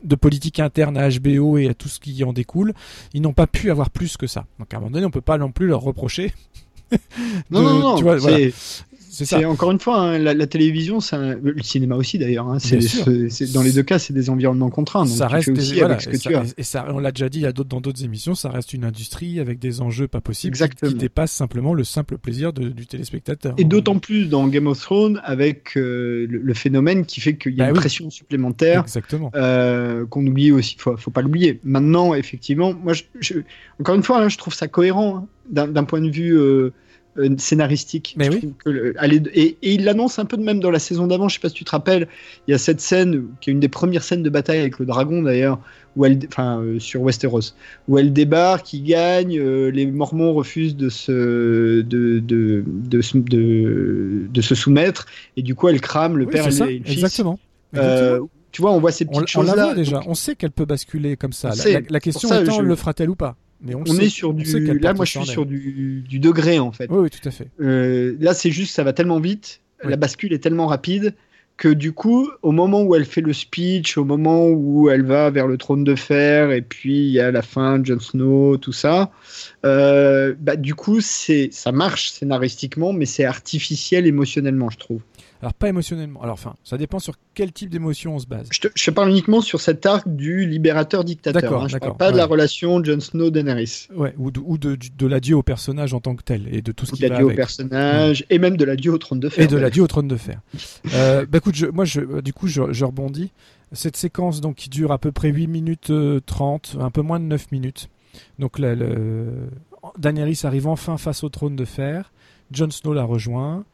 [0.04, 2.74] de politique interne à HBO et à tout ce qui en découle.
[3.14, 4.46] Ils n'ont pas pu avoir plus que ça.
[4.60, 6.34] Donc à un moment donné, on peut pas non plus leur reprocher.
[7.52, 8.18] non, non, non, tu vois,
[9.26, 11.00] C'est encore une fois, hein, la, télévision,
[11.42, 12.48] le cinéma aussi d'ailleurs.
[12.48, 12.58] Hein,
[13.54, 15.06] dans les deux cas, c'est des environnements contraints.
[15.06, 16.44] Donc ça reste aussi avec ce que tu as.
[16.58, 19.82] Et ça, on l'a déjà dit dans d'autres émissions, ça reste une industrie avec des
[19.82, 23.54] enjeux pas possibles qui, dépassent simplement le simple plaisir du téléspectateur.
[23.58, 27.62] Et d'autant plus dans Game of Thrones avec euh, le, phénomène qui fait qu'il y
[27.62, 28.86] a bah une pression supplémentaire.
[29.36, 31.60] Euh, qu'on oublie aussi, faut, faut pas l'oublier.
[31.64, 33.34] Maintenant, effectivement, moi, je,
[33.80, 36.38] encore une fois, hein, je trouve ça cohérent hein, d'un point de vue.
[36.38, 36.74] Euh,
[37.18, 38.16] euh, scénaristique.
[38.18, 38.54] Mais oui.
[39.34, 41.28] et, il l'annonce un peu de même dans la saison d'avant.
[41.28, 42.08] Je sais pas si tu te rappelles.
[42.48, 44.86] Il y a cette scène qui est une des premières scènes de bataille avec le
[44.86, 45.60] dragon d'ailleurs,
[45.96, 47.54] où elle, enfin euh, sur Westeros,
[47.88, 49.40] où elle débarque, qui gagne.
[49.40, 55.68] Euh, les Mormons refusent de se de de, de, de, se soumettre et du coup
[55.70, 56.94] elle crame le père et le fils.
[56.94, 57.40] Exactement.
[57.74, 59.74] tu vois, on voit ces petites choses là.
[59.74, 60.02] déjà.
[60.06, 61.52] On sait qu'elle peut basculer comme ça.
[61.90, 63.36] La, question étant, le fera-t-elle ou pas?
[63.62, 64.44] Mais on, est sur du.
[64.80, 66.88] Là, moi, je suis sur du, degré en fait.
[66.90, 67.48] Oui, oui tout à fait.
[67.60, 71.14] Euh, là, c'est juste, ça va tellement vite, la bascule est tellement rapide
[71.58, 75.32] que du coup, au moment où elle fait le speech, au moment où elle va
[75.32, 78.74] vers le trône de fer, et puis il y a la fin, Jon Snow, tout
[78.74, 79.12] ça,
[79.66, 85.02] euh, bah, du coup, c'est ça marche scénaristiquement, mais c'est artificiel émotionnellement, je trouve.
[85.42, 86.22] Alors pas émotionnellement.
[86.22, 88.48] Alors enfin, ça dépend sur quel type d'émotion on se base.
[88.52, 91.42] Je, te, parle uniquement sur cet arc du libérateur dictateur.
[91.42, 91.68] D'accord, hein.
[91.68, 93.88] Je parle pas de la relation Jon Snow Daenerys.
[93.96, 96.72] Ouais, ou de, ou de, de l'adieu au personnage en tant que tel et de
[96.72, 97.26] tout ce qui va avec.
[97.26, 99.44] au personnage et même de l'adieu au trône de fer.
[99.44, 100.42] Et de l'adieu au trône de fer.
[100.94, 103.32] euh, bah écoute, je, moi je, du coup je, je, rebondis.
[103.74, 105.92] Cette séquence donc qui dure à peu près 8 minutes
[106.26, 107.90] 30, euh, un peu moins de 9 minutes.
[108.40, 109.50] Donc là, le...
[109.98, 112.12] Daenerys arrive enfin face au trône de fer.
[112.52, 113.66] Jon Snow la rejoint.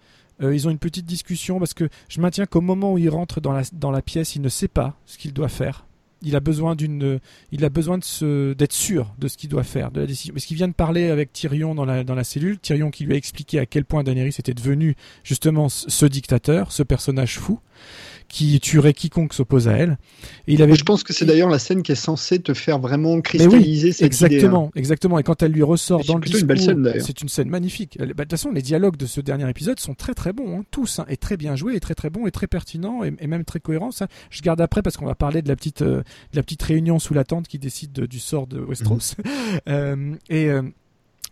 [0.41, 3.41] Euh, ils ont une petite discussion parce que je maintiens qu'au moment où il rentre
[3.41, 5.85] dans la, pièce, il ne sait pas ce qu'il doit faire.
[6.25, 7.19] Il a besoin d'une,
[7.51, 10.33] il a besoin de d'être sûr de ce qu'il doit faire, de la décision.
[10.33, 13.13] Parce qu'il vient de parler avec Tyrion dans la, dans la cellule, Tyrion qui lui
[13.13, 14.95] a expliqué à quel point Daenerys était devenu
[15.25, 17.59] justement ce dictateur, ce personnage fou
[18.33, 19.99] qui tuerait quiconque s'oppose à elle.
[20.47, 20.73] Et il avait...
[20.73, 24.07] Je pense que c'est d'ailleurs la scène qui est censée te faire vraiment cristalliser cette
[24.07, 24.71] exactement, idée, hein.
[24.73, 25.19] exactement.
[25.19, 26.55] Et quand elle lui ressort dans le discours,
[26.99, 27.95] c'est une scène magnifique.
[27.99, 30.63] Bah, de toute façon, les dialogues de ce dernier épisode sont très très bons, hein,
[30.71, 33.45] tous, hein, et très bien joués, et très très bons, et très pertinents, et, même
[33.45, 33.91] très cohérents.
[33.91, 36.63] Ça, je garde après parce qu'on va parler de la petite, euh, de la petite
[36.63, 38.97] réunion sous la tente qui décide du sort de Westeros.
[38.97, 39.31] Mhm.
[39.69, 40.63] euh, et euh,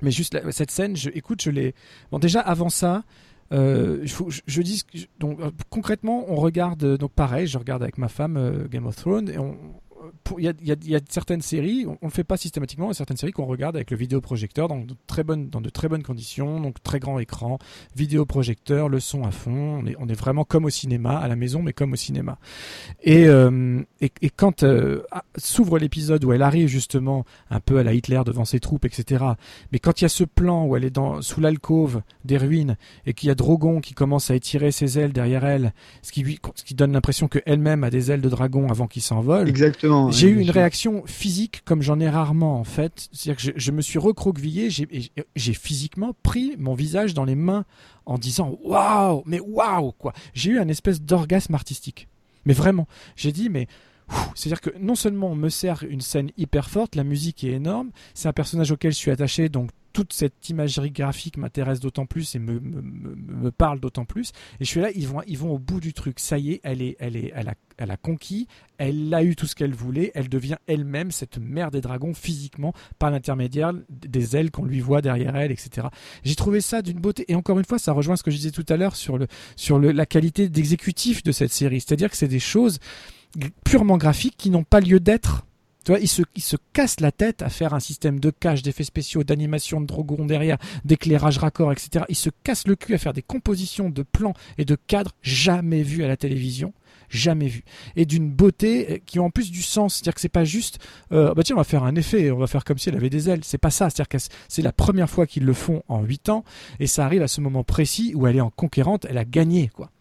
[0.03, 1.73] mais juste cette scène, je, écoute, je l'ai.
[2.11, 3.03] Bon, déjà avant ça.
[3.51, 4.83] Euh, je, dis
[5.19, 8.95] donc euh, concrètement, on regarde donc pareil, je regarde avec ma femme euh, Game of
[8.95, 9.57] Thrones et on,
[10.37, 13.45] il y, a, certaines séries, on ne le fait pas systématiquement, a certaines séries qu'on
[13.45, 16.99] regarde avec le vidéoprojecteur dans de très bonnes, dans de très bonnes conditions, donc très
[16.99, 17.59] grand écran,
[17.95, 21.73] vidéoprojecteur, le son à fond, on est, vraiment comme au cinéma, à la maison, mais
[21.73, 22.37] comme au cinéma.
[23.03, 23.81] Et, euh,
[24.35, 28.45] quand euh, ah, s'ouvre l'épisode où elle arrive justement un peu à la Hitler devant
[28.45, 29.25] ses troupes, etc.,
[29.71, 32.77] mais quand il y a ce plan où elle est dans, sous l'alcôve des ruines
[33.05, 36.39] et qu'il y a Drogon qui commence à étirer ses ailes derrière elle, ce qui,
[36.55, 39.49] ce qui donne l'impression qu'elle-même a des ailes de dragon avant qu'il s'envole.
[39.49, 39.90] Exactement.
[40.11, 43.09] J'ai eu une réaction physique comme j'en ai rarement en fait.
[43.11, 47.65] C'est-à-dire que je, me suis recroquevillé, j'ai physiquement pris mon visage dans les mains
[48.05, 50.13] en disant waouh, mais waouh quoi.
[50.33, 52.07] J'ai eu un espèce d'orgasme artistique.
[52.45, 53.67] Mais vraiment, j'ai dit mais
[54.35, 57.91] c'est-à-dire que non seulement on me sert une scène hyper forte, la musique est énorme,
[58.13, 62.35] c'est un personnage auquel je suis attaché, donc toute cette imagerie graphique m'intéresse d'autant plus
[62.35, 64.31] et me, parle d'autant plus.
[64.59, 66.19] Et je suis là, ils vont, ils vont au bout du truc.
[66.19, 68.47] Ça y est, elle est, elle est, elle a, elle a conquis,
[68.77, 72.73] elle a eu tout ce qu'elle voulait, elle devient elle-même cette mère des dragons physiquement
[72.99, 75.87] par l'intermédiaire des ailes qu'on lui voit derrière elle, etc.
[76.23, 77.25] J'ai trouvé ça d'une beauté.
[77.27, 79.27] Et encore une fois, ça rejoint ce que je disais tout à l'heure sur le,
[79.55, 81.81] sur le, la qualité d'exécutif de cette série.
[81.81, 82.79] C'est-à-dire que c'est des choses
[83.63, 85.45] purement graphiques qui n'ont pas lieu d'être
[85.83, 88.61] tu vois, il se, il se casse la tête à faire un système de cache,
[88.61, 92.05] d'effets spéciaux, d'animation de drogon derrière, d'éclairage raccord, etc.
[92.09, 95.83] Il se casse le cul à faire des compositions de plans et de cadres jamais
[95.83, 96.73] vus à la télévision
[97.11, 97.63] jamais vu.
[97.95, 99.95] Et d'une beauté euh, qui a en plus du sens.
[99.95, 100.79] C'est-à-dire que c'est pas juste,
[101.11, 103.09] euh, bah tiens, on va faire un effet, on va faire comme si elle avait
[103.09, 103.41] des ailes.
[103.43, 103.89] C'est pas ça.
[103.89, 104.17] C'est-à-dire que
[104.47, 106.43] c'est la première fois qu'ils le font en 8 ans
[106.79, 109.69] et ça arrive à ce moment précis où elle est en conquérante, elle a gagné,
[109.73, 109.91] quoi.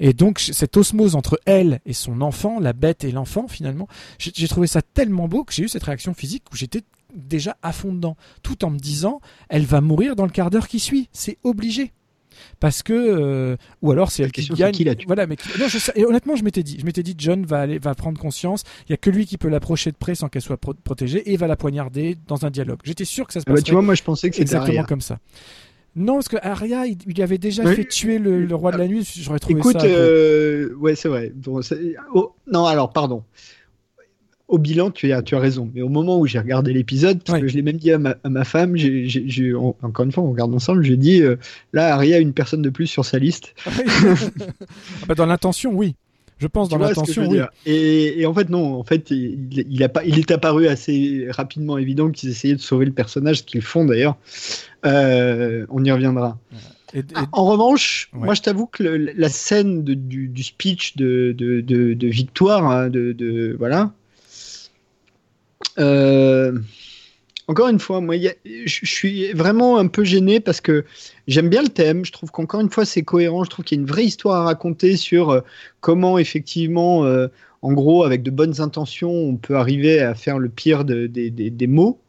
[0.00, 3.88] Et donc, cette osmose entre elle et son enfant, la bête et l'enfant, finalement,
[4.18, 6.82] j'ai trouvé ça tellement beau que j'ai eu cette réaction physique où j'étais
[7.14, 10.68] déjà à fond dedans, tout en me disant, elle va mourir dans le quart d'heure
[10.68, 11.08] qui suit.
[11.12, 11.92] C'est obligé
[12.60, 14.74] parce que euh, ou alors c'est elle qui gagne.
[15.06, 17.78] voilà, mais non, je et honnêtement, je m'étais dit, je m'étais dit, John va aller,
[17.78, 18.62] va prendre conscience.
[18.88, 21.36] Il y a que lui qui peut l'approcher de près sans qu'elle soit protégée et
[21.36, 22.80] va la poignarder dans un dialogue.
[22.84, 23.60] J'étais sûr que ça se passerait.
[23.60, 25.18] Ah bah, tu vois, moi, je pensais que c'était exactement comme ça.
[25.96, 29.08] Non, parce que Arya, il, il avait déjà fait tuer le, roi de la nuit.
[29.18, 29.86] J'aurais trouvé Écoute, ça.
[29.86, 31.32] Écoute, euh, ouais, c'est vrai.
[31.34, 31.60] Bon,
[32.14, 33.24] oh, non, alors, pardon
[34.48, 35.70] au bilan, tu as, tu as raison.
[35.74, 38.16] Mais au moment où j'ai regardé l'épisode, parce que je l'ai même dit à ma,
[38.22, 41.36] à ma femme, j'ai, encore une fois, on regarde ensemble, j'ai dit euh,
[41.72, 43.54] là, Aria a une personne de plus sur sa liste.
[45.02, 45.94] Ah bah, dans l'intention, oui.
[46.38, 47.40] Je pense dans l'intention, oui.
[47.64, 48.74] Et, et, en fait, non.
[48.74, 52.60] En fait, il, il, a pas, il est apparu assez rapidement évident qu'ils essayaient de
[52.60, 54.16] sauver le personnage, ce qu'ils font d'ailleurs.
[54.86, 56.38] Euh, on y reviendra.
[57.14, 62.88] Ah, en revanche, moi je t'avoue que la scène du, speech de, de, victoire, hein,
[62.88, 63.92] de, voilà,
[65.78, 66.58] euh,
[67.48, 70.84] encore une fois, moi, je suis vraiment un peu gêné parce que
[71.28, 72.04] j'aime bien le thème.
[72.04, 73.44] Je trouve qu'encore une fois, c'est cohérent.
[73.44, 75.40] Je trouve qu'il y a une vraie histoire à raconter sur euh,
[75.80, 77.28] comment, effectivement, euh,
[77.62, 82.00] en gros, avec de bonnes intentions, on peut arriver à faire le pire des mots.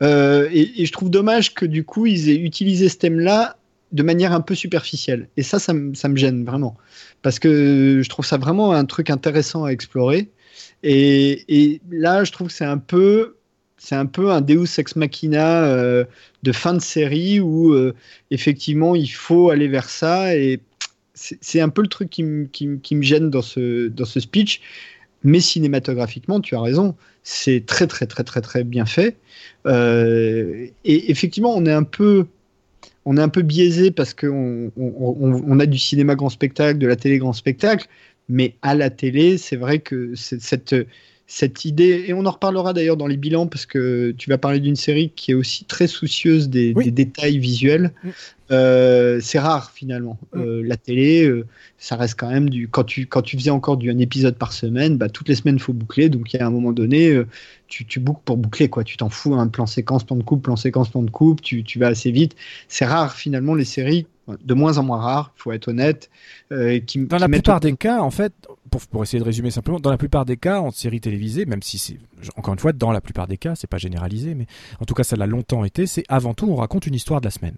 [0.00, 3.56] Et, je trouve dommage que du coup, ils aient utilisé ce thème-là
[3.92, 5.28] de manière un peu superficielle.
[5.36, 6.76] Et ça, ça, me gêne vraiment.
[7.22, 10.28] Parce que je trouve ça vraiment un truc intéressant à explorer.
[10.82, 13.36] Et, là, je trouve que c'est un peu,
[13.78, 16.04] c'est un peu un Deus ex machina euh,
[16.42, 17.94] de fin de série où euh,
[18.30, 20.36] effectivement il faut aller vers ça.
[20.36, 20.60] Et
[21.14, 24.60] c'est un peu le truc qui, me gêne dans ce, dans ce speech.
[25.24, 29.16] Mais cinématographiquement, tu as raison, c'est très très très très très bien fait.
[29.66, 32.26] Euh, et effectivement, on est un peu
[33.06, 36.96] on est un peu biaisé parce qu'on on, a du cinéma grand spectacle, de la
[36.96, 37.86] télé grand spectacle,
[38.28, 40.74] mais à la télé, c'est vrai que cette,
[41.28, 44.58] cette idée, et on en reparlera d'ailleurs dans les bilans, parce que tu vas parler
[44.58, 47.92] d'une série qui est aussi très soucieuse des, détails visuels.
[48.02, 48.08] Mm.
[48.50, 50.18] Euh, c'est rare finalement.
[50.34, 50.40] Mm.
[50.40, 51.46] Euh, la télé, euh,
[51.78, 52.68] ça reste quand même du.
[52.68, 55.56] Quand tu, quand tu faisais encore du, un épisode par semaine, bah, toutes les semaines,
[55.56, 56.08] il faut boucler.
[56.08, 57.20] Donc, il y a un moment donné,
[57.66, 58.68] tu, tu boucles pour boucler.
[58.68, 58.84] quoi.
[58.84, 61.64] Tu t'en fous, un plan séquence, plan de coupe, plan séquence, plan de coupe, tu,
[61.64, 62.36] tu vas assez vite.
[62.68, 64.06] C'est rare finalement les séries,
[64.44, 66.10] de moins en moins rares, il faut être honnête.
[66.86, 68.32] qui, Dans la plupart des cas, en fait,
[68.70, 71.62] pour, pour, essayer de résumer simplement, dans la plupart des cas, en série télévisée, même
[71.62, 71.98] si c'est,
[72.36, 74.46] encore une fois, dans la plupart des cas, c'est pas généralisé, mais
[74.80, 77.26] en tout cas, ça l'a longtemps été, c'est avant tout, on raconte une histoire de
[77.26, 77.56] la semaine.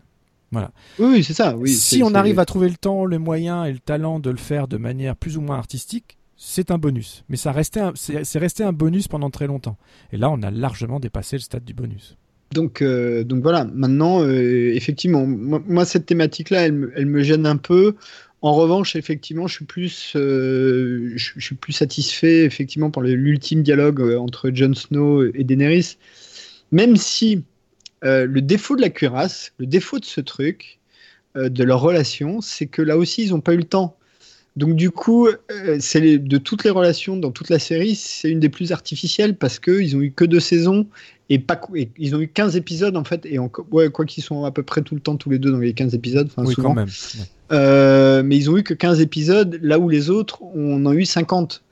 [0.51, 0.71] Voilà.
[0.99, 1.57] Oui, c'est ça.
[1.57, 4.37] Oui, si on arrive à trouver le temps, les moyens et le talent de le
[4.37, 7.25] faire de manière plus ou moins artistique, c'est un bonus.
[7.29, 9.77] Mais ça restait c'est resté un bonus pendant très longtemps.
[10.13, 12.17] Et là, on a largement dépassé le stade du bonus.
[12.53, 17.57] Donc, euh, donc voilà, maintenant, euh, effectivement, moi, cette thématique-là, elle, elle, me gêne un
[17.57, 17.95] peu.
[18.41, 24.01] En revanche, effectivement, je suis plus, euh, je, suis plus satisfait effectivement par l'ultime dialogue
[24.19, 25.97] entre Jon Snow et Daenerys,
[26.71, 27.43] même si
[28.05, 30.79] euh, le défaut de la cuirasse, le défaut de ce truc,
[31.37, 33.97] euh, de leur relation, c'est que là aussi, ils n'ont pas eu le temps.
[34.57, 38.41] Donc du coup, euh, c'est de toutes les relations dans toute la série, c'est une
[38.41, 40.87] des plus artificielles parce qu'ils ont eu que deux saisons
[41.31, 41.61] et pas
[41.97, 44.83] ils ont eu 15 épisodes en fait et ouais, quoi qu'ils sont à peu près
[44.83, 46.89] tout le temps tous les deux dans les 15 épisodes oui, quand même.
[48.25, 51.05] Mais ils ont eu que 15 épisodes là où les autres on en a eu
[51.05, 51.63] 50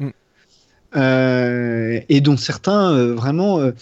[0.96, 3.60] euh, et dont certains euh, vraiment.
[3.60, 3.72] Euh,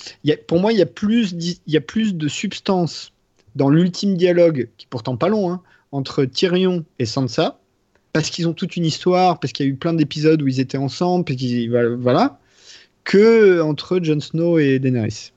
[0.49, 3.13] pour moi, il y, a plus, il y a plus de substance
[3.55, 5.63] dans l'ultime dialogue, qui est pourtant pas long, hein,
[5.93, 7.61] entre Tyrion et Sansa,
[8.13, 10.59] parce qu'ils ont toute une histoire, parce qu'il y a eu plein d'épisodes où ils
[10.59, 11.39] étaient ensemble, parce
[12.01, 12.41] voilà,
[13.05, 15.31] que entre Jon Snow et Daenerys.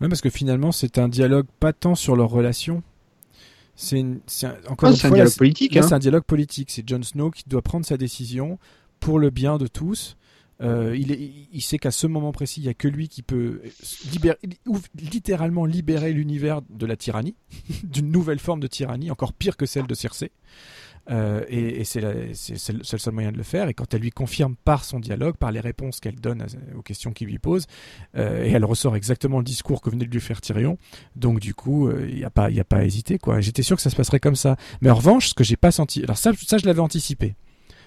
[0.00, 2.82] Oui, parce que finalement, c'est un dialogue pas tant sur leur relation.
[3.76, 4.02] C'est
[4.68, 5.76] encore ah, un dialogue politique.
[5.76, 5.82] Hein.
[5.82, 6.70] C'est un dialogue politique.
[6.70, 8.58] C'est Jon Snow qui doit prendre sa décision
[9.00, 10.16] pour le bien de tous
[10.64, 13.62] euh, il, sait qu'à ce moment précis, il n'y a que lui qui peut
[14.10, 14.38] libérer,
[14.94, 17.36] littéralement libérer l'univers de la tyrannie,
[17.84, 20.32] d'une nouvelle forme de tyrannie, encore pire que celle de Circé.
[21.10, 23.68] Euh, et, c'est le seul moyen de le faire.
[23.68, 27.12] Et quand elle lui confirme par son dialogue, par les réponses qu'elle donne aux questions
[27.12, 27.66] qu'il lui pose,
[28.16, 30.78] euh, et elle ressort exactement le discours que venait de lui faire Tyrion,
[31.14, 33.18] donc du coup, il n'y a, pas, a pas à hésiter.
[33.40, 34.56] J'étais sûr que ça se passerait comme ça.
[34.80, 37.34] Mais en revanche, ce que j'ai pas senti, alors ça, ça je l'avais anticipé.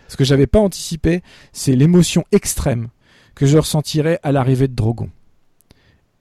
[0.07, 1.21] Ce que j'avais pas anticipé,
[1.51, 2.89] c'est l'émotion extrême
[3.35, 5.09] que je ressentirais à l'arrivée de Drogon.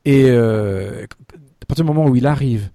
[0.05, 2.70] Et euh, à partir du moment où il arrive,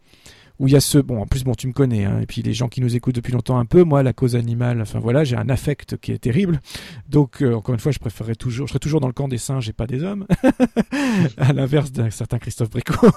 [0.61, 2.43] où il y a ce bon en plus bon tu me connais hein, et puis
[2.43, 5.23] les gens qui nous écoutent depuis longtemps un peu moi la cause animale enfin voilà
[5.23, 6.61] j'ai un affect qui est terrible.
[7.09, 9.39] Donc euh, encore une fois je préférerais toujours je serais toujours dans le camp des
[9.39, 10.27] singes et pas des hommes.
[11.37, 13.07] À l'inverse d'un certain Christophe Bricot.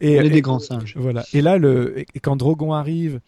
[0.00, 0.94] Et, On est des grands singes.
[0.96, 1.24] voilà.
[1.32, 3.20] Et là le et quand Drogon arrive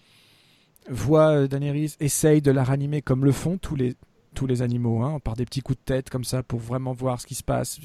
[0.88, 3.94] voit euh, Daenerys, essaye de la ranimer comme le font tous les,
[4.34, 7.20] tous les animaux, hein, par des petits coups de tête comme ça pour vraiment voir
[7.20, 7.80] ce qui se passe.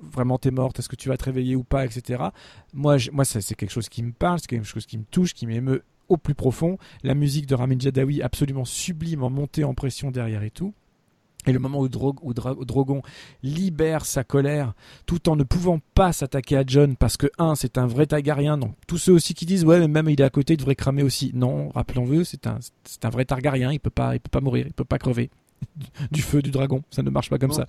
[0.00, 2.24] Vraiment, t'es morte, est-ce que tu vas te réveiller ou pas, etc.
[2.72, 5.46] Moi, moi c'est quelque chose qui me parle, c'est quelque chose qui me touche, qui
[5.46, 6.78] m'émeut au plus profond.
[7.04, 10.74] La musique de Ramin Djadawi, absolument sublime, en montée en pression derrière et tout.
[11.46, 13.02] Et le moment où, Drogon
[13.42, 14.74] libère sa colère,
[15.06, 18.58] tout en ne pouvant pas s'attaquer à John, parce que, un, c'est un vrai Targaryen,
[18.58, 20.76] donc tous ceux aussi qui disent, ouais, mais même il est à côté, il devrait
[20.76, 21.32] cramer aussi.
[21.34, 22.58] Non, rappelons-le, c'est un,
[23.02, 25.30] un vrai Targaryen, il peut pas, il peut pas mourir, il peut pas crever.
[26.10, 26.82] du feu du dragon.
[26.90, 27.66] Ça ne marche pas comme ça.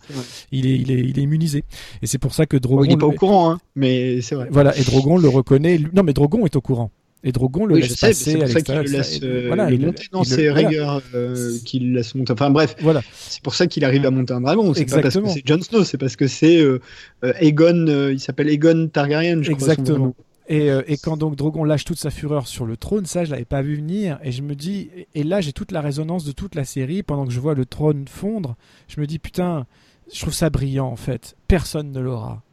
[0.51, 1.63] Il est, il est, il est immunisé.
[2.01, 2.83] Et c'est pour ça que Drogon.
[2.83, 4.47] il n'est pas au courant, hein, mais c'est vrai.
[4.51, 5.79] Voilà, et Drogon le reconnaît.
[5.93, 6.91] Non, mais Drogon est au courant.
[7.25, 8.83] Et Drogon le laisse passer à l'extérieur.
[8.83, 12.33] Laisse euh, voilà, monter dans ses rigueurs, euh, laisse monter.
[12.33, 13.01] Enfin bref, voilà.
[13.13, 14.73] c'est pour ça qu'il arrive à monter un dragon.
[14.73, 16.79] C'est pas parce que c'est Jon Snow, c'est parce que c'est euh,
[17.21, 20.11] Aegon, il s'appelle Aegon Targaryen, je Exactement.
[20.11, 23.31] Crois, et, et, quand donc Drogon lâche toute sa fureur sur le trône, ça je
[23.31, 24.19] l'avais pas vu venir.
[24.23, 27.03] Et je me dis, et là j'ai toute la résonance de toute la série.
[27.03, 28.57] Pendant que je vois le trône fondre,
[28.89, 29.65] je me dis putain,
[30.13, 31.37] je trouve ça brillant en fait.
[31.47, 32.43] Personne ne l'aura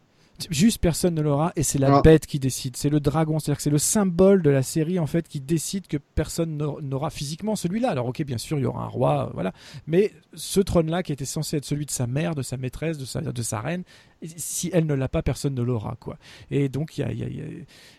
[0.51, 2.03] juste personne ne l'aura et c'est la ah.
[2.03, 2.77] bête qui décide.
[2.77, 5.87] C'est le dragon, c'est-à-dire que c'est le symbole de la série en fait qui décide
[5.87, 7.91] que personne n'aura physiquement celui-là.
[7.91, 9.53] Alors ok, bien sûr, il y aura un roi, voilà,
[9.87, 13.05] mais ce trône-là qui était censé être celui de sa mère, de sa maîtresse, de
[13.05, 13.85] sa, de sa reine,
[14.23, 16.19] si elle ne l'a pas, personne ne l'aura, quoi.
[16.51, 17.01] Et donc,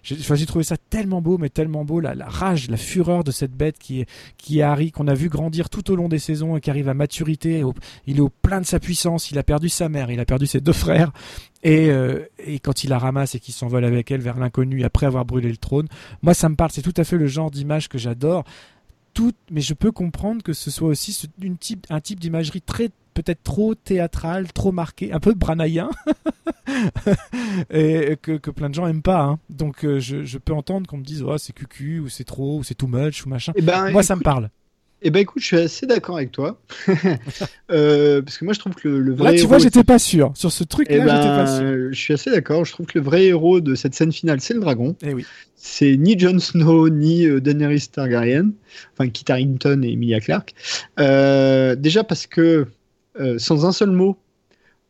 [0.03, 3.77] j'ai trouvé ça tellement beau, mais tellement beau, la, rage, la fureur de cette bête
[3.80, 6.93] qui est, qu'on a vu grandir tout au long des saisons et qui arrive à
[6.93, 7.64] maturité.
[8.08, 9.32] il est au plein de sa puissance.
[9.32, 11.11] Il a perdu sa mère, il a perdu ses deux frères.
[11.64, 15.06] Et, euh, et quand il la ramasse et qu'il s'envole avec elle vers l'inconnu après
[15.06, 15.88] avoir brûlé le trône,
[16.22, 16.72] moi, ça me parle.
[16.72, 18.43] C'est tout à fait le genre d'image que j'adore.
[19.51, 21.27] Mais je peux comprendre que ce soit aussi
[21.90, 22.90] un type d'imagerie très
[23.22, 25.90] peut-être trop théâtral, trop marqué, un peu branaïen,
[27.69, 29.22] et que, que, plein de gens aiment pas.
[29.22, 29.40] Hein.
[29.50, 32.59] Donc euh, je, je, peux entendre qu'on me dise oh, c'est cucu ou c'est trop
[32.59, 33.53] ou c'est too much ou machin.
[33.56, 34.50] Eh ben, moi ça me parle.
[35.03, 36.61] Eh ben écoute, je suis assez d'accord avec toi.
[37.72, 39.32] euh, parce que moi je trouve que le, le vrai.
[39.32, 40.32] Là, tu vois, j'étais pas sûr.
[40.35, 41.90] Sur ce truc-là, eh ben, j'étais pas sûr.
[41.91, 42.66] Je suis assez d'accord.
[42.66, 44.95] Je trouve que le vrai héros de cette scène finale, c'est le dragon.
[45.01, 45.25] Eh oui.
[45.56, 48.51] C'est ni Jon Snow, ni euh, Daenerys Targaryen.
[48.93, 50.53] Enfin, Kit Harington et Emilia Clarke.
[51.00, 52.67] Euh, déjà parce que
[53.19, 54.17] euh, sans un seul mot.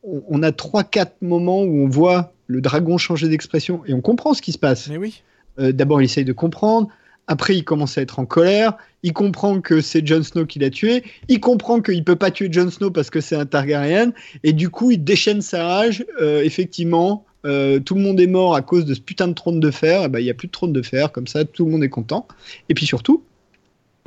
[0.03, 4.33] On, a trois, quatre moments où on voit le dragon changer d'expression et on comprend
[4.33, 4.89] ce qui se passe.
[4.89, 5.21] Mais oui.
[5.59, 6.87] Euh, d'abord, il essaye de comprendre.
[7.27, 8.77] Après, il commence à être en colère.
[9.03, 11.03] Il comprend que c'est Jon Snow qui l'a tué.
[11.27, 14.11] Il comprend qu'il peut pas tuer Jon Snow parce que c'est un Targaryen.
[14.43, 16.03] Et du coup, il déchaîne sa rage.
[16.19, 19.71] Euh, effectivement, tout le monde est mort à cause de ce putain de trône de
[19.71, 20.09] fer.
[20.09, 21.11] Ben, il n'y a plus de trône de fer.
[21.11, 22.27] Comme ça, tout le monde est content.
[22.69, 23.23] Et puis surtout,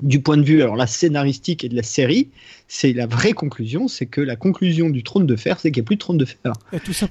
[0.02, 2.28] du point de vue alors la scénaristique et de la série,
[2.68, 5.86] c'est la vraie conclusion, c'est que la conclusion du trône de fer, c'est qu'il n'y
[5.86, 6.52] a plus de trône de fer.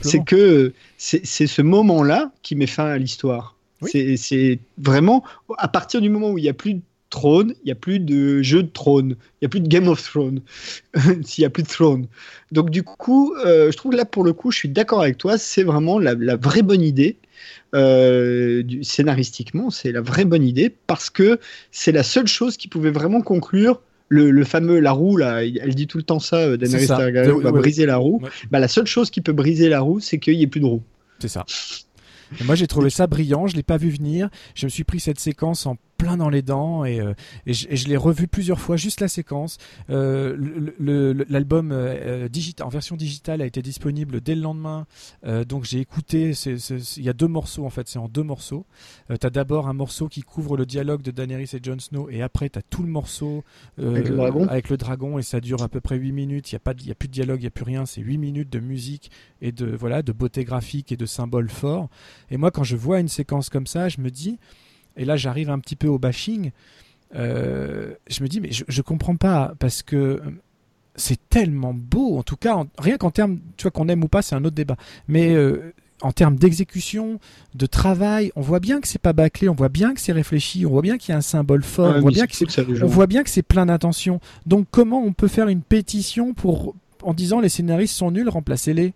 [0.01, 3.55] C'est que c'est ce moment-là qui met fin à l'histoire.
[3.85, 5.23] C'est vraiment
[5.57, 7.99] à partir du moment où il n'y a plus de trône, il n'y a plus
[7.99, 10.41] de jeu de trône, il n'y a plus de Game of Thrones,
[11.23, 12.07] s'il n'y a plus de trône.
[12.51, 15.17] Donc du coup, euh, je trouve que là pour le coup, je suis d'accord avec
[15.17, 17.17] toi, c'est vraiment la, la, vraie bonne idée.
[17.73, 21.39] Euh, du, scénaristiquement, c'est la vraie bonne idée parce que
[21.71, 25.87] c'est la seule chose qui pouvait vraiment conclure le, fameux la roue là, elle dit
[25.87, 28.21] tout le temps ça, euh, Daenerys Targaryen va briser la roue.
[28.51, 30.65] Bah, la seule chose qui peut briser la roue, c'est qu'il n'y ait plus de
[30.65, 30.83] roue.
[31.17, 31.45] C'est ça.
[32.45, 34.29] moi j'ai trouvé ça brillant, je l'ai pas vu venir.
[34.53, 37.13] Je me suis pris cette séquence en plein dans les dents et, euh,
[37.45, 39.57] et je, l'ai revu plusieurs fois, juste la séquence.
[39.89, 40.35] Euh,
[41.29, 42.27] L'album euh,
[42.61, 44.85] en version digitale a été disponible dès le lendemain,
[45.47, 46.33] donc j'ai écouté.
[46.97, 48.65] Il y a deux morceaux en fait, c'est en deux morceaux.
[49.07, 52.21] Tu as d'abord un morceau qui couvre le dialogue de Daenerys et Jon Snow, et
[52.21, 53.43] après tu as tout le morceau
[53.77, 54.47] avec le, dragon.
[54.47, 55.19] avec, le dragon.
[55.19, 56.51] et ça dure à peu près 8 minutes.
[56.51, 57.85] Il n'y a, pas, y a plus de dialogue, il n'y a plus rien.
[57.85, 59.09] C'est 8 minutes de musique
[59.41, 61.89] et de, voilà, de beauté graphique et de symboles forts.
[62.29, 64.39] Et moi, quand je vois une séquence comme ça, je me dis
[64.97, 66.51] et là j'arrive un petit peu au bashing,
[67.15, 70.19] euh, je me dis mais je, je comprends pas parce que euh,
[70.95, 74.21] c'est tellement beau, en tout cas, rien qu'en termes, tu vois, qu'on aime ou pas,
[74.21, 74.75] c'est un autre débat.
[75.07, 77.19] Mais euh, en termes d'exécution,
[77.55, 80.65] de travail, on voit bien que c'est pas bâclé, on voit bien que c'est réfléchi,
[80.65, 83.07] on voit bien qu'il y a un symbole fort, on, voit bien, que on voit
[83.07, 84.19] bien que c'est plein d'intention.
[84.45, 88.93] Donc comment on peut faire une pétition pour en disant les scénaristes sont nuls, remplacez-les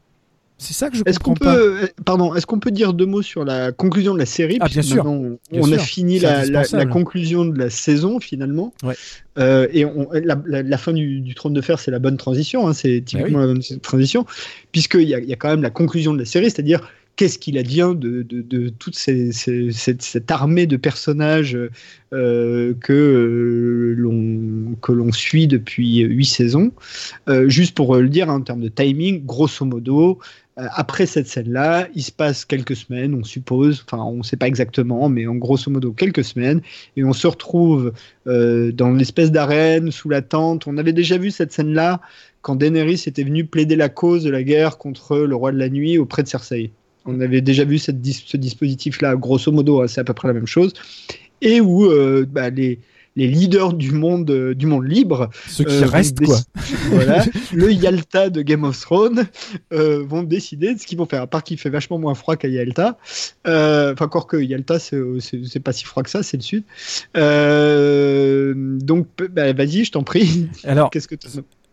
[0.58, 1.56] c'est ça que je comprends est pas.
[1.56, 4.68] Peut, pardon, est-ce qu'on peut dire deux mots sur la conclusion de la série Ah
[4.68, 5.06] bien sûr.
[5.06, 8.74] On, a fini la, la, conclusion de la saison finalement.
[8.84, 8.96] Ouais.
[9.38, 12.68] Euh, et on, la, la, fin du, du, Trône de Fer, c'est la bonne transition.
[12.68, 14.26] Hein, c'est typiquement la bonne transition,
[14.72, 16.82] puisqu'il y, y a quand même la conclusion de la série, c'est-à-dire
[17.18, 21.58] qu'est-ce qu'il advient de, de, de toute ces, ces, cette, cette, armée de personnages
[22.14, 26.72] euh, que euh, l'on que l'on suit depuis huit saisons.
[27.28, 31.88] Euh, juste pour le dire en termes de timing, grosso modo, euh, après cette scène-là,
[31.94, 35.36] il se passe quelques semaines, on suppose, enfin on ne sait pas exactement, mais en
[35.36, 36.62] grosso modo quelques semaines,
[36.96, 37.94] et on se retrouve
[38.26, 40.66] euh, dans l'espèce d'arène, sous la tente.
[40.66, 42.02] On avait déjà vu cette scène-là
[42.42, 45.70] quand Daenerys était venu plaider la cause de la guerre contre le roi de la
[45.70, 46.72] nuit auprès de Cersei.
[47.06, 50.48] On avait déjà vu ce dispositif-là, grosso modo, hein, c'est à peu près la même
[50.48, 50.74] chose,
[51.42, 52.80] et où euh, bah, les
[53.18, 55.32] les leaders du monde, euh, du monde libre.
[55.48, 56.38] Ceux qui euh, restent, quoi.
[56.92, 59.26] voilà, le Yalta de Game of Thrones
[59.74, 61.24] euh, vont décider de ce qu'ils vont faire.
[61.24, 62.98] À part qu'il fait vachement moins froid qu'à Yalta.
[63.44, 66.64] Enfin, encore que Yalta, c'est pas si froid que ça, c'est le sud.
[68.86, 70.48] donc, bah, vas-y, je t'en prie.
[70.64, 71.16] Alors, qu'est-ce que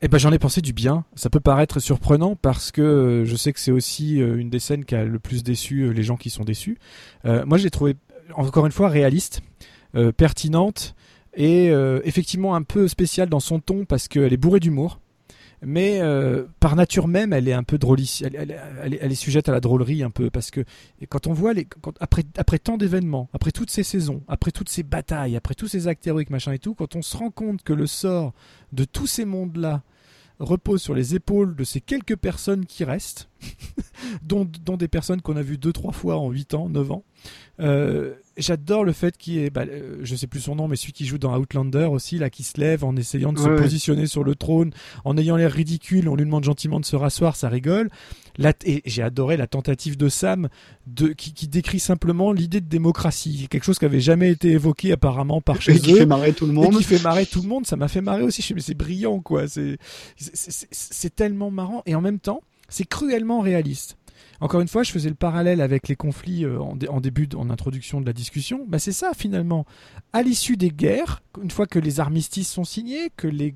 [0.00, 1.04] Eh ben j'en ai pensé du bien.
[1.14, 4.94] Ça peut paraître surprenant parce que je sais que c'est aussi une des scènes qui
[4.94, 6.78] a le plus déçu les gens qui sont déçus.
[7.24, 7.96] moi j'ai trouvé
[8.34, 9.42] encore une fois réaliste,
[10.16, 10.94] pertinente
[11.36, 11.66] et
[12.04, 15.00] effectivement un peu spéciale dans son ton parce qu'elle est bourrée d'humour
[15.64, 18.22] mais euh, par nature même, elle est un peu drôlisse.
[18.22, 20.64] Elle, est, sujette à la drôlerie un peu parce que
[21.08, 21.66] quand on voit les,
[22.00, 25.88] après, après tant d'événements, après toutes ces saisons, après toutes ces batailles, après tous ces
[25.88, 28.34] actes héroïques machin et tout, quand on se rend compte que le sort
[28.72, 29.82] de tous ces mondes-là
[30.38, 33.28] repose sur les épaules de ces quelques personnes qui restent,
[34.22, 37.04] dont, dont, des personnes qu'on a vues deux trois fois en 8 ans, 9 ans,
[37.60, 40.92] euh, j'adore le fait qu'il est, bah, euh, je sais plus son nom, mais celui
[40.92, 44.24] qui joue dans Outlander aussi, là, qui se lève en essayant de se positionner sur
[44.24, 44.72] le trône,
[45.04, 47.90] en ayant l'air ridicule, on lui demande gentiment de se rasseoir, ça rigole.
[48.64, 50.48] et j'ai adoré la tentative de Sam
[50.86, 55.40] de, qui, décrit simplement l'idée de démocratie, quelque chose qui avait jamais été évoqué apparemment
[55.40, 56.74] par chez et qui fait marrer tout le monde.
[56.74, 58.42] Et qui fait marrer tout le monde, ça m'a fait marrer aussi.
[58.42, 59.44] Je me c'est brillant, quoi.
[59.46, 62.42] C'est tellement marrant et en même temps,
[62.74, 63.96] c'est cruellement réaliste.
[64.40, 68.00] Encore une fois, je faisais le parallèle avec les conflits euh, en, début, en introduction
[68.00, 68.64] de la discussion.
[68.66, 69.64] Bah, c'est ça finalement.
[70.12, 73.54] À l'issue des guerres, une fois que les armistices sont signés, que les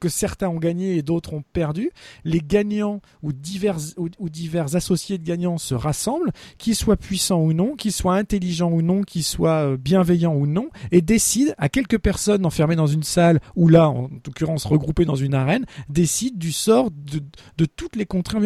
[0.00, 1.90] que certains ont gagné et d'autres ont perdu,
[2.24, 7.52] les gagnants ou divers, ou, divers associés de gagnants se rassemblent, qu'ils soient puissants ou
[7.52, 11.68] non, qu'ils soient intelligents ou non, qu'ils soient euh, bienveillants ou non, et décident, à
[11.68, 16.36] quelques personnes enfermées dans une salle, ou là, en l'occurrence regroupées dans une arène, décident
[16.38, 17.20] du sort de,
[17.56, 18.36] de toutes les contrées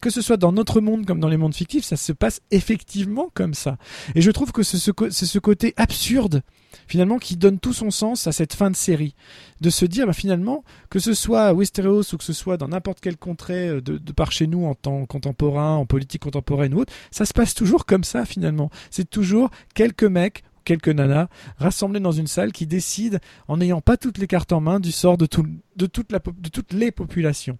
[0.00, 3.30] que ce soit dans notre monde comme dans les mondes fictifs, ça se passe effectivement
[3.34, 3.76] comme ça.
[4.14, 6.42] Et je trouve que c'est ce, côté absurde,
[6.86, 9.14] finalement, qui donne tout son sens à cette fin de série.
[9.60, 12.68] De se dire, bah, finalement, que ce soit à Westeros ou que ce soit dans
[12.68, 16.80] n'importe quelle contrée euh, de, par chez nous en temps contemporain, en politique contemporaine ou
[16.80, 18.70] autre, ça se passe toujours comme ça, finalement.
[18.90, 23.96] C'est toujours quelques mecs quelques nanas rassemblées dans une salle qui décident, en n'ayant pas
[23.96, 25.46] toutes les cartes en main, du sort de, toute
[25.76, 27.56] de toutes les populations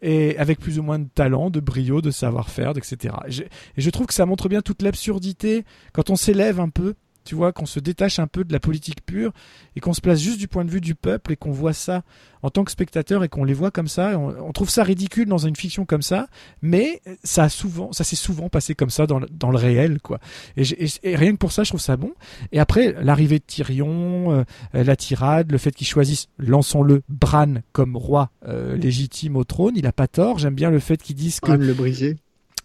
[0.00, 3.14] et avec plus ou moins de talent, de brio, de savoir-faire, etc.
[3.26, 6.94] Et je, trouve que ça montre bien toute l'absurdité quand on s'élève un peu
[7.24, 9.32] tu vois, qu'on se détache un peu de la politique pure
[9.76, 12.02] et qu'on se place juste du point de vue du peuple et qu'on voit ça
[12.42, 14.18] en tant que spectateur et qu'on les voit comme ça.
[14.18, 16.28] On, trouve ça ridicule dans une fiction comme ça,
[16.60, 19.98] mais ça a souvent, ça s'est souvent passé comme ça dans le, dans le réel,
[20.02, 20.20] quoi.
[20.56, 20.64] Et,
[21.16, 22.12] rien que pour ça, je trouve ça bon.
[22.52, 24.44] Et après, l'arrivée de Tyrion, euh,
[24.74, 29.86] la tirade, le fait qu'il choisisse, lançons-le, Bran comme roi euh, légitime au trône, il
[29.86, 30.38] a pas tort.
[30.38, 32.16] J'aime bien le fait qu'ils disent que Bran le brisé.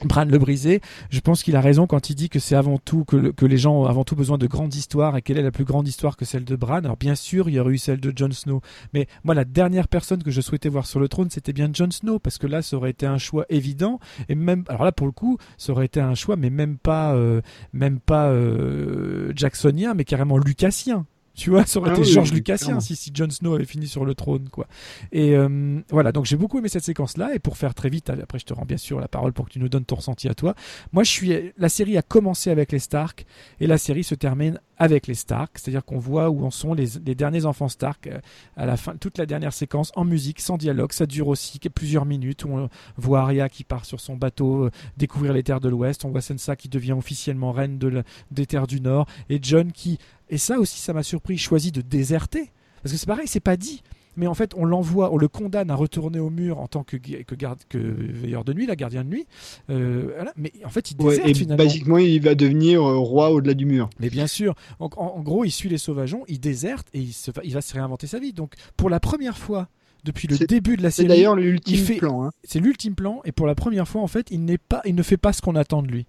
[0.05, 3.03] Bran le brisé, je pense qu'il a raison quand il dit que c'est avant tout
[3.05, 5.65] que, les gens ont avant tout besoin de grandes histoires et quelle est la plus
[5.65, 6.77] grande histoire que celle de Bran.
[6.77, 8.61] Alors bien sûr, il y aurait eu celle de Jon Snow,
[8.93, 11.91] mais moi la dernière personne que je souhaitais voir sur le trône, c'était bien Jon
[11.91, 15.07] Snow parce que là ça aurait été un choix évident et même alors là pour
[15.07, 17.41] le coup, ça aurait été un choix mais même pas euh,
[17.73, 21.05] même pas euh, Jacksonien mais carrément Lucasien.
[21.39, 24.03] Tu vois, ça aurait ah été George Lucasien si, si Jon Snow avait fini sur
[24.03, 24.67] le trône, quoi.
[25.13, 27.33] Et euh, voilà, donc j'ai beaucoup aimé cette séquence-là.
[27.33, 29.51] Et pour faire très vite, après je te rends bien sûr la parole pour que
[29.53, 30.53] tu nous donnes ton ressenti à toi.
[30.91, 31.53] Moi, je suis.
[31.57, 33.25] La série a commencé avec les Stark
[33.61, 36.87] et la série se termine avec les Stark, c'est-à-dire qu'on voit où en sont les,
[37.15, 38.19] derniers enfants Stark euh,
[38.55, 40.91] à la fin, toute la dernière séquence en musique, sans dialogue.
[40.93, 44.71] Ça dure aussi plusieurs minutes où on voit Arya qui part sur son bateau euh,
[44.97, 46.03] découvrir les terres de l'Ouest.
[46.03, 49.99] On voit Sansa qui devient officiellement reine de des terres du Nord et John qui
[50.30, 52.51] et ça aussi, ça m'a surpris, choisi de déserter.
[52.82, 53.82] Parce que c'est pareil, c'est pas dit.
[54.16, 56.98] Mais en fait, on l'envoie, on le condamne à retourner au mur en tant que,
[56.98, 59.27] que, garde, que veilleur de nuit, la gardien de nuit.
[59.69, 61.64] Euh, Mais en fait, il déserte et finalement.
[61.64, 63.90] Basiquement, il va devenir euh, roi au-delà du mur.
[63.99, 64.56] Mais bien sûr.
[64.80, 67.74] En, en, gros, il suit les sauvageons, il déserte et il, se, il va se
[67.74, 68.33] réinventer sa vie.
[68.33, 69.69] Donc, pour la première fois
[70.03, 72.25] depuis le début de la série, c'est d'ailleurs l'ultime plan.
[72.25, 72.32] Hein.
[72.43, 75.03] C'est l'ultime plan et pour la première fois, en fait, il n'est pas, il ne
[75.03, 76.08] fait pas ce qu'on attend de lui.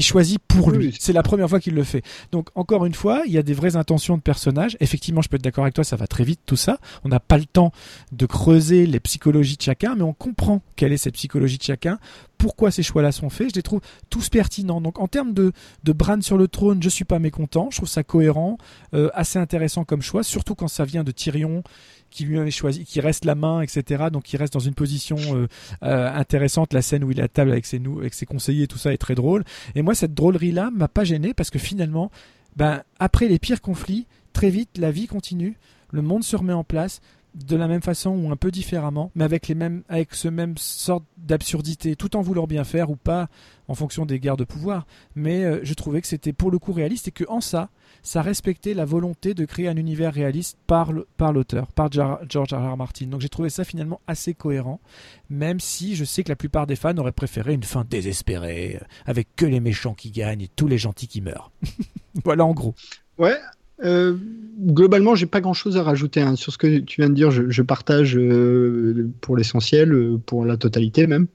[0.00, 0.96] Il choisit pour lui.
[0.98, 2.02] C'est la première fois qu'il le fait.
[2.32, 4.78] Donc encore une fois, il y a des vraies intentions de personnage.
[4.80, 6.78] Effectivement, je peux être d'accord avec toi, ça va très vite tout ça.
[7.04, 7.70] On n'a pas le temps
[8.10, 11.98] de creuser les psychologies de chacun, mais on comprend quelle est cette psychologie de chacun,
[12.38, 13.50] pourquoi ces choix-là sont faits.
[13.50, 14.80] Je les trouve tous pertinents.
[14.80, 15.52] Donc en termes de,
[15.84, 17.68] de Bran sur le trône, je suis pas mécontent.
[17.70, 18.56] Je trouve ça cohérent,
[18.94, 21.62] euh, assez intéressant comme choix, surtout quand ça vient de Tyrion
[22.10, 24.04] qui lui qui reste la main, etc.
[24.12, 25.46] Donc il reste dans une position euh,
[25.82, 26.72] euh, intéressante.
[26.72, 29.14] La scène où il est à table avec ses, avec conseillers, tout ça est très
[29.14, 29.44] drôle.
[29.74, 32.10] Et moi, cette drôlerie-là m'a pas gêné parce que finalement,
[32.56, 35.56] ben, après les pires conflits, très vite, la vie continue,
[35.92, 37.00] le monde se remet en place
[37.34, 40.56] de la même façon ou un peu différemment, mais avec les mêmes, avec ce même
[40.56, 43.28] sorte d'absurdité, tout en voulant bien faire ou pas,
[43.68, 44.86] en fonction des guerres de pouvoir.
[45.14, 47.70] Mais euh, je trouvais que c'était pour le coup réaliste et que en ça,
[48.02, 52.72] ça respectait la volonté de créer un univers réaliste par l'auteur, par, George R.
[52.72, 52.76] R.
[52.76, 53.06] Martin.
[53.06, 54.80] Donc j'ai trouvé ça finalement assez cohérent,
[55.28, 58.84] même si je sais que la plupart des fans auraient préféré une fin désespérée, euh,
[59.06, 61.52] avec que les méchants qui gagnent et tous les gentils qui meurent.
[62.24, 62.74] voilà en gros.
[63.18, 63.38] Ouais,
[63.84, 64.16] Euh,
[64.58, 66.36] globalement, j'ai pas grand chose à rajouter hein.
[66.36, 67.30] sur ce que tu viens de dire.
[67.30, 71.26] Je, partage euh, pour l'essentiel, euh, pour la totalité même.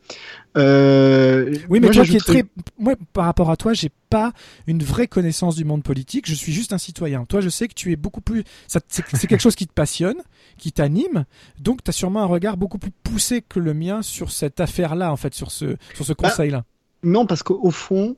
[0.56, 2.46] oui, mais toi qui très,
[2.78, 4.32] moi par rapport à toi, j'ai pas
[4.68, 6.28] une vraie connaissance du monde politique.
[6.28, 7.26] Je suis juste un citoyen.
[7.26, 8.44] Toi, je sais que tu es beaucoup plus.
[8.68, 10.18] C'est quelque chose qui te passionne,
[10.58, 11.26] qui t'anime.
[11.60, 15.12] Donc, tu as sûrement un regard beaucoup plus poussé que le mien sur cette affaire-là,
[15.12, 16.64] en fait, sur ce, sur ce bah, conseil-là.
[17.04, 18.16] non, parce qu'au fond,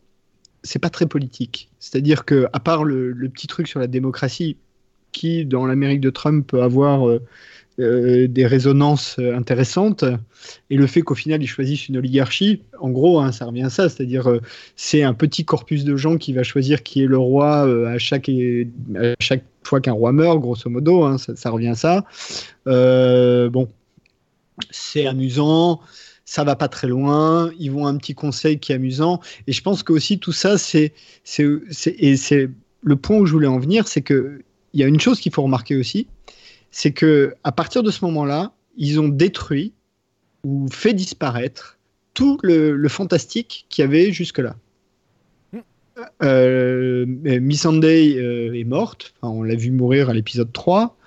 [0.64, 1.69] c'est pas très politique.
[1.90, 4.57] C'est-à-dire que, à part le, petit truc sur la démocratie,
[5.14, 7.22] qui dans l'Amérique de Trump peut avoir euh,
[7.80, 10.03] euh, des résonances intéressantes,
[10.69, 13.69] et le fait qu'au final ils choisissent une oligarchie, en gros, hein, ça revient à
[13.69, 13.88] ça.
[13.88, 14.41] C'est-à-dire, euh,
[14.75, 18.30] c'est un petit corpus de gens qui va choisir qui est le roi à chaque
[18.30, 21.06] à chaque fois qu'un roi meurt, grosso modo.
[21.06, 22.03] Hein, ça, ça, revient à ça.
[22.66, 23.69] bon,
[24.72, 25.80] c'est amusant
[26.27, 29.22] ça va pas très loin, ils vont un petit conseil qui est amusant.
[29.47, 31.47] Et je pense que aussi tout ça, c'est, c'est,
[31.85, 32.49] et c'est
[32.83, 34.41] le point où je voulais en venir, c'est que
[34.73, 36.06] il y a une chose qu'il faut remarquer aussi,
[36.69, 39.72] c'est que à partir de ce moment-là, ils ont détruit
[40.43, 41.80] ou fait disparaître
[42.14, 44.57] tout le, fantastique qu'il y avait jusque-là.
[46.22, 50.97] Euh, Miss Sunday euh, est morte, on l'a vu mourir à l'épisode 3.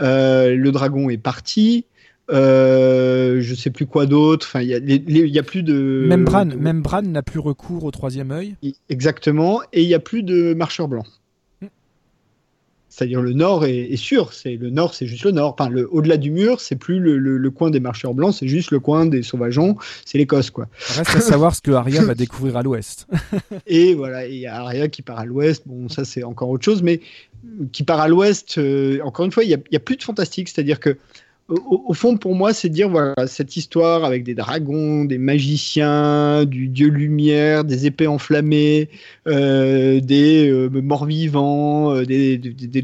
[0.00, 1.84] Euh, le dragon est parti.
[2.30, 4.46] Euh, je sais plus quoi d'autre.
[4.48, 6.04] Enfin, il y, a plus de.
[6.06, 8.54] Même Bran, même Bran n'a plus recours au troisième œil.
[8.88, 11.06] Exactement, et il y a plus de marcheurs blancs.
[11.62, 11.68] Hmm.
[12.90, 15.56] C'est-à-dire le nord est, sûr, c'est le nord, c'est juste le nord.
[15.58, 18.80] Enfin, le, au-delà du mur, c'est plus le, coin des marcheurs blancs, c'est juste le
[18.80, 20.68] coin des sauvageons, c'est l'Écosse, quoi.
[20.96, 23.06] Reste à savoir ce que Arya va découvrir à l'ouest.
[23.66, 25.62] et voilà, il y a Arya qui part à l'ouest.
[25.64, 27.00] Bon, ça c'est encore autre chose, mais
[27.72, 28.58] qui part à l'ouest.
[28.58, 30.98] Euh, encore une fois, il y, a plus de fantastique, c'est-à-dire que
[31.48, 36.68] au, fond, pour moi, c'est dire voilà cette histoire avec des dragons, des magiciens, du
[36.68, 38.90] dieu lumière, des épées enflammées,
[39.26, 42.38] euh, des euh, morts vivants, euh, des,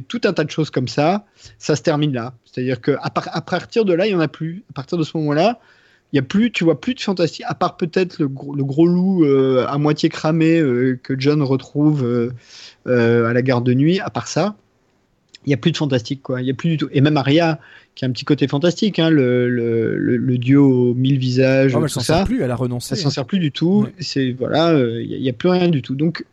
[0.09, 1.26] tout un tas de choses comme ça.
[1.59, 2.33] Ça se termine là.
[2.47, 3.10] C'est-à-dire que à,
[3.43, 4.65] partir de là, il y en a plus.
[4.70, 5.60] À partir de ce moment-là,
[6.12, 8.86] il y a plus, tu vois plus de fantastique, à part peut-être le, le, gros
[8.86, 10.62] loup à moitié cramé
[11.02, 12.33] que John retrouve
[12.86, 14.01] à la gare de nuit.
[14.01, 14.57] À part ça,
[15.47, 16.40] il n'y a plus de fantastique, quoi.
[16.40, 16.89] Il y a plus du tout.
[16.92, 17.58] Et même Aria,
[17.94, 21.81] qui a un petit côté fantastique, hein, le, le, le, dieu aux mille visages, oh,
[21.82, 22.94] elle s'en sert plus, elle a renoncé.
[22.94, 23.86] Elle s'en sert plus du tout.
[23.98, 25.94] C'est voilà, euh, il n'y a, plus rien du tout.
[25.94, 26.24] Donc,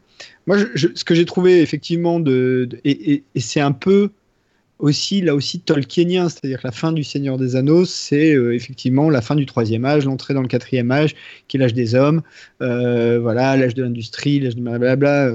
[0.47, 4.11] moi, je, ce que j'ai trouvé effectivement de, et, et, c'est un peu
[4.81, 9.09] aussi là aussi tolkienien, c'est-à-dire que la fin du Seigneur des Anneaux, c'est euh, effectivement
[9.09, 11.15] la fin du troisième âge, l'entrée dans le quatrième âge,
[11.47, 12.21] qui est l'âge des hommes,
[12.61, 15.31] euh, voilà, l'âge de l'industrie, l'âge de blablabla,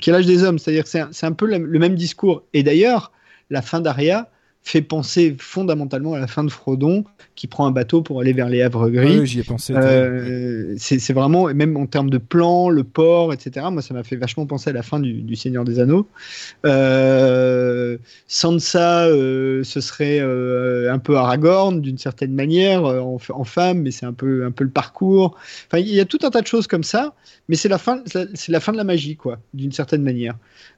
[0.00, 2.42] qui est l'âge des hommes, c'est-à-dire c'est un, un, peu le même discours.
[2.52, 3.12] Et d'ailleurs,
[3.50, 4.31] la fin d'Aria,
[4.64, 8.48] fait penser fondamentalement à la fin de Frodon, qui prend un bateau pour aller vers
[8.48, 9.20] les Havres Gris.
[9.20, 9.74] Oui, j'y ai pensé.
[9.74, 13.66] Euh, c'est vraiment, même en termes de plan, le port, etc.
[13.72, 16.06] Moi, ça m'a fait vachement penser à la fin du, Seigneur des Anneaux.
[16.64, 17.96] Euh,
[18.28, 24.06] Sansa, euh, ce serait un peu Aragorn d'une certaine manière, en, en, femme, mais c'est
[24.06, 25.36] un peu, un peu le parcours.
[25.66, 27.14] Enfin, il y a tout un tas de choses comme ça,
[27.48, 30.34] mais c'est la fin, c'est la fin de la magie, quoi, d'une certaine manière.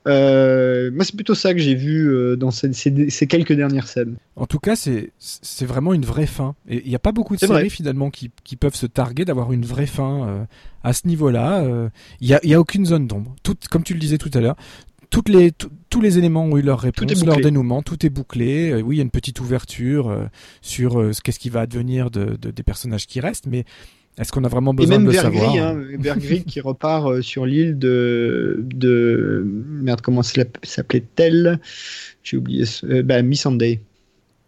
[0.07, 4.17] moi, c'est plutôt ça que j'ai vu dans ces, ces quelques dernières scène.
[4.37, 5.13] En tout cas, c'est
[5.65, 6.55] vraiment une vraie fin.
[6.69, 9.53] Et il n'y a pas beaucoup de séries finalement qui, qui, peuvent se targuer d'avoir
[9.53, 10.45] une vraie fin euh,
[10.83, 11.63] à ce niveau-là.
[11.63, 11.89] Euh,
[12.21, 13.35] il n'y a, y a aucune zone d'ombre.
[13.71, 14.57] Comme tu le disais tout à l'heure,
[15.11, 15.53] toutes les,
[15.91, 18.71] tous les éléments ont eu leur réponse, leur dénouement, tout est bouclé.
[18.71, 20.17] Euh, oui, il y a une petite ouverture
[20.61, 23.65] sur qu'est-ce qui va advenir de, de, des personnages qui restent, mais
[24.17, 28.61] est-ce qu'on a vraiment besoin de le savoir hein, Bergris qui repart sur l'île de,
[28.63, 31.61] de merde comment s'appelait elle
[32.25, 32.65] j'ai oublié.
[32.85, 33.81] Euh, bah, Missandei.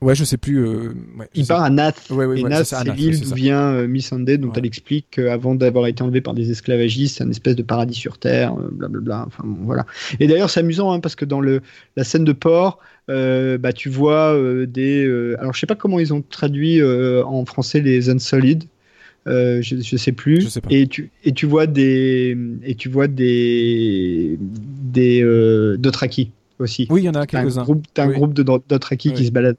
[0.02, 0.66] Ouais, je sais plus.
[0.66, 0.94] Euh,
[1.34, 2.10] il part à Nath.
[2.10, 6.20] et Nath, c'est l'île d'où vient euh, Missandei, dont elle explique qu'avant d'avoir été enlevé
[6.20, 9.24] par des esclavagistes, c'est un espèce de paradis sur terre, blablabla.
[9.26, 9.86] Enfin, voilà.
[10.20, 11.62] Et d'ailleurs, c'est amusant hein, parce que dans le,
[11.96, 15.06] la scène de port, bah, tu vois des.
[15.38, 18.64] alors, je sais pas comment ils ont traduit en français les Unsolides.
[19.26, 20.42] Euh, je, je, sais plus.
[20.42, 20.68] Je sais pas.
[20.70, 25.76] Et tu et tu vois des et tu vois des des euh,
[26.58, 26.86] aussi.
[26.90, 27.64] Oui, il y en a quelques-uns.
[27.64, 29.56] Tu as un groupe de Dothraki qui se balade.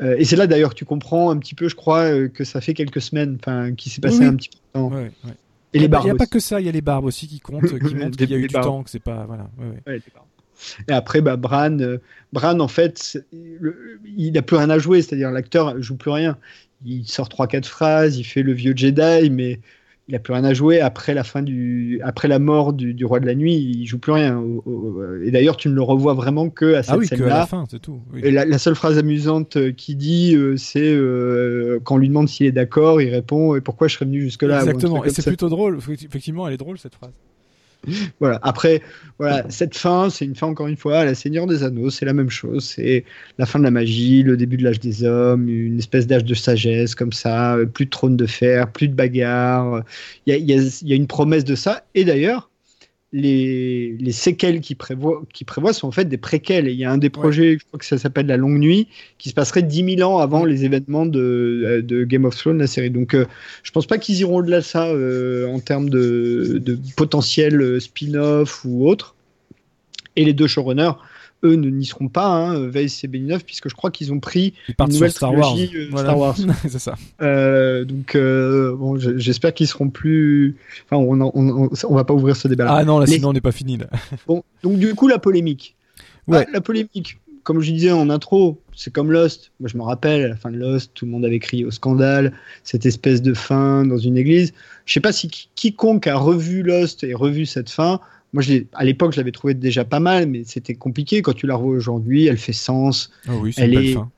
[0.00, 2.60] Euh, et c'est là d'ailleurs tu comprends un petit peu, je crois, euh, que ça
[2.60, 3.38] fait quelques semaines
[3.76, 4.92] qu'il s'est passé un petit peu de temps.
[5.74, 6.04] Et les barbes.
[6.04, 7.94] Il n'y a pas que ça, il y a les barbes aussi qui comptent, qui
[7.94, 9.24] montrent qu'il y a eu du temps, que c'est pas.
[9.26, 9.48] Voilà.
[10.88, 11.98] Et après, bah, Bran, euh,
[12.32, 16.36] Bran, en fait, il n'a plus rien à jouer, c'est-à-dire l'acteur joue plus rien.
[16.84, 19.60] Il sort trois quatre phrases, il fait le vieux Jedi, mais
[20.08, 20.80] il a plus rien à jouer.
[20.80, 24.12] Après la fin du après la mort du, roi de la nuit il joue plus
[24.12, 24.42] rien.
[25.24, 27.46] Et d'ailleurs tu ne le revois vraiment que à cette ah oui, scène là la
[27.46, 28.00] fin c'est tout.
[28.22, 32.28] Et la, seule phrase amusante euh, qu'il dit euh, c'est euh, quand on lui demande
[32.28, 35.04] s'il est d'accord il répond et pourquoi je serais venu jusque là exactement.
[35.04, 35.78] et c'est plutôt drôle.
[35.78, 37.12] Effectivement elle est drôle cette phrase
[38.20, 38.38] voilà.
[38.42, 38.82] Après,
[39.18, 42.12] voilà, cette fin, c'est une fin encore une fois la Seigneur des Anneaux, c'est la
[42.12, 42.64] même chose.
[42.64, 43.04] C'est
[43.38, 46.34] la fin de la magie, le début de l'âge des hommes, une espèce d'âge de
[46.34, 49.82] sagesse comme ça, plus de trône de fer, plus de bagarres.
[50.26, 51.84] Il y a, une promesse de ça.
[51.94, 52.50] Et d'ailleurs,
[53.12, 56.68] les, les, séquelles qui prévoient, qui prévoient sont en fait des préquels.
[56.68, 59.28] il y a un des projets, je crois que ça s'appelle La Longue Nuit, qui
[59.28, 62.66] se passerait 10 000 ans avant les événements de, euh, de, Game of Thrones, la
[62.66, 62.90] série.
[62.90, 63.26] Donc euh,
[63.62, 68.64] je pense pas qu'ils iront au-delà de ça euh, en termes de, de potentiel spin-off
[68.64, 69.14] ou autre.
[70.16, 70.92] Et les deux showrunners
[71.44, 74.92] eux n'y seront pas, hein, Weiss et Benioff, puisque je crois qu'ils ont pris une
[74.92, 75.56] nouvelle Star Wars.
[75.56, 76.36] Euh, Star Wars.
[76.62, 76.94] c'est ça.
[77.20, 80.56] Euh, donc, euh, bon, j'espère qu'ils seront plus.
[80.84, 82.74] Enfin, on, on, on, va pas ouvrir ce débat-là.
[82.74, 83.76] Ah non, là, sinon on n'est pas fini.
[83.76, 83.86] Là.
[84.26, 85.76] bon, donc du coup, la polémique.
[86.28, 86.46] Ouais.
[86.52, 87.18] la polémique.
[87.42, 89.50] Comme je disais en intro, c'est comme Lost.
[89.58, 91.72] Moi, je me rappelle, à la fin de Lost, tout le monde avait crié au
[91.72, 94.52] scandale, cette espèce de fin dans une église.
[94.84, 98.00] Je sais pas si quiconque a revu Lost et revu cette fin
[98.32, 101.20] moi, à l'époque, je l'avais trouvé déjà pas mal, mais c'était compliqué.
[101.20, 103.10] Quand tu la revois aujourd'hui, elle fait sens.
[103.28, 104.10] Oh oui, c'est une belle fin.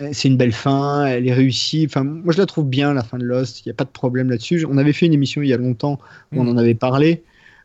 [0.00, 1.84] Euh, c'est une belle fin, elle est réussie.
[1.86, 3.64] Enfin, moi, je la trouve bien, la fin de Lost.
[3.64, 4.66] Il n'y a pas de problème là-dessus.
[4.68, 6.00] On avait fait une émission il y a longtemps
[6.32, 6.48] où on mm.
[6.48, 7.22] en avait parlé.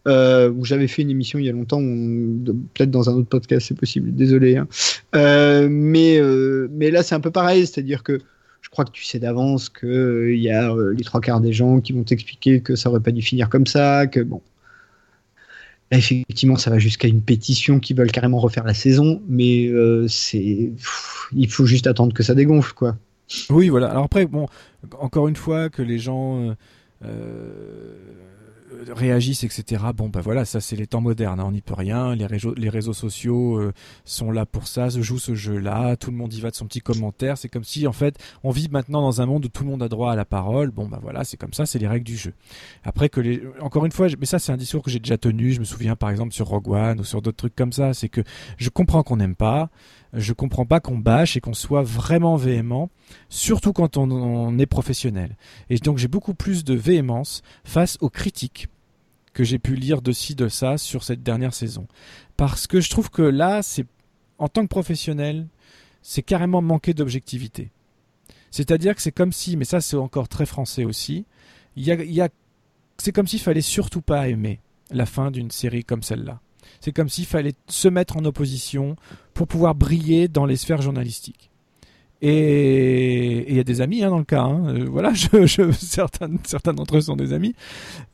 [0.08, 3.66] Euh, où j'avais fait une émission il y a longtemps, peut-être dans un autre podcast,
[3.67, 4.56] c'est possible, désolé.
[4.56, 4.67] Hein.
[5.16, 6.22] Euh, mais,
[6.69, 8.22] mais là, c'est un peu pareil, c'est-à-dire que
[8.61, 11.93] je crois que tu sais d'avance qu'il y a les trois quarts des gens qui
[11.93, 14.43] vont t'expliquer que ça aurait pas dû finir comme ça, que bon,
[15.92, 20.72] effectivement, ça va jusqu'à une pétition qui veulent carrément refaire la saison, mais euh, c'est,
[21.34, 22.98] il faut juste attendre que ça dégonfle, quoi.
[23.50, 23.90] Oui, voilà.
[23.90, 24.48] Alors après, bon,
[25.00, 26.56] encore une fois, que les gens euh,
[27.06, 27.96] euh,
[28.90, 29.84] réagissent, etc.
[29.95, 32.16] Bon, ben voilà, ça c'est les temps modernes, hein, on n'y peut rien.
[32.16, 33.74] Les réseaux, les réseaux sociaux euh,
[34.06, 36.66] sont là pour ça, se jouent ce jeu-là, tout le monde y va de son
[36.66, 37.38] petit commentaire.
[37.38, 39.84] C'est comme si, en fait, on vit maintenant dans un monde où tout le monde
[39.84, 40.72] a droit à la parole.
[40.72, 42.34] Bon, ben voilà, c'est comme ça, c'est les règles du jeu.
[42.84, 45.52] Après que les, encore une fois, mais ça c'est un discours que j'ai déjà tenu.
[45.52, 47.94] Je me souviens par exemple sur Rogue One ou sur d'autres trucs comme ça.
[47.94, 48.22] C'est que
[48.58, 49.69] je comprends qu'on n'aime pas
[50.16, 52.90] je comprends pas qu'on bâche et qu'on soit vraiment véhément,
[53.30, 55.35] surtout quand on, est professionnel.
[55.69, 58.68] Et donc j'ai beaucoup plus de véhémence face aux critiques
[59.34, 61.88] que j'ai pu lire de ci, de ça sur cette dernière saison.
[62.38, 63.85] Parce que je trouve que là, c'est
[64.38, 65.48] en tant que professionnel,
[66.02, 67.72] c'est carrément manquer d'objectivité.
[68.52, 71.26] C'est-à-dire que c'est comme si, mais ça c'est encore très français aussi,
[71.76, 72.30] y a,
[72.98, 74.61] c'est comme s'il fallait surtout pas aimer
[74.92, 76.40] la fin d'une série comme celle-là.
[76.82, 78.95] C'est comme s'il fallait se mettre en opposition
[79.34, 81.50] pour pouvoir briller dans les sphères journalistiques.
[82.22, 84.42] Et il y a des amis hein, dans le cas.
[84.42, 84.68] Hein.
[84.69, 85.11] Euh, voilà,
[85.74, 87.53] certains d'entre eux sont des amis,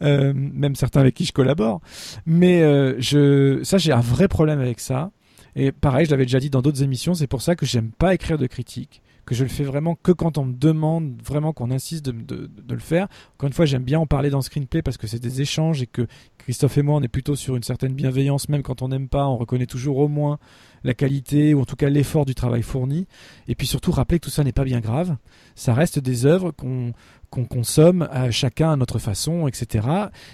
[0.01, 1.81] euh, même certains avec qui je collabore.
[2.25, 5.11] Mais euh, je, ça, j'ai un vrai problème avec ça.
[5.55, 8.13] Et pareil, je l'avais déjà dit dans d'autres émissions, c'est pour ça que j'aime pas
[8.13, 11.71] écrire de critiques que je le fais vraiment que quand on me demande vraiment qu'on
[11.71, 13.07] insiste de, le faire.
[13.35, 15.87] Encore une fois, j'aime bien en parler dans Screenplay parce que c'est des échanges et
[15.87, 19.07] que Christophe et moi, on est plutôt sur une certaine bienveillance, même quand on n'aime
[19.07, 20.39] pas, on reconnaît toujours au moins
[20.83, 23.07] la qualité ou en tout cas l'effort du travail fourni.
[23.47, 25.15] Et puis surtout rappeler que tout ça n'est pas bien grave.
[25.55, 26.93] Ça reste des œuvres qu'on
[27.45, 29.87] consomme chacun à notre façon, etc.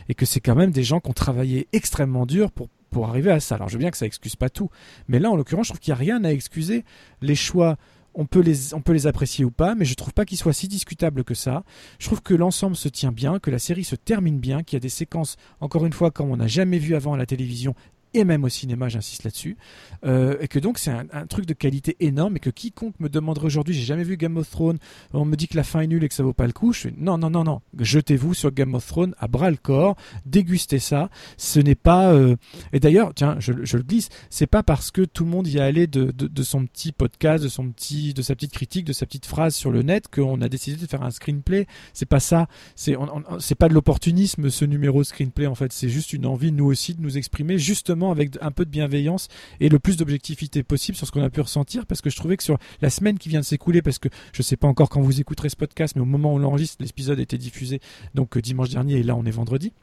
[0.07, 3.31] Et que c'est quand même des gens qui ont travaillé extrêmement dur pour pour arriver
[3.31, 3.55] à ça.
[3.55, 4.69] Alors je veux bien que ça excuse pas tout,
[5.07, 6.85] mais là en l'occurrence, je trouve qu'il n'y a rien à excuser.
[7.21, 7.77] Les choix
[8.17, 11.35] on peut les, apprécier ou pas, mais je trouve pas qu'ils soient si discutables que
[11.35, 11.63] ça.
[11.99, 14.77] Je trouve que l'ensemble se tient bien, que la série se termine bien, qu'il y
[14.77, 17.75] a des séquences, encore une fois, comme on n'a jamais vu avant à la télévision,
[18.13, 19.57] et même au cinéma, j'insiste là-dessus,
[20.05, 23.45] euh, et que donc c'est un, truc de qualité énorme et que quiconque me demanderait
[23.45, 24.77] aujourd'hui, j'ai jamais vu Game of Thrones,
[25.13, 26.73] on me dit que la fin est nulle et que ça vaut pas le coup,
[26.73, 29.95] je fais non, non, non, non, jetez-vous sur Game of Thrones à bras le corps,
[30.25, 32.35] dégustez ça, ce n'est pas, euh,
[32.73, 35.65] et d'ailleurs, tiens, je, le glisse, c'est pas parce que tout le monde y a
[35.65, 38.93] allé de, de, de, son petit podcast, de son petit, de sa petite critique, de
[38.93, 42.19] sa petite phrase sur le net qu'on a décidé de faire un screenplay, c'est pas
[42.19, 42.95] ça, c'est,
[43.39, 46.93] c'est pas de l'opportunisme ce numéro screenplay en fait, c'est juste une envie nous aussi
[46.93, 49.27] de nous exprimer justement avec un peu de bienveillance
[49.59, 52.37] et le plus d'objectivité possible sur ce qu'on a pu ressentir parce que je trouvais
[52.37, 55.01] que sur la semaine qui vient de s'écouler parce que je sais pas encore quand
[55.01, 57.79] vous écouterez ce podcast mais au moment où on l'enregistre l'épisode été diffusé
[58.15, 59.73] donc euh, dimanche dernier et là on est vendredi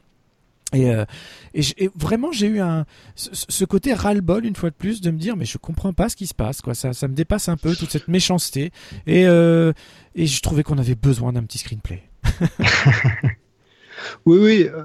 [0.73, 1.05] et, euh,
[1.95, 2.85] vraiment, j'ai eu un
[3.15, 6.15] ce, côté ras-le-bol une fois de plus de me dire mais je comprends pas ce
[6.15, 6.73] qui se passe quoi.
[6.73, 8.71] Ça, ça me dépasse un peu toute cette méchanceté
[9.05, 9.73] et euh,
[10.15, 12.03] et je trouvais qu'on avait besoin d'un petit screenplay.
[14.25, 14.67] Oui, oui.
[14.73, 14.83] Euh,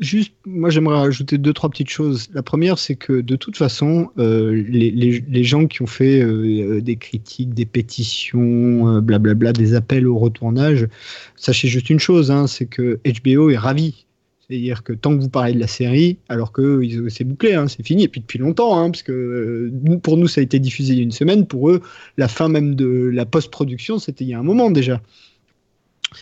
[0.00, 2.28] juste, moi, j'aimerais rajouter deux, trois petites choses.
[2.32, 6.96] La première, c'est que de toute façon, euh, les, gens qui ont fait euh, des
[6.96, 10.88] critiques, des pétitions, blablabla, des appels au retournage,
[11.36, 14.06] sachez juste une chose, hein, c'est que HBO est ravi.
[14.48, 17.84] C'est-à-dire que tant que vous parlez de la série, alors que c'est bouclé, hein, c'est
[17.84, 20.98] fini, et puis depuis longtemps, hein, parce que pour nous ça a été diffusé il
[20.98, 21.82] y a une semaine, pour eux,
[22.16, 25.02] la fin même de la post-production, c'était il y a un moment déjà.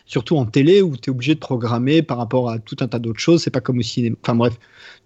[0.07, 2.99] Surtout en télé où tu es obligé de programmer par rapport à tout un tas
[2.99, 3.43] d'autres choses.
[3.43, 4.17] C'est pas comme au cinéma.
[4.23, 4.59] Enfin bref.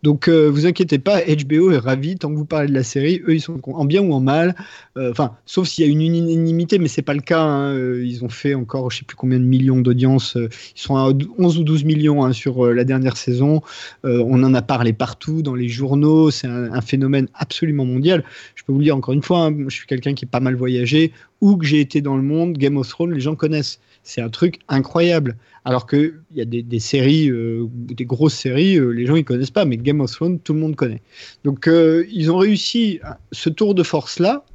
[0.02, 3.20] Donc euh, vous inquiétez pas, HBO est ravi tant que vous parlez de la série.
[3.26, 4.54] Eux, ils sont en bien ou en mal.
[4.96, 7.42] Euh, enfin, sauf s'il y a une unanimité, mais c'est pas le cas.
[7.42, 7.74] Hein.
[7.74, 10.36] Euh, ils ont fait encore, je sais plus combien de millions d'audience.
[10.36, 13.62] Ils sont à 11 ou 12 millions hein, sur la dernière saison.
[14.04, 16.30] on en a parlé partout dans les journaux.
[16.30, 18.24] C'est un, phénomène absolument mondial.
[18.54, 19.46] Je peux vous le dire encore une fois.
[19.46, 21.12] Hein, je suis quelqu'un qui est pas mal voyagé.
[21.40, 23.80] Où que j'ai été dans le monde, Game of Thrones, les gens connaissent.
[24.08, 25.36] C'est un truc incroyable.
[25.66, 29.50] Alors qu'il y a des, séries, euh, des grosses séries, euh, les gens ils connaissent
[29.50, 31.02] pas, mais Game of Thrones, tout le monde connaît.
[31.44, 33.00] Donc euh, ils ont réussi
[33.32, 34.46] ce tour de force là.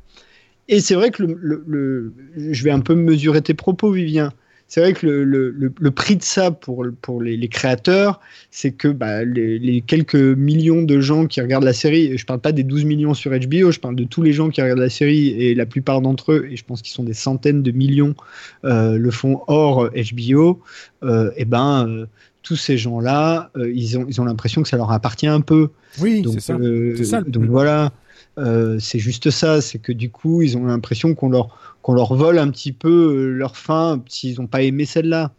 [0.70, 1.24] Et c'est vrai que
[2.36, 4.34] je vais un peu mesurer tes propos, Vivien
[4.74, 8.20] c'est vrai que le, prix de ça pour, pour les, créateurs,
[8.50, 12.52] c'est que bah, les, quelques millions de gens qui regardent la série, je parle pas
[12.52, 15.28] des 12 millions sur HBO, je parle de tous les gens qui regardent la série,
[15.28, 18.16] et la plupart d'entre eux, et je pense qu'ils sont des centaines de millions,
[18.66, 20.60] euh, le font hors HBO,
[21.04, 22.08] euh, et ben euh,
[22.42, 25.70] tous ces gens-là, ils ont ils ont l'impression que ça leur appartient un peu.
[26.02, 26.58] Oui, c'est ça.
[27.04, 27.22] ça.
[27.22, 27.92] Donc voilà.
[28.80, 32.40] C'est juste ça, c'est que du coup, ils ont l'impression qu'on leur, qu'on leur vole
[32.40, 35.34] un petit peu euh, leur fin s'ils n'ont pas aimé celle-là.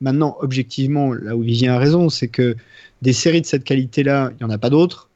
[0.00, 2.56] Maintenant, objectivement, là où Vivien a raison, c'est que
[3.02, 5.10] des séries de cette qualité-là, il n'y en a pas d'autres.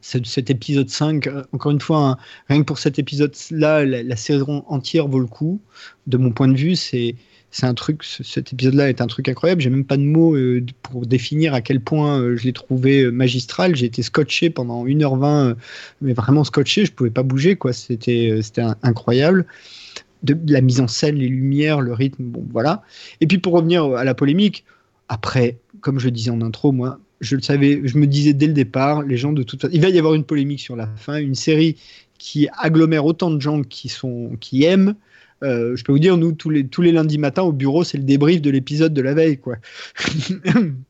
[0.00, 2.16] Cet, épisode 5, euh, encore une fois, hein,
[2.48, 5.60] rien que pour cet épisode-là, la, saison entière vaut le coup.
[6.06, 7.16] De mon point de vue, c'est
[7.62, 9.60] un truc, cet épisode-là est un truc incroyable.
[9.60, 13.74] J'ai même pas de mots euh, pour définir à quel point je l'ai trouvé magistral.
[13.74, 15.56] J'ai été scotché pendant 1h20,
[16.00, 17.72] mais vraiment scotché, je pouvais pas bouger, quoi.
[17.72, 19.46] C'était, c'était incroyable.
[20.22, 22.82] De, la mise en scène, les lumières, le rythme, bon, voilà.
[23.20, 24.64] Et puis pour revenir à la polémique,
[25.08, 28.52] après, comme je disais en intro, moi, je le savais, je me disais dès le
[28.52, 31.16] départ, les gens de toute façon, il va y avoir une polémique sur la fin,
[31.16, 31.76] une série
[32.18, 34.94] qui agglomère autant de gens qui sont, qui aiment,
[35.42, 37.98] euh, je peux vous dire, nous, tous les, tous les lundis matins au bureau, c'est
[37.98, 39.56] le débrief de l'épisode de la veille, quoi.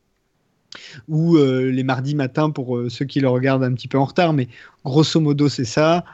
[1.09, 4.05] Ou euh, les mardis matins pour euh, ceux qui le regardent un petit peu en
[4.05, 4.49] retard, mais
[4.85, 6.05] grosso modo, c'est ça.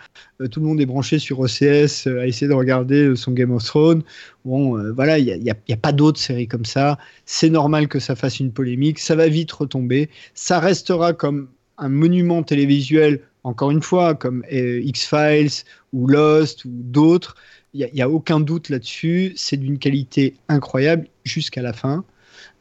[0.51, 4.03] tout le monde est branché sur OCS à essayer de regarder son Game of Thrones.
[4.45, 6.99] Bon, voilà, il n'y a, a, pas d'autres séries comme ça.
[7.27, 8.99] C'est normal que ça fasse une polémique.
[8.99, 10.11] Ça va vite retomber.
[10.35, 17.37] Ça restera comme un monument télévisuel, encore une fois, comme X-Files ou Lost ou d'autres
[17.77, 19.33] il n'y a, aucun doute là-dessus.
[19.37, 22.05] C'est d'une qualité incroyable jusqu'à la fin.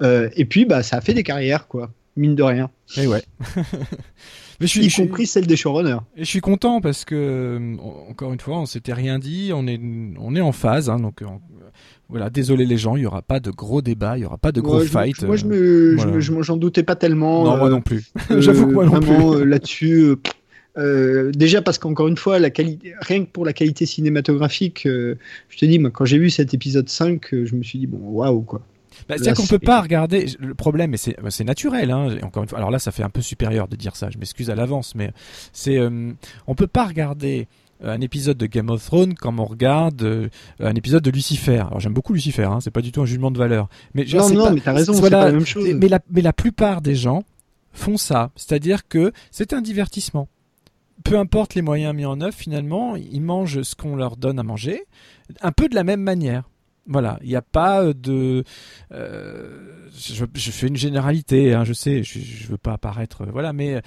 [0.01, 2.69] Euh, et puis, bah, ça a fait des carrières, quoi, mine de rien.
[2.97, 3.23] Et ouais.
[4.61, 5.99] Mais je suis, y compris celle des showrunners.
[6.15, 7.75] Et je suis content parce que, euh,
[8.09, 9.79] encore une fois, on s'était rien dit, on est,
[10.17, 11.25] on est en phase, hein, donc euh,
[12.07, 14.53] voilà, désolé les gens, il y aura pas de gros débats, il y aura pas
[14.53, 15.23] de gros fights.
[15.23, 17.43] Moi, je me, j'en doutais pas tellement.
[17.43, 18.09] Non, moi non plus.
[18.39, 19.45] J'avoue que moi non plus.
[19.45, 20.15] là-dessus,
[20.77, 25.15] euh, déjà parce qu'encore une fois, la qualité, rien que pour la qualité cinématographique, euh,
[25.49, 27.87] je te dis, moi, quand j'ai vu cet épisode 5, euh, je me suis dit,
[27.87, 28.61] bon, waouh, quoi.
[29.07, 30.27] Bah, C'est-à-dire qu'on peut pas regarder.
[30.39, 31.91] Le problème, et c'est naturel.
[31.91, 34.09] Hein, encore une fois, alors là, ça fait un peu supérieur de dire ça.
[34.09, 35.11] Je m'excuse à l'avance, mais
[35.53, 35.79] c'est
[36.47, 37.47] on peut pas regarder
[37.83, 41.59] un épisode de Game of Thrones comme on regarde un épisode de Lucifer.
[41.67, 43.67] Alors j'aime beaucoup Lucifer, hein, c'est pas du tout un jugement de valeur.
[43.93, 45.67] Mais non, non, mais t'as raison, c'est pas la même chose.
[45.73, 47.23] Mais la, mais la plupart des gens
[47.73, 50.29] font ça, c'est-à-dire que c'est un divertissement
[51.03, 54.43] peu importe les moyens mis en œuvre, finalement, ils mangent ce qu'on leur donne à
[54.43, 54.85] manger,
[55.41, 56.49] un peu de la même manière.
[56.87, 58.43] Voilà, il n'y a pas de.
[58.91, 63.81] Euh, je, fais une généralité, hein, je sais, je, ne veux pas apparaître, voilà, mais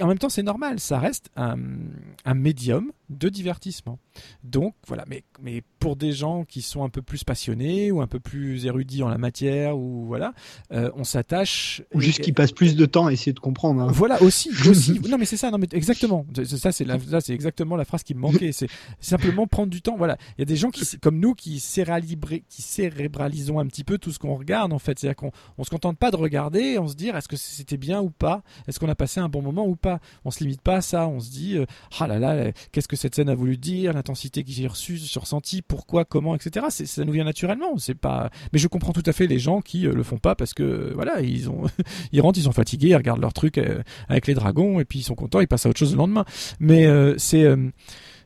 [0.00, 3.98] en même temps c'est normal, ça reste un médium de divertissement.
[4.42, 8.06] Donc voilà, mais, mais pour des gens qui sont un peu plus passionnés ou un
[8.06, 10.32] peu plus érudits en la matière, ou voilà,
[10.72, 11.82] euh, on s'attache.
[11.94, 13.82] Ou juste qui passent plus de temps à essayer de comprendre.
[13.82, 13.88] Hein.
[13.90, 15.00] Voilà, aussi, aussi.
[15.08, 16.26] non mais c'est ça, non mais exactement.
[16.44, 16.86] Ça c'est
[17.20, 18.52] c'est exactement la phrase qui me manquait.
[18.52, 18.68] C'est
[19.00, 19.96] simplement prendre du temps.
[19.96, 23.98] Voilà, il y a des gens qui, comme nous, qui, qui cérébralisons un petit peu
[23.98, 24.98] tout ce qu'on regarde en fait.
[24.98, 28.00] C'est-à-dire qu'on on se contente pas de regarder, on se dit est-ce que c'était bien
[28.00, 30.00] ou pas, est-ce qu'on a passé un bon moment ou pas?
[30.24, 31.06] On se limite pas à ça.
[31.08, 31.66] On se dit euh,
[31.98, 35.20] ah là là, qu'est-ce que cette scène a voulu dire, l'intensité que j'ai reçue, j'ai
[35.20, 36.66] ressenti, pourquoi, comment, etc.
[36.70, 37.76] Ça nous vient naturellement.
[37.78, 38.30] C'est pas.
[38.52, 40.92] Mais je comprends tout à fait les gens qui euh, le font pas parce que
[40.94, 41.64] voilà, ils ont,
[42.12, 45.00] ils rentrent, ils sont fatigués, ils regardent leur truc euh, avec les dragons et puis
[45.00, 46.24] ils sont contents, ils passent à autre chose le lendemain.
[46.60, 47.44] Mais euh, c'est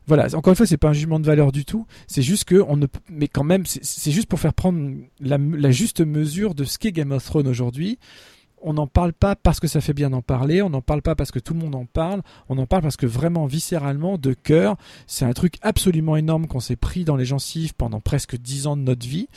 [0.09, 1.87] voilà, encore une fois, c'est pas un jugement de valeur du tout.
[2.07, 6.01] C'est juste que on ne, mais quand même, c'est juste pour faire prendre la, juste
[6.01, 7.99] mesure de ce qu'est Game of Thrones aujourd'hui
[8.63, 11.15] on n'en parle pas parce que ça fait bien d'en parler, on n'en parle pas
[11.15, 14.33] parce que tout le monde en parle, on en parle parce que vraiment viscéralement, de
[14.33, 18.67] cœur, c'est un truc absolument énorme qu'on s'est pris dans les gencives pendant presque dix
[18.67, 19.29] ans de notre vie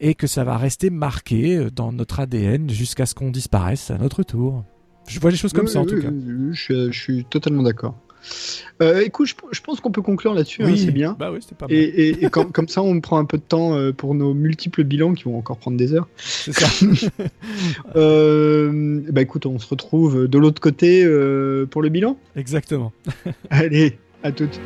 [0.00, 3.98] et que ça va rester marqué euh, dans notre ADN jusqu'à ce qu'on disparaisse à
[3.98, 4.64] notre tour.
[5.06, 6.10] Je vois les choses comme ça en tout cas.
[6.52, 7.98] Je, je, suis totalement d'accord.
[8.80, 11.16] Euh, écoute, je, pense qu'on peut conclure là-dessus, hein, c'est bien.
[11.18, 11.76] Bah oui, pas mal.
[11.76, 15.14] Et, et, comme, ça, on prend un peu de temps euh, pour nos multiples bilans
[15.14, 16.08] qui vont encore prendre des heures.
[16.16, 16.68] C'est ça.
[17.96, 22.16] euh, bah écoute, on se retrouve de l'autre côté euh, pour le bilan.
[22.36, 22.92] Exactement.
[23.50, 24.60] Allez, à toutes.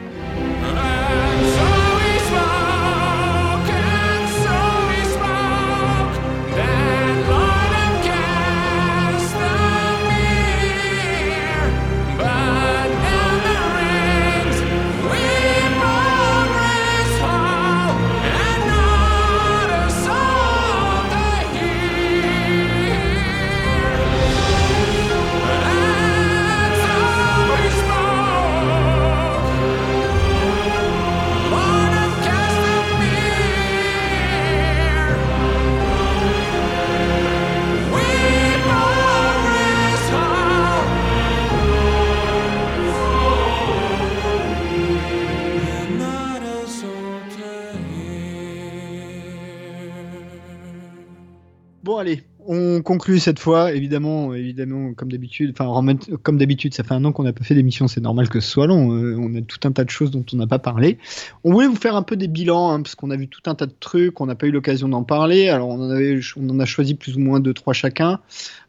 [52.46, 55.54] On conclut cette fois, évidemment, évidemment, comme d'habitude.
[55.56, 58.40] Enfin, comme d'habitude, ça fait un an qu'on n'a pas fait d'émission, c'est normal que
[58.40, 58.92] ce soit long.
[58.92, 60.98] Euh, on a tout un tas de choses dont on n'a pas parlé.
[61.44, 63.54] On voulait vous faire un peu des bilans, hein, parce qu'on a vu tout un
[63.54, 65.48] tas de trucs, on n'a pas eu l'occasion d'en parler.
[65.48, 68.20] Alors, on en, avait, on en a choisi plus ou moins deux, trois chacun.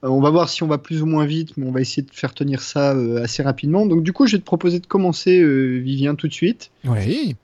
[0.04, 2.04] Euh, on va voir si on va plus ou moins vite, mais on va essayer
[2.04, 3.86] de faire tenir ça euh, assez rapidement.
[3.86, 5.44] Donc, du coup, je vais te proposer de commencer,
[5.80, 6.72] Vivien, tout de suite.
[6.86, 7.36] Oui.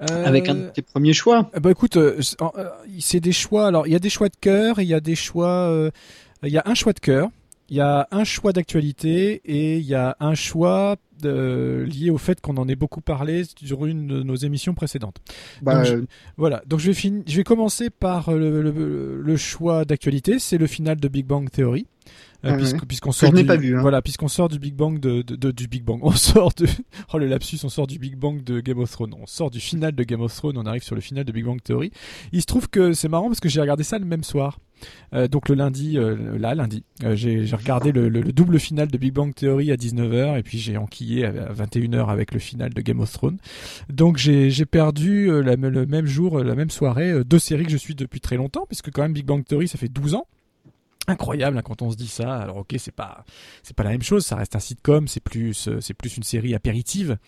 [0.00, 1.50] Avec un de tes premiers choix.
[1.60, 2.64] Bah écoute, euh, euh,
[2.98, 3.66] c'est des choix.
[3.66, 5.68] Alors il y a des choix de cœur, il y a des choix.
[5.68, 5.90] Euh,
[6.42, 7.28] il y a un choix de cœur,
[7.68, 12.40] il y a un choix d'actualité et il y a un choix lié au fait
[12.40, 15.18] qu'on en ait beaucoup parlé sur une de nos émissions précédentes.
[15.60, 15.82] Bah,
[16.38, 21.08] voilà, donc je vais, je vais commencer par le choix d'actualité, c'est le final de
[21.08, 21.86] Big Bang Theory.
[22.44, 22.56] Euh,
[22.88, 23.80] puisqu'on sort du, hein.
[23.80, 26.00] voilà puisqu'on sort du Big Bang de, de, du Big Bang.
[26.02, 26.66] On sort de
[27.12, 29.14] oh le lapsus on sort du Big Bang de Game of Thrones.
[29.20, 31.44] On sort du final de Game of Thrones on arrive sur le final de Big
[31.44, 31.92] Bang Theory.
[32.32, 34.58] Il se trouve que c'est marrant parce que j'ai regardé ça le même soir.
[35.12, 36.84] Euh, donc le lundi euh, là lundi.
[37.04, 40.58] Euh, j'ai regardé le, le, double final de Big Bang Theory à 19h et puis
[40.58, 43.38] j'ai enquillé à 21h avec le final de Game of Thrones.
[43.92, 47.94] Donc j'ai perdu la, le même jour la même soirée deux séries que je suis
[47.94, 50.26] depuis très longtemps puisque quand même Big Bang Theory ça fait 12 ans
[51.10, 52.36] incroyable hein, quand on se dit ça.
[52.36, 53.24] Alors ok, c'est pas
[53.78, 55.80] la même chose, ça reste un sitcom, c'est plus euh,
[56.16, 57.18] une série apéritive,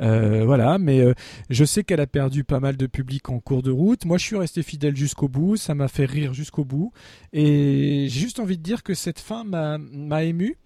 [0.00, 0.78] euh, voilà.
[0.78, 1.14] Mais euh,
[1.48, 4.04] je sais qu'elle a perdu pas mal de public en cours de route.
[4.04, 6.92] Moi, je suis resté fidèle jusqu'au bout, ça m'a fait rire jusqu'au bout,
[7.32, 10.56] et j'ai juste envie de dire que cette fin m'a ému.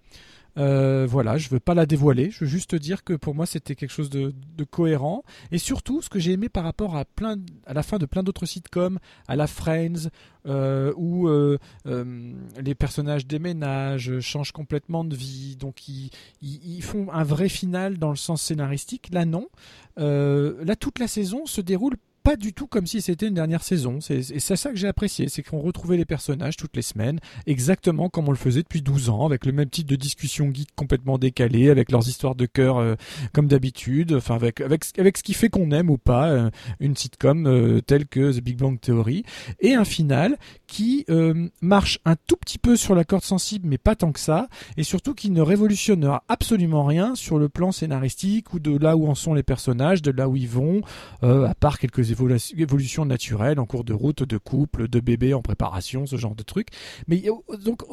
[0.57, 3.75] Euh, voilà, je veux pas la dévoiler, je veux juste dire que pour moi c'était
[3.75, 4.33] quelque chose de,
[4.69, 5.23] cohérent.
[5.51, 8.23] Et surtout ce que j'ai aimé par rapport à plein à la fin de plein
[8.23, 10.09] d'autres sitcoms, à la Friends
[10.47, 16.09] euh, où euh, les personnages déménagent, changent complètement de vie, donc ils,
[16.41, 19.09] ils, font un vrai final dans le sens scénaristique.
[19.11, 19.47] Là non,
[19.97, 21.95] là toute la saison se déroule
[22.25, 23.99] pas du tout comme si c'était une dernière saison.
[24.01, 28.27] C'est ça que j'ai apprécié, c'est qu'on retrouvait les personnages toutes les semaines, exactement comme
[28.27, 31.69] on le faisait depuis 12 ans, avec le même type de discussion geek complètement décalé,
[31.69, 32.95] avec leurs histoires de cœur euh,
[33.31, 36.95] comme d'habitude, enfin avec, avec, avec ce qui fait qu'on aime ou pas euh, une
[36.95, 39.23] sitcom euh, telle que The Big Bang Theory,
[39.59, 41.05] et un final qui
[41.61, 44.47] marche un tout petit peu sur la corde sensible, mais pas tant que ça,
[44.77, 49.07] et surtout qui ne révolutionnera absolument rien sur le plan scénaristique ou de là où
[49.07, 50.81] en sont les personnages, de là où ils vont,
[51.21, 52.11] à part quelques
[52.57, 56.43] évolution naturelle en cours de route, de couple, de bébé en préparation, ce genre de
[56.43, 56.67] truc.
[57.07, 57.23] Mais
[57.63, 57.83] donc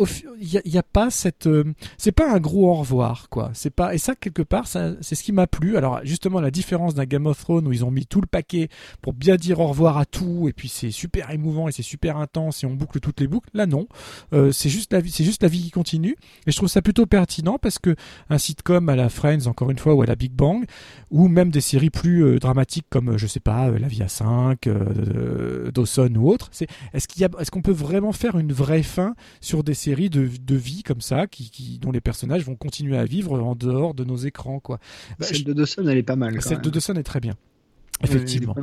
[0.41, 3.51] il n'y a, pas cette, euh, c'est pas un gros au revoir quoi.
[3.55, 5.77] C'est pas et ça quelque part c'est ce qui m'a plu.
[5.77, 8.69] Alors justement la différence d'un Game of Thrones où ils ont mis tout le paquet
[9.01, 12.17] pour bien dire au revoir à tout et puis c'est super émouvant et c'est super
[12.17, 13.51] intense et on boucle toutes les boucles.
[13.55, 13.87] Là non,
[14.33, 16.83] euh, c'est juste la vie, c'est juste la vie qui continue et je trouve ça
[16.83, 17.95] plutôt pertinent parce que
[18.31, 20.65] un sitcom à la Friends encore une fois ou à la Big Bang
[21.11, 24.67] ou même des séries plus euh, dramatiques comme je sais pas La Vie à 5,
[24.67, 26.49] euh, Dawson ou autre.
[26.53, 29.75] C'est est-ce qu'il y a, est-ce qu'on peut vraiment faire une vraie fin sur des
[29.75, 33.41] séries de, de vie comme ça, qui, qui, dont les personnages vont continuer à vivre
[33.43, 34.79] en dehors de nos écrans, quoi?
[35.19, 36.41] Bah, celle de Dawson, elle est pas mal.
[36.43, 37.35] Celle de Dawson est très bien.
[38.03, 38.55] Effectivement.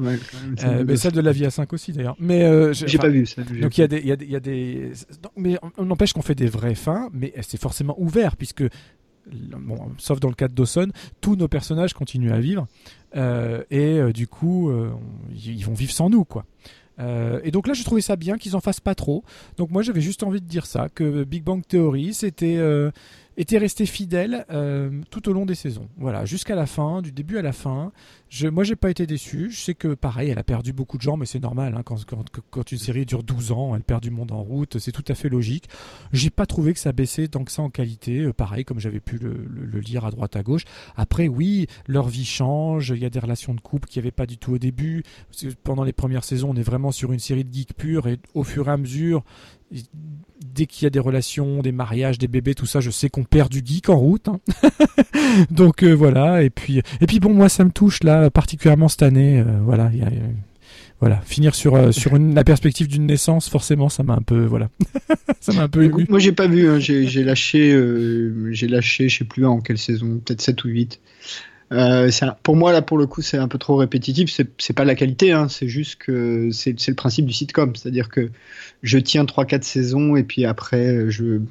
[0.64, 2.16] Euh, mais celle de la vie à 5 aussi d'ailleurs.
[2.20, 3.42] Mais euh, j'ai pas vu ça.
[3.44, 4.92] Donc il y a des, il y a des, y a des...
[5.38, 8.64] mais on n'empêche qu'on fait des vraies fins, mais c'est forcément ouvert puisque
[9.32, 10.88] Bon, sauf dans le cas de Dawson,
[11.22, 12.68] tous nos personnages continuent à vivre.
[13.16, 14.92] Euh, et euh, du coup, euh,
[15.34, 16.46] ils vont vivre sans nous, quoi.
[17.44, 19.24] et donc là, je trouvais ça bien qu'ils en fassent pas trop.
[19.58, 22.60] Donc moi, j'avais juste envie de dire ça, que Big Bang Theory, c'était
[23.40, 25.88] était resté fidèle euh, tout au long des saisons.
[25.98, 27.94] Voilà, jusqu'à la fin, du début à la fin.
[28.28, 29.50] Je, moi, j'ai pas été déçu.
[29.50, 31.74] Je sais que pareil, elle a perdu beaucoup de gens, mais c'est normal.
[31.74, 34.78] Hein, quand, une série dure 12 ans, elle perd du monde en route.
[34.78, 35.70] C'est tout à fait logique.
[36.12, 38.20] J'ai pas trouvé que ça baissait tant que ça en qualité.
[38.20, 40.66] Euh, pareil, comme j'avais pu le, le, lire à droite à gauche.
[40.98, 42.90] Après, oui, leur vie change.
[42.90, 45.04] Il y a des relations de couple qu'il n'y avait pas du tout au début.
[45.64, 48.44] Pendant les premières saisons, on est vraiment sur une série de geeks purs et au
[48.44, 49.24] fur et à mesure,
[50.44, 53.24] dès qu'il y a des relations, des mariages, des bébés, tout ça, je sais qu'on
[53.24, 54.28] perd du geek en route.
[54.28, 54.40] Hein.
[55.52, 56.44] Donc euh, voilà.
[56.44, 59.40] Et puis, et puis bon, moi ça me touche là particulièrement cette année.
[59.40, 59.92] Euh, voilà,
[61.00, 64.46] voilà, finir sur euh, sur une, la perspective d'une naissance, forcément, ça m'a un peu,
[64.46, 64.70] voilà,
[65.40, 66.06] ça m'a un peu ému.
[66.10, 66.80] Moi j'ai pas vu, hein.
[66.80, 67.78] j'ai lâché,
[68.52, 71.00] j'ai lâché, je sais plus en quelle saison, peut-être 7 ou 8.
[71.72, 72.10] Euh,
[72.44, 74.36] pour moi, là, pour le coup, c'est un peu trop répétitif.
[74.58, 77.76] C'est pas la qualité, hein, c'est juste que c'est le principe du sitcom.
[77.76, 78.32] C'est-à-dire que
[78.84, 81.42] je tiens 3-4 saisons et puis après, je...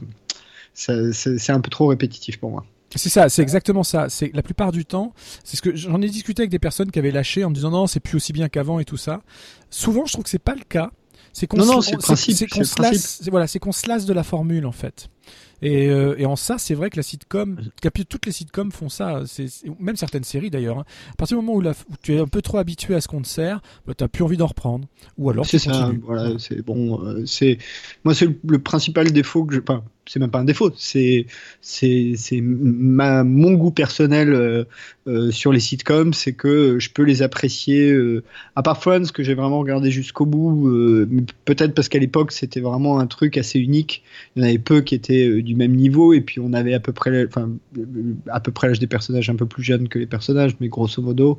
[0.74, 2.64] c'est un peu trop répétitif pour moi.
[2.94, 4.08] C'est ça, c'est exactement ça.
[4.08, 5.12] C'est la plupart du temps,
[5.44, 7.70] c'est ce que j'en ai discuté avec des personnes qui avaient lâché en me disant
[7.70, 9.20] non, c'est plus aussi bien qu'avant et tout ça.
[9.68, 10.90] Souvent, je trouve que c'est pas le cas.
[11.34, 15.08] C'est qu'on se lasse, voilà, c'est qu'on se lasse de la formule en fait.
[15.62, 17.58] Et, euh, et, en ça, c'est vrai que la sitcom,
[18.08, 19.48] toutes les sitcoms font ça, c'est,
[19.80, 20.78] même certaines séries d'ailleurs.
[20.78, 20.84] Hein.
[21.12, 23.22] À partir du moment où, la, tu es un peu trop habitué à ce qu'on
[23.22, 24.86] te sert, bah, tu n'as plus envie d'en reprendre.
[25.16, 25.90] Ou alors c'est ça.
[26.02, 27.02] Voilà, c'est bon.
[27.04, 27.58] Euh, c'est
[28.04, 29.60] moi, c'est le, principal défaut que je.
[29.60, 31.26] Enfin, c'est même pas un défaut, c'est
[32.40, 34.64] mon goût personnel euh,
[35.06, 37.90] euh, sur les sitcoms, c'est que je peux les apprécier.
[37.90, 38.22] Euh,
[38.56, 40.70] à part Friends que j'ai vraiment regardé jusqu'au bout,
[41.44, 44.02] peut-être parce qu'à l'époque c'était vraiment un truc assez unique.
[44.34, 46.80] Il y en avait peu qui étaient du même niveau et puis on avait à
[46.80, 47.50] peu près, enfin
[48.28, 51.02] à peu près l'âge des personnages un peu plus jeunes que les personnages, mais grosso
[51.02, 51.38] modo.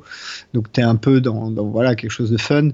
[0.54, 2.70] Donc t'es un peu dans, voilà quelque chose de fun.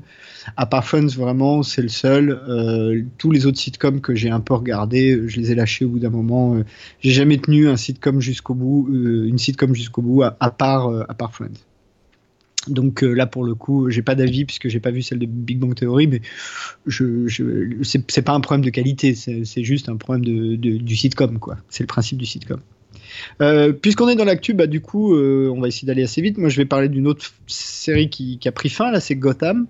[0.56, 3.06] À part Friends vraiment c'est le seul.
[3.18, 5.98] tous les autres sitcoms que j'ai un peu regardés, je les ai lâchés au bout
[5.98, 6.56] d'un moment.
[6.56, 6.64] Euh,
[7.00, 11.04] j'ai jamais tenu un sitcom jusqu'au bout, euh, une sitcom jusqu'au bout, à, part, euh,
[11.08, 11.60] à part Friends.
[12.68, 15.56] Donc là, pour le coup, j'ai pas d'avis puisque j'ai pas vu celle de Big
[15.56, 16.20] Bang Theory, mais
[16.84, 17.44] je, je
[17.82, 21.58] c'est pas un problème de qualité, c'est juste un problème de, du sitcom, quoi.
[21.68, 22.58] C'est le principe du sitcom.
[23.80, 26.38] Puisqu'on est dans l'actu, bah, du coup, on va essayer d'aller assez vite.
[26.38, 29.68] Moi, je vais parler d'une autre série qui, qui, a pris fin, là, c'est Gotham.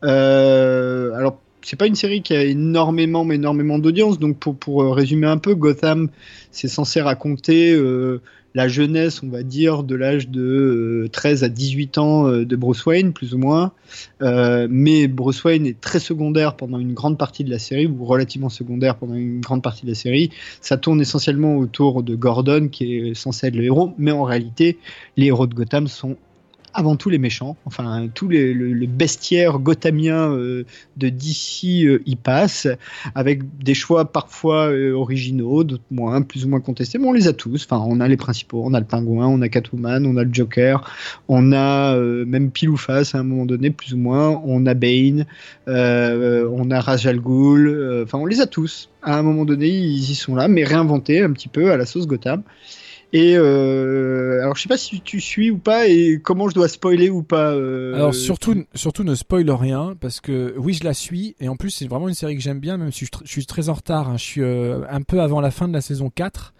[0.00, 4.20] alors, c'est pas une série qui a énormément, énormément d'audience.
[4.20, 6.10] Donc, pour, pour euh, résumer un peu, Gotham,
[6.52, 8.20] c'est censé raconter euh,
[8.54, 12.86] la jeunesse, on va dire, de l'âge de 13 euh, à 18 ans de Bruce
[12.86, 13.72] Wayne, plus ou moins.
[14.20, 18.48] mais Bruce Wayne est très secondaire pendant une grande partie de la série, ou relativement
[18.48, 20.30] secondaire pendant une grande partie de la série.
[20.60, 24.78] Ça tourne essentiellement autour de Gordon, qui est censé être le héros, mais en réalité,
[25.16, 26.16] les héros de Gotham sont
[26.76, 27.56] avant tout les méchants.
[27.64, 30.64] Enfin, tous les, le, bestiaire gothamien euh,
[30.96, 32.68] de DC euh, y passe,
[33.14, 37.28] avec des choix parfois euh, originaux, d'autres moins, plus ou moins contestés, mais on les
[37.28, 37.66] a tous.
[37.68, 40.32] Enfin, on a les principaux, on a le pingouin, on a Catwoman, on a le
[40.32, 40.88] Joker,
[41.28, 44.74] on a même pile ou face à un moment donné, plus ou moins, on a
[44.74, 45.24] Bane,
[45.66, 48.90] on a Ra's al Ghul, enfin, on les a tous.
[49.02, 51.86] À un moment donné, ils y sont là, mais réinventés un petit peu à la
[51.86, 52.42] sauce Gotham.
[53.12, 56.68] Et euh, alors, je sais pas si tu suis ou pas et comment je dois
[56.68, 57.52] spoiler ou pas.
[57.52, 61.56] Euh, alors surtout, surtout ne spoil rien parce que oui, je la suis et en
[61.56, 64.10] plus c'est vraiment une série que j'aime bien, même si je, suis très en retard.
[64.10, 64.16] Hein.
[64.16, 66.52] je suis euh, un peu avant la fin de la saison 4.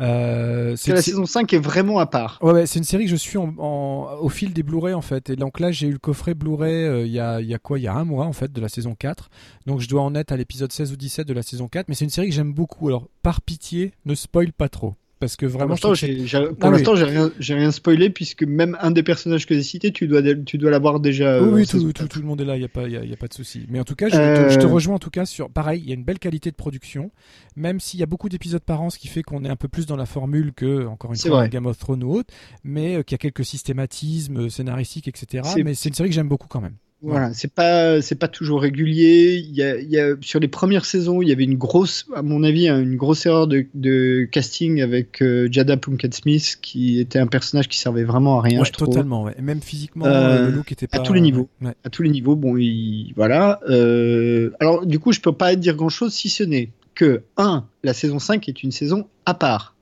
[0.00, 2.38] Euh, c'est la saison 5 est vraiment à part.
[2.40, 5.28] Ouais, ouais c'est une série que je suis en, au fil des Blu-ray en fait.
[5.28, 7.78] Et donc là, j'ai eu le coffret Blu-ray il y, a, y a quoi?
[7.78, 9.28] Il y a un mois en fait de la saison 4.
[9.66, 11.88] Donc je dois en être à l'épisode 16 ou 17 de la saison 4.
[11.88, 12.88] Mais c'est une série que j'aime beaucoup.
[12.88, 17.70] Alors par pitié, ne spoil pas trop parce que vraiment pour l'instant j'ai rien rien
[17.70, 21.42] spoilé puisque même un des personnages que j'ai cité tu dois tu dois l'avoir déjà
[21.42, 23.16] oui, euh, tout, tout, le monde est là il y a pas il y, a,
[23.16, 23.66] pas de souci.
[23.68, 24.14] Mais en tout cas je,
[24.58, 24.68] te, euh.
[24.68, 27.10] rejoins en tout cas sur pareil il y a une belle qualité de production.
[27.54, 29.68] Même s'il y a beaucoup d'épisodes par an ce qui fait qu'on est un peu
[29.68, 32.32] plus dans la formule que encore une fois Game of Thrones ou autre
[32.64, 36.28] mais euh, qu'il y a quelques systématismes scénaristiques etc mais c'est une série que j'aime
[36.28, 39.36] beaucoup quand même voilà, c'est pas c'est pas toujours régulier.
[39.36, 42.06] Il y, a, il y a, sur les premières saisons, il y avait une grosse,
[42.14, 46.58] à mon avis, hein, une grosse erreur de, de casting avec euh, Jada Plunkett Smith,
[46.60, 48.60] qui était un personnage qui servait vraiment à rien.
[48.60, 48.88] Ouais, je trouve.
[48.88, 49.24] totalement.
[49.24, 49.34] Ouais.
[49.38, 51.48] Et même physiquement, euh, le look était pas à tous les niveaux.
[51.84, 52.36] À tous les niveaux.
[52.36, 53.60] Bon, il, voilà.
[53.68, 57.64] Euh, alors, du coup, je peux pas dire grand chose si ce n'est que un,
[57.82, 59.74] la saison 5 est une saison à part,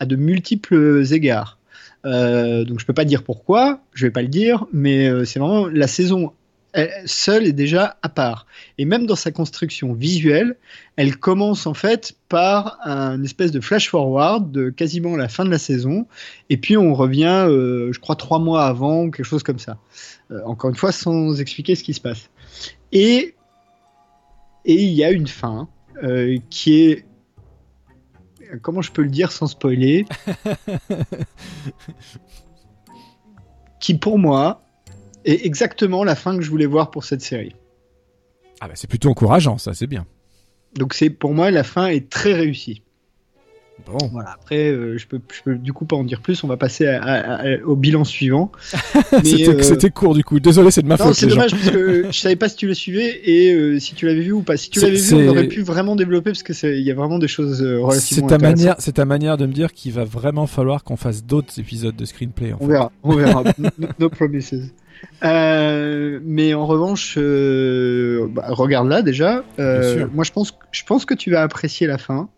[0.00, 1.58] à de multiples égards.
[2.04, 5.38] Euh, donc je peux pas dire pourquoi, je vais pas le dire, mais euh, c'est
[5.38, 6.32] vraiment la saison
[7.04, 8.46] seule est déjà à part.
[8.78, 10.56] Et même dans sa construction visuelle,
[10.96, 15.50] elle commence en fait par un espèce de flash forward de quasiment la fin de
[15.50, 16.06] la saison,
[16.50, 19.78] et puis on revient, euh, je crois, trois mois avant, quelque chose comme ça.
[20.30, 22.30] Euh, encore une fois, sans expliquer ce qui se passe.
[22.92, 23.34] Et
[24.64, 25.68] et il y a une fin
[26.04, 27.04] euh, qui est
[28.60, 30.04] comment je peux le dire sans spoiler,
[33.80, 34.62] qui pour moi
[35.24, 37.54] est exactement la fin que je voulais voir pour cette série.
[38.60, 40.06] Ah bah c'est plutôt encourageant, ça, c'est bien.
[40.76, 42.82] Donc c'est pour moi la fin est très réussie.
[43.86, 43.98] Bon.
[44.12, 44.30] Voilà.
[44.34, 46.44] Après, euh, je, peux, je peux du coup pas en dire plus.
[46.44, 48.52] On va passer à- à- à- au bilan suivant.
[49.24, 50.38] C'était euh, c'était court du coup.
[50.38, 51.14] Désolé, c'est de ma Non, faute.
[51.16, 51.34] c'est gens.
[51.34, 54.20] dommage parce que je savais pas si tu le suivais et euh, si tu l'avais
[54.20, 54.56] vu ou pas.
[54.56, 56.94] Si tu l'avais vu, on aurait pu vraiment développer parce que c'est- il y a
[56.94, 59.92] vraiment des choses euh, C'est relativement ta manière, c'est ta manière de me dire qu'il
[59.92, 62.52] va vraiment falloir qu'on fasse d'autres épisodes de screenplay.
[62.52, 62.72] En On fait.
[62.72, 63.42] verra, on verra.
[63.58, 64.72] no, no promises.
[65.24, 69.44] Euh, mais en revanche, euh, bah, regarde là déjà.
[69.58, 72.28] Euh, moi, je pense, je pense que tu vas apprécier la fin.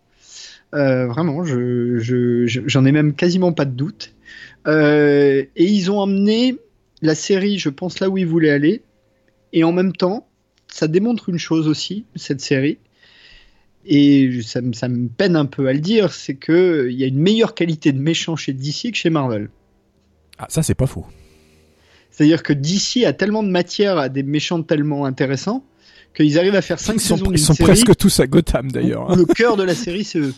[0.73, 4.13] Vraiment, je, je- je- j'en ai même quasiment pas de doute.
[4.67, 6.57] Et ils ont emmené
[7.01, 8.81] la série, je pense, là où ils voulaient aller.
[9.53, 10.27] Et en même temps,
[10.67, 12.77] ça démontre une chose aussi, cette série.
[13.85, 17.07] Et ça, me- ça me peine un peu à le dire, c'est qu'il y a
[17.07, 19.49] une meilleure qualité de méchant chez DC que chez Marvel.
[20.39, 21.05] Ah, ça c'est pas faux.
[22.15, 25.65] C'est-à-dire que DC a tellement de matière à des méchants tellement intéressants
[26.15, 28.71] qu'ils arrivent à faire 5 Ils sont, saisons ils sont série presque tous à Gotham
[28.71, 29.11] d'ailleurs.
[29.11, 29.15] hein.
[29.17, 30.33] le cœur de la série c'est eux.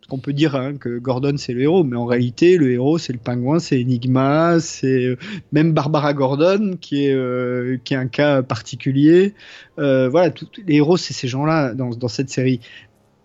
[0.00, 2.96] Parce qu'on peut dire hein, que Gordon c'est le héros, mais en réalité le héros
[2.98, 5.16] c'est le pingouin, c'est Enigma, c'est euh,
[5.50, 9.34] même Barbara Gordon qui est euh, qui est un cas particulier.
[9.80, 12.60] Euh, voilà, tout- les héros c'est ces gens-là dans, dans cette série.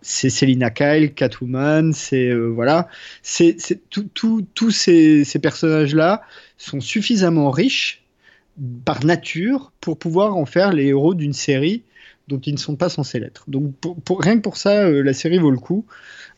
[0.08, 2.88] C'est Selina Kyle, Catwoman, c'est euh, voilà,
[3.24, 3.58] c'est
[3.90, 6.22] tout- tout- tous ces, ces personnages-là
[6.58, 8.06] sont suffisamment riches
[8.86, 11.84] par nature pour pouvoir en faire les héros d'une série
[12.28, 13.46] dont ils ne sont pas censés l'être.
[13.48, 13.74] Donc
[14.10, 15.86] rien que pour ça, euh, la série vaut le coup.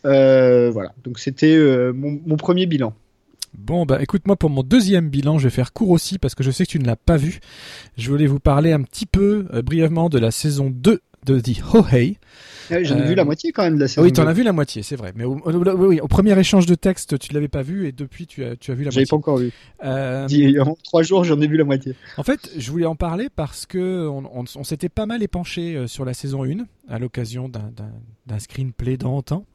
[0.06, 2.94] Euh, voilà, donc c'était euh, mon, premier bilan.
[3.58, 6.44] Bon, bah écoute, moi pour mon deuxième bilan, je vais faire court aussi parce que
[6.44, 7.40] je sais que tu ne l'as pas vu.
[7.98, 12.18] Je voulais vous parler un petit peu brièvement de la saison 2 de The Hohei.
[12.70, 14.02] Ouais, J'en ai Euh, vu la moitié quand même de la Ah saison.
[14.02, 15.14] oui, t'en as vu la moitié, c'est vrai.
[15.16, 17.92] Mais au, au- oui, oui, au premier échange de texte, tu l'avais pas vu et
[17.94, 19.10] depuis, tu as, tu as vu la J'avais moitié.
[19.10, 19.52] pas encore vu.
[19.86, 21.94] Euh, Il a trois jours, j'en ai vu la moitié.
[22.18, 25.76] En fait, je voulais en parler parce que on, on- on s'était pas mal épanché
[25.78, 29.46] euh, sur la saison 1 à l'occasion d'un screenplay d'antan.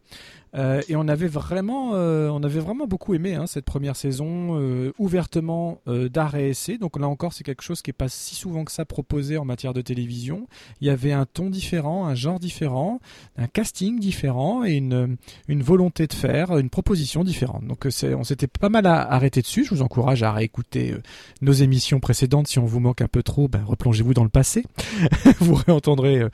[0.55, 4.59] Euh, et on avait vraiment, euh, on avait vraiment beaucoup aimé hein, cette première saison,
[4.61, 6.77] euh, ouvertement euh, d'art et essai.
[6.79, 9.45] Donc là encore, c'est quelque chose qui est pas si souvent que ça proposé en
[9.45, 10.47] matière de télévision.
[10.81, 13.01] Il y avait un ton différent, un genre différent,
[13.37, 15.17] un casting différent et une,
[15.49, 17.67] une volonté de faire, une proposition différente.
[17.67, 19.65] Donc euh, c'est- on s'était pas mal arrêté dessus.
[19.65, 21.01] Je vous encourage à réécouter euh,
[21.41, 22.49] nos émissions précédentes.
[22.49, 24.65] Si on vous manque un peu trop, ben, replongez-vous dans le passé.
[25.41, 26.27] vous réentendrez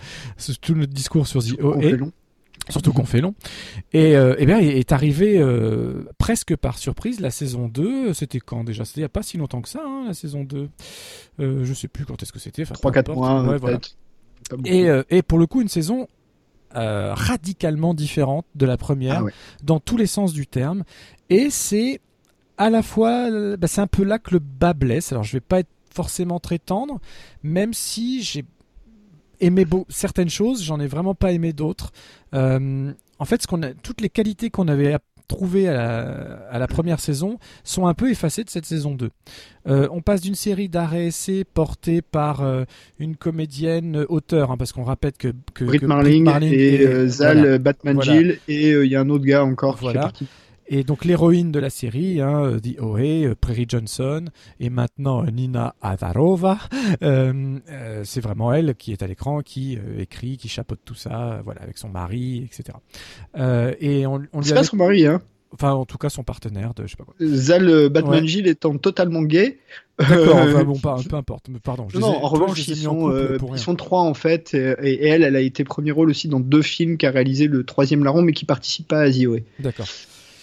[0.60, 1.82] tout notre discours sur The OA.
[2.68, 3.34] Surtout qu'on fait long.
[3.92, 8.12] Et, euh, eh bien, est arrivé euh, presque par surprise la saison 2.
[8.14, 8.84] C'était quand déjà?
[8.84, 10.68] C'était il n'y a pas si longtemps que ça, hein, la saison 2.
[11.40, 12.62] Euh, je sais plus quand est-ce que c'était.
[12.62, 13.18] Enfin, peu 3-4 importe.
[13.18, 13.78] mois, Ouais, voilà.
[14.64, 16.08] Et, euh, et pour le coup, une saison
[16.76, 19.32] euh, radicalement différente de la première Ah ouais.
[19.62, 20.84] dans tous les sens du terme.
[21.30, 22.00] Et c'est
[22.56, 25.12] à la fois, bah, c'est un peu là que le bas blesse.
[25.12, 27.00] Alors je vais pas être forcément très tendre,
[27.42, 28.44] même si j'ai
[29.40, 31.90] aimé certaines choses, j'en ai vraiment pas aimé d'autres.
[32.34, 36.58] Euh, en fait, ce qu'on a, toutes les qualités qu'on avait trouvées à la, à
[36.58, 39.10] la première saison sont un peu effacées de cette saison 2.
[39.66, 42.64] Euh, on passe d'une série d'arrêts essais portée par euh,
[42.98, 47.58] une comédienne auteur, hein, parce qu'on rappelle que, que, Britt que Marling, et Zal voilà.
[47.58, 48.12] Batman Voilà.
[48.12, 50.00] Jill et il y a un autre gars encore qui Voilà.
[50.00, 50.26] fait partie.
[50.70, 54.26] Et donc l'héroïne de la série, hein, euh, The euh, Prairie Johnson,
[54.60, 55.74] et maintenant euh, Nina
[57.02, 60.94] euh, euh, c'est vraiment elle qui est à l'écran, qui euh, écrit, qui chapeaute tout
[60.94, 62.76] ça, voilà, avec son mari, etc.
[63.80, 65.22] Et on, on lui C'est pas avait, son mari, hein.
[65.52, 67.14] enfin en tout cas son partenaire de, je sais pas quoi.
[67.20, 68.48] Zal Batman Ouais.
[68.48, 69.58] Étant totalement gay.
[69.98, 71.86] D'accord, enfin, bon, pas- peu importe, pardon.
[71.88, 73.10] je Non, ai- en revanche, ils en sont,
[73.70, 76.62] ils trois en fait, et, et elle, elle a été premier rôle aussi dans deux
[76.62, 79.38] films qu'a réalisé le troisième larron, mais qui participe pas à ZOE.
[79.60, 79.86] D'accord.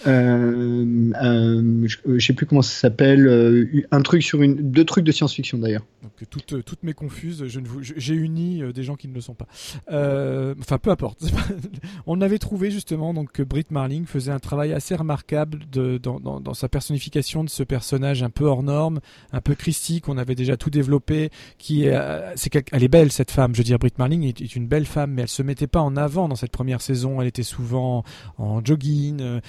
[0.08, 4.56] Euh, euh, je, euh, je sais plus comment ça s'appelle, euh, un truc sur une,
[4.72, 5.84] deux trucs de science-fiction d'ailleurs.
[6.06, 9.22] Euh, toutes, euh, toutes mes confuses, ne j'ai uni euh, des gens qui ne le
[9.22, 9.48] sont pas.
[9.92, 11.24] Euh, enfin, peu importe.
[12.06, 16.70] On avait trouvé justement donc que Britt Marling faisait un travail assez remarquable dans, sa
[16.70, 19.00] personnification de ce personnage un peu hors norme,
[19.32, 20.08] un peu christique.
[20.08, 21.30] On avait déjà tout développé.
[21.58, 23.54] Qui est, euh, c'est elle est belle cette femme.
[23.54, 25.82] Je veux dire, Britt Marling est, est une belle femme, mais elle se mettait pas
[25.82, 27.22] en avant dans cette première saison.
[27.22, 28.04] Elle était souvent
[28.38, 29.40] en jogging, euh,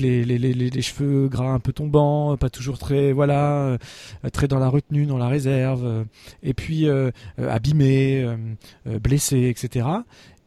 [0.00, 3.78] les, cheveux gras un peu tombants, pas toujours très voilà, euh,
[4.32, 6.04] très dans la retenue, dans la réserve, euh,
[6.42, 8.36] et puis euh, euh, euh,
[8.86, 9.86] euh, blessée, etc.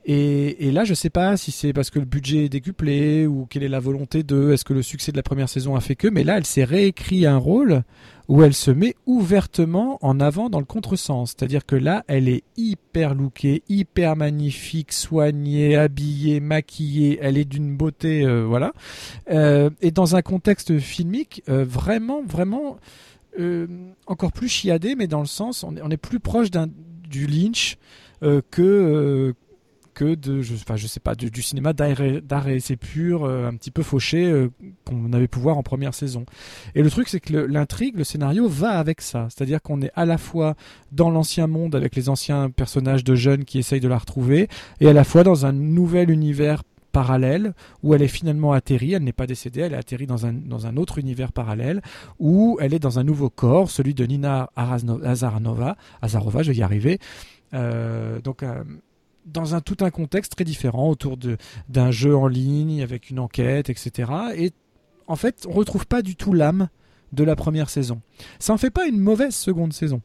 [0.06, 3.46] Et, et là, je sais pas si c'est parce que le budget est décuplé ou
[3.46, 5.96] quelle est la volonté de, est-ce que le succès de la première saison a fait
[5.96, 7.84] que, mais là, elle s'est réécrit un rôle
[8.30, 11.32] où elle se met ouvertement en avant dans le contresens.
[11.32, 17.18] C'est-à-dire que là, elle est hyper lookée, hyper magnifique, soignée, habillée, maquillée.
[17.24, 18.72] Elle est d'une beauté, euh, voilà.
[19.32, 22.78] Euh, et dans un contexte filmique, euh, vraiment, vraiment
[24.06, 27.78] encore plus chiadé, mais dans le sens, on est, plus proche du Lynch
[28.52, 29.34] que
[30.00, 30.56] que de, je,
[30.88, 34.50] sais pas, du, cinéma d'art et pur, euh, un petit peu fauché, euh,
[34.86, 36.26] qu'on avait pu voir en première saison.
[36.74, 39.28] Et le truc, c'est que l'intrigue, le, scénario va avec ça.
[39.30, 40.56] C'est-à-dire qu'on est à la fois
[40.94, 44.48] dans l'ancien monde avec les anciens personnages de jeunes qui essayent de la retrouver,
[44.80, 46.64] et à la fois dans un nouvel univers
[46.94, 47.54] parallèle
[47.84, 50.66] où elle est finalement atterrie, elle n'est pas décédée, elle est atterrie dans un, dans
[50.66, 51.82] un autre univers parallèle
[52.20, 56.64] où elle est dans un nouveau corps, celui de Nina Azarova, Azarova je vais y
[56.64, 57.00] arriver.
[57.54, 58.44] Euh, donc
[59.32, 61.18] dans un tout un contexte très différent autour
[61.68, 64.12] d'un jeu en ligne avec une enquête, etc.
[64.36, 64.52] Et
[65.08, 66.70] en fait, on retrouve pas du tout l'âme
[67.14, 68.02] de la première saison.
[68.40, 70.02] Ça en fait pas une mauvaise seconde saison.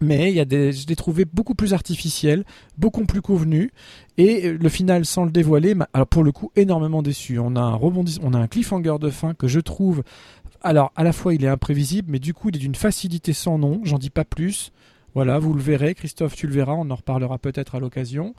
[0.00, 2.44] Mais il y a des, je l'ai trouvé beaucoup plus artificiel,
[2.76, 3.70] beaucoup plus convenu,
[4.18, 7.38] et le final, sans le dévoiler, alors pour le coup, énormément déçu.
[7.38, 10.02] On a un on a un cliffhanger de fin que je trouve,
[10.60, 13.58] alors à la fois il est imprévisible, mais du coup il est d'une facilité sans
[13.58, 13.80] nom.
[13.84, 14.72] J'en dis pas plus.
[15.14, 18.34] Voilà, vous le verrez, Christophe, tu le verras, on en reparlera peut-être à l'occasion.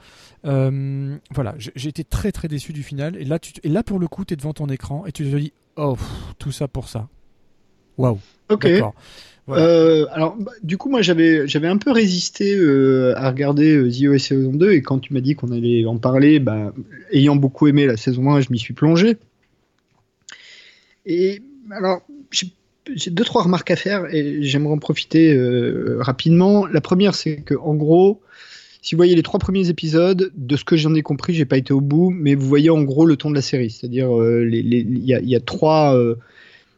[0.45, 3.15] Euh, voilà, j'ai été très très déçu du final.
[3.17, 5.23] Et là, tu, et là pour le coup, tu es devant ton écran et tu
[5.23, 5.97] te dis, oh,
[6.39, 7.07] tout ça pour ça.
[7.97, 8.19] Waouh.
[8.49, 8.67] Ok.
[9.49, 14.07] Euh, alors, bah, du coup, moi, j'avais, j'avais un peu résisté euh, à regarder The
[14.07, 16.73] OS saison 2, et quand tu m'as dit qu'on allait en parler, bah,
[17.11, 19.17] ayant beaucoup aimé la saison 1, je m'y suis plongé.
[21.05, 22.01] Et alors,
[22.95, 26.65] j'ai deux trois remarques à faire et j'aimerais en profiter euh, rapidement.
[26.65, 28.21] La première, c'est que en gros,
[28.81, 31.57] si vous voyez les trois premiers épisodes, de ce que j'en ai compris, j'ai pas
[31.57, 34.47] été au bout, mais vous voyez en gros le ton de la série, c'est-à-dire euh,
[34.51, 36.15] il y, a, trois euh,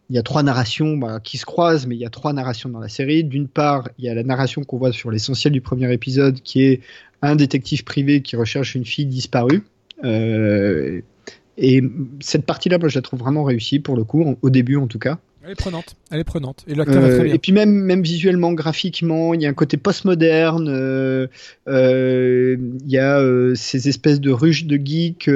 [0.09, 2.69] il y a trois narrations bah, qui se croisent, mais il y a trois narrations
[2.69, 3.23] dans la série.
[3.23, 6.63] D'une part, il y a la narration qu'on voit sur l'essentiel du premier épisode, qui
[6.63, 6.81] est
[7.21, 9.63] un détective privé qui recherche une fille disparue.
[10.03, 11.81] et
[12.19, 14.99] cette partie-là, moi, je la trouve vraiment réussie pour le coup, au début en tout
[14.99, 15.17] cas.
[15.45, 16.65] Elle est prenante, elle est prenante.
[16.67, 17.33] Et l'acteur est très euh, bien.
[17.35, 20.67] Et puis même, même visuellement, graphiquement, il y a un côté postmoderne.
[20.67, 21.27] Euh,
[21.67, 23.21] euh, il y a
[23.53, 25.29] ces espèces de ruches de geeks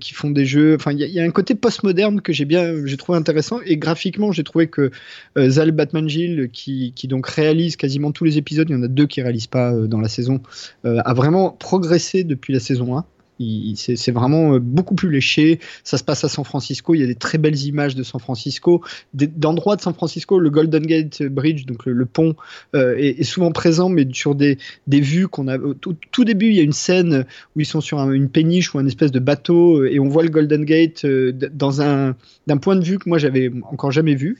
[0.00, 0.74] qui font des jeux.
[0.74, 3.60] Enfin, il y, a, un côté postmoderne que j'ai bien, j'ai trouvé intéressant.
[3.64, 4.90] Et graphiquement, j'ai trouvé que
[5.36, 8.88] Zal Batman Gill, qui, qui, donc réalise quasiment tous les épisodes, il y en a
[8.88, 10.40] deux qui réalisent pas dans la saison,
[10.82, 13.04] a vraiment progressé depuis la saison 1.
[13.38, 15.58] C'est vraiment euh, beaucoup plus léché.
[15.82, 16.94] Ça se passe à San Francisco.
[16.94, 18.82] Il y a des très belles images de San Francisco,
[19.12, 20.38] d'endroits de San Francisco.
[20.38, 22.36] Le Golden Gate Bridge, donc le, pont,
[22.74, 25.58] euh, est, souvent présent, mais sur des, des vues qu'on a.
[25.58, 28.78] Au tout, début, il y a une scène où ils sont sur une péniche ou
[28.78, 32.76] un espèce de bateau euh, et on voit le Golden Gate dans un d'un point
[32.76, 34.38] de vue que moi j'avais encore jamais vu.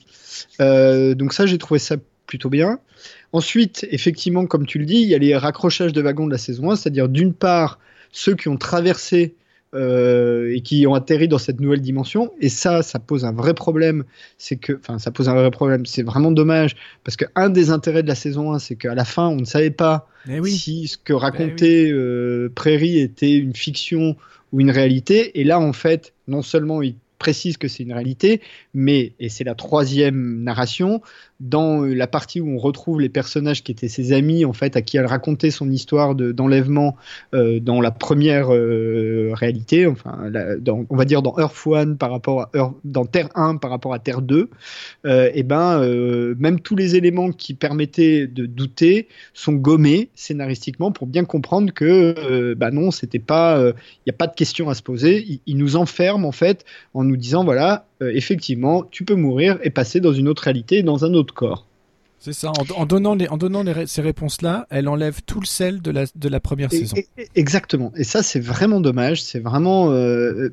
[0.59, 2.79] donc ça, j'ai trouvé ça plutôt bien.
[3.33, 6.37] Ensuite, effectivement, comme tu le dis, il y a les raccrochages de wagons de la
[6.37, 7.79] saison 1, c'est-à-dire d'une part
[8.15, 9.35] ceux qui ont traversé
[9.73, 12.31] euh, et qui ont atterri dans cette nouvelle dimension.
[12.39, 14.05] Et ça, ça pose un vrai problème.
[14.37, 15.85] C'est que, enfin, ça pose un vrai problème.
[15.85, 19.27] C'est vraiment dommage parce qu'un des intérêts de la saison 1, c'est qu'à la fin,
[19.27, 24.15] on ne savait pas eh si ce que racontait euh, Prairie était une fiction
[24.53, 25.41] ou une réalité.
[25.41, 28.41] Et là, en fait, non seulement il précise que c'est une réalité,
[28.73, 31.01] mais, et c'est la troisième narration,
[31.39, 34.75] dans euh, la partie où on retrouve les personnages qui étaient ses amis, en fait,
[34.75, 36.95] à qui elle racontait son histoire d'enlèvement
[37.33, 40.31] euh, dans la première euh, réalité, enfin,
[40.89, 43.99] on va dire dans Earth 1 par rapport à dans Terre 1 par rapport à
[43.99, 44.49] Terre 2,
[45.05, 51.25] et ben, même tous les éléments qui permettaient de douter sont gommés scénaristiquement pour bien
[51.25, 55.39] comprendre que, bah non, c'était pas, il n'y a pas de question à se poser.
[55.45, 59.99] Il, nous enferme en fait en nous disant voilà, effectivement, tu peux mourir et passer
[59.99, 61.65] dans une autre réalité, dans un autre corps.
[62.19, 65.91] C'est ça, en, donnant, les, en donnant ces réponses-là, elle enlève tout le sel de
[65.91, 66.95] la, de la première saison.
[67.35, 69.91] exactement, et ça c'est vraiment dommage, c'est vraiment...
[69.91, 70.49] Euh,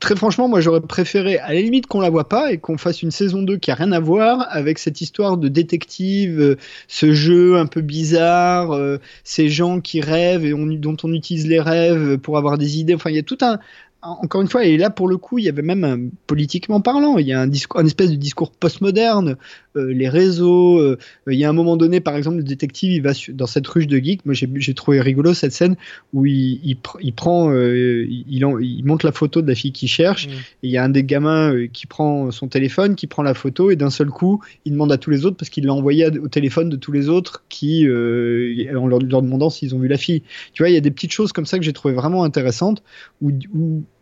[0.00, 3.00] très franchement, moi j'aurais préféré à la limite qu'on la voit pas et qu'on fasse
[3.00, 6.56] une saison 2 qui a rien à voir avec cette histoire de détective, euh,
[6.88, 8.78] ce jeu un peu bizarre,
[9.24, 12.94] ces gens qui rêvent et on, dont on utilise les rêves pour avoir des idées.
[12.94, 13.60] Enfin, il y a tout un,
[14.02, 17.26] encore une fois, et là pour le coup, il y avait même politiquement parlant, il
[17.26, 19.36] y a un discours, un espèce de discours postmoderne
[19.74, 20.96] les réseaux.
[21.28, 23.86] Il y a un moment donné, par exemple, le détective, il va dans cette ruche
[23.86, 24.26] de geek.
[24.26, 25.76] Moi, j'ai trouvé rigolo cette scène
[26.12, 30.28] où il, il, prend, il, il, monte la photo de la fille qui cherche.
[30.28, 30.30] Mm.
[30.30, 33.70] Et il y a un des gamins qui prend son téléphone, qui prend la photo,
[33.70, 36.28] et d'un seul coup, il demande à tous les autres parce qu'il l'a envoyé au
[36.28, 40.22] téléphone de tous les autres qui, en leur, leur demandant s'ils ont vu la fille.
[40.52, 42.82] Tu vois, il y a des petites choses comme ça que j'ai trouvé vraiment intéressantes
[43.20, 43.32] ou,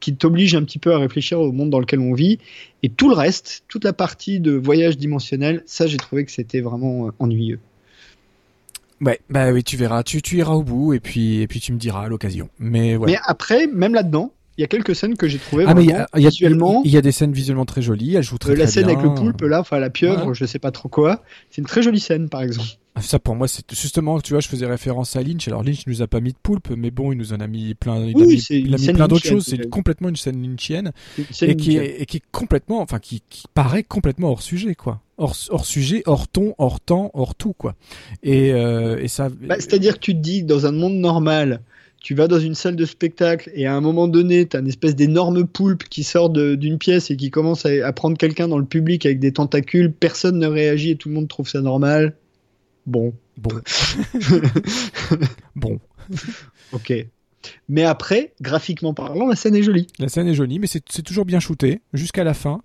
[0.00, 2.38] qui t'obligent un petit peu à réfléchir au monde dans lequel on vit.
[2.82, 6.60] Et tout le reste, toute la partie de voyage dimensionnel, ça j'ai trouvé que c'était
[6.60, 7.60] vraiment euh, ennuyeux.
[9.00, 11.72] Ouais, bah oui, tu verras, tu, tu iras au bout et puis et puis tu
[11.72, 12.50] me diras à l'occasion.
[12.58, 16.24] Mais Mais après, même là-dedans, y a quelques scènes que j'ai trouvé ah, vraiment y
[16.24, 16.82] visuellement.
[16.84, 18.16] Il y a des scènes visuellement très jolies.
[18.16, 20.58] Elle joue très, euh, La scène avec le poulpe là, enfin la pieuvre, je sais
[20.58, 21.22] pas trop quoi.
[21.50, 22.68] C'est une très jolie scène, par exemple.
[22.96, 25.86] Ah, ça pour moi c'est justement tu vois je faisais référence à Lynch alors Lynch
[25.86, 28.20] nous a pas mis de poulpe mais bon il nous en a mis plein il
[28.20, 32.16] a mis, plein d'autres choses c'est complètement une scène lynchienne et qui, est, et qui
[32.16, 36.56] est complètement enfin qui, qui paraît complètement hors sujet quoi hors, hors sujet hors ton
[36.58, 37.76] hors temps hors tout quoi
[38.24, 40.94] et, euh, et ça bah, c'est à dire que tu te dis dans un monde
[40.94, 41.60] normal
[42.00, 44.68] tu vas dans une salle de spectacle et à un moment donné, tu as une
[44.68, 48.58] espèce d'énorme poulpe qui sort d'une pièce et qui commence à, à prendre quelqu'un dans
[48.58, 52.14] le public avec des tentacules, personne ne réagit et tout le monde trouve ça normal.
[52.86, 53.12] Bon.
[53.36, 53.60] Bon.
[55.56, 55.78] bon.
[56.72, 57.06] ok.
[57.68, 59.86] Mais après, graphiquement parlant, la scène est jolie.
[59.98, 62.60] La scène est jolie, mais c'est toujours bien shooté jusqu'à la fin.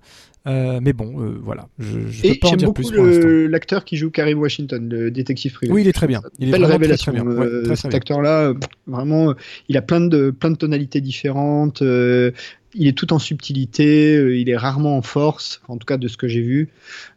[0.47, 1.67] Euh, mais bon, euh, voilà.
[1.79, 5.53] Je, je peux pas en dire plus pour l'acteur qui joue Karim Washington, le détective
[5.53, 5.73] privé.
[5.73, 6.21] Oui, il est très bien.
[6.37, 7.11] Il est Belle révélation.
[7.11, 7.31] Très, bien.
[7.31, 8.53] Euh, cet acteur-là,
[8.85, 9.33] vraiment,
[9.69, 11.81] il a plein de plein de tonalités différentes.
[11.81, 14.39] il est tout en subtilité.
[14.39, 16.69] il est rarement en force, en tout cas de ce que j'ai vu.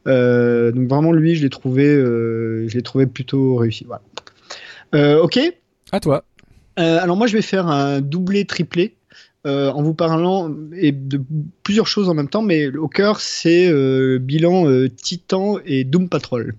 [0.07, 3.87] donc vraiment, lui, je l'ai trouvé, je l'ai trouvé plutôt réussi.
[3.87, 5.21] Voilà.
[5.23, 5.39] ok.
[5.93, 6.25] À toi.
[6.79, 8.95] Alors moi, je vais faire un doublé triplé.
[9.47, 11.23] Euh, en vous parlant et de
[11.63, 16.09] plusieurs choses en même temps, mais au cœur, c'est euh, bilan euh, Titan et Doom
[16.09, 16.55] Patrol.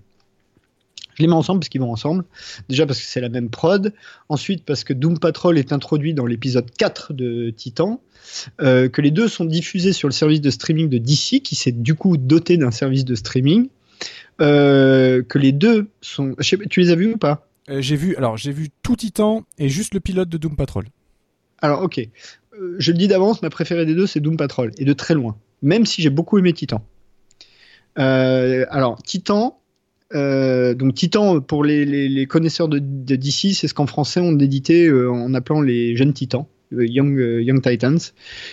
[1.14, 2.24] Je les mets ensemble parce qu'ils vont ensemble.
[2.70, 3.92] Déjà parce que c'est la même prod.
[4.30, 8.00] Ensuite parce que Doom Patrol est introduit dans l'épisode 4 de Titan.
[8.58, 11.94] que les deux sont diffusés sur le service de streaming de DC, qui s'est du
[11.94, 13.68] coup doté d'un service de streaming.
[14.38, 16.34] que les deux sont.
[16.40, 17.49] tu les as vus ou pas?
[17.68, 18.16] J'ai vu.
[18.16, 20.86] Alors j'ai vu tout Titan et juste le pilote de Doom Patrol.
[21.62, 22.00] Alors ok.
[22.60, 25.14] Euh, je le dis d'avance, ma préférée des deux, c'est Doom Patrol, et de très
[25.14, 25.36] loin.
[25.62, 26.84] Même si j'ai beaucoup aimé Titan.
[27.98, 29.60] Euh, alors, Titan,
[30.14, 34.90] euh, donc Titan, pour les, connaisseurs de, de DC, c'est ce qu'en français on édité
[34.90, 36.46] en appelant les jeunes Titans.
[36.72, 37.98] Young, euh, Young Titans,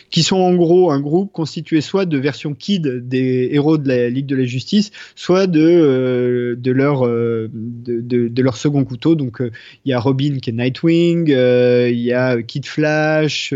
[0.09, 4.09] qui sont en gros un groupe constitué soit de versions kid des héros de la
[4.09, 9.15] Ligue de la Justice, soit de, euh, de, leur, euh, de, leur second couteau.
[9.15, 9.41] Donc
[9.85, 13.53] il y a Robin qui est Nightwing, il y a Kid Flash,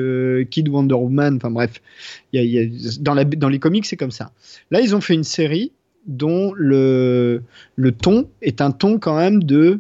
[0.50, 1.82] Kid Wonder Woman, enfin bref,
[2.34, 4.32] dans les comics c'est comme ça.
[4.70, 5.72] Là ils ont fait une série
[6.08, 7.44] dont le,
[7.76, 9.80] le ton est un ton quand même de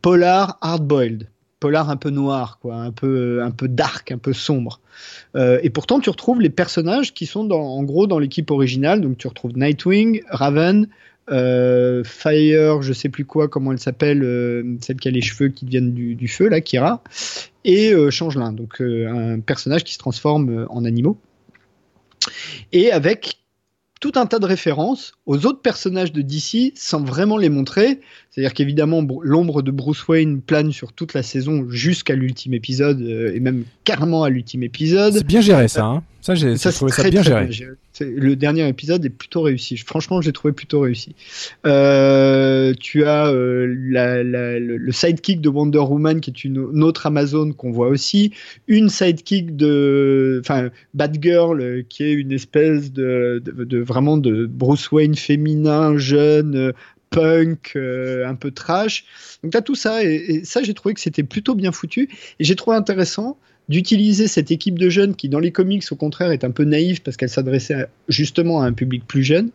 [0.00, 1.26] polar hard-boiled
[1.62, 4.80] polar un peu noir, quoi, un peu, un peu dark, un peu sombre.
[5.36, 9.00] Euh, et pourtant, tu retrouves les personnages qui sont en gros dans l'équipe originale.
[9.00, 10.88] Donc, tu retrouves Nightwing, Raven,
[11.30, 15.50] euh, Fire, je sais plus quoi, comment elle s'appelle, euh, celle qui a les cheveux
[15.50, 17.04] qui deviennent du, feu, là, Kira,
[17.64, 21.16] et Changelin, donc un personnage qui se transforme en animaux.
[22.72, 23.41] Et avec
[24.02, 28.00] tout un tas de références aux autres personnages de DC sans vraiment les montrer.
[28.30, 33.32] C'est-à-dire qu'évidemment, l'ombre de Bruce Wayne plane sur toute la saison jusqu'à l'ultime épisode euh,
[33.32, 35.14] et même carrément à l'ultime épisode.
[35.14, 35.84] C'est bien géré ça.
[35.84, 37.48] Hein ça, j'ai trouvé ça bien géré.
[38.00, 39.76] Le dernier épisode est plutôt réussi.
[39.76, 41.14] Franchement, j'ai trouvé plutôt réussi.
[41.66, 47.70] Euh, tu as euh, le sidekick de Wonder Woman qui est une, autre Amazon qu'on
[47.70, 48.32] voit aussi.
[48.66, 54.90] Une sidekick de, enfin, Batgirl euh, qui est une espèce de, de, vraiment de Bruce
[54.90, 56.72] Wayne féminin, jeune,
[57.10, 59.04] punk, un peu trash.
[59.42, 62.08] Donc tu as tout ça et, et ça j'ai trouvé que c'était plutôt bien foutu
[62.38, 63.36] et j'ai trouvé intéressant
[63.68, 67.02] d'utiliser cette équipe de jeunes qui, dans les comics, au contraire, est un peu naïve
[67.02, 69.50] parce qu'elle s'adressait justement à un public plus jeune,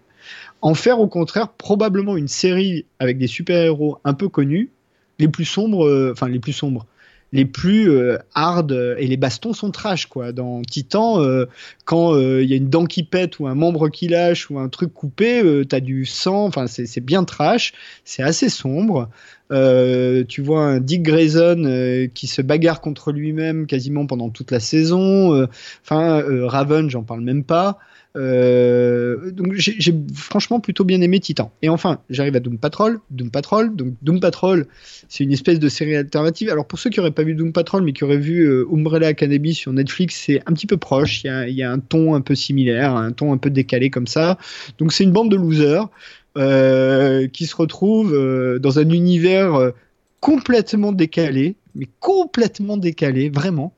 [0.62, 4.70] en faire au contraire probablement une série avec des super-héros un peu connus,
[5.20, 6.86] les plus sombres, euh, enfin les plus sombres,
[7.34, 10.32] les plus euh, hard et les bastons sont trash quoi.
[10.32, 11.46] Dans Titan, euh,
[11.86, 14.70] quand il y a une dent qui pète ou un membre qui lâche ou un
[14.70, 16.46] truc coupé, t'as du sang.
[16.46, 17.74] Enfin c'est bien trash,
[18.06, 19.10] c'est assez sombre.
[19.52, 24.52] Euh, tu vois un Dick Grayson euh, qui se bagarre contre lui-même quasiment pendant toute
[24.52, 25.34] la saison.
[25.34, 25.48] Euh,
[25.84, 27.80] enfin, Raven, j'en parle même pas.
[28.16, 31.52] donc j'ai franchement plutôt bien aimé Titan.
[31.62, 33.00] Et enfin, j'arrive à Doom Patrol.
[33.12, 33.76] Doom Patrol.
[33.76, 34.68] Donc Doom Patrol,
[35.08, 36.50] c'est une espèce de série alternative.
[36.50, 39.54] Alors pour ceux qui n'auraient pas vu Doom Patrol mais qui auraient vu Umbrella Academy
[39.54, 41.24] sur Netflix, c'est un petit peu proche.
[41.24, 43.90] Il y, a, y, a, un ton un peu similaire, un ton un peu décalé
[43.90, 44.38] comme ça.
[44.78, 45.88] Donc c'est une bande de losers
[46.38, 48.14] qui se retrouve
[48.60, 49.72] dans un univers
[50.20, 53.74] complètement décalé, mais complètement décalé, vraiment.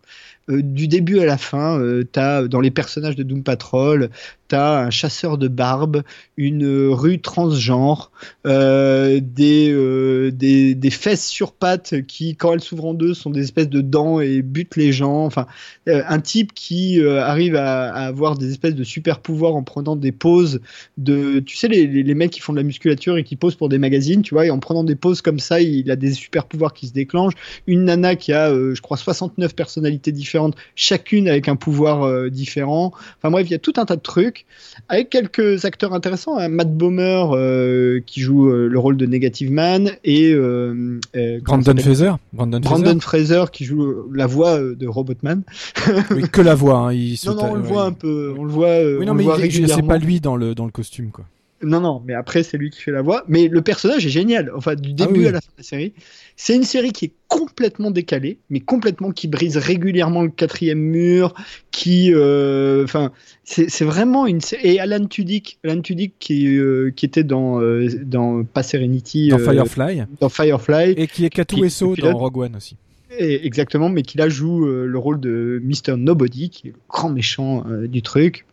[0.49, 1.79] du début à la fin,
[2.11, 4.09] tu as dans les personnages de Doom Patrol,
[4.49, 6.03] t'as un chasseur de barbe,
[6.35, 8.11] une rue transgenre,
[8.47, 13.29] euh, des, euh, des, des, fesses sur pattes qui, quand elles s'ouvrent en deux, sont
[13.29, 15.23] des espèces de dents et butent les gens.
[15.25, 15.45] Enfin,
[15.87, 19.95] euh, un type qui arrive à, à, avoir des espèces de super pouvoirs en prenant
[19.95, 20.61] des poses
[20.97, 23.55] de, tu sais, les, les, les, mecs qui font de la musculature et qui posent
[23.55, 26.13] pour des magazines, tu vois, et en prenant des poses comme ça, il a des
[26.13, 27.35] super pouvoirs qui se déclenchent.
[27.67, 32.93] Une nana qui a, je crois, 69 personnalités différentes, chacune avec un pouvoir différent.
[33.17, 34.38] Enfin bref, il y a tout un tas de trucs
[34.87, 36.37] avec quelques acteurs intéressants.
[36.37, 36.49] Hein.
[36.49, 40.99] Matt Bomer euh, qui joue euh, le rôle de Negative Man et euh,
[41.43, 42.11] Brandon Fraser.
[42.33, 43.45] Brandon, Fraser.
[43.51, 45.43] qui joue la voix de Robotman.
[46.11, 46.77] oui, que la voix.
[46.77, 48.33] Hein, il non, non, on le voit un peu.
[48.37, 48.81] On le voit.
[48.99, 49.25] Oui, non, mais
[49.67, 51.25] c'est pas lui dans le dans le costume, quoi.
[51.61, 53.23] Non, non, mais après, c'est lui qui fait la voix.
[53.27, 54.51] Mais le personnage est génial.
[54.55, 55.93] Enfin, du ah début à la fin de la série.
[56.37, 61.33] C'est une série qui est complètement décalée, mais complètement qui brise régulièrement le quatrième mur,
[61.71, 63.11] qui, euh, enfin,
[63.43, 64.39] c'est vraiment une.
[64.63, 69.37] Et Alan Tudyk, Alan Tudyk qui, euh, qui était dans euh, dans pas Serenity, dans
[69.37, 72.77] Firefly, dans Firefly, et qui est Kato Esso dans Rogue One aussi.
[73.17, 77.09] Et exactement, mais qui là joue le rôle de Mr Nobody, qui est le grand
[77.09, 78.45] méchant du truc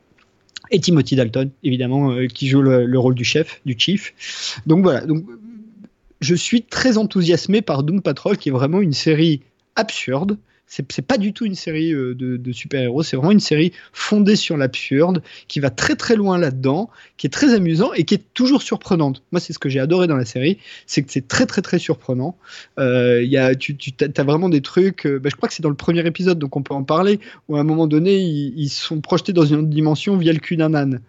[0.71, 4.61] et Timothy Dalton, évidemment, euh, qui joue le, rôle du chef, du chief.
[4.67, 5.25] Donc voilà, donc,
[6.21, 9.43] je suis très enthousiasmé par Doom Patrol, qui est vraiment une série
[9.75, 14.37] absurde, c'est pas du tout une série euh, de, super-héros, c'est vraiment une série fondée
[14.37, 18.25] sur l'absurde, qui va très très loin là-dedans, qui est très amusant et qui est
[18.35, 19.23] toujours surprenante.
[19.33, 21.79] Moi, c'est ce que j'ai adoré dans la série, c'est que c'est très très très
[21.79, 22.37] surprenant.
[22.79, 25.63] Euh, y a, tu, tu as vraiment des trucs, euh, bah, je crois que c'est
[25.63, 28.53] dans le premier épisode, donc on peut en parler, où à un moment donné, ils,
[28.59, 31.01] ils sont projetés dans une dimension via le cul d'un âne.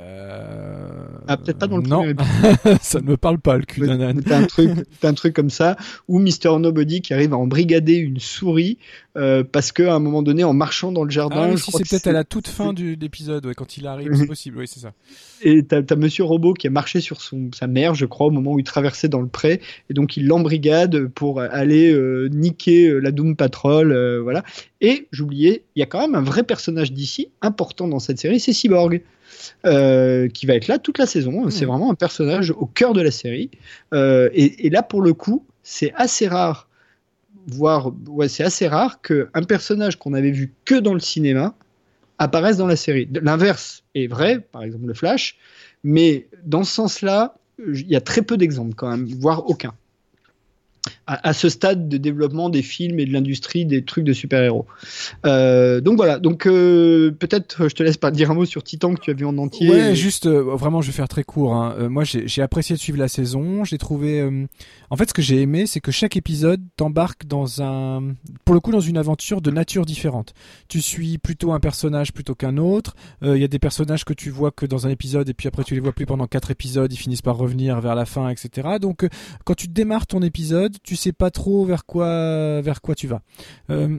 [0.00, 1.06] Euh...
[1.28, 2.02] Ah, peut-être pas dans le non.
[2.80, 4.22] ça ne me parle pas, le cul d'un âne.
[4.22, 4.70] T'as un truc,
[5.02, 5.76] un truc comme ça,
[6.08, 8.78] ou Mister Nobody qui arrive à embrigader une souris
[9.16, 11.88] euh, parce que à un moment donné, en marchant dans le jardin, ah, si c'est
[11.88, 14.66] peut-être à la toute fin du, de l'épisode, ouais, quand il arrive, c'est possible, oui,
[14.66, 14.92] c'est ça.
[15.42, 18.30] Et t'as as Monsieur Robot qui a marché sur son, sa mère, je crois, au
[18.30, 22.88] moment où il traversait dans le pré, et donc il l'embrigade pour aller euh, niquer
[22.88, 24.42] euh, la Doom Patrol, voilà.
[24.80, 28.40] Et j'oubliais, il y a quand même un vrai personnage d'ici important dans cette série,
[28.40, 29.02] c'est Cyborg.
[29.64, 31.48] Euh, qui va être là toute la saison.
[31.50, 33.50] C'est vraiment un personnage au cœur de la série.
[33.94, 36.68] Euh, et, là, pour le coup, c'est assez rare,
[37.46, 41.54] voire ouais, c'est assez rare qu'un personnage qu'on avait vu que dans le cinéma
[42.18, 43.08] apparaisse dans la série.
[43.20, 45.36] L'inverse est vrai, par exemple le Flash,
[45.84, 49.72] mais dans ce sens-là, il y a très peu d'exemples quand même, voire aucun
[51.06, 54.66] à, ce stade de développement des films et de l'industrie des trucs de super-héros.
[55.26, 58.94] Euh, donc voilà, donc euh, peut-être je te laisse pas dire un mot sur Titan
[58.94, 59.68] que tu as vu en entier.
[59.68, 61.54] Ouais, juste euh, vraiment je vais faire très court.
[61.54, 61.88] Hein.
[61.88, 64.22] moi j'ai apprécié de suivre la saison, j'ai trouvé...
[64.90, 68.14] En fait ce que j'ai aimé c'est que chaque épisode t'embarque dans un...
[68.44, 70.34] Pour le coup dans une aventure de nature différente.
[70.68, 72.94] Tu suis plutôt un personnage plutôt qu'un autre.
[73.22, 75.64] Il y a des personnages que tu vois que dans un épisode et puis après
[75.64, 78.68] tu les vois plus pendant quatre épisodes, ils finissent par revenir vers la fin, etc.
[78.80, 79.06] Donc
[79.44, 83.22] quand tu démarres ton épisode, tu sais pas trop vers quoi vers quoi tu vas.
[83.70, 83.98] Euh,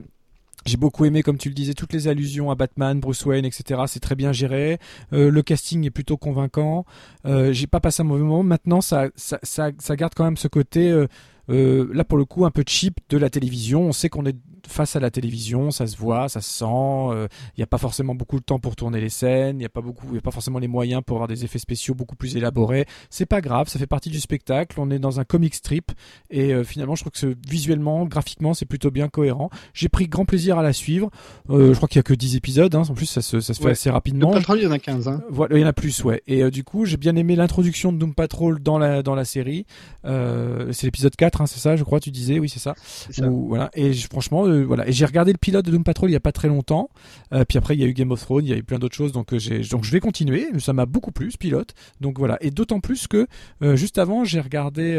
[0.66, 3.82] j'ai beaucoup aimé, comme tu le disais, toutes les allusions à Batman, Bruce Wayne, etc.
[3.86, 4.78] C'est très bien géré.
[5.12, 6.86] Euh, le casting est plutôt convaincant.
[7.26, 8.42] Euh, j'ai pas passé un mauvais moment.
[8.42, 11.06] Maintenant, ça, ça garde quand même ce côté,
[11.50, 13.82] euh, là pour le coup, un peu cheap de la télévision.
[13.82, 16.64] On sait qu'on est face à la télévision, ça se voit, ça se sent.
[16.64, 19.64] Il euh, n'y a pas forcément beaucoup de temps pour tourner les scènes, il n'y
[19.64, 22.16] a pas beaucoup, il a pas forcément les moyens pour avoir des effets spéciaux beaucoup
[22.16, 22.86] plus élaborés.
[23.10, 24.78] C'est pas grave, ça fait partie du spectacle.
[24.78, 25.92] On est dans un comic strip
[26.30, 29.50] et euh, finalement, je trouve que visuellement, graphiquement, c'est plutôt bien cohérent.
[29.72, 31.10] J'ai pris grand plaisir à la suivre.
[31.50, 32.82] Euh, je crois qu'il y a que 10 épisodes, hein.
[32.88, 34.30] en plus ça se, ça se fait assez rapidement.
[34.30, 35.08] Doom Patrol, il y en a 15.
[35.08, 35.22] Hein.
[35.30, 36.22] Voilà, il y en a plus, ouais.
[36.26, 39.66] Et du coup, j'ai bien aimé l'introduction de Doom Patrol dans la dans la série.
[40.04, 42.74] c'est l'épisode 4, hein, c'est ça, je crois, tu disais, oui, c'est ça.
[43.10, 43.28] ça.
[43.28, 43.70] voilà.
[43.74, 44.88] Et franchement, voilà.
[44.88, 46.88] Et j'ai regardé le pilote de Doom Patrol il y a pas très longtemps.
[47.32, 48.78] Euh, puis après, il y a eu Game of Thrones, il y a eu plein
[48.78, 49.12] d'autres choses.
[49.12, 49.38] Donc, euh,
[49.70, 50.48] donc je vais continuer.
[50.58, 51.74] Ça m'a beaucoup plu ce pilote.
[52.00, 52.36] Donc voilà.
[52.40, 53.26] Et d'autant plus que
[53.62, 54.94] euh, juste avant, j'ai regardé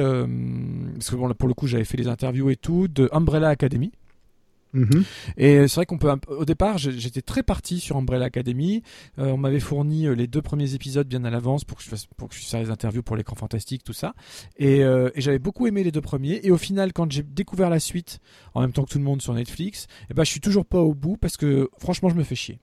[0.96, 3.92] parce que bon, pour le coup, j'avais fait les interviews et tout de Umbrella Academy.
[4.76, 5.04] Mhm.
[5.38, 6.14] Et c'est vrai qu'on peut.
[6.28, 8.84] Au départ, j'étais très parti sur Umbrella Academy.
[9.18, 11.90] Euh, on m'avait fourni euh, les deux premiers épisodes bien à l'avance pour que je
[11.90, 14.14] fasse, pour que je fasse les interviews pour l'écran fantastique, tout ça.
[14.58, 16.42] Et, euh, et j'avais beaucoup aimé les deux premiers.
[16.44, 18.20] Et au final, quand j'ai découvert la suite,
[18.54, 20.66] en même temps que tout le monde sur Netflix, et eh ben, je suis toujours
[20.66, 22.60] pas au bout parce que franchement, je me fais chier.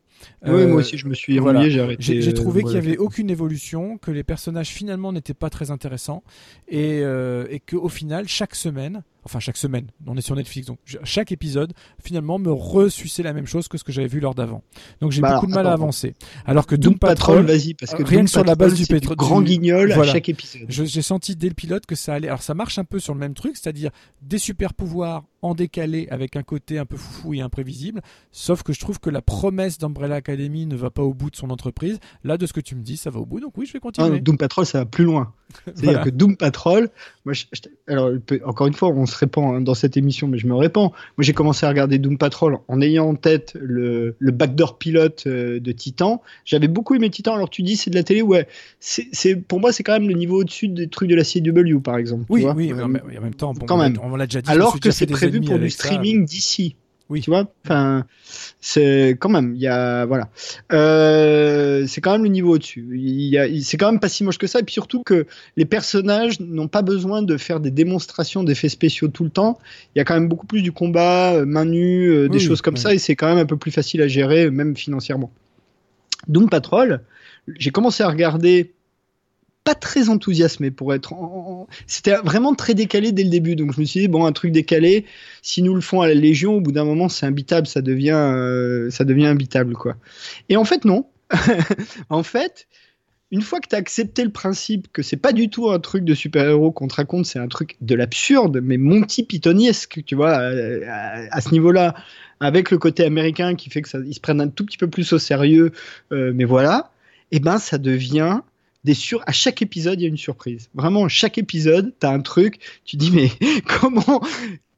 [0.47, 2.20] Oui, moi aussi, je me suis ennuyé, j'ai arrêté.
[2.23, 6.23] J'ai trouvé qu'il y avait aucune évolution, que les personnages finalement n'étaient pas très intéressants,
[6.68, 7.02] et,
[7.51, 11.73] et qu'au final, chaque semaine, enfin chaque semaine, on est sur Netflix, donc chaque épisode
[12.02, 14.62] finalement me ressuçait la même chose que ce que j'avais vu lors d'avant.
[15.01, 16.15] Donc j'ai Bah beaucoup de mal à avancer.
[16.44, 18.84] Alors que Doom Doom Patrol, vas-y, parce que rien Doom que sur la base du
[18.84, 20.10] c'est pétro- grand du- guignol voilà.
[20.10, 20.62] à chaque épisode.
[20.68, 22.28] j'ai senti dès le pilote que ça allait.
[22.28, 23.91] Alors ça marche un peu sur le même truc, c'est-à-dire
[24.23, 28.01] des super pouvoirs en décalé avec un côté un peu foufou et imprévisible.
[28.31, 31.37] Sauf que je trouve que la promesse d'Umbrella Academy ne va pas au bout de
[31.37, 31.99] son entreprise.
[32.25, 33.41] Là, de ce que tu me dis, ça va au bout.
[33.41, 34.21] Donc oui, je vais Ah, continuer.
[34.21, 35.33] Doom Patrol, ça va plus loin.
[35.67, 36.05] C'est-à-dire Voilà.
[36.05, 36.89] que Doom Patrol,
[37.27, 37.61] moi, je- je-
[37.93, 38.11] alors
[38.45, 40.93] encore une fois, on se répand hein, dans cette émission, mais je me répands.
[41.19, 45.25] Moi, j'ai commencé à regarder Doom Patrol en ayant en tête le, le backdoor pilote
[45.27, 46.23] euh, de Titan.
[46.47, 47.35] J'avais beaucoup aimé Titan.
[47.35, 48.47] Alors tu dis c'est de la télé, ouais.
[48.81, 51.97] C'est, pour moi, c'est quand même le niveau au-dessus des trucs de la CW, par
[51.97, 52.25] exemple.
[52.27, 52.55] tu Oui, vois.
[52.55, 53.99] oui, Euh, mais en même temps, bon, quand même.
[54.03, 54.51] on l'a déjà dit.
[54.51, 56.77] alors que c'est des prévu pour du streaming d'ici.
[57.09, 57.20] Oui.
[57.20, 57.52] Tu vois?
[57.67, 58.07] Enfin,
[58.59, 60.31] c'est quand même, il y a voilà,
[60.73, 62.89] Euh, c'est quand même le niveau au-dessus.
[63.62, 64.61] C'est quand même pas si moche que ça.
[64.61, 65.27] Et puis surtout que
[65.59, 69.59] les personnages n'ont pas besoin de faire des démonstrations d'effets spéciaux tout le temps.
[69.94, 72.44] Il y a quand même beaucoup plus du combat, euh, main nue, euh, des Oui,
[72.44, 72.81] choses comme oui.
[72.81, 75.31] ça, et c'est quand même un peu plus facile à gérer, même financièrement.
[76.28, 77.02] Doom Patrol,
[77.59, 78.73] j'ai commencé à regarder
[79.65, 83.81] pas très enthousiasmé pour être en- c'était vraiment très décalé dès le début donc je
[83.81, 85.05] me suis dit bon un truc décalé
[85.42, 88.10] si nous le font à la Légion au bout d'un moment c'est imbitable ça devient
[88.15, 89.97] euh, ça devient imbitable quoi.
[90.49, 91.07] Et en fait non.
[92.10, 92.66] En fait
[93.31, 96.05] une fois que tu as accepté le principe que c'est pas du tout un truc
[96.05, 100.32] de super-héros qu'on te raconte, c'est un truc de l'absurde, mais Monty Pythoniesque, tu vois,
[100.36, 101.94] à, à- ce niveau-là,
[102.41, 104.89] avec le côté américain qui fait que ça, ils se prennent un tout petit peu
[104.91, 105.73] plus au sérieux,
[106.12, 106.92] euh, mais voilà,
[107.31, 108.41] et ben ça devient
[108.85, 110.69] des sur à chaque épisode il y a une surprise.
[110.75, 113.31] Vraiment chaque épisode, tu as un truc, tu dis mais
[113.81, 114.20] comment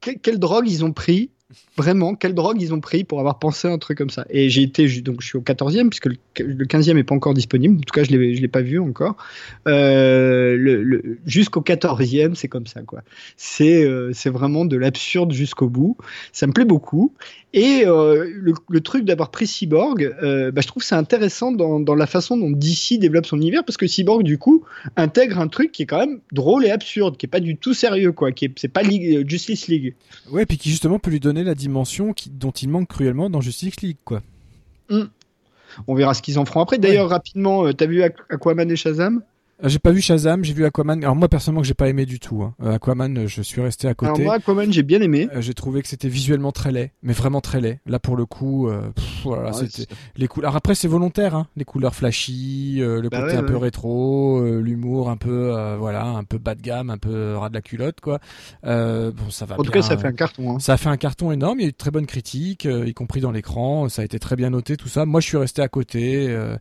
[0.01, 1.31] que- quelle drogue ils ont pris
[1.77, 4.63] Vraiment, quelle drogue ils ont pris pour avoir pensé un truc comme ça Et j'ai
[4.63, 7.77] été, donc je suis au 14e, puisque le, le 15e n'est pas encore disponible.
[7.77, 9.15] En tout cas, je ne l'ai pas vu encore.
[9.67, 13.03] Euh, Jusqu'au 14e, c'est comme ça, quoi.
[13.37, 15.97] C'est euh, vraiment de l'absurde jusqu'au bout.
[16.33, 17.13] Ça me plaît beaucoup.
[17.55, 22.05] Et euh, le, truc d'avoir pris Cyborg, euh, bah, je trouve c'est intéressant dans, la
[22.05, 24.65] façon dont DC développe son univers, parce que Cyborg, du coup,
[24.97, 27.73] intègre un truc qui est quand même drôle et absurde, qui est pas du tout
[27.73, 28.33] sérieux, quoi.
[28.33, 29.95] Qui est, c'est pas Justice League.
[30.29, 33.41] Ouais, puis qui justement peut lui donner la dimension qui, dont il manque cruellement dans
[33.41, 34.21] Justice League, quoi.
[35.87, 36.77] On verra ce qu'ils en feront après.
[36.77, 39.21] D'ailleurs, rapidement, euh, t'as vu Aqu- Aquaman et Shazam?
[39.63, 41.01] J'ai pas vu Shazam, j'ai vu Aquaman.
[41.01, 42.43] Alors moi personnellement que j'ai pas aimé du tout.
[42.43, 42.53] hein.
[42.61, 44.23] Euh, Aquaman, euh, je suis resté à Alors côté.
[44.25, 45.29] moi, Aquaman, j'ai bien aimé.
[45.33, 47.79] Euh, j'ai trouvé que c'était visuellement très laid, mais vraiment très laid.
[47.85, 50.49] Là pour le coup, euh, pff, voilà, Ouais, c'était les couleurs.
[50.49, 53.55] Alors après c'est volontaire, hein, les couleurs flashy, euh, le Bah côté ouais, un peu
[53.55, 57.47] rétro, euh, l'humour un peu, euh, voilà, un peu bas de gamme, un peu ras
[57.47, 58.19] de la culotte, quoi.
[58.65, 59.57] Euh, bon, ça va.
[59.57, 60.55] En tout cas, ça fait euh, un carton.
[60.55, 60.59] Hein.
[60.59, 62.85] Ça a fait un carton énorme, il y a eu de très bonnes critiques, euh,
[62.85, 65.05] y compris dans l'écran, ça a été très bien noté, tout ça.
[65.05, 66.57] Moi, je suis resté à côté euh,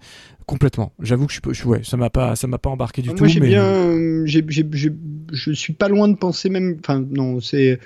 [0.47, 0.92] complètement.
[1.00, 3.26] J'avoue que je, suis ouais, ça m'a pas, ça m'a pas embarqué du Moi, tout.
[3.26, 3.48] j'ai mais...
[3.48, 6.76] bien, euh, j'ai- je suis pas loin de penser même.
[6.81, 7.78] Enfin, non, c'est.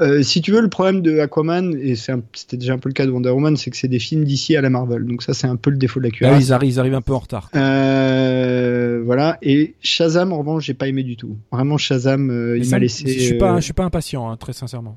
[0.00, 3.04] euh, si tu veux, le problème de Aquaman, et c'était déjà un peu le cas
[3.06, 5.04] de Wonder Woman, c'est que c'est des films d'ici à la Marvel.
[5.04, 6.44] Donc ça, c'est un peu le défaut de la Ah, cuirasse.
[6.44, 7.50] ils arrivent, ils arrivent un peu en retard.
[7.54, 9.38] Euh, voilà.
[9.42, 11.36] Et Shazam, en revanche, j'ai pas aimé du tout.
[11.52, 13.04] Vraiment, Shazam, euh, il m'a laissé.
[13.06, 14.96] Je suis pas, je suis pas impatient, hein, très sincèrement.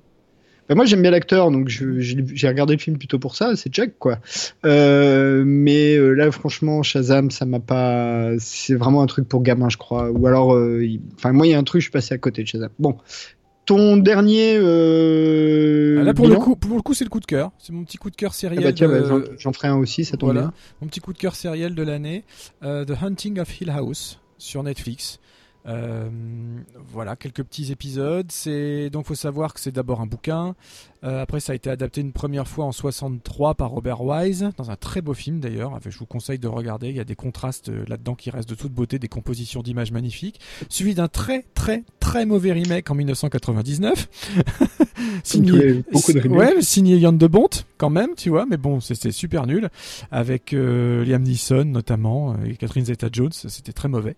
[0.70, 3.98] Bah, moi j'aime bien l'acteur, donc j'ai regardé le film plutôt pour ça, c'est Jack
[4.00, 4.20] quoi.
[4.66, 9.70] Euh, mais euh, là franchement Shazam ça m'a pas, c'est vraiment un truc pour gamin
[9.70, 10.12] je crois.
[10.12, 12.18] Ou alors, euh, il- enfin moi il y a un truc je suis passé à
[12.18, 12.70] côté de Shazam.
[12.80, 12.98] Bon,
[13.66, 14.58] ton dernier.
[14.58, 17.52] Euh, Ah, Là pour bilan le coup, pour le coup, c'est le coup de cœur.
[17.60, 18.64] C'est mon petit coup de cœur Ah sériel.
[18.64, 20.42] bah tiens, de- bah, j'en- j'en ferai un aussi, ça tombe Voilà.
[20.48, 20.54] bien.
[20.82, 22.24] Mon petit coup de cœur sériel de l'année,
[22.64, 25.20] euh, The Hunting of Hill House sur Netflix.
[25.68, 26.10] Euh,
[26.88, 28.32] voilà, quelques petits épisodes.
[28.32, 30.56] C'est donc faut savoir que c'est d'abord un bouquin.
[31.04, 34.72] Euh, après, ça a été adapté une première fois en 63 par Robert Wise, dans
[34.72, 35.78] un très beau film d'ailleurs.
[35.88, 36.90] Je vous conseille de regarder.
[36.90, 39.92] Il y a des contrastes euh, là-dedans qui restent de toute beauté, des compositions d'images
[39.92, 40.40] magnifiques.
[40.70, 44.08] Suivi d'un très très très mauvais remake en 1999.
[45.32, 46.28] Comme tous les- beaucoup de.
[46.28, 48.46] Ouais, signé Yann de Bont quand même, tu vois.
[48.50, 49.70] Mais bon, c'était super nul
[50.12, 53.32] avec euh, Liam Neeson notamment et Catherine Zeta-Jones.
[53.34, 54.16] C'était très mauvais.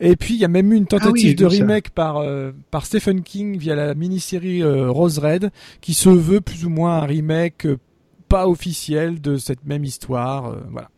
[0.00, 1.54] Et puis il y a même eu une tentative Ah oui, de ça.
[1.56, 2.24] remake par
[2.70, 7.06] par Stephen King via la mini-série Rose Red, qui se veut plus ou moins un
[7.06, 7.78] remake euh,
[8.28, 10.46] pas officiel de cette même histoire.
[10.46, 10.90] euh, voilà.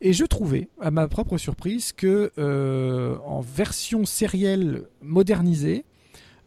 [0.00, 5.84] Et je trouvais, à ma propre surprise, que euh, en version sérielle modernisée,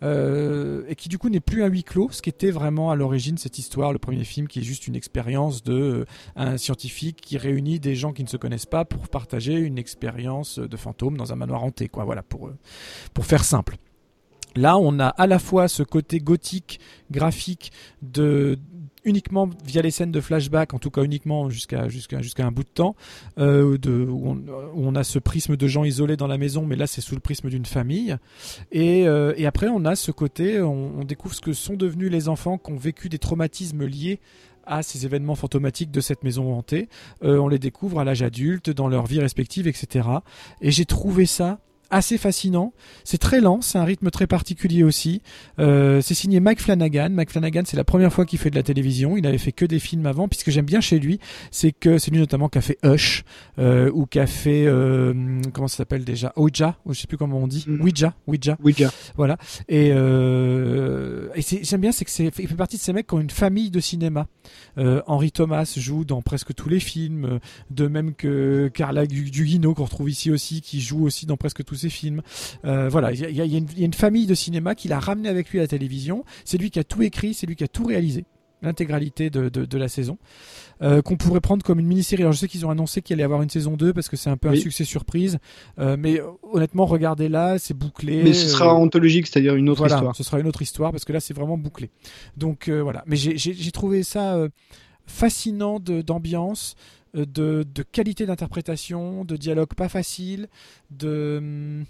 [0.02, 3.38] et qui du coup n'est plus un huis clos, ce qui était vraiment à l'origine
[3.38, 6.06] cette histoire, le premier film qui est juste une expérience de
[6.38, 10.58] un scientifique qui réunit des gens qui ne se connaissent pas pour partager une expérience
[10.58, 12.06] de fantôme dans un manoir hanté, quoi.
[12.06, 12.50] Voilà pour
[13.14, 13.76] pour faire simple.
[14.56, 16.80] Là, on a à la fois ce côté gothique,
[17.12, 17.72] graphique
[18.02, 18.58] de
[19.06, 21.88] uniquement via les scènes de flashback, en tout cas uniquement jusqu'à
[22.40, 22.96] un bout de temps,
[23.38, 24.38] euh, de, où
[24.76, 27.22] on, a ce prisme de gens isolés dans la maison, mais là c'est sous le
[27.22, 28.16] prisme d'une famille.
[28.72, 32.30] Et, euh, et, après on a ce côté, on, découvre ce que sont devenus les
[32.30, 34.20] enfants qui ont vécu des traumatismes liés
[34.66, 36.90] à ces événements fantomatiques de cette maison hantée.
[37.24, 40.08] Euh, on les découvre à l'âge adulte, dans leur vie respective, etc.
[40.62, 41.60] Et j'ai trouvé ça
[41.92, 42.74] assez fascinant.
[43.04, 45.22] C'est très lent, c'est un rythme très particulier aussi.
[45.60, 47.10] Euh, c'est signé Mike Flanagan.
[47.12, 49.18] Mike Flanagan, c'est la première fois qu'il fait de la télévision.
[49.18, 50.28] Il avait fait que des films avant.
[50.28, 51.20] Puisque j'aime bien chez lui,
[51.52, 53.24] c'est que c'est lui notamment qui a fait Hush
[53.58, 56.34] euh, ou qui a fait euh, comment ça s'appelle déjà?
[56.36, 57.66] Ouija, ou je sais plus comment on dit.
[57.68, 57.82] Mm.
[57.82, 58.58] Ouija, Ouija.
[58.64, 58.92] Ouija.
[59.16, 59.38] Voilà.
[59.68, 63.20] Et, et j'aime bien, c'est que c'est il fait partie de ces mecs qui ont
[63.20, 64.28] une famille de cinéma.
[64.78, 70.10] Henry Thomas joue dans presque tous les films, de même que Carla Gugino qu'on retrouve
[70.10, 72.22] ici aussi, qui joue aussi dans presque tous ses films.
[72.66, 75.64] Euh, voilà, il y, a, une famille de cinéma qu'il a ramené avec lui à
[75.64, 76.24] la télévision.
[76.46, 78.26] C'est lui qui a tout écrit, c'est lui qui a tout réalisé
[78.62, 80.18] l'intégralité de, la saison,
[80.82, 82.24] euh, qu'on pourrait prendre comme une mini-série.
[82.24, 84.18] Alors je sais qu'ils ont annoncé qu'il allait y avoir une saison 2 parce que
[84.18, 85.40] c'est un peu un succès surprise,
[85.80, 88.22] euh, mais honnêtement, regardez là, c'est bouclé.
[88.22, 90.14] Mais ce sera anthologique, c'est-à-dire une autre histoire.
[90.14, 91.90] Ce sera une autre histoire parce que là c'est vraiment bouclé.
[92.36, 94.38] Donc voilà, mais j'ai trouvé ça
[95.06, 96.76] fascinant d'ambiance.
[97.16, 100.48] Euh, de, qualité d'interprétation, de dialogue pas facile,
[100.92, 101.86] de hum,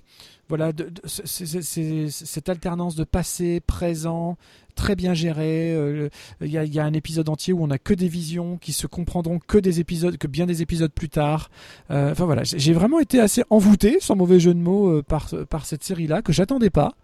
[0.48, 0.72] voilà,
[1.06, 4.38] cette alternance de passé, présent,
[4.76, 5.74] très bien gérée.
[5.74, 6.10] Euh,
[6.42, 9.40] il y, a, un épisode entier où on a que des visions qui se comprendront
[9.40, 11.50] que des épisodes, que bien des épisodes plus tard.
[11.92, 15.84] Euh, enfin voilà, j'ai vraiment été assez envoûté, sans mauvais jeu de mots, par cette
[15.84, 16.96] série-là que j'attendais pas.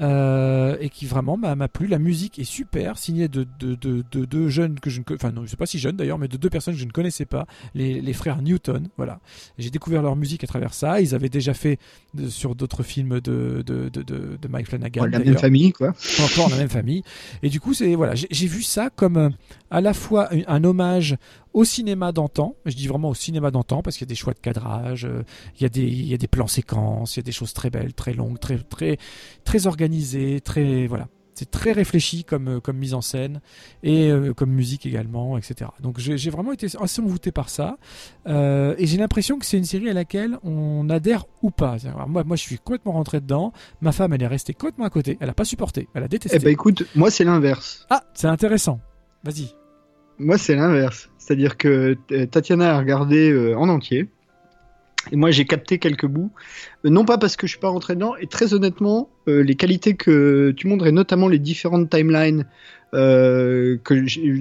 [0.00, 1.86] Euh, et qui vraiment m'a plu.
[1.86, 5.30] La musique est super, signée de deux de, de, de, jeunes que je ne enfin
[5.30, 7.26] non, je sais pas si jeunes d'ailleurs, mais de deux personnes que je ne connaissais
[7.26, 8.88] pas, les, les frères Newton.
[8.96, 9.20] Voilà,
[9.56, 11.00] j'ai découvert leur musique à travers ça.
[11.00, 11.78] Ils avaient déjà fait
[12.28, 15.04] sur d'autres films de, de, Mike Flanagan.
[15.06, 15.94] la même famille, quoi.
[16.24, 17.04] Encore la même famille.
[17.44, 19.30] Et du coup, c'est voilà, j'ai vu ça comme euh,
[19.70, 21.16] à la fois un hommage
[21.54, 22.56] au cinéma d'antan.
[22.66, 25.22] Je dis vraiment au cinéma d'antan parce qu'il y a des choix de cadrage, euh,
[25.56, 27.54] il, y a des, il y a des plans séquences, il y a des choses
[27.54, 28.98] très belles, très longues, très, très,
[29.44, 31.08] très organisées, très, voilà.
[31.36, 33.40] C'est très réfléchi comme, euh, comme mise en scène
[33.82, 35.70] et euh, comme musique également, etc.
[35.80, 37.76] Donc j'ai vraiment été assez envoûté par ça.
[38.26, 41.76] et j'ai l'impression que c'est une série à laquelle on adhère ou pas.
[42.08, 43.52] moi, moi, je suis complètement rentré dedans.
[43.80, 45.18] Ma femme, elle est restée complètement à côté.
[45.20, 45.88] Elle n'a pas supporté.
[45.94, 46.36] Elle a détesté.
[46.40, 47.86] Eh ben écoute, moi, c'est l'inverse.
[47.90, 48.80] Ah, c'est intéressant.
[49.24, 49.54] Vas-y.
[50.18, 51.08] Moi, c'est l'inverse.
[51.24, 54.08] C'est-à-dire que euh, Tatiana a regardé euh, en entier.
[55.10, 56.30] Et moi, j'ai capté quelques bouts.
[56.84, 58.14] Euh, non pas parce que je suis pas rentré dedans.
[58.16, 62.44] Et très honnêtement, les qualités que tu montres, et notamment les différentes timelines,
[62.92, 63.80] que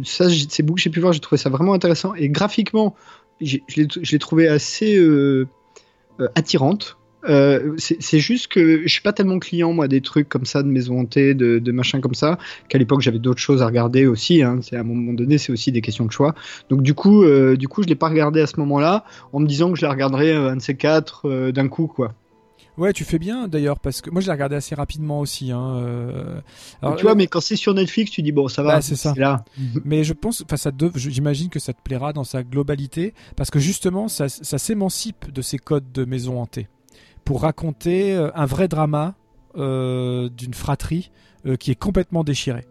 [0.04, 2.14] ça, ces bouts que j'ai pu voir, j'ai trouvé ça vraiment intéressant.
[2.16, 2.96] Et graphiquement,
[3.40, 3.60] je
[4.12, 5.02] l'ai trouvé assez
[6.36, 6.98] attirante.
[7.30, 10.68] Euh, c'est juste que je suis pas tellement client moi des trucs comme ça de
[10.68, 12.38] maison hantée, de, de machin comme ça,
[12.70, 14.44] qu'à l'époque j'avais d'autres choses à regarder aussi.
[14.44, 16.36] Hein, c'est à un moment donné, c'est aussi des questions de choix.
[16.70, 19.48] Donc du coup, euh, du coup, je l'ai pas regardé à ce moment-là, en me
[19.48, 22.14] disant que je la regarderais euh, un de ces quatre euh, d'un coup, quoi.
[22.76, 25.52] Ouais, tu fais bien d'ailleurs parce que moi je l'ai regardé assez rapidement aussi.
[25.52, 26.42] Hein, euh...
[26.82, 28.76] Alors, tu vois, mais quand c'est sur Netflix, tu dis bon, ça va.
[28.76, 29.14] Bah, c'est ça.
[29.16, 29.46] Là.
[29.86, 33.60] mais je pense, enfin, ça j'imagine que ça te plaira dans sa globalité parce que
[33.60, 36.68] justement, ça, ça s'émancipe de ces codes de maison hantée
[37.24, 39.16] pour raconter euh, un vrai drama
[39.58, 41.12] euh, d'une fratrie
[41.46, 42.66] euh, qui est complètement déchirée.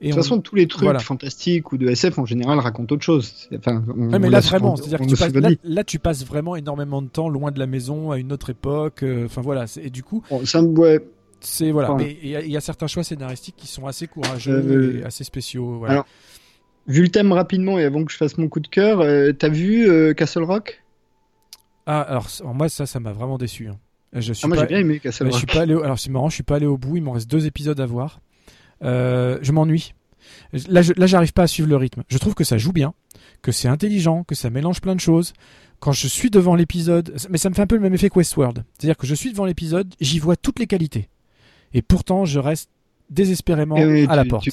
[0.00, 3.04] Et de toute façon, tous les trucs fantastiques ou de SF en général racontent autre
[3.04, 3.48] chose.
[3.56, 5.32] Enfin, mais là vraiment, c'est-à-dire que tu passes,
[5.62, 9.04] là, tu passes vraiment énormément de temps loin de la maison à une autre époque.
[9.24, 11.04] Enfin voilà, et du coup, ça me
[11.38, 11.94] c'est voilà.
[11.94, 15.78] Mais il y, a certains choix scénaristiques qui sont assez courageux et assez spéciaux.
[15.78, 15.92] Voilà.
[15.92, 16.06] Alors,
[16.88, 19.06] vu le thème rapidement et avant que je fasse mon coup de cœur,
[19.38, 20.82] t'as vu Castle Rock?
[21.86, 23.68] Ah alors, moi ça, ça m'a vraiment déçu.
[23.68, 23.78] Hein.
[24.14, 25.00] Je suis ah, moi j'ai bien aimé.
[25.02, 26.96] Je suis pas allé Alors c'est marrant, je suis pas allé au bout.
[26.96, 28.20] Il m'en reste deux épisodes à voir.
[28.82, 29.94] Euh, je m'ennuie.
[30.68, 32.02] Là, je, là, j'arrive pas à suivre le rythme.
[32.08, 32.94] Je trouve que ça joue bien,
[33.42, 35.32] que c'est intelligent, que ça mélange plein de choses.
[35.80, 38.16] Quand je suis devant l'épisode, mais ça me fait un peu le même effet que
[38.16, 38.64] Westworld.
[38.78, 41.08] C'est-à-dire que je suis devant l'épisode, j'y vois toutes les qualités.
[41.74, 42.70] Et pourtant, je reste
[43.10, 44.52] désespérément à la porte tu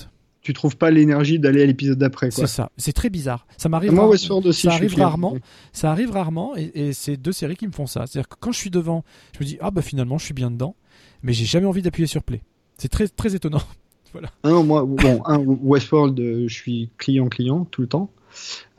[0.54, 2.32] trouves pas l'énergie d'aller à l'épisode d'après.
[2.32, 2.72] C'est ça.
[2.78, 3.46] C'est très bizarre.
[3.58, 3.92] Ça m'arrive.
[3.92, 5.36] Moi, aussi, ça arrive rarement.
[5.74, 8.06] Ça arrive rarement, et, c'est deux séries qui me font ça.
[8.08, 9.04] C'est-à-dire que quand je suis devant,
[9.34, 10.76] je me dis ah bah finalement je suis bien dedans,
[11.24, 12.42] mais j'ai jamais envie d'appuyer sur play.
[12.78, 13.62] C'est très très étonnant.
[14.14, 14.30] voilà.
[14.44, 18.12] Ah non, moi bon, un, Westworld, euh, je suis client client tout le temps.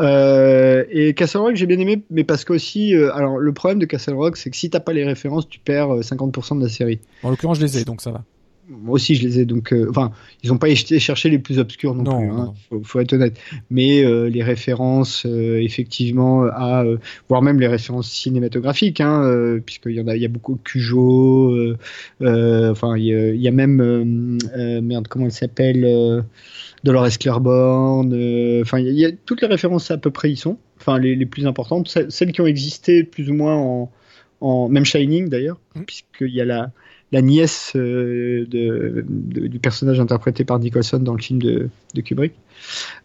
[0.00, 3.86] Euh, et Castle Rock, j'ai bien aimé, mais parce qu'aussi, euh, alors le problème de
[3.86, 7.00] Castle Rock, c'est que si t'as pas les références, tu perds 50% de la série.
[7.22, 8.24] En l'occurrence, je les ai, donc ça va
[8.70, 11.58] moi aussi je les ai donc euh, enfin ils n'ont pas été chercher les plus
[11.58, 13.38] obscurs non, plus hein, Faut, être honnête
[13.70, 16.84] mais euh, les références euh, effectivement à
[17.28, 21.74] voire même les références cinématographiques hein, puisqu'il y en a il y a beaucoup Cujo
[22.20, 24.38] enfin il y, a même
[24.82, 26.24] merde comment elle s'appelle
[26.82, 28.60] Dolores Claiborne.
[28.62, 30.56] Enfin, il y, a toutes les références à peu près y sont.
[30.80, 33.92] Enfin, les, les plus importantes, celles qui ont existé plus ou moins en,
[34.40, 35.82] en même Shining d'ailleurs, mmh.
[35.82, 36.72] puisqu'il y a la
[37.12, 41.68] la nièce euh, du personnage interprété par Nicholson dans le film de,
[42.04, 42.34] Kubrick.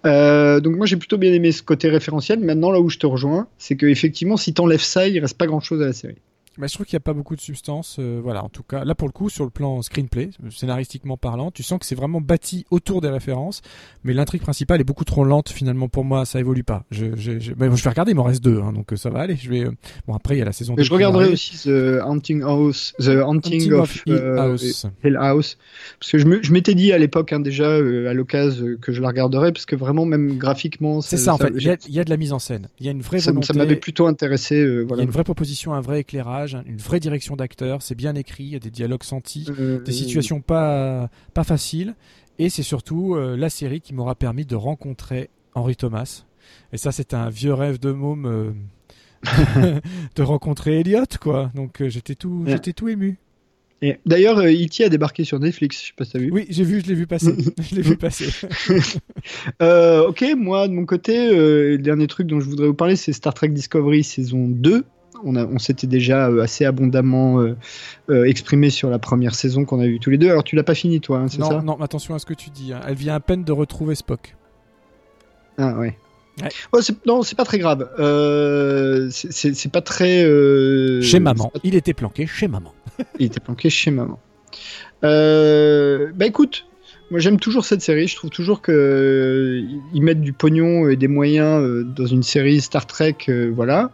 [0.06, 2.40] Euh, donc moi j'ai plutôt bien aimé ce côté référentiel.
[2.40, 5.48] Maintenant là où je te rejoins, c'est que effectivement si t'enlèves ça, il reste pas
[5.48, 6.18] grand chose à la série.
[6.58, 7.98] Mais je trouve qu'il n'y a pas beaucoup de substance.
[8.00, 11.52] Euh, voilà, en tout cas, là pour le coup, sur le plan screenplay, scénaristiquement parlant,
[11.52, 13.62] tu sens que c'est vraiment bâti autour des références,
[14.04, 16.26] mais l'intrigue principale est beaucoup trop lente finalement pour moi.
[16.26, 16.84] Ça évolue pas.
[16.92, 17.54] Je, je, je...
[17.58, 19.36] Mais je vais regarder, il m'en reste deux, hein, donc euh, ça va aller.
[19.36, 19.66] Je vais.
[19.66, 19.72] Euh,
[20.08, 20.76] bon après il y a la saison.
[20.78, 24.86] Mais je regarderai aussi The Hunting House, The Hunting, of, Hill, House.
[25.04, 25.58] Hill, House.
[26.00, 29.52] parce que je m'étais dit à l'époque hein, déjà à l'occasion que je la regarderais,
[29.52, 31.02] parce que vraiment même graphiquement.
[31.02, 31.54] C'est ça, en fait.
[31.58, 32.70] Il y, a, de la mise en scène.
[32.80, 33.32] Il y a une vraie ça.
[33.42, 34.84] Ça m'avait plutôt intéressé.
[34.84, 35.04] voilà.
[35.04, 38.16] Il y a une vraie proposition, un vrai éclairage une vraie direction d'acteur, c'est bien
[38.16, 41.96] écrit, il y a des dialogues sentis, euh, des situations pas, pas faciles,
[42.40, 46.26] et c'est surtout euh, la série qui m'aura permis de rencontrer Henri Thomas.
[46.74, 49.80] Et ça, c'est un vieux rêve de môme euh,
[50.16, 51.52] de rencontrer Elliot, quoi.
[51.56, 53.18] Donc j'étais tout, j'étais tout ému.
[54.06, 54.84] D'ailleurs, E.T.
[54.84, 56.32] a débarqué sur Netflix, je sais pas si as vu.
[56.32, 57.36] Oui, j'ai vu, je l'ai vu passer.
[57.70, 58.30] je l'ai vu passer.
[59.62, 63.36] ok, moi, de mon côté, le dernier truc dont je voudrais vous parler, c'est Star
[63.36, 64.86] Trek Discovery saison 2
[65.24, 67.56] on, s'était déjà euh, assez abondamment euh,
[68.10, 70.30] euh, exprimé sur la première saison qu'on a vue tous les deux.
[70.30, 72.50] Alors tu l'as pas fini toi, hein, c'est ça Non, attention à ce que tu
[72.50, 72.74] dis.
[72.74, 72.82] Hein.
[72.88, 74.36] Elle vient à peine de retrouver Spock.
[75.58, 75.98] Ah ouais.
[76.74, 77.90] Oh, non, c'est pas très grave.
[79.12, 80.22] c'est pas très.
[81.02, 81.52] Chez maman.
[81.64, 82.74] Il était planqué chez maman.
[83.20, 84.20] Il était planqué chez maman.
[85.02, 86.68] bah écoute,
[87.10, 88.08] moi j'aime toujours cette série.
[88.08, 89.64] Je trouve toujours que
[89.94, 93.16] ils mettent du pognon et des moyens dans une série Star Trek,
[93.54, 93.92] voilà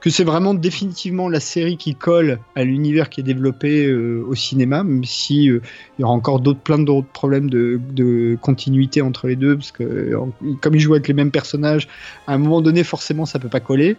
[0.00, 4.34] que c'est vraiment définitivement la série qui colle à l'univers qui est développé euh, au
[4.34, 5.60] cinéma, même si euh,
[5.98, 10.14] il y aura encore plein d'autres problèmes de, continuité entre les deux, parce que
[10.60, 11.88] comme ils jouent avec les mêmes personnages,
[12.26, 13.96] à un moment donné forcément ça peut pas coller.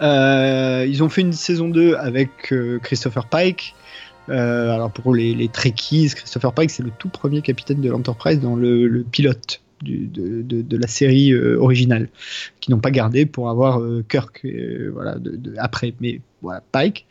[0.00, 3.74] Euh, ils ont fait une saison 2 avec Christopher Pike.
[4.28, 8.56] alors pour les, les Trekkies, Christopher Pike c'est le tout premier capitaine de l'Enterprise dans
[8.56, 12.08] le pilote de, la série euh, originale,
[12.60, 15.94] qui n'ont pas gardé pour avoir euh, Kirk euh, voilà, de, après.
[16.00, 17.06] Mais voilà, Pike,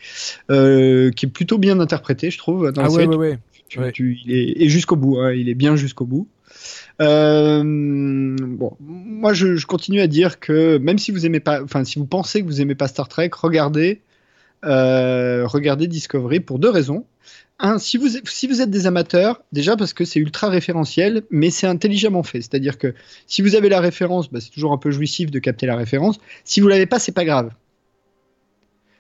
[0.50, 2.72] qui est plutôt bien interprété, je trouve.
[2.72, 3.40] Dans ah ouais, ouais, ouais.
[4.00, 6.28] il est, et jusqu'au bout, hein, il est bien jusqu'au bout.
[7.00, 7.66] bon,
[8.80, 12.42] moi je, continue à dire que même si vous aimez pas, enfin si vous pensez
[12.42, 14.02] que vous aimez pas Star Trek, regardez,
[14.64, 17.06] regardez Discovery pour deux raisons
[17.78, 21.68] si vous, si vous êtes des amateurs, déjà parce que c'est ultra référentiel, mais c'est
[21.68, 22.42] intelligemment fait.
[22.42, 22.94] C'est-à-dire que
[23.28, 26.20] si vous avez la référence, bah, c'est toujours un peu jouissif de capter la référence.
[26.44, 27.52] Si vous l'avez pas, c'est pas grave.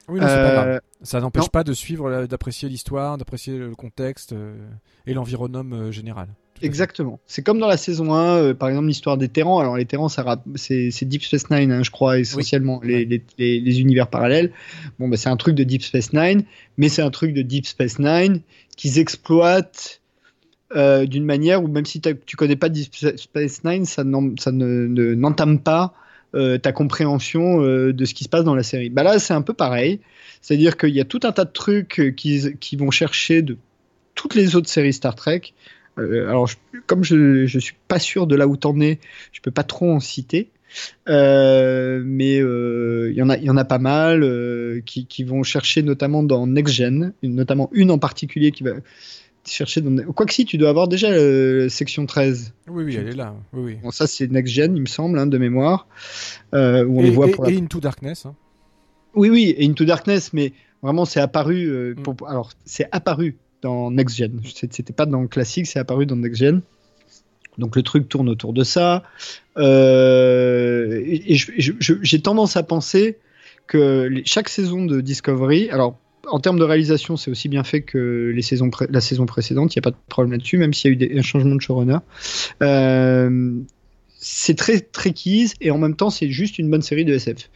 [0.07, 0.67] Oui, non, pas grave.
[0.67, 4.55] Euh, Ça n'empêche pas de suivre, d'apprécier l'histoire, d'apprécier le contexte euh,
[5.05, 6.27] et l'environnement euh, général.
[6.61, 7.19] Exactement.
[7.25, 9.59] C'est comme dans la saison 1, euh, par exemple, l'histoire des Terrans.
[9.59, 14.07] Alors, les Terrans, c'est Deep Space Nine, hein, je crois, essentiellement, les, les, les, univers
[14.07, 14.51] parallèles.
[14.99, 16.43] Bon, bah, c'est un truc de Deep Space Nine,
[16.77, 18.41] mais c'est un truc de Deep Space Nine
[18.77, 20.01] qu'ils exploitent
[20.75, 25.93] euh, d'une manière où, même si tu connais pas Deep Space Nine, ça n'entame pas
[26.33, 28.89] euh, ta compréhension de ce qui se passe dans la série.
[28.89, 29.99] Bah là, c'est un peu pareil.
[30.41, 33.57] C'est-à-dire qu'il y a tout un tas de trucs qui, qui vont chercher de
[34.15, 35.53] toutes les autres séries Star Trek
[35.99, 36.49] euh, alors,
[36.87, 38.99] comme je, je suis pas sûr de là où t'en es,
[39.31, 40.49] je peux pas trop en citer.
[41.09, 44.21] Euh, mais il euh, y en a, il y en a pas mal
[44.85, 48.71] qui, qui, vont chercher notamment dans Next Gen, notamment une en particulier qui va
[49.45, 50.01] chercher dans.
[50.13, 52.53] Quoi que si, tu dois avoir déjà la section 13.
[52.69, 53.35] Oui, oui, elle est là.
[53.51, 53.77] Oui, oui.
[53.83, 55.87] Bon, ça c'est Next Gen, il me semble, hein, de mémoire,
[56.53, 58.25] où on et, voit et, pour et Into Darkness.
[58.25, 58.35] Hein.
[59.13, 61.95] Oui, oui, et Into Darkness, mais vraiment c'est apparu.
[61.97, 62.25] Mm.
[62.27, 64.41] Alors c'est apparu dans Next Gen.
[64.53, 66.61] C'était pas dans le classique, c'est apparu dans Next Gen.
[67.57, 69.03] Donc le truc tourne autour de ça.
[69.57, 73.17] Euh, et, j'ai tendance à penser
[73.67, 78.31] que chaque saison de Discovery, alors en termes de réalisation, c'est aussi bien fait que
[78.33, 81.05] les saisons la saison précédente, il n'y a pas de problème là-dessus, même s'il y
[81.05, 81.97] a eu un changement de showrunner.
[82.61, 83.59] Euh,
[84.17, 85.13] c'est très très
[85.61, 87.49] et en même temps c'est juste une bonne série de SF.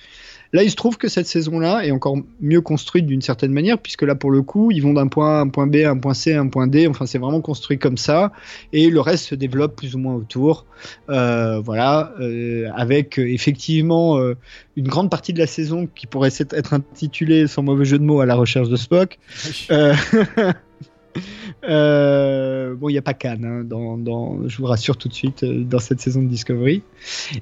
[0.55, 4.03] Là, il se trouve que cette saison-là est encore mieux construite d'une certaine manière, puisque
[4.03, 6.13] là, pour le coup, ils vont d'un point A à un point B, un point
[6.13, 6.87] C, un point D.
[6.87, 8.31] Enfin, c'est vraiment construit comme ça.
[8.71, 10.65] Et le reste se développe plus ou moins autour.
[11.09, 14.17] Euh, voilà, euh, avec euh, effectivement
[14.77, 18.21] une grande partie de la saison qui pourrait être intitulée, sans mauvais jeu de mots,
[18.21, 19.19] à la recherche de Spock.
[19.69, 19.93] bon,
[21.67, 25.99] il n'y a pas Cannes, hein, dans, je vous rassure tout de suite, dans cette
[25.99, 26.81] saison de Discovery.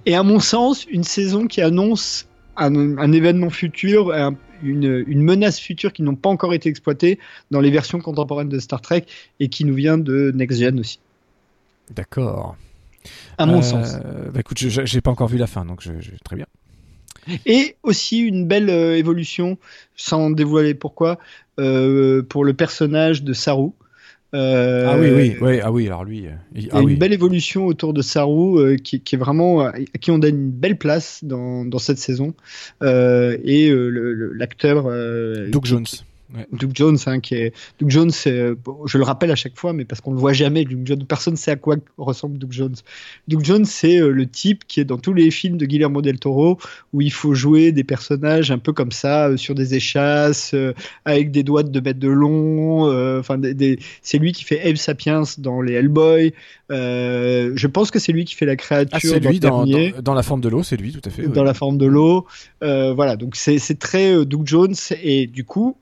[0.08, 4.14] Et à mon sens, une saison qui annonce un, événement futur,
[4.62, 7.20] une, menace future qui n'ont pas encore été exploitées
[7.52, 9.06] dans les versions contemporaines de Star Trek
[9.40, 11.00] et qui nous vient de Next Gen aussi.
[11.94, 12.56] D'accord.
[13.38, 13.98] À mon sens.
[14.34, 15.92] Bah écoute, j'ai pas encore vu la fin, donc je,
[16.24, 16.46] très bien.
[17.46, 19.58] Et aussi une belle évolution,
[19.96, 21.18] sans dévoiler pourquoi,
[21.56, 23.72] pour le personnage de Saru.
[24.34, 26.26] Euh, ah oui, oui, oui, ah oui, alors lui.
[26.56, 29.74] Il, y a une belle évolution autour de Saru euh, qui, qui, est vraiment, à
[30.02, 32.34] qui on donne une belle place dans, dans cette saison.
[32.82, 33.72] Euh, et
[34.36, 34.84] l'acteur.
[35.50, 35.86] Doug Jones.
[36.52, 38.56] Doug Jones, hein, qui est Doug Jones, euh,
[38.86, 40.66] je le rappelle à chaque fois, mais parce qu'on le voit jamais.
[40.66, 42.76] Doug Jones, personne ne sait à quoi ressemble Doug Jones.
[43.28, 46.20] Doug Jones, c'est euh, le type qui est dans tous les films de Guillermo del
[46.20, 46.58] Toro
[46.92, 50.56] où il faut jouer des personnages un peu comme ça, euh, sur des échasses,
[51.06, 52.84] avec des doigts de mètres de long.
[53.20, 53.40] Enfin,
[54.02, 56.34] c'est lui qui fait Abe Sapiens dans les Hellboy.
[56.70, 59.14] je pense que c'est lui qui fait la créature.
[59.16, 59.66] Ah, lui dans,
[60.02, 61.28] dans, la forme de l'eau, c'est lui, tout à fait.
[61.28, 62.26] Dans la forme de l'eau,
[62.62, 63.16] voilà.
[63.16, 65.78] Donc c'est très Doug Jones et du coup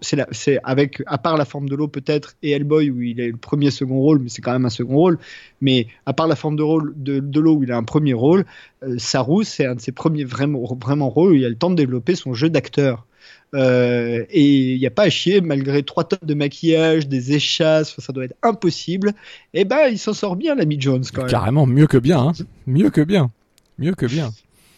[0.00, 3.36] c'est avec, à part la forme de l'eau peut-être, et Hellboy où il est le
[3.36, 5.18] premier second rôle, mais c'est quand même un second rôle.
[5.60, 8.44] Mais à part la forme de, rôle, de, l'eau où il a un premier rôle,
[8.82, 11.70] euh, Saru c'est un de ses premiers vraiment, vraiment rôles où il a le temps
[11.70, 13.06] de développer son jeu d'acteur.
[13.54, 17.94] Euh, et il n'y a pas à chier, malgré trois tonnes de maquillage, des échasses,
[17.98, 19.10] ça doit être impossible.
[19.52, 21.30] Et eh ben, il s'en sort bien, l'ami Jones, quand même.
[21.30, 22.32] Carrément, mieux que bien, hein.
[22.66, 23.30] mieux que bien,
[23.78, 24.30] mieux que bien.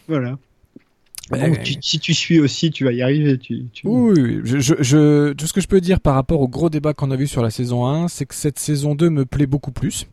[0.07, 0.37] Voilà.
[1.31, 3.37] Bon, si tu suis aussi, tu vas y arriver.
[3.37, 6.93] Tu, Oui, je, je, tout ce que je peux dire par rapport au gros débat
[6.93, 9.71] qu'on a vu sur la saison 1, c'est que cette saison 2 me plaît beaucoup
[9.71, 10.07] plus.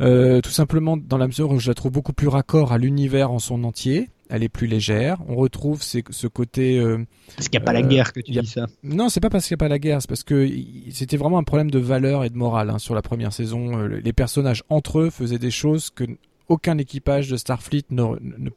[0.00, 3.30] Euh, tout simplement dans la mesure où je la trouve beaucoup plus raccord à l'univers
[3.30, 4.10] en son entier.
[4.30, 5.18] Elle est plus légère.
[5.28, 6.78] On retrouve ce côté.
[6.78, 7.04] Euh,
[7.36, 8.66] parce qu'il n'y a pas la euh, guerre que tu dis ça.
[8.82, 10.48] Non, c'est pas parce qu'il n'y a pas la guerre, c'est parce que
[10.90, 13.86] c'était vraiment un problème de valeur et de morale hein, sur la première saison.
[13.86, 16.04] Les personnages entre eux faisaient des choses que
[16.48, 18.02] aucun équipage de Starfleet ne,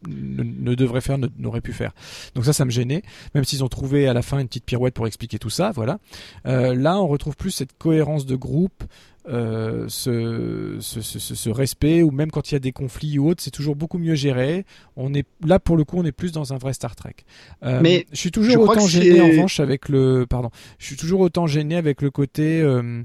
[0.08, 1.94] ne, devrait faire, n'aurait pu faire.
[2.36, 3.04] Donc ça, ça me gênait,
[3.36, 6.00] même s'ils ont trouvé à la fin une petite pirouette pour expliquer tout ça, voilà.
[6.46, 8.84] Euh, là, on retrouve plus cette cohérence de groupe,
[9.30, 13.44] euh, ce, ce, ce, respect, ou même quand il y a des conflits ou autres,
[13.44, 14.66] c'est toujours beaucoup mieux géré.
[14.96, 17.16] On est là pour le coup, on est plus dans un vrai Star Trek.
[17.64, 20.50] Euh, Mais je suis toujours autant gêné en revanche avec le, pardon,
[20.80, 23.04] je suis toujours autant gêné avec le côté euh,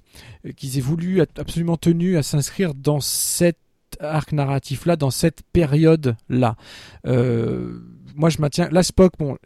[0.57, 3.59] qu'ils aient voulu absolument tenu à s'inscrire dans cette
[4.03, 6.57] arc narratif là dans cette période là
[7.07, 7.79] euh,
[8.15, 9.37] moi je maintiens là Spock bon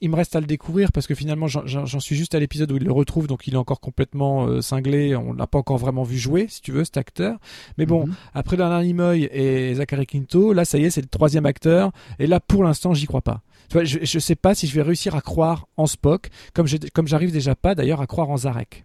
[0.00, 2.76] il me reste à le découvrir parce que finalement j'en suis juste à l'épisode où
[2.76, 5.16] il le retrouve donc il est encore complètement euh, cinglé.
[5.16, 7.38] On l'a pas encore vraiment vu jouer si tu veux cet acteur.
[7.78, 8.14] Mais bon mhm.
[8.34, 11.92] après Bernard Nimoy et Zachary Quinto là ça y est c'est le troisième acteur.
[12.18, 13.42] Et là pour l'instant j'y crois pas.
[13.68, 16.66] Tu vois, je, je sais pas si je vais réussir à croire en Spock comme
[16.92, 18.84] comme j'arrive déjà pas d'ailleurs à croire en Zarek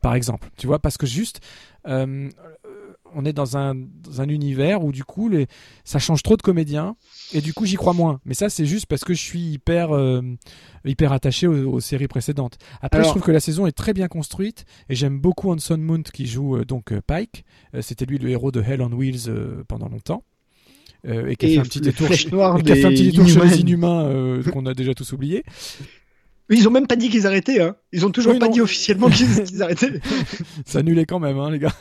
[0.00, 0.50] par exemple.
[0.56, 1.40] Tu vois parce que juste
[1.88, 2.30] euh,
[3.14, 3.76] on est dans un,
[4.28, 5.46] univers où du coup les,
[5.84, 6.96] ça change trop de comédiens
[7.32, 8.20] et du coup j'y crois moins.
[8.24, 10.22] Mais ça c'est juste parce que je suis hyper euh,
[10.84, 12.58] hyper attaché aux, séries précédentes.
[12.80, 16.04] Après je trouve que la saison est très bien construite et j'aime beaucoup Hanson Mount
[16.12, 17.44] qui joue euh, donc euh, Pike.
[17.80, 19.30] C'était lui le héros de Hell on Wheels
[19.68, 20.22] pendant longtemps.
[21.04, 25.44] et qui a fait un petit détour, chez, les Inhumains qu'on a déjà tous oublié.
[26.48, 27.74] Ils ont même pas dit qu'ils arrêtaient, hein.
[27.92, 29.26] Ils ont toujours pas dit officiellement qu'ils
[29.62, 30.00] arrêtaient.
[30.66, 31.72] ça annulait quand même, hein, les gars.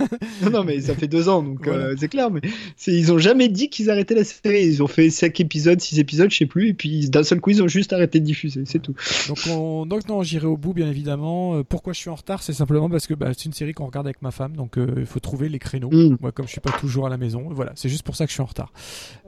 [0.42, 2.32] non, non, mais ça fait deux ans, donc euh, c'est clair.
[2.32, 2.42] Mais
[2.88, 4.66] ils ont jamais dit qu'ils arrêtaient la série.
[4.66, 7.52] Ils ont fait cinq épisodes, six épisodes, je sais plus, et puis d'un seul coup,
[7.52, 8.96] ils ont juste arrêté de diffuser, c'est tout.
[9.28, 9.86] Donc, on...
[9.86, 11.58] donc non, j'irai au bout, bien évidemment.
[11.58, 12.42] Euh, pourquoi je suis en retard?
[12.42, 14.88] C'est simplement parce que bah, c'est une série qu'on regarde avec ma femme, donc euh,
[14.98, 15.92] il faut trouver les créneaux.
[15.92, 16.18] Mm.
[16.22, 18.30] Moi, comme je suis pas toujours à la maison, voilà, c'est juste pour ça que
[18.30, 18.74] je suis en retard.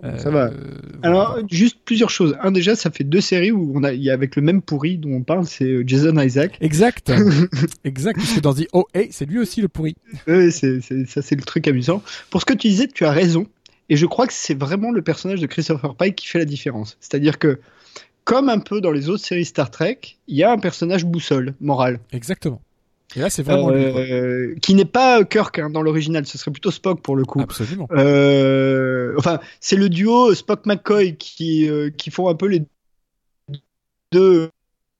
[0.01, 0.49] ça va.
[1.03, 2.35] Alors, juste plusieurs choses.
[2.41, 4.61] Un, déjà, ça fait deux séries où on a, il y a avec le même
[4.61, 6.57] pourri dont on parle, c'est euh, Jason Isaac.
[6.61, 7.11] Exact.
[7.83, 9.95] exact, parce que dans The Oh Hey, c'est lui aussi le pourri.
[10.27, 12.01] Oui, c'est, ça c'est le truc amusant.
[12.31, 13.45] Pour ce que tu disais, tu as raison.
[13.89, 16.97] Et je crois que c'est vraiment le personnage de Christopher Pike qui fait la différence.
[16.99, 17.59] C'est-à-dire que,
[18.23, 21.53] comme un peu dans les autres séries Star Trek, il y a un personnage boussole,
[21.61, 21.99] moral.
[22.11, 22.61] Exactement.
[23.15, 26.25] Et là, c'est vraiment euh, qui n'est pas Kirk hein, dans l'original.
[26.25, 27.39] Ce serait plutôt Spock pour le coup.
[27.39, 27.87] Absolument.
[27.91, 32.63] Euh, enfin, c'est le duo Spock-McCoy qui qui font un peu les
[34.11, 34.49] deux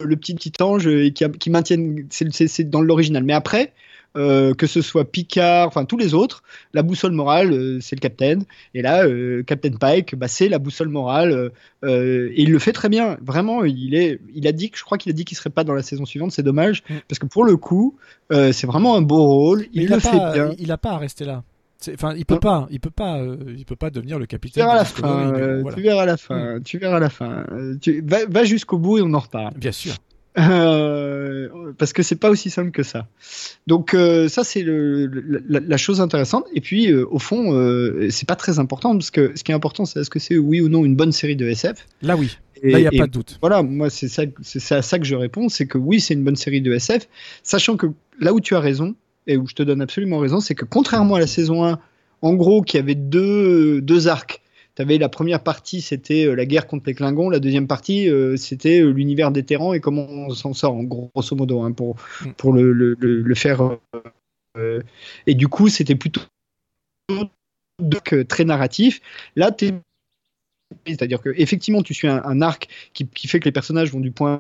[0.03, 3.23] le petit petit ange et qui, qui maintiennent, c'est dans l'original.
[3.23, 3.73] Mais après,
[4.15, 6.43] euh, que ce soit Picard, enfin tous les autres,
[6.73, 8.45] la boussole morale, euh, c'est le Capitaine.
[8.73, 11.51] Et là, euh, Captain Pike, bah, c'est la boussole morale.
[11.83, 13.17] et il le fait très bien.
[13.21, 15.73] Vraiment, il est, il a dit, je crois qu'il a dit qu'il serait pas dans
[15.73, 16.31] la saison suivante.
[16.31, 16.95] C'est dommage mm.
[17.07, 17.95] parce que pour le coup,
[18.29, 19.65] c'est vraiment un beau rôle.
[19.73, 20.51] Il, le fait bien.
[20.59, 21.43] Il a pas à rester là.
[21.93, 24.63] Enfin, il peut pas, il peut pas, il peut pas devenir le capitaine.
[24.63, 25.71] Tu verras la fin.
[25.75, 26.59] Tu verras la fin.
[26.63, 27.45] Tu verras la fin.
[27.81, 29.53] Tu va, va jusqu'au bout et on en reparle.
[29.57, 29.95] Bien sûr.
[30.39, 33.07] Euh, parce que c'est pas aussi simple que ça.
[33.65, 36.45] Donc euh, ça c'est la, chose intéressante.
[36.53, 37.51] Et puis euh, au fond
[38.11, 40.61] c'est pas très important parce que ce qui est important c'est est-ce que c'est oui
[40.61, 41.87] ou non une bonne série de SF?
[42.03, 42.37] Là oui.
[42.61, 43.39] Là il n'y a pas de doute.
[43.41, 46.61] Voilà moi c'est à ça que je réponds c'est que oui c'est une bonne série
[46.61, 47.07] de SF,
[47.41, 47.87] sachant que
[48.19, 48.93] là où tu as raison
[49.27, 51.79] et où je te donne absolument raison c'est que contrairement à la saison 1
[52.23, 54.41] en gros, qui avait deux, deux arcs.
[54.75, 57.29] Tu avais la première partie, c'était euh, la guerre contre les Klingons.
[57.29, 60.83] La deuxième partie, euh, c'était euh, l'univers des Terrans et comment on s'en sort, en
[60.83, 62.31] grosso modo, hein, pour, Mm.
[62.37, 63.77] pour le, le, le- le faire.
[64.57, 64.81] euh,
[65.27, 66.21] et du coup, c'était plutôt
[67.79, 68.99] donc, très narratif.
[69.35, 69.73] Là, t'es-
[70.85, 73.99] c'est-à-dire que effectivement, tu suis un, un arc qui, qui fait que les personnages vont
[73.99, 74.39] du point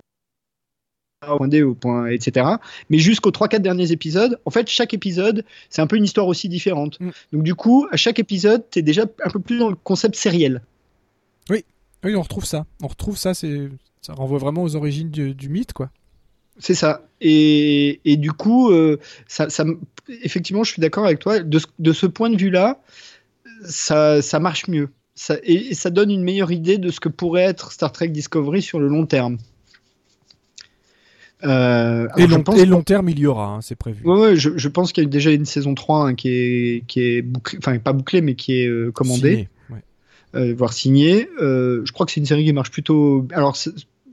[1.63, 2.45] Au point etc.
[2.89, 6.47] Mais jusqu'aux 3-4 derniers épisodes, en fait, chaque épisode, c'est un peu une histoire aussi
[6.47, 6.99] différente.
[6.99, 7.09] Mm.
[7.33, 10.61] Donc du coup, à chaque épisode, t'es déjà un peu plus dans le concept sériel.
[12.03, 12.65] Oui, on retrouve ça.
[12.83, 13.69] On retrouve ça, c'est
[14.01, 15.89] ça renvoie vraiment aux origines du, du mythe, quoi.
[16.59, 17.01] C'est ça.
[17.19, 18.97] Et, et du coup, euh,
[19.27, 19.65] ça, ça
[20.23, 21.39] effectivement, je suis d'accord avec toi.
[21.39, 22.79] De, ce- de ce point de vue-là,
[23.65, 24.89] ça, ça marche mieux.
[25.15, 28.09] Ça, et, et ça donne une meilleure idée de ce que pourrait être Star Trek
[28.09, 29.37] Discovery sur le long terme.
[31.43, 34.03] Euh, Et long, pense et long terme, il y aura, hein, c'est prévu.
[34.05, 36.83] Ouais, ouais, je, je pense qu'il y a déjà une saison 3 hein, qui est,
[36.87, 39.83] qui est bouclée, enfin pas bouclée, mais qui est euh, commandée, Signé, ouais.
[40.35, 41.27] euh, voire signée.
[41.39, 43.27] Je crois que c'est une série qui marche plutôt.
[43.33, 43.55] Alors,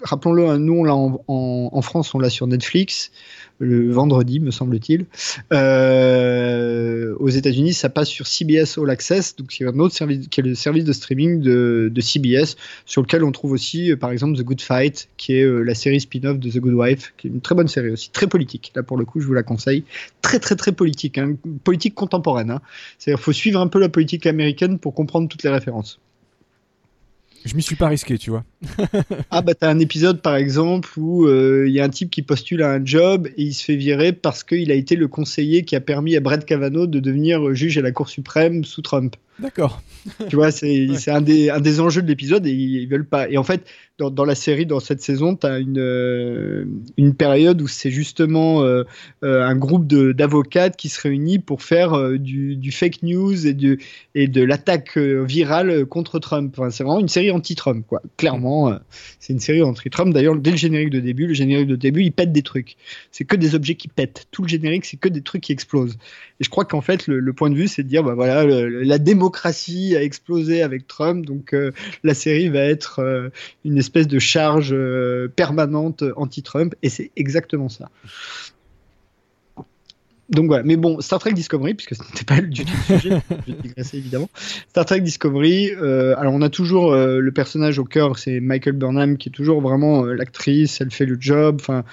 [0.05, 3.10] rappelons-le, hein, nous on l'a en, France, on l'a sur Netflix
[3.58, 5.07] le vendredi, me semble-t-il.
[5.52, 10.41] Euh, aux États-Unis, ça passe sur CBS All Access, donc c'est un autre service, qui
[10.41, 14.10] est le service de streaming de, de CBS, sur lequel on trouve aussi, euh, par
[14.10, 17.28] exemple, The Good Fight, qui est euh, la série spin-off de The Good Wife, qui
[17.28, 18.73] est une très bonne série aussi, très politique.
[18.74, 19.84] Là, pour le coup, je vous la conseille.
[20.20, 22.50] Très, très, très politique, hein, politique contemporaine.
[22.50, 22.60] Hein.
[22.99, 26.00] C'est-à-dire, faut suivre un peu la politique américaine pour comprendre toutes les références.
[27.44, 28.44] Je m'y suis pas risqué, tu vois.
[29.31, 32.23] Ah bah t'as un épisode par exemple où euh, il y a un type qui
[32.23, 35.64] postule à un job et il se fait virer parce qu'il a été le conseiller
[35.64, 39.16] qui a permis à Brett Kavanaugh de devenir juge à la Cour suprême sous Trump.
[39.39, 39.83] D'accord.
[40.29, 41.09] tu vois, c'est Ouais.
[41.09, 43.29] un, des, un des enjeux de l'épisode et ils, ils veulent pas.
[43.29, 43.65] Et en fait,
[43.99, 46.65] dans, dans la série, dans cette saison, t'as une, euh,
[46.97, 48.85] une période où c'est justement euh,
[49.25, 53.81] euh, un groupe d'avocats qui se réunit pour faire du, du fake news et, du,
[54.15, 56.55] et de l'attaque virale contre Trump.
[56.59, 58.03] Enfin, c'est vraiment une série anti-Trump, quoi.
[58.17, 58.79] Clairement,
[59.21, 60.13] c'est une série anti-Trump.
[60.13, 62.77] D'ailleurs, dès le générique de début, le générique de début, il pète des trucs.
[63.11, 64.27] C'est que des objets qui pètent.
[64.31, 65.97] Tout le générique, c'est que des trucs qui explosent.
[66.41, 68.45] Et je crois qu'en fait, le, le point de vue, c'est de dire, bah voilà,
[68.45, 71.71] le- la démocratie a explosé avec Trump, donc euh,
[72.03, 73.29] la série va être euh,
[73.65, 77.89] une espèce de charge euh, permanente anti-Trump, et c'est exactement ça.
[80.31, 83.23] Donc voilà, mais bon, Star Trek Discovery, puisque ce n'était pas du tout le sujet,
[83.47, 84.31] je vais digresser évidemment.
[84.71, 88.73] Star Trek Discovery, euh, alors on a toujours euh, le personnage au cœur, c'est Michael
[88.73, 91.85] Burnham, qui est toujours vraiment euh, l'actrice, elle fait le job, enfin,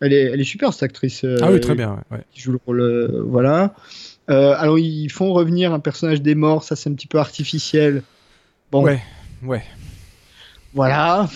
[0.00, 1.24] elle est, elle est super cette actrice.
[1.24, 2.02] euh, Ah oui, très bien.
[2.10, 2.80] ouais, qui joue le rôle.
[2.80, 3.74] euh, voilà.
[4.30, 8.02] Euh, alors, ils font revenir un personnage des morts, ça c'est un petit peu artificiel.
[8.70, 9.00] Bon, Ouais,
[9.42, 9.62] ouais.
[10.74, 11.28] voilà.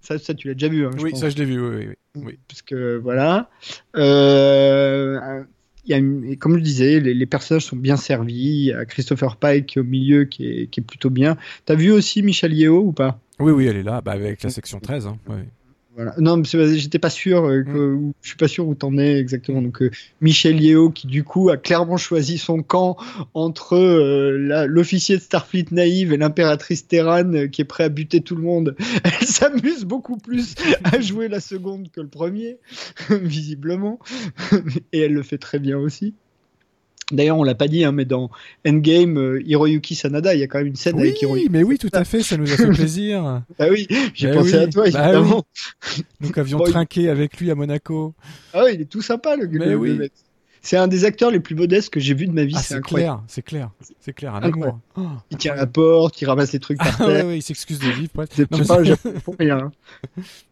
[0.00, 1.20] ça, ça, tu l'as déjà vu, hein, je Oui, pense.
[1.20, 1.60] ça je l'ai vu.
[1.60, 2.22] Oui, oui, oui.
[2.26, 2.38] oui.
[2.48, 3.48] Parce que, voilà.
[3.96, 5.42] Euh,
[5.84, 8.34] il y a une- et comme je disais, les, les personnages sont bien servis.
[8.34, 11.36] Il y a Christopher Pike au milieu, qui est, qui est plutôt bien.
[11.66, 13.20] T'as vu aussi Michel Yeo ou pas?
[13.38, 15.06] Oui, oui, elle est là, bah, avec la section 13.
[15.06, 15.44] Hein, ouais.
[15.98, 16.14] Voilà.
[16.18, 16.44] Non, mais
[16.76, 17.44] j'étais pas sûr.
[17.44, 19.60] euh, que, où- Je suis pas sûr où t'en es exactement.
[19.60, 22.96] Donc euh, Michel Yeo qui du coup a clairement choisi son camp
[23.34, 28.36] entre euh, l'officier de Starfleet naïve et l'impératrice Terran qui est prêt à buter tout
[28.36, 28.76] le monde.
[29.04, 30.54] Elle s'amuse beaucoup plus
[30.84, 32.58] à jouer la seconde que le premier,
[33.10, 33.98] visiblement,
[34.92, 36.14] et elle le fait très bien aussi.
[37.10, 38.30] D'ailleurs, on l'a pas dit, hein, mais dans
[38.66, 41.48] Endgame, euh, Hiroyuki Sanada, il y a quand même une scène Oui, avec Hiroyuki.
[41.50, 43.42] mais oui, tout à fait, ça nous a fait plaisir.
[43.58, 45.44] Ah oui, j'ai Bah pensé oui, à toi, bah évidemment.
[46.20, 48.14] Nous qui avions Bon, il- trinqué avec lui à Monaco.
[48.52, 49.88] Ah oui, il est tout sympa le, Mais le- oui.
[49.90, 50.12] le mec.
[50.62, 52.54] C'est un des acteurs les plus modestes que j'ai vu de ma vie.
[52.56, 53.70] Ah, c'est clair, c'est clair,
[54.00, 54.78] c'est clair, un amour.
[54.96, 57.26] Oh, Il tient la porte, il ramasse les trucs par Ah ouais, terre.
[57.26, 58.10] ouais, il s'excuse de vivre.
[58.30, 58.64] C'est Non, mais
[58.96, 59.58] pas pour rien.
[59.58, 59.72] hein.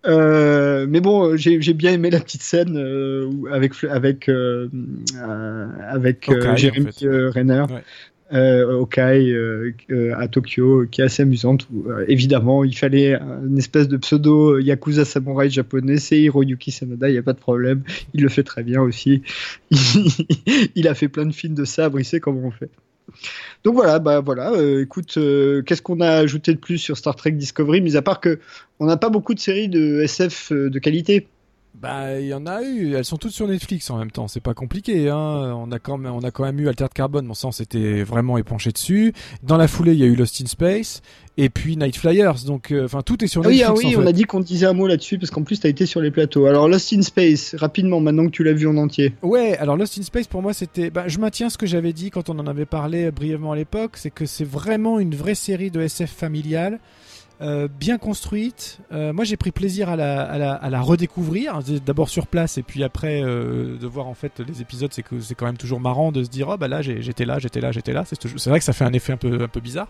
[0.06, 4.68] Euh, mais bon, j'ai bien aimé la petite scène euh, avec avec euh,
[5.88, 7.06] avec en Jérémy fait.
[7.06, 7.64] euh, Renner.
[8.32, 11.68] Euh, Hawkeye, euh, euh, à Tokyo, qui est assez amusante.
[11.86, 15.98] euh, évidemment, il fallait une espèce de pseudo yakuza samouraï japonais.
[15.98, 17.82] C'est Hiroyuki Sanada, il n'y a pas de problème.
[18.14, 19.22] Il le fait très bien aussi.
[20.74, 22.70] il a fait plein de films de sabre, il sait comment on fait.
[23.62, 24.52] Donc voilà, bah voilà.
[24.80, 28.40] écoute, qu'est-ce qu'on a ajouté de plus sur Star Trek Discovery, mis à part que
[28.80, 31.28] on n'a pas beaucoup de séries de SF de qualité.
[31.78, 32.94] Bah, il y en a eu.
[32.94, 34.28] Elles sont toutes sur Netflix en même temps.
[34.28, 35.10] C'est pas compliqué.
[35.10, 35.16] Hein.
[35.56, 37.22] On a quand même, on a quand même eu Altered Carbon.
[37.22, 39.12] Mon sens était vraiment épanché dessus.
[39.42, 41.02] Dans la foulée, il y a eu Lost in Space
[41.36, 42.44] et puis Night Flyers.
[42.46, 43.68] Donc, euh, enfin, tout est sur Ah oui, Netflix.
[43.68, 44.08] ah oui, en on fait.
[44.08, 46.10] a dit qu'on disait un mot là-dessus parce qu'en plus tu as été sur les
[46.10, 46.46] plateaux.
[46.46, 49.12] Alors Lost in Space, rapidement, maintenant que tu l'as vu en entier.
[49.22, 50.88] Ouais, alors Lost in Space pour moi c'était.
[50.88, 53.98] Bah, je maintiens ce que j'avais dit quand on en avait parlé brièvement à l'époque,
[53.98, 56.80] c'est que c'est vraiment une vraie série de SF familiale.
[57.42, 58.78] Euh, bien construite.
[58.92, 62.56] Euh, moi, j'ai pris plaisir à la, à la, à la redécouvrir, d'abord sur place
[62.56, 64.90] et puis après euh, de voir en fait les épisodes.
[64.92, 67.38] C'est que c'est quand même toujours marrant de se dire oh bah là j'étais là,
[67.38, 68.04] j'étais là, j'étais là.
[68.06, 69.88] C'est vrai que ça fait un effet un peu un peu bizarre.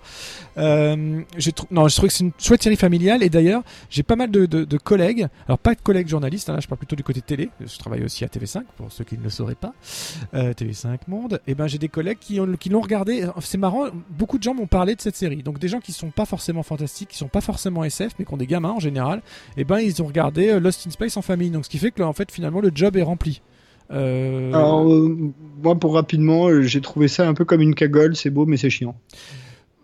[0.56, 4.46] Non, je trouve que c'est une chouette série familiale et d'ailleurs j'ai pas mal de,
[4.46, 5.28] de, collègues.
[5.46, 7.50] Alors pas de collègues journalistes, hein, là je parle plutôt du côté télé.
[7.60, 9.72] Je travaille aussi à TV5 pour ceux qui ne le sauraient pas.
[10.34, 11.40] TV5 Monde.
[11.46, 13.28] Et ben j'ai des collègues qui ont, qui l'ont regardé.
[13.40, 13.86] C'est marrant.
[14.10, 15.42] Beaucoup de gens m'ont parlé de cette série.
[15.42, 18.34] Donc des gens qui sont pas forcément fantastiques, qui sont pas forcément SF, mais qui
[18.34, 19.18] ont des gamins en général,
[19.56, 21.50] et eh ben ils ont regardé euh, Lost in Space en famille.
[21.50, 23.42] Donc ce qui fait que en fait finalement le job est rempli.
[23.92, 24.52] Euh...
[24.52, 25.32] Alors euh,
[25.62, 28.16] moi pour rapidement, j'ai trouvé ça un peu comme une cagole.
[28.16, 28.96] C'est beau mais c'est chiant.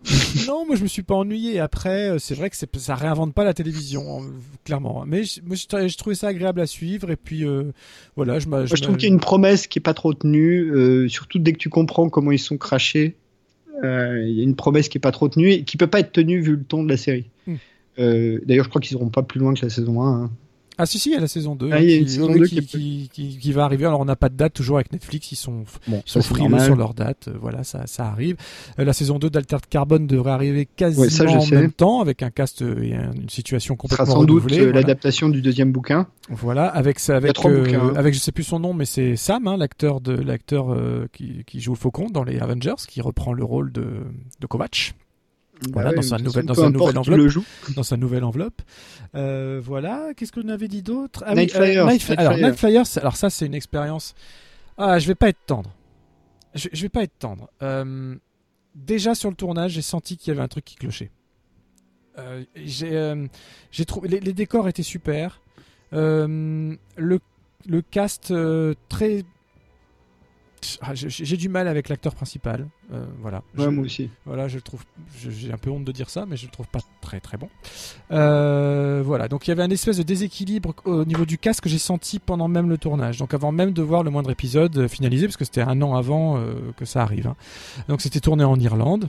[0.48, 1.60] non, moi je me suis pas ennuyé.
[1.60, 4.26] Après, c'est vrai que ça réinvente pas la télévision, hein,
[4.64, 5.04] clairement.
[5.06, 7.10] Mais moi, je, trouvais ça agréable à suivre.
[7.12, 7.44] Et puis
[8.16, 11.08] voilà, je, moi, je trouve qu'il y a une promesse qui est pas trop tenue,
[11.08, 13.16] surtout dès que tu comprends comment ils sont crachés.
[13.82, 16.00] Euh, il y a une promesse qui est pas trop tenue et qui peut pas
[16.00, 17.30] être tenue vu le ton de la série.
[17.46, 17.54] Hmm.
[17.98, 20.24] Euh, d'ailleurs, je crois qu'ils iront pas plus loin que la saison 1.
[20.24, 20.30] Hein.
[20.78, 23.84] Ah si si, il y a la saison 2, ah, qui, qui, va arriver.
[23.84, 26.76] Alors on n'a pas de date toujours avec Netflix, ils sont, bon, sont frileux sur
[26.76, 27.28] leur date.
[27.28, 28.36] Euh, voilà, ça, ça arrive.
[28.78, 32.94] la saison 2 d'Altered Carbon devrait arriver quasiment en même temps avec un cast et
[32.94, 36.06] une situation complètement sera sans doute l'adaptation du deuxième bouquin.
[36.30, 37.92] Voilà, avec avec hein.
[37.96, 40.74] avec je sais plus son nom, mais c'est Sam, hein, l'acteur de l'acteur
[41.12, 43.86] qui, qui joue le Faucon dans les Avengers, qui reprend le rôle de
[44.40, 44.94] de Kovacs.
[45.72, 47.44] Voilà, bah dans, sa nouvelle, dans, sa nouvelle enveloppe,
[47.76, 48.62] dans sa nouvelle enveloppe.
[49.14, 51.22] Euh, voilà, qu'est-ce qu'on avait dit d'autre?
[51.26, 54.14] Ah, Night, Flyers, Night, alors, Night Flyers, alors ça c'est une expérience.
[54.76, 55.74] Ah, je vais pas être tendre.
[56.54, 57.50] Je, je vais pas être tendre.
[57.62, 58.16] Euh,
[58.74, 61.10] déjà sur le tournage, j'ai senti qu'il y avait un truc qui clochait.
[62.18, 63.26] Euh, j'ai, euh,
[63.86, 65.40] trouvé les, les, décors étaient super.
[65.92, 67.20] Euh, le,
[67.66, 68.34] le cast
[68.88, 69.24] très
[70.80, 72.68] ah, j'ai du mal avec l'acteur principal.
[72.92, 73.42] Euh, voilà.
[73.54, 74.10] moi aussi.
[74.26, 74.84] Voilà, je le trouve.
[75.18, 77.48] J'ai un peu honte de dire ça, mais je le trouve pas très très bon.
[78.10, 79.28] Euh, voilà.
[79.28, 82.18] Donc il y avait un espèce de déséquilibre au niveau du casque que j'ai senti
[82.18, 83.18] pendant même le tournage.
[83.18, 86.36] Donc avant même de voir le moindre épisode finalisé, parce que c'était un an avant
[86.36, 87.26] euh, que ça arrive.
[87.26, 87.36] Hein.
[87.88, 89.08] Donc c'était tourné en Irlande.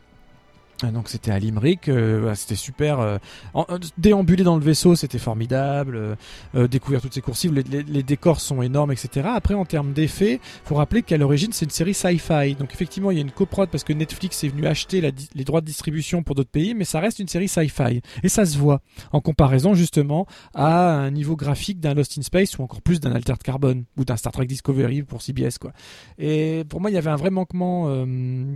[0.81, 2.99] Ah, donc c'était à Limerick, euh, c'était super.
[2.99, 3.17] Euh,
[3.55, 6.17] euh, déambuler dans le vaisseau, c'était formidable.
[6.53, 9.27] découvrir toutes ces coursives, les, décors sont énormes, etc.
[9.33, 12.55] Après, en termes d'effets, faut rappeler qu'à l'origine c'est une série sci-fi.
[12.55, 15.61] Donc effectivement, il y a une coprode parce que Netflix est venu acheter les droits
[15.61, 18.81] de distribution pour d'autres pays, mais ça reste une série sci-fi et ça se voit
[19.11, 23.13] en comparaison justement à un niveau graphique d'un Lost in Space ou encore plus d'un
[23.13, 25.71] Altered Carbon ou d'un Star Trek Discovery pour CBS quoi.
[26.17, 28.05] Et pour moi, il y avait un vrai manquement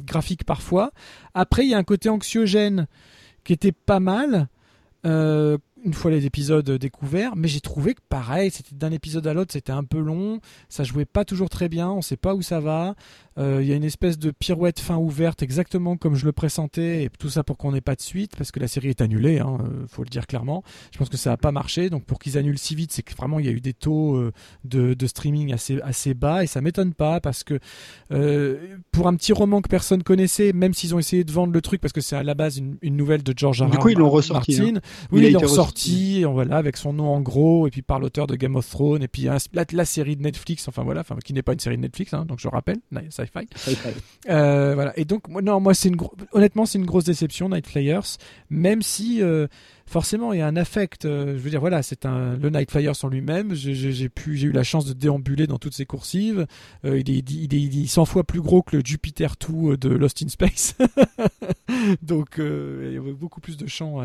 [0.05, 0.91] graphique parfois.
[1.33, 2.87] Après, il y a un côté anxiogène
[3.43, 4.47] qui était pas mal.
[5.05, 9.33] Euh, une fois les épisodes découverts, mais j'ai trouvé que pareil, c'était d'un épisode à
[9.33, 12.41] l'autre, c'était un peu long, ça jouait pas toujours très bien, on sait pas où
[12.41, 12.95] ça va.
[13.37, 17.03] Euh, il y a une espèce de pirouette fin ouverte, exactement comme je le pressentais,
[17.03, 19.39] et tout ça pour qu'on n'ait pas de suite, parce que la série est annulée,
[19.39, 20.63] hein, euh, faut le dire clairement.
[20.91, 23.13] Je pense que ça a pas marché, donc pour qu'ils annulent si vite, c'est que
[23.15, 24.31] vraiment il y a eu des taux euh,
[24.63, 27.59] de, de, streaming assez, assez bas, et ça m'étonne pas, parce que
[28.91, 31.81] pour un petit roman que personne connaissait, même s'ils ont essayé de vendre le truc,
[31.81, 33.69] parce que c'est à la base une, une nouvelle de George R.
[33.69, 34.59] Du coup, ils l'ont ressorti.
[34.61, 34.79] Hein.
[35.11, 38.35] Oui, ils l'ont ressorti, voilà, avec son nom en gros, et puis par l'auteur de
[38.35, 39.37] Game of Thrones, et puis la,
[39.71, 42.25] la, série de Netflix, enfin voilà, enfin, qui n'est pas une série de Netflix, hein,
[42.25, 42.77] donc je rappelle,
[44.29, 44.97] euh, voilà.
[44.97, 45.97] Et donc, non, moi, c'est une
[46.31, 48.17] honnêtement, c'est une grosse déception, Night Flyers,
[48.49, 49.47] même si euh,
[49.87, 51.05] forcément il y a un affect.
[51.05, 53.53] Euh, je veux dire, voilà, c'est un le Night Flyers en lui-même.
[53.55, 56.45] J'ai pu, j'ai eu la chance de déambuler dans toutes ses coursives.
[56.83, 59.89] il, est, il, est, il, est, 100 fois plus gros que le Jupiter 2 de
[59.89, 60.75] Lost in Space.
[62.01, 64.01] donc, il y avait beaucoup plus de champs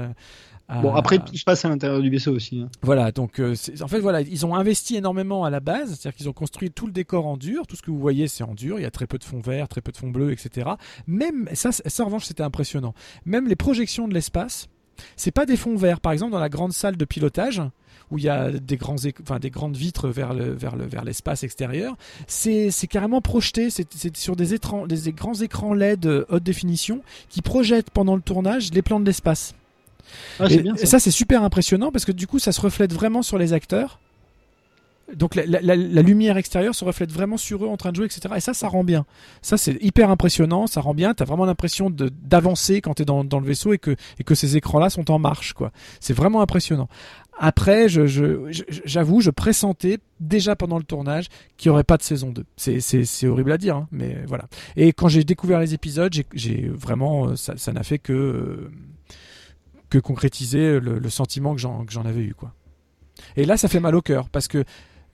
[0.81, 2.61] Bon, après, tout se passe à l'intérieur du vaisseau aussi.
[2.61, 2.71] Hein.
[2.83, 6.29] Voilà, donc euh, en fait, voilà, ils ont investi énormément à la base, c'est-à-dire qu'ils
[6.29, 8.79] ont construit tout le décor en dur, tout ce que vous voyez, c'est en dur,
[8.79, 10.71] il y a très peu de fond vert, très peu de fond bleu, etc.
[11.07, 12.95] Même, ça, ça en revanche, c'était impressionnant.
[13.27, 14.69] Même les projections de l'espace,
[15.17, 16.01] c'est pas des fonds verts.
[16.01, 17.63] Par exemple, dans la grande salle de pilotage,
[18.11, 21.05] où il y a des, grands enfin, des grandes vitres vers, le, vers, le, vers
[21.05, 21.97] l'espace extérieur,
[22.27, 27.91] c'est carrément projeté, c'est sur des, écrans, des grands écrans LED haute définition qui projettent
[27.91, 29.55] pendant le tournage les plans de l'espace.
[30.39, 33.39] Ah, et, ça, c'est super impressionnant parce que du coup, ça se reflète vraiment sur
[33.39, 33.99] les acteurs.
[35.15, 38.35] Donc la, lumière extérieure se reflète vraiment sur eux en train de jouer, etc.
[38.37, 39.05] Et ça, ça rend bien.
[39.43, 41.15] Ça, c'est hyper impressionnant, ça rend bien.
[41.15, 44.57] T'as vraiment l'impression d'avancer quand t'es dans, dans le vaisseau et que, et que ces
[44.57, 45.71] écrans-là sont en marche, quoi.
[46.01, 46.89] C'est vraiment impressionnant.
[47.39, 52.31] Après, j'avoue, je, je, pressentais déjà pendant le tournage qu'il n'y aurait pas de saison
[52.31, 52.45] 2.
[52.57, 54.45] C'est horrible à dire, hein, mais voilà.
[54.77, 58.71] Et quand j'ai découvert les épisodes, j'ai vraiment, euh, ça n'a fait que
[59.93, 62.55] que concrétiser le, sentiment que j'en avais eu quoi.
[63.37, 64.65] Et là ça fait mal au cœur parce que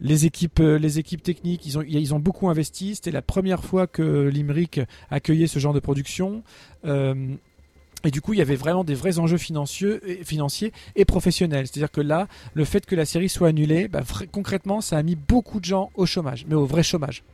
[0.00, 2.94] les équipes, euh, les équipes techniques, ils ont, ils ont beaucoup investi.
[2.94, 6.42] C'était la première fois que Limerick accueillait ce genre de production.
[6.84, 7.34] Euh,
[8.04, 11.66] Et du coup, il y avait vraiment des vrais enjeux financiers, financiers et professionnels.
[11.66, 15.16] C'est-à-dire que là, le fait que la série soit annulée, bah, concrètement, ça a mis
[15.16, 17.24] beaucoup de gens au chômage, mais au vrai chômage.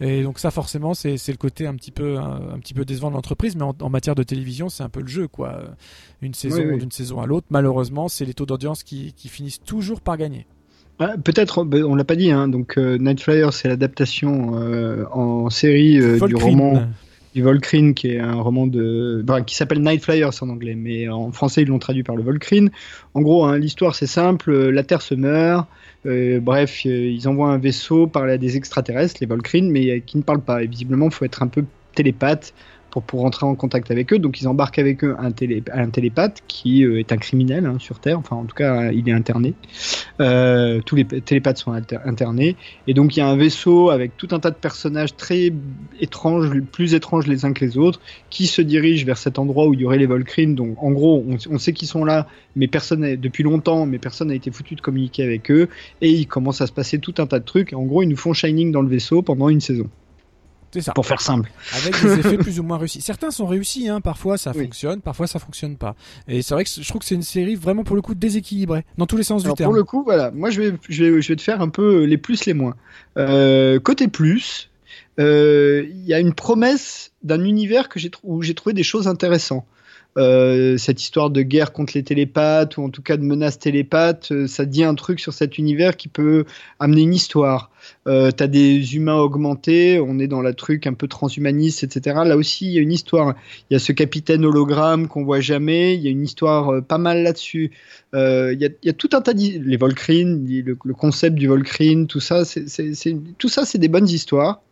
[0.00, 3.16] Et donc ça, forcément, c'est le côté un petit peu, un, petit peu décevant de
[3.16, 5.62] l'entreprise, mais en, matière de télévision, c'est un peu le jeu, quoi.
[6.22, 10.16] Une saison d'une saison à l'autre, malheureusement, c'est les taux d'audience qui, finissent toujours par
[10.16, 10.46] gagner.
[11.24, 15.48] Peut-être, ben, on l'a pas dit, hein, donc euh, Night Flyer, c'est l'adaptation euh, en
[15.48, 16.82] série euh, du roman
[17.34, 21.30] du Volcrine, qui est un roman de, qui s'appelle Night Flyers en anglais, mais en
[21.30, 22.70] français ils l'ont traduit par le Volcrine.
[23.14, 25.68] En gros, hein, l'histoire c'est simple, la Terre se meurt,
[26.06, 30.00] euh, bref, euh, ils envoient un vaisseau parler à des extraterrestres, les Volcrines, mais euh,
[30.04, 30.62] qui ne parlent pas.
[30.62, 32.54] Et visiblement, il faut être un peu télépathe
[32.90, 34.18] pour, pour rentrer en contact avec eux.
[34.18, 37.76] Donc ils embarquent avec eux un, télé, un télépathe qui euh, est un criminel hein,
[37.78, 39.54] sur Terre, enfin en tout cas il est interné.
[40.20, 42.56] Euh, tous les télépathes sont internés.
[42.86, 45.52] Et donc il y a un vaisseau avec tout un tas de personnages très
[46.00, 48.00] étranges, plus étranges les uns que les autres,
[48.30, 50.54] qui se dirigent vers cet endroit où il y aurait les Volcrines.
[50.54, 52.26] Donc en gros on, sait qu'ils sont là,
[52.56, 55.68] mais personne depuis longtemps, mais personne n'a été foutu de communiquer avec eux.
[56.00, 57.72] Et il commence à se passer tout un tas de trucs.
[57.72, 59.88] En gros ils nous font Shining dans le vaisseau pendant une saison.
[60.72, 60.92] C'est ça.
[60.92, 61.50] Pour faire simple.
[61.72, 63.00] Avec des effets plus ou moins réussis.
[63.00, 64.00] Certains sont réussis, hein.
[64.00, 65.94] parfois ça fonctionne, parfois ça fonctionne pas.
[66.26, 68.84] Et c'est vrai que je trouve que c'est une série vraiment pour le coup déséquilibrée,
[68.98, 69.70] dans tous les sens du terme.
[69.70, 72.04] Pour le coup, voilà, moi je vais, je vais, je vais te faire un peu
[72.04, 72.74] les plus, les moins.
[73.16, 74.70] Euh, côté plus,
[75.18, 79.08] euh, il y a une promesse d'un univers que j'ai où j'ai trouvé des choses
[79.08, 79.64] intéressantes.
[80.16, 84.32] Euh, cette histoire de guerre contre les télépathes ou en tout cas de menace télépathe,
[84.32, 86.44] euh, ça dit un truc sur cet univers qui peut
[86.80, 87.70] amener une histoire.
[88.08, 92.16] Euh, T'as des humains augmentés, on est dans la truc un peu transhumaniste, etc.
[92.24, 93.34] Là aussi, il y a une histoire.
[93.70, 95.94] Il y a ce capitaine hologramme qu'on voit jamais.
[95.94, 97.70] Il y a une histoire euh, pas mal là-dessus.
[98.14, 102.44] Il y, a tout un tas de les Volcrines, le, concept du Volcrine, tout ça,
[102.46, 102.64] c'est
[103.36, 104.62] tout ça, c'est des bonnes histoires.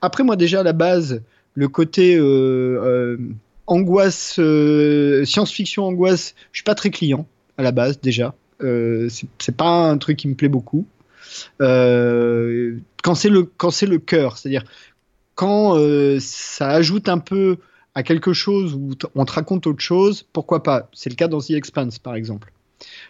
[0.00, 1.20] Après, moi déjà à la base,
[1.56, 3.16] le côté euh,
[3.66, 7.26] angoisse, euh, science-fiction angoisse, je suis pas très client
[7.58, 8.34] à la base déjà.
[8.62, 10.86] Euh, c'est pas un truc qui me plaît beaucoup.
[11.60, 14.64] Euh, quand c'est le le cœur, c'est-à-dire
[15.34, 15.78] quand
[16.18, 17.58] ça ajoute un peu
[17.94, 20.88] à quelque chose où on te raconte autre chose, pourquoi pas?
[20.92, 22.52] C'est le cas dans The Expanse par exemple.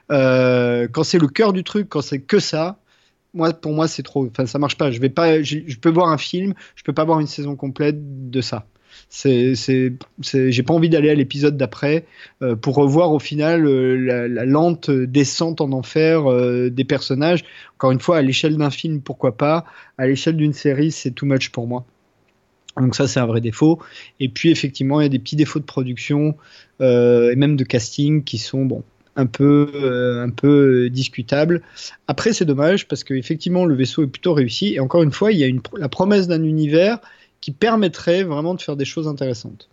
[0.08, 2.78] quand c'est le cœur du truc, quand c'est que ça,
[3.32, 4.26] moi pour moi c'est trop.
[4.26, 4.90] Enfin ça marche pas.
[4.90, 5.40] Je vais pas.
[5.42, 8.66] Je peux voir un film, je peux pas voir une saison complète de ça
[9.10, 12.04] j'ai pas envie d'aller à l'épisode d'après
[12.42, 17.44] euh, pour revoir au final euh, la, lente descente en enfer euh, des personnages.
[17.76, 19.64] Encore une fois, à l'échelle d'un film, pourquoi pas
[19.98, 21.84] À l'échelle d'une série, c'est too much pour moi.
[22.78, 23.80] Donc ça, c'est un vrai défaut.
[24.20, 26.36] Et puis effectivement, il y a des petits défauts de production
[26.80, 28.82] et même de casting qui sont bon
[29.18, 31.62] un peu un peu discutables.
[32.06, 34.74] Après, c'est dommage parce qu'effectivement, le vaisseau est plutôt réussi.
[34.74, 36.98] Et encore une fois, il y a la promesse d'un univers
[37.40, 39.68] qui permettrait vraiment de faire des choses intéressantes.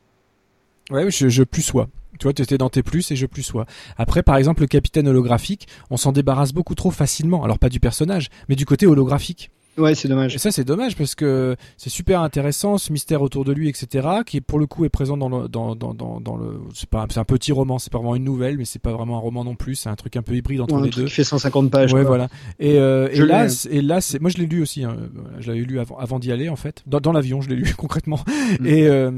[0.92, 1.90] Ouais, je, plus sois.
[2.20, 3.66] Tu vois, tu étais dans tes plus et je plus sois.
[3.98, 7.44] Après, par exemple, le capitaine holographique, on s'en débarrasse beaucoup trop facilement.
[7.44, 9.50] Alors pas du personnage, mais du côté holographique.
[9.78, 10.36] Ouais, c'est dommage.
[10.36, 14.08] Et ça, c'est dommage parce que c'est super intéressant ce mystère autour de lui, etc.
[14.26, 17.06] Qui pour le coup est présent dans le dans dans dans, dans le c'est pas
[17.10, 19.44] c'est un petit roman, c'est pas vraiment une nouvelle, mais c'est pas vraiment un roman
[19.44, 19.76] non plus.
[19.76, 21.06] C'est un truc un peu hybride entre les deux.
[21.06, 21.94] Qui fait 150 pages.
[21.94, 22.28] Ouais, voilà.
[22.60, 24.84] Et, euh, et là, et là, c'est moi je l'ai lu aussi.
[24.84, 24.96] Hein.
[25.40, 26.84] Je l'avais lu avant avant d'y aller en fait.
[26.86, 28.20] Dans, dans l'avion, je l'ai lu concrètement.
[28.60, 28.66] Mm.
[28.66, 29.12] Et euh,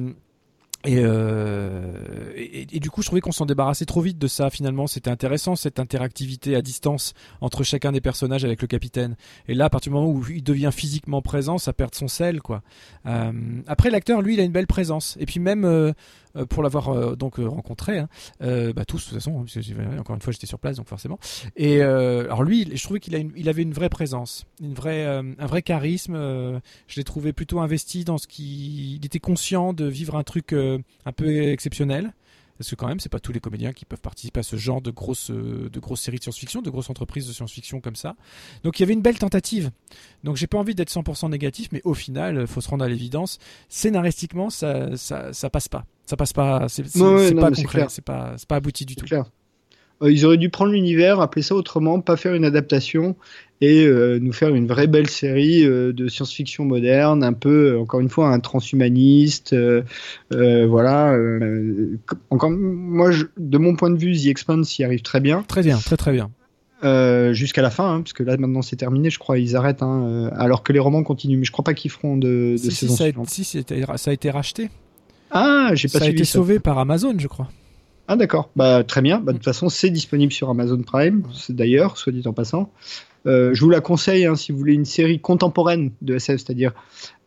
[0.88, 4.50] euh, et, et, et, du coup, je trouvais qu'on s'en débarrassait trop vite de ça.
[4.50, 9.16] Finalement, c'était intéressant cette interactivité à distance entre chacun des personnages avec le capitaine.
[9.48, 12.42] Et là, à partir du moment où il devient physiquement présent, ça perd son sel,
[12.42, 12.62] quoi.
[13.06, 13.32] Euh,
[13.68, 15.18] après, l'acteur, lui, il a une belle présence.
[15.20, 15.94] Et puis même, euh, euh,
[16.44, 20.22] pour l'avoir euh, donc euh, rencontré, hein, bah tous de toute façon, hein, encore une
[20.22, 21.20] fois j'étais sur place donc forcément.
[21.56, 25.62] Et alors lui, je trouvais qu'il il avait une vraie présence, une vraie, un vrai
[25.62, 26.16] charisme.
[26.16, 30.54] je l'ai trouvé plutôt investi dans ce qui, il était conscient de vivre un truc
[30.54, 32.14] un peu exceptionnel.
[32.58, 34.82] Parce que quand même, c'est pas tous les comédiens qui peuvent participer à ce genre
[34.82, 38.16] de grosses, euh, de grosses séries de science-fiction, de grosses entreprises de science-fiction comme ça.
[38.64, 39.72] Donc il y avait une belle tentative.
[40.24, 43.40] Donc j'ai pas envie d'être 100% négatif, mais au final, faut se rendre à l'évidence,
[43.70, 45.86] scénaristiquement, ça, ça, ça passe pas.
[46.06, 46.70] Ça passe pas.
[46.70, 46.84] C'est
[47.36, 47.88] pas concret.
[47.90, 49.06] C'est pas, pas abouti du tout.
[49.06, 49.26] Clair.
[50.02, 53.16] Euh, ils auraient dû prendre l'univers, appeler ça autrement, pas faire une adaptation
[53.62, 58.02] et euh, nous faire une vraie belle série euh, de science-fiction moderne, un peu, encore
[58.02, 59.56] une fois, un transhumaniste.
[60.32, 61.18] voilà.
[62.30, 65.44] encore, moi, de mon point de vue, The Expanse y arrive très bien.
[65.48, 66.30] Très bien, très très bien.
[67.34, 70.30] jusqu'à la fin, hein, parce que là maintenant c'est terminé, je crois, ils arrêtent, hein,
[70.36, 71.38] alors que les romans continuent.
[71.40, 72.94] Mais je crois pas qu'ils feront de, de si, saison
[73.26, 73.54] si, ça,
[73.92, 74.70] a, si ça a été racheté.
[75.32, 77.50] Ah, j'ai pas ça a été sauvé par Amazon, je crois.
[78.08, 79.20] Ah d'accord, bah très bien.
[79.20, 82.72] Bah, de toute façon, c'est disponible sur Amazon Prime, c'est d'ailleurs, soit dit en passant.
[83.26, 86.74] Euh, je vous la conseille hein, si vous voulez une série contemporaine de SF, c'est-à-dire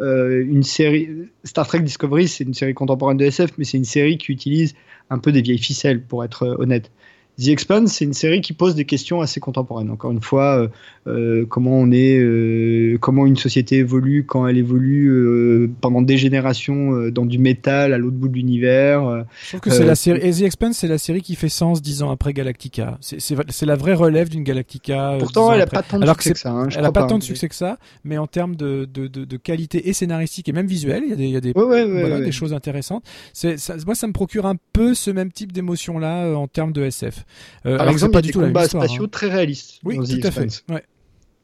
[0.00, 1.08] euh, une série
[1.42, 4.74] Star Trek Discovery, c'est une série contemporaine de SF, mais c'est une série qui utilise
[5.10, 6.92] un peu des vieilles ficelles, pour être euh, honnête.
[7.40, 9.90] The Expanse, c'est une série qui pose des questions assez contemporaines.
[9.90, 10.68] Encore une fois, euh,
[11.06, 16.16] euh comment on est, euh, comment une société évolue quand elle évolue euh, pendant des
[16.16, 19.24] générations euh, dans du métal à l'autre bout de l'univers.
[19.40, 20.32] Je trouve que c'est la série.
[20.32, 22.98] The Expanse, c'est la série qui fait sens dix ans après Galactica.
[23.00, 25.16] C'est la vraie relève d'une Galactica.
[25.20, 26.50] Pourtant, elle n'a pas tant de succès que, ça.
[26.50, 29.24] Hein, elle n'a pas, tant de succès que ça, mais en termes de, de, de,
[29.24, 31.52] de, qualité et scénaristique et même visuelle, il y a des, il y a des,
[31.52, 33.04] ouais, ouais, ouais, voilà, des choses intéressantes.
[33.32, 33.54] Ça,
[33.86, 37.24] moi, ça me procure un peu ce même type d'émotion là en termes de SF.
[37.66, 39.08] Euh, Par exemple, pas il y a du des combats spatiaux hein.
[39.10, 39.80] très réalistes.
[39.84, 40.64] Oui, dans tout à fait.
[40.68, 40.82] Ouais.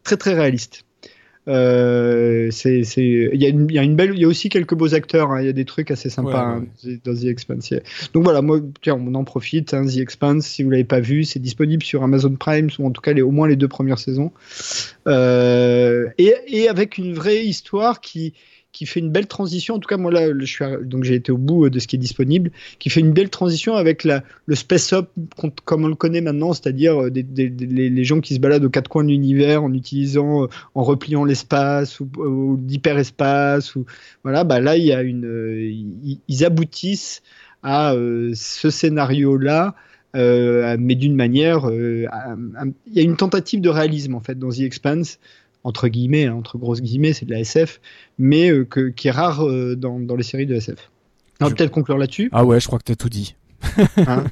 [0.03, 0.85] Très très réalistes.
[1.47, 4.95] Euh, c'est, il y a y a une belle, il y a aussi quelques beaux
[4.95, 5.31] acteurs.
[5.31, 5.43] Hein.
[5.43, 6.93] Il y a des trucs assez sympas ouais, ouais.
[6.95, 7.75] Hein, dans The Expanse.
[8.15, 9.75] Donc voilà, moi, tiens, on en profite.
[9.75, 12.91] Hein, The Expanse, si vous l'avez pas vu, c'est disponible sur Amazon Prime, ou en
[12.91, 14.33] tout cas les, au moins les deux premières saisons.
[15.07, 18.33] Euh, et, et avec une vraie histoire qui,
[18.75, 19.77] qui fait une belle transition.
[19.77, 21.97] En tout cas, moi là, je suis donc j'ai été au bout de ce qui
[21.97, 25.09] est disponible, qui fait une belle transition avec le space up
[25.65, 29.05] comme on le connaît maintenant, c'est-à-dire des, les gens qui se baladent aux quatre coins
[29.05, 33.75] de l'univers en utilisant, en repliant l'espace ou, ou l'hyperespace
[34.23, 34.45] voilà.
[34.45, 37.23] Bah là, il y a une, ils, aboutissent
[37.63, 39.75] à euh, ce scénario-là.
[40.17, 42.07] Euh, mais d'une manière, euh,
[42.87, 45.19] il y a une tentative de réalisme en fait dans The Expanse
[45.65, 47.81] entre guillemets, hein, entre grosses guillemets, c'est de la SF,
[48.19, 50.91] mais euh, que, qui est rare euh, dans, dans, les séries de SF.
[51.41, 51.57] On va je...
[51.57, 52.29] peut-être conclure là-dessus.
[52.33, 53.35] Ah ouais, je crois que t'as tout dit.
[54.07, 54.25] hein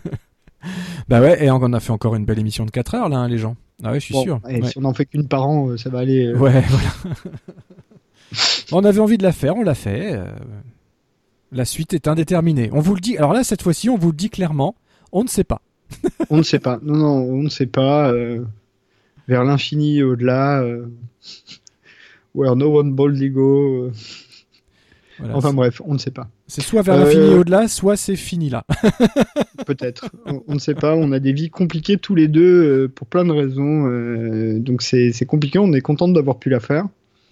[1.08, 3.28] bah ouais, et on a fait encore une belle émission de 4 heures là, hein,
[3.28, 3.56] les gens.
[3.82, 4.40] Ah ouais, je suis bon, sûr.
[4.48, 4.68] Et ouais.
[4.68, 6.32] si on en fait qu'une par an, euh, ça va aller.
[6.34, 7.24] Ouais, voilà.
[8.72, 10.20] on avait envie de la faire, on l'a fait.
[11.50, 12.70] La suite est indéterminée.
[12.72, 13.16] On vous le dit.
[13.18, 14.76] Alors là, cette fois-ci, on vous le dit clairement.
[15.10, 15.60] On ne sait pas.
[16.30, 16.78] on ne sait pas.
[16.82, 18.10] Non, non, on ne sait pas.
[18.10, 18.44] euh,
[19.28, 20.62] vers l'infini au-delà.
[20.62, 20.86] euh,
[22.34, 23.91] Where no one boldly go.
[25.18, 26.28] Voilà, enfin bref, on ne sait pas.
[26.47, 28.65] c'est soit vers l'infini Euh, au-delà, soit c'est fini là.
[29.67, 30.07] Peut-être.
[30.26, 30.97] on, on ne sait pas.
[30.97, 32.42] On a des vies compliquées tous les deux
[32.84, 33.86] euh, pour plein de raisons.
[33.89, 35.59] euh, donc c'est compliqué.
[35.59, 36.86] On est content d'avoir pu la faire.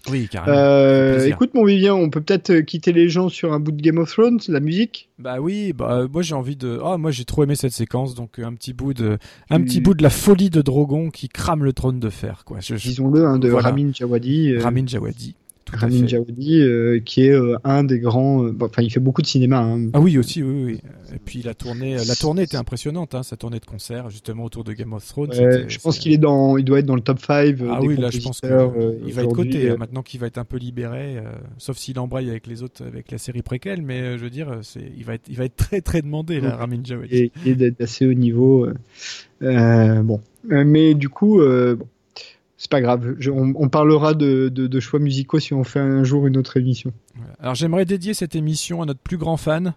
[0.09, 0.57] Oui, carrément.
[0.57, 3.81] Euh, écoute mon Vivien, on peut peut-être euh, quitter les gens sur un bout de
[3.81, 5.09] Game of Thrones, la musique?
[5.19, 6.79] Bah oui, bah euh, moi j'ai envie de.
[6.83, 9.17] Ah moi j'ai trop aimé cette séquence, donc un petit bout de,
[9.49, 12.43] un Tu- petit bout de la folie de Drogon qui crame le trône de fer,
[12.45, 12.59] quoi.
[12.61, 13.69] Je- Disons-le, hein, de Voilà.
[13.69, 14.53] Ramin Djawadi.
[14.53, 15.35] euh, Ramin Djawadi.
[15.65, 16.07] Tout Ramin.
[16.07, 18.43] Djawadi, euh, qui est euh, un des grands.
[18.45, 19.59] euh, bon, Enfin, il fait beaucoup de cinéma.
[19.59, 19.89] hein.
[19.93, 20.79] Ah oui aussi, oui, oui.
[21.13, 24.63] Et puis la tournée, la tournée était impressionnante, hein, sa tournée de concert justement autour
[24.63, 25.29] de Game of Thrones.
[25.31, 27.87] Ouais, je pense qu'il est dans, il doit être dans le top 5 Ah des
[27.87, 30.57] oui, là je pense qu'il va être coté hein, maintenant qu'il va être un peu
[30.57, 31.23] libéré, euh,
[31.57, 34.81] sauf s'il embraye avec les autres, avec la série préquelle, mais je veux dire, c'est,
[34.97, 36.55] il va être, il va être très très demandé là.
[36.55, 37.13] Ramin Djawadi.
[37.15, 38.67] et, et d'être assez haut niveau.
[39.41, 41.87] bon, mais du coup, bon,
[42.61, 43.15] c'est pas grave.
[43.17, 46.37] Je- on, on parlera de, de- de choix musicaux si on fait un jour une
[46.37, 46.93] autre émission.
[47.15, 47.33] Voilà.
[47.39, 49.73] Alors j'aimerais dédier cette émission à notre plus grand fan,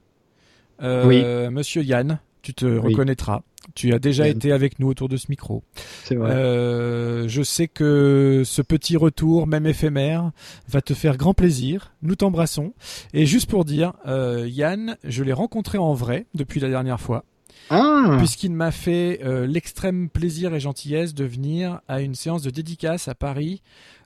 [0.83, 2.19] euh, Monsieur Yann.
[2.43, 3.41] Tu te reconnaîtras.
[3.75, 4.37] Tu as déjà Yann.
[4.37, 5.63] été avec nous autour de ce micro.
[6.05, 6.31] C'est vrai.
[6.33, 10.31] Euh, je sais que ce petit retour, même éphémère,
[10.69, 11.95] va te faire grand plaisir.
[12.03, 12.75] Nous t'embrassons.
[13.15, 17.25] Et juste pour dire, euh, Yann, je l'ai rencontré en vrai depuis la dernière fois,
[17.71, 22.51] ah, puisqu'il m'a fait euh, l'extrême plaisir et gentillesse de venir à une séance de
[22.51, 23.63] dédicace à Paris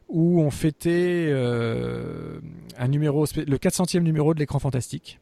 [0.08, 2.40] où on fêtait euh,
[2.78, 5.20] un numéro, le 400e numéro de l'écran fantastique.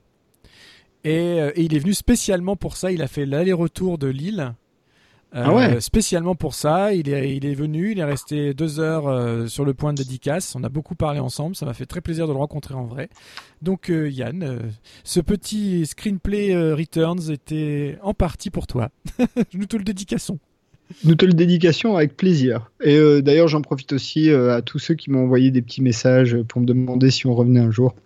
[1.04, 2.92] Et, euh, et il est venu spécialement pour ça.
[2.92, 4.54] Il a fait l'aller-retour de Lille.
[5.34, 5.80] Euh, Ah ouais.
[5.80, 9.64] Spécialement pour ça, il est, il est venu, il est resté deux heures euh, sur
[9.64, 10.54] le point de dédicace.
[10.54, 13.08] On a beaucoup parlé ensemble, ça m'a fait très plaisir de le rencontrer en vrai.
[13.60, 14.60] Donc euh, Yann,
[15.04, 18.90] ce petit screenplay Returns était en partie pour toi.
[19.54, 20.38] Nous te le dédicassons.
[21.04, 22.70] nous te le dédications avec plaisir.
[22.80, 26.60] Et d'ailleurs, j'en profite aussi à tous ceux qui m'ont envoyé des petits messages pour
[26.60, 27.96] me demander si on revenait un jour,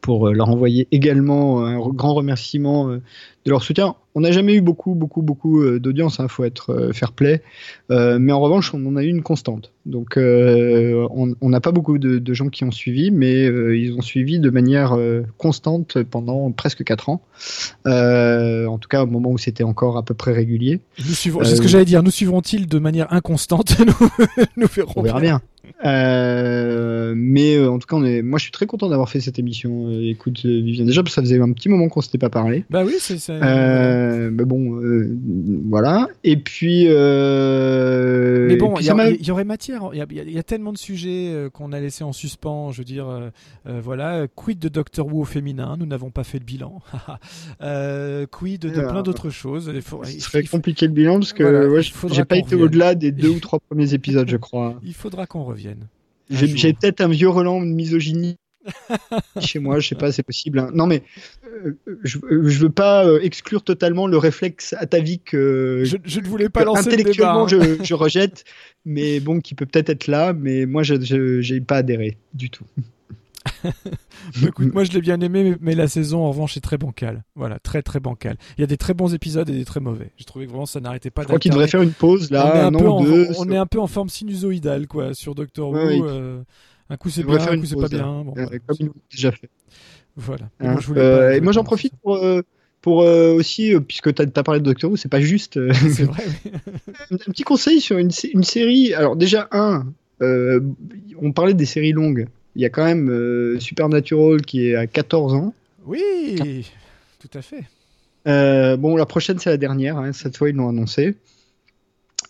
[0.00, 3.00] pour leur envoyer également un grand remerciement de
[3.46, 3.94] leur soutien.
[4.16, 7.42] On n'a jamais eu beaucoup, beaucoup, beaucoup euh, d'audience, il faut être euh, fair play,
[7.90, 9.72] Euh, mais en revanche, on en a eu une constante.
[9.86, 13.92] Donc, euh, on n'a pas beaucoup de, de gens qui ont suivi, mais euh, ils
[13.94, 14.96] ont suivi de manière
[15.36, 17.22] constante pendant presque 4 ans.
[17.84, 20.80] En tout cas, au moment où c'était encore à peu près régulier.
[20.96, 22.02] C'est ce que j'allais dire.
[22.02, 23.76] Nous suivront-ils de manière inconstante?
[23.86, 24.08] Nous,
[24.56, 24.92] nous verrons.
[24.96, 25.40] On verra bien.
[25.84, 28.22] Euh, mais euh, en tout cas, on est...
[28.22, 29.88] moi, je suis très content d'avoir fait cette émission.
[29.88, 32.64] Euh, écoute, Vivien, déjà, parce que ça faisait un petit moment qu'on s'était pas parlé.
[32.70, 33.34] Bah oui, c'est ça.
[34.04, 35.16] Euh, mais bon, euh,
[35.68, 36.08] voilà.
[36.22, 36.84] Et puis.
[36.88, 39.90] Euh, Mais bon, il y, aurait matière.
[39.92, 42.72] Il y a, y y tellement de sujets qu'on a laissé en suspens.
[42.72, 43.30] Je veux dire,
[43.66, 45.76] voilà, quid de Doctor Who au féminin?
[45.78, 46.80] Nous n'avons pas fait le bilan.
[47.62, 49.70] euh, quid de, plein d'autres choses?
[49.74, 52.24] Il faut- Ce il- serait il faut- compliqué le bilan parce que Voilà, ouais, j'ai
[52.24, 54.74] pas été au-delà des deux ou trois premiers épisodes, je crois.
[54.84, 55.88] il faudra qu'on revienne.
[56.30, 58.36] J'ai peut-être un vieux relent de misogynie
[59.40, 60.58] chez moi, je sais pas, c'est possible.
[60.58, 60.70] hein.
[60.74, 61.02] Non, mais
[61.64, 66.26] euh, je, je veux pas euh, exclure totalement le réflexe atavique euh, Je, je ne
[66.26, 67.00] voulais pas lancer le débat.
[67.00, 67.76] intellectuellement hein.
[67.80, 68.44] je, je rejette,
[68.84, 70.94] mais bon, qui peut peut-être être là, mais moi, je
[71.40, 72.64] j'ai pas adhéré du tout.
[74.40, 77.24] Bah, écoute, moi je l'ai bien aimé, mais, la saison en revanche est très bancale.
[77.34, 78.36] Voilà, très très bancale.
[78.56, 80.12] Il y a des très bons épisodes et des très mauvais.
[80.16, 82.34] J'ai trouvé que vraiment ça n'arrêtait pas Je crois qu'il devrait faire une pause on
[82.34, 83.28] est là, un un peu an en, ou deux.
[83.38, 85.76] on est un peu en forme sinusoïdale quoi sur Doctor Who.
[85.76, 86.00] Ouais.
[86.90, 88.22] Un coup c'est bien, faire un coup c'est pas bien.
[88.24, 88.58] Bon, Euh, voilà.
[88.66, 89.48] comme ils l'ont déjà fait.
[90.16, 90.48] Voilà.
[90.60, 90.78] Mais Hein.
[90.88, 92.42] moi, Euh, et moi, j'en profite pour, euh,
[92.80, 95.58] pour euh, aussi, puisque tu as, parlé de Doctor Who, c'est pas juste.
[95.72, 96.22] C'est vrai.
[97.10, 98.94] un petit conseil sur une, sé- une série.
[98.94, 99.86] Alors, déjà, un,
[100.20, 102.26] on parlait des séries longues.
[102.56, 105.52] Il y a quand même Supernatural qui est à 14 ans.
[105.86, 106.64] Oui,
[107.18, 107.64] tout à fait.
[108.76, 109.96] Bon, la prochaine, c'est la dernière.
[109.98, 111.16] hein, cette fois, ils l'ont annoncé.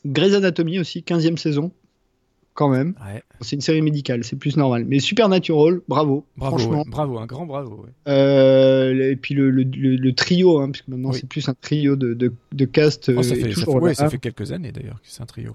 [0.07, 1.71] Grey's Anatomy aussi, 15e saison.
[2.55, 2.95] Quand même.
[3.05, 4.85] Ouais, C'est une série médicale, c'est plus normal.
[4.87, 6.25] Mais Supernatural, bravo.
[6.37, 6.79] bravo, franchement.
[6.83, 6.89] ouais.
[6.89, 7.85] bravo, un grand bravo.
[7.85, 7.91] ouais.
[8.13, 11.19] Euh, et puis le, le, le- le trio, hein, puisque maintenant Oui.
[11.21, 13.11] c'est plus un trio de, de, de cast.
[13.17, 13.95] Oh, ça, euh, fait, ça, fait, toujours ouais, là.
[13.95, 15.53] ça fait quelques années d'ailleurs que c'est un trio.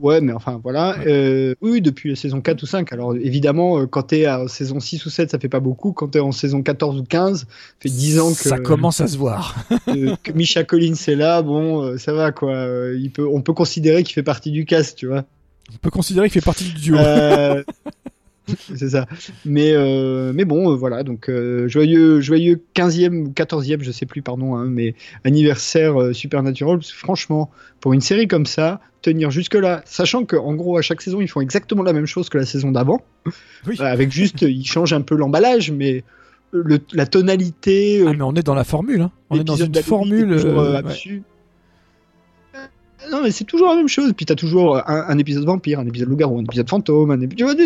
[0.00, 0.98] Ouais, mais enfin voilà.
[1.06, 2.92] Euh, oui, depuis la saison 4 ou 5.
[2.92, 5.92] Alors évidemment, quand t'es en saison 6 ou 7, ça fait pas beaucoup.
[5.92, 7.46] Quand t'es en saison 14 ou 15, ça
[7.78, 9.54] fait 10 ans que, Ça commence à se voir.
[9.86, 11.40] que, que Misha Collins est là.
[11.42, 12.66] Bon, ça va quoi.
[12.96, 15.24] Il peut, on peut considérer qu'il fait partie du cast, tu vois.
[15.72, 16.96] On peut considérer qu'il fait partie du duo.
[16.96, 17.62] Euh,
[18.74, 19.06] c'est ça.
[19.44, 21.02] Mais, euh, mais bon, euh, voilà.
[21.02, 26.78] Donc, euh, joyeux, joyeux 15e ou 14e, je sais plus, pardon, hein, mais anniversaire Supernatural.
[26.78, 27.50] Parce que franchement,
[27.80, 31.40] pour une série comme ça, tenir jusque-là, sachant qu'en gros, à chaque saison, ils font
[31.40, 33.00] exactement la même chose que la saison d'avant,
[33.66, 33.76] Oui.
[33.80, 36.04] euh, avec juste, ils changent un peu l'emballage, mais
[36.52, 39.00] le, la tonalité, Ah, mais on est dans la formule.
[39.02, 39.10] Hein.
[39.30, 40.28] On est dans une formule.
[40.28, 40.82] toujours, ouais.
[43.06, 44.12] Euh, Non, mais c'est toujours la même chose.
[44.16, 47.18] Puis t'as toujours un, un épisode vampire, un épisode loup-garou, un épisode fantôme, un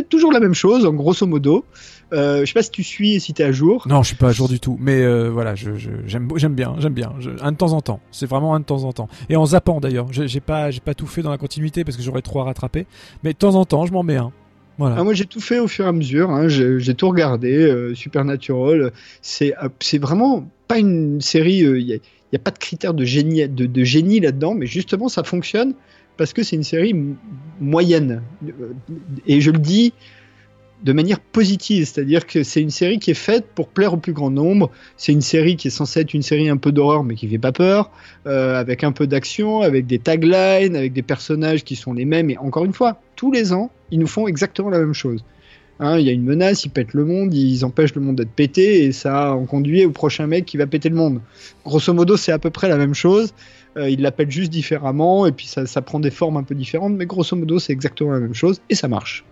[0.09, 1.65] toujours la même chose, en grosso modo.
[2.13, 3.85] Euh, je sais pas si tu suis et si t'es à jour.
[3.89, 5.71] Non, je suis pas à jour du tout, mais euh, voilà, je-
[6.07, 7.99] j'aime, bien, j'aime bien, je- un de temps en temps.
[8.13, 9.09] C'est vraiment un de temps en temps.
[9.29, 12.23] Et en zappant d'ailleurs, j'ai, pas, pas tout fait dans la continuité parce que j'aurais
[12.23, 12.87] trop à rattraper,
[13.25, 14.31] mais de temps en temps, je m'en mets un.
[14.79, 14.97] Voilà.
[14.99, 16.31] Ah, moi, j'ai tout fait au fur et à mesure.
[16.31, 16.49] hein.
[16.49, 17.57] J'ai tout regardé.
[17.57, 18.93] euh, Supernatural,
[19.23, 19.69] c'est euh,
[20.01, 21.59] vraiment pas une série.
[21.61, 22.01] Il
[22.37, 25.75] n'y a, pas de critères de génie, de, génie là-dedans, mais justement, ça fonctionne
[26.17, 26.95] parce que c'est une série
[27.61, 28.23] moyenne.
[28.45, 28.73] Euh,
[29.27, 29.93] Et je le dis
[30.83, 34.13] de manière positive, c'est-à-dire que c'est une série qui est faite pour plaire au plus
[34.13, 34.71] grand nombre.
[34.97, 37.39] C'est une série qui est censée être une série un peu d'horreur, mais qui fait
[37.39, 37.91] pas peur,
[38.27, 42.31] euh, avec un peu d'action, avec des taglines, avec des personnages qui sont les mêmes.
[42.31, 45.25] Et encore une fois, tous les ans, ils nous font exactement la même chose.
[45.79, 48.31] Hein, Il y a une menace, ils pètent le monde, ils empêchent le monde d'être
[48.31, 51.21] pété, et ça en conduit au prochain mec qui va péter le monde.
[51.65, 53.35] Grosso modo, c'est à peu près la même chose.
[53.77, 56.95] Euh, ils l'appellent juste différemment, et puis ça, ça prend des formes un peu différentes,
[56.95, 59.25] mais grosso modo, c'est exactement la même chose, et ça marche.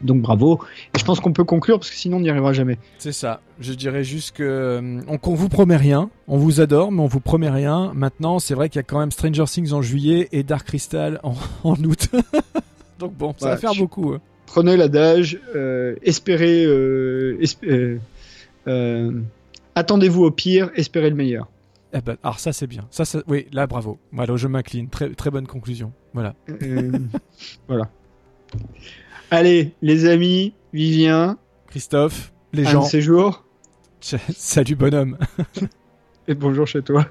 [0.00, 0.60] Donc bravo.
[0.94, 2.78] Et je pense qu'on peut conclure, parce que sinon on n'y arrivera jamais.
[2.98, 3.40] C'est ça.
[3.60, 6.08] Je dirais juste que euh, on, qu'on vous promet rien.
[6.28, 7.92] On vous adore, mais on vous promet rien.
[7.94, 11.18] Maintenant, c'est vrai qu'il y a quand même Stranger Things en juillet et Dark Crystal
[11.24, 12.08] en, en août.
[13.00, 14.12] Donc bon, ça Ouais, va faire je- beaucoup.
[14.12, 14.20] hein.
[14.48, 17.38] Prenez l'adage, euh, espérez, euh,
[18.66, 19.12] euh,
[19.74, 21.48] attendez-vous au pire, espérez le meilleur.
[21.92, 22.86] Eh ben, alors ça c'est bien.
[22.90, 23.98] Ça, ça, oui, là bravo.
[24.10, 24.88] Voilà, je m'incline.
[24.88, 25.92] Très, très bonne conclusion.
[26.14, 26.34] Voilà.
[27.68, 27.90] Voilà.
[29.30, 31.36] Allez, les amis, Vivien,
[31.66, 32.82] Christophe, les gens.
[32.82, 33.44] ces jours,
[34.00, 35.18] Salut bonhomme.
[36.26, 37.06] et bonjour chez toi.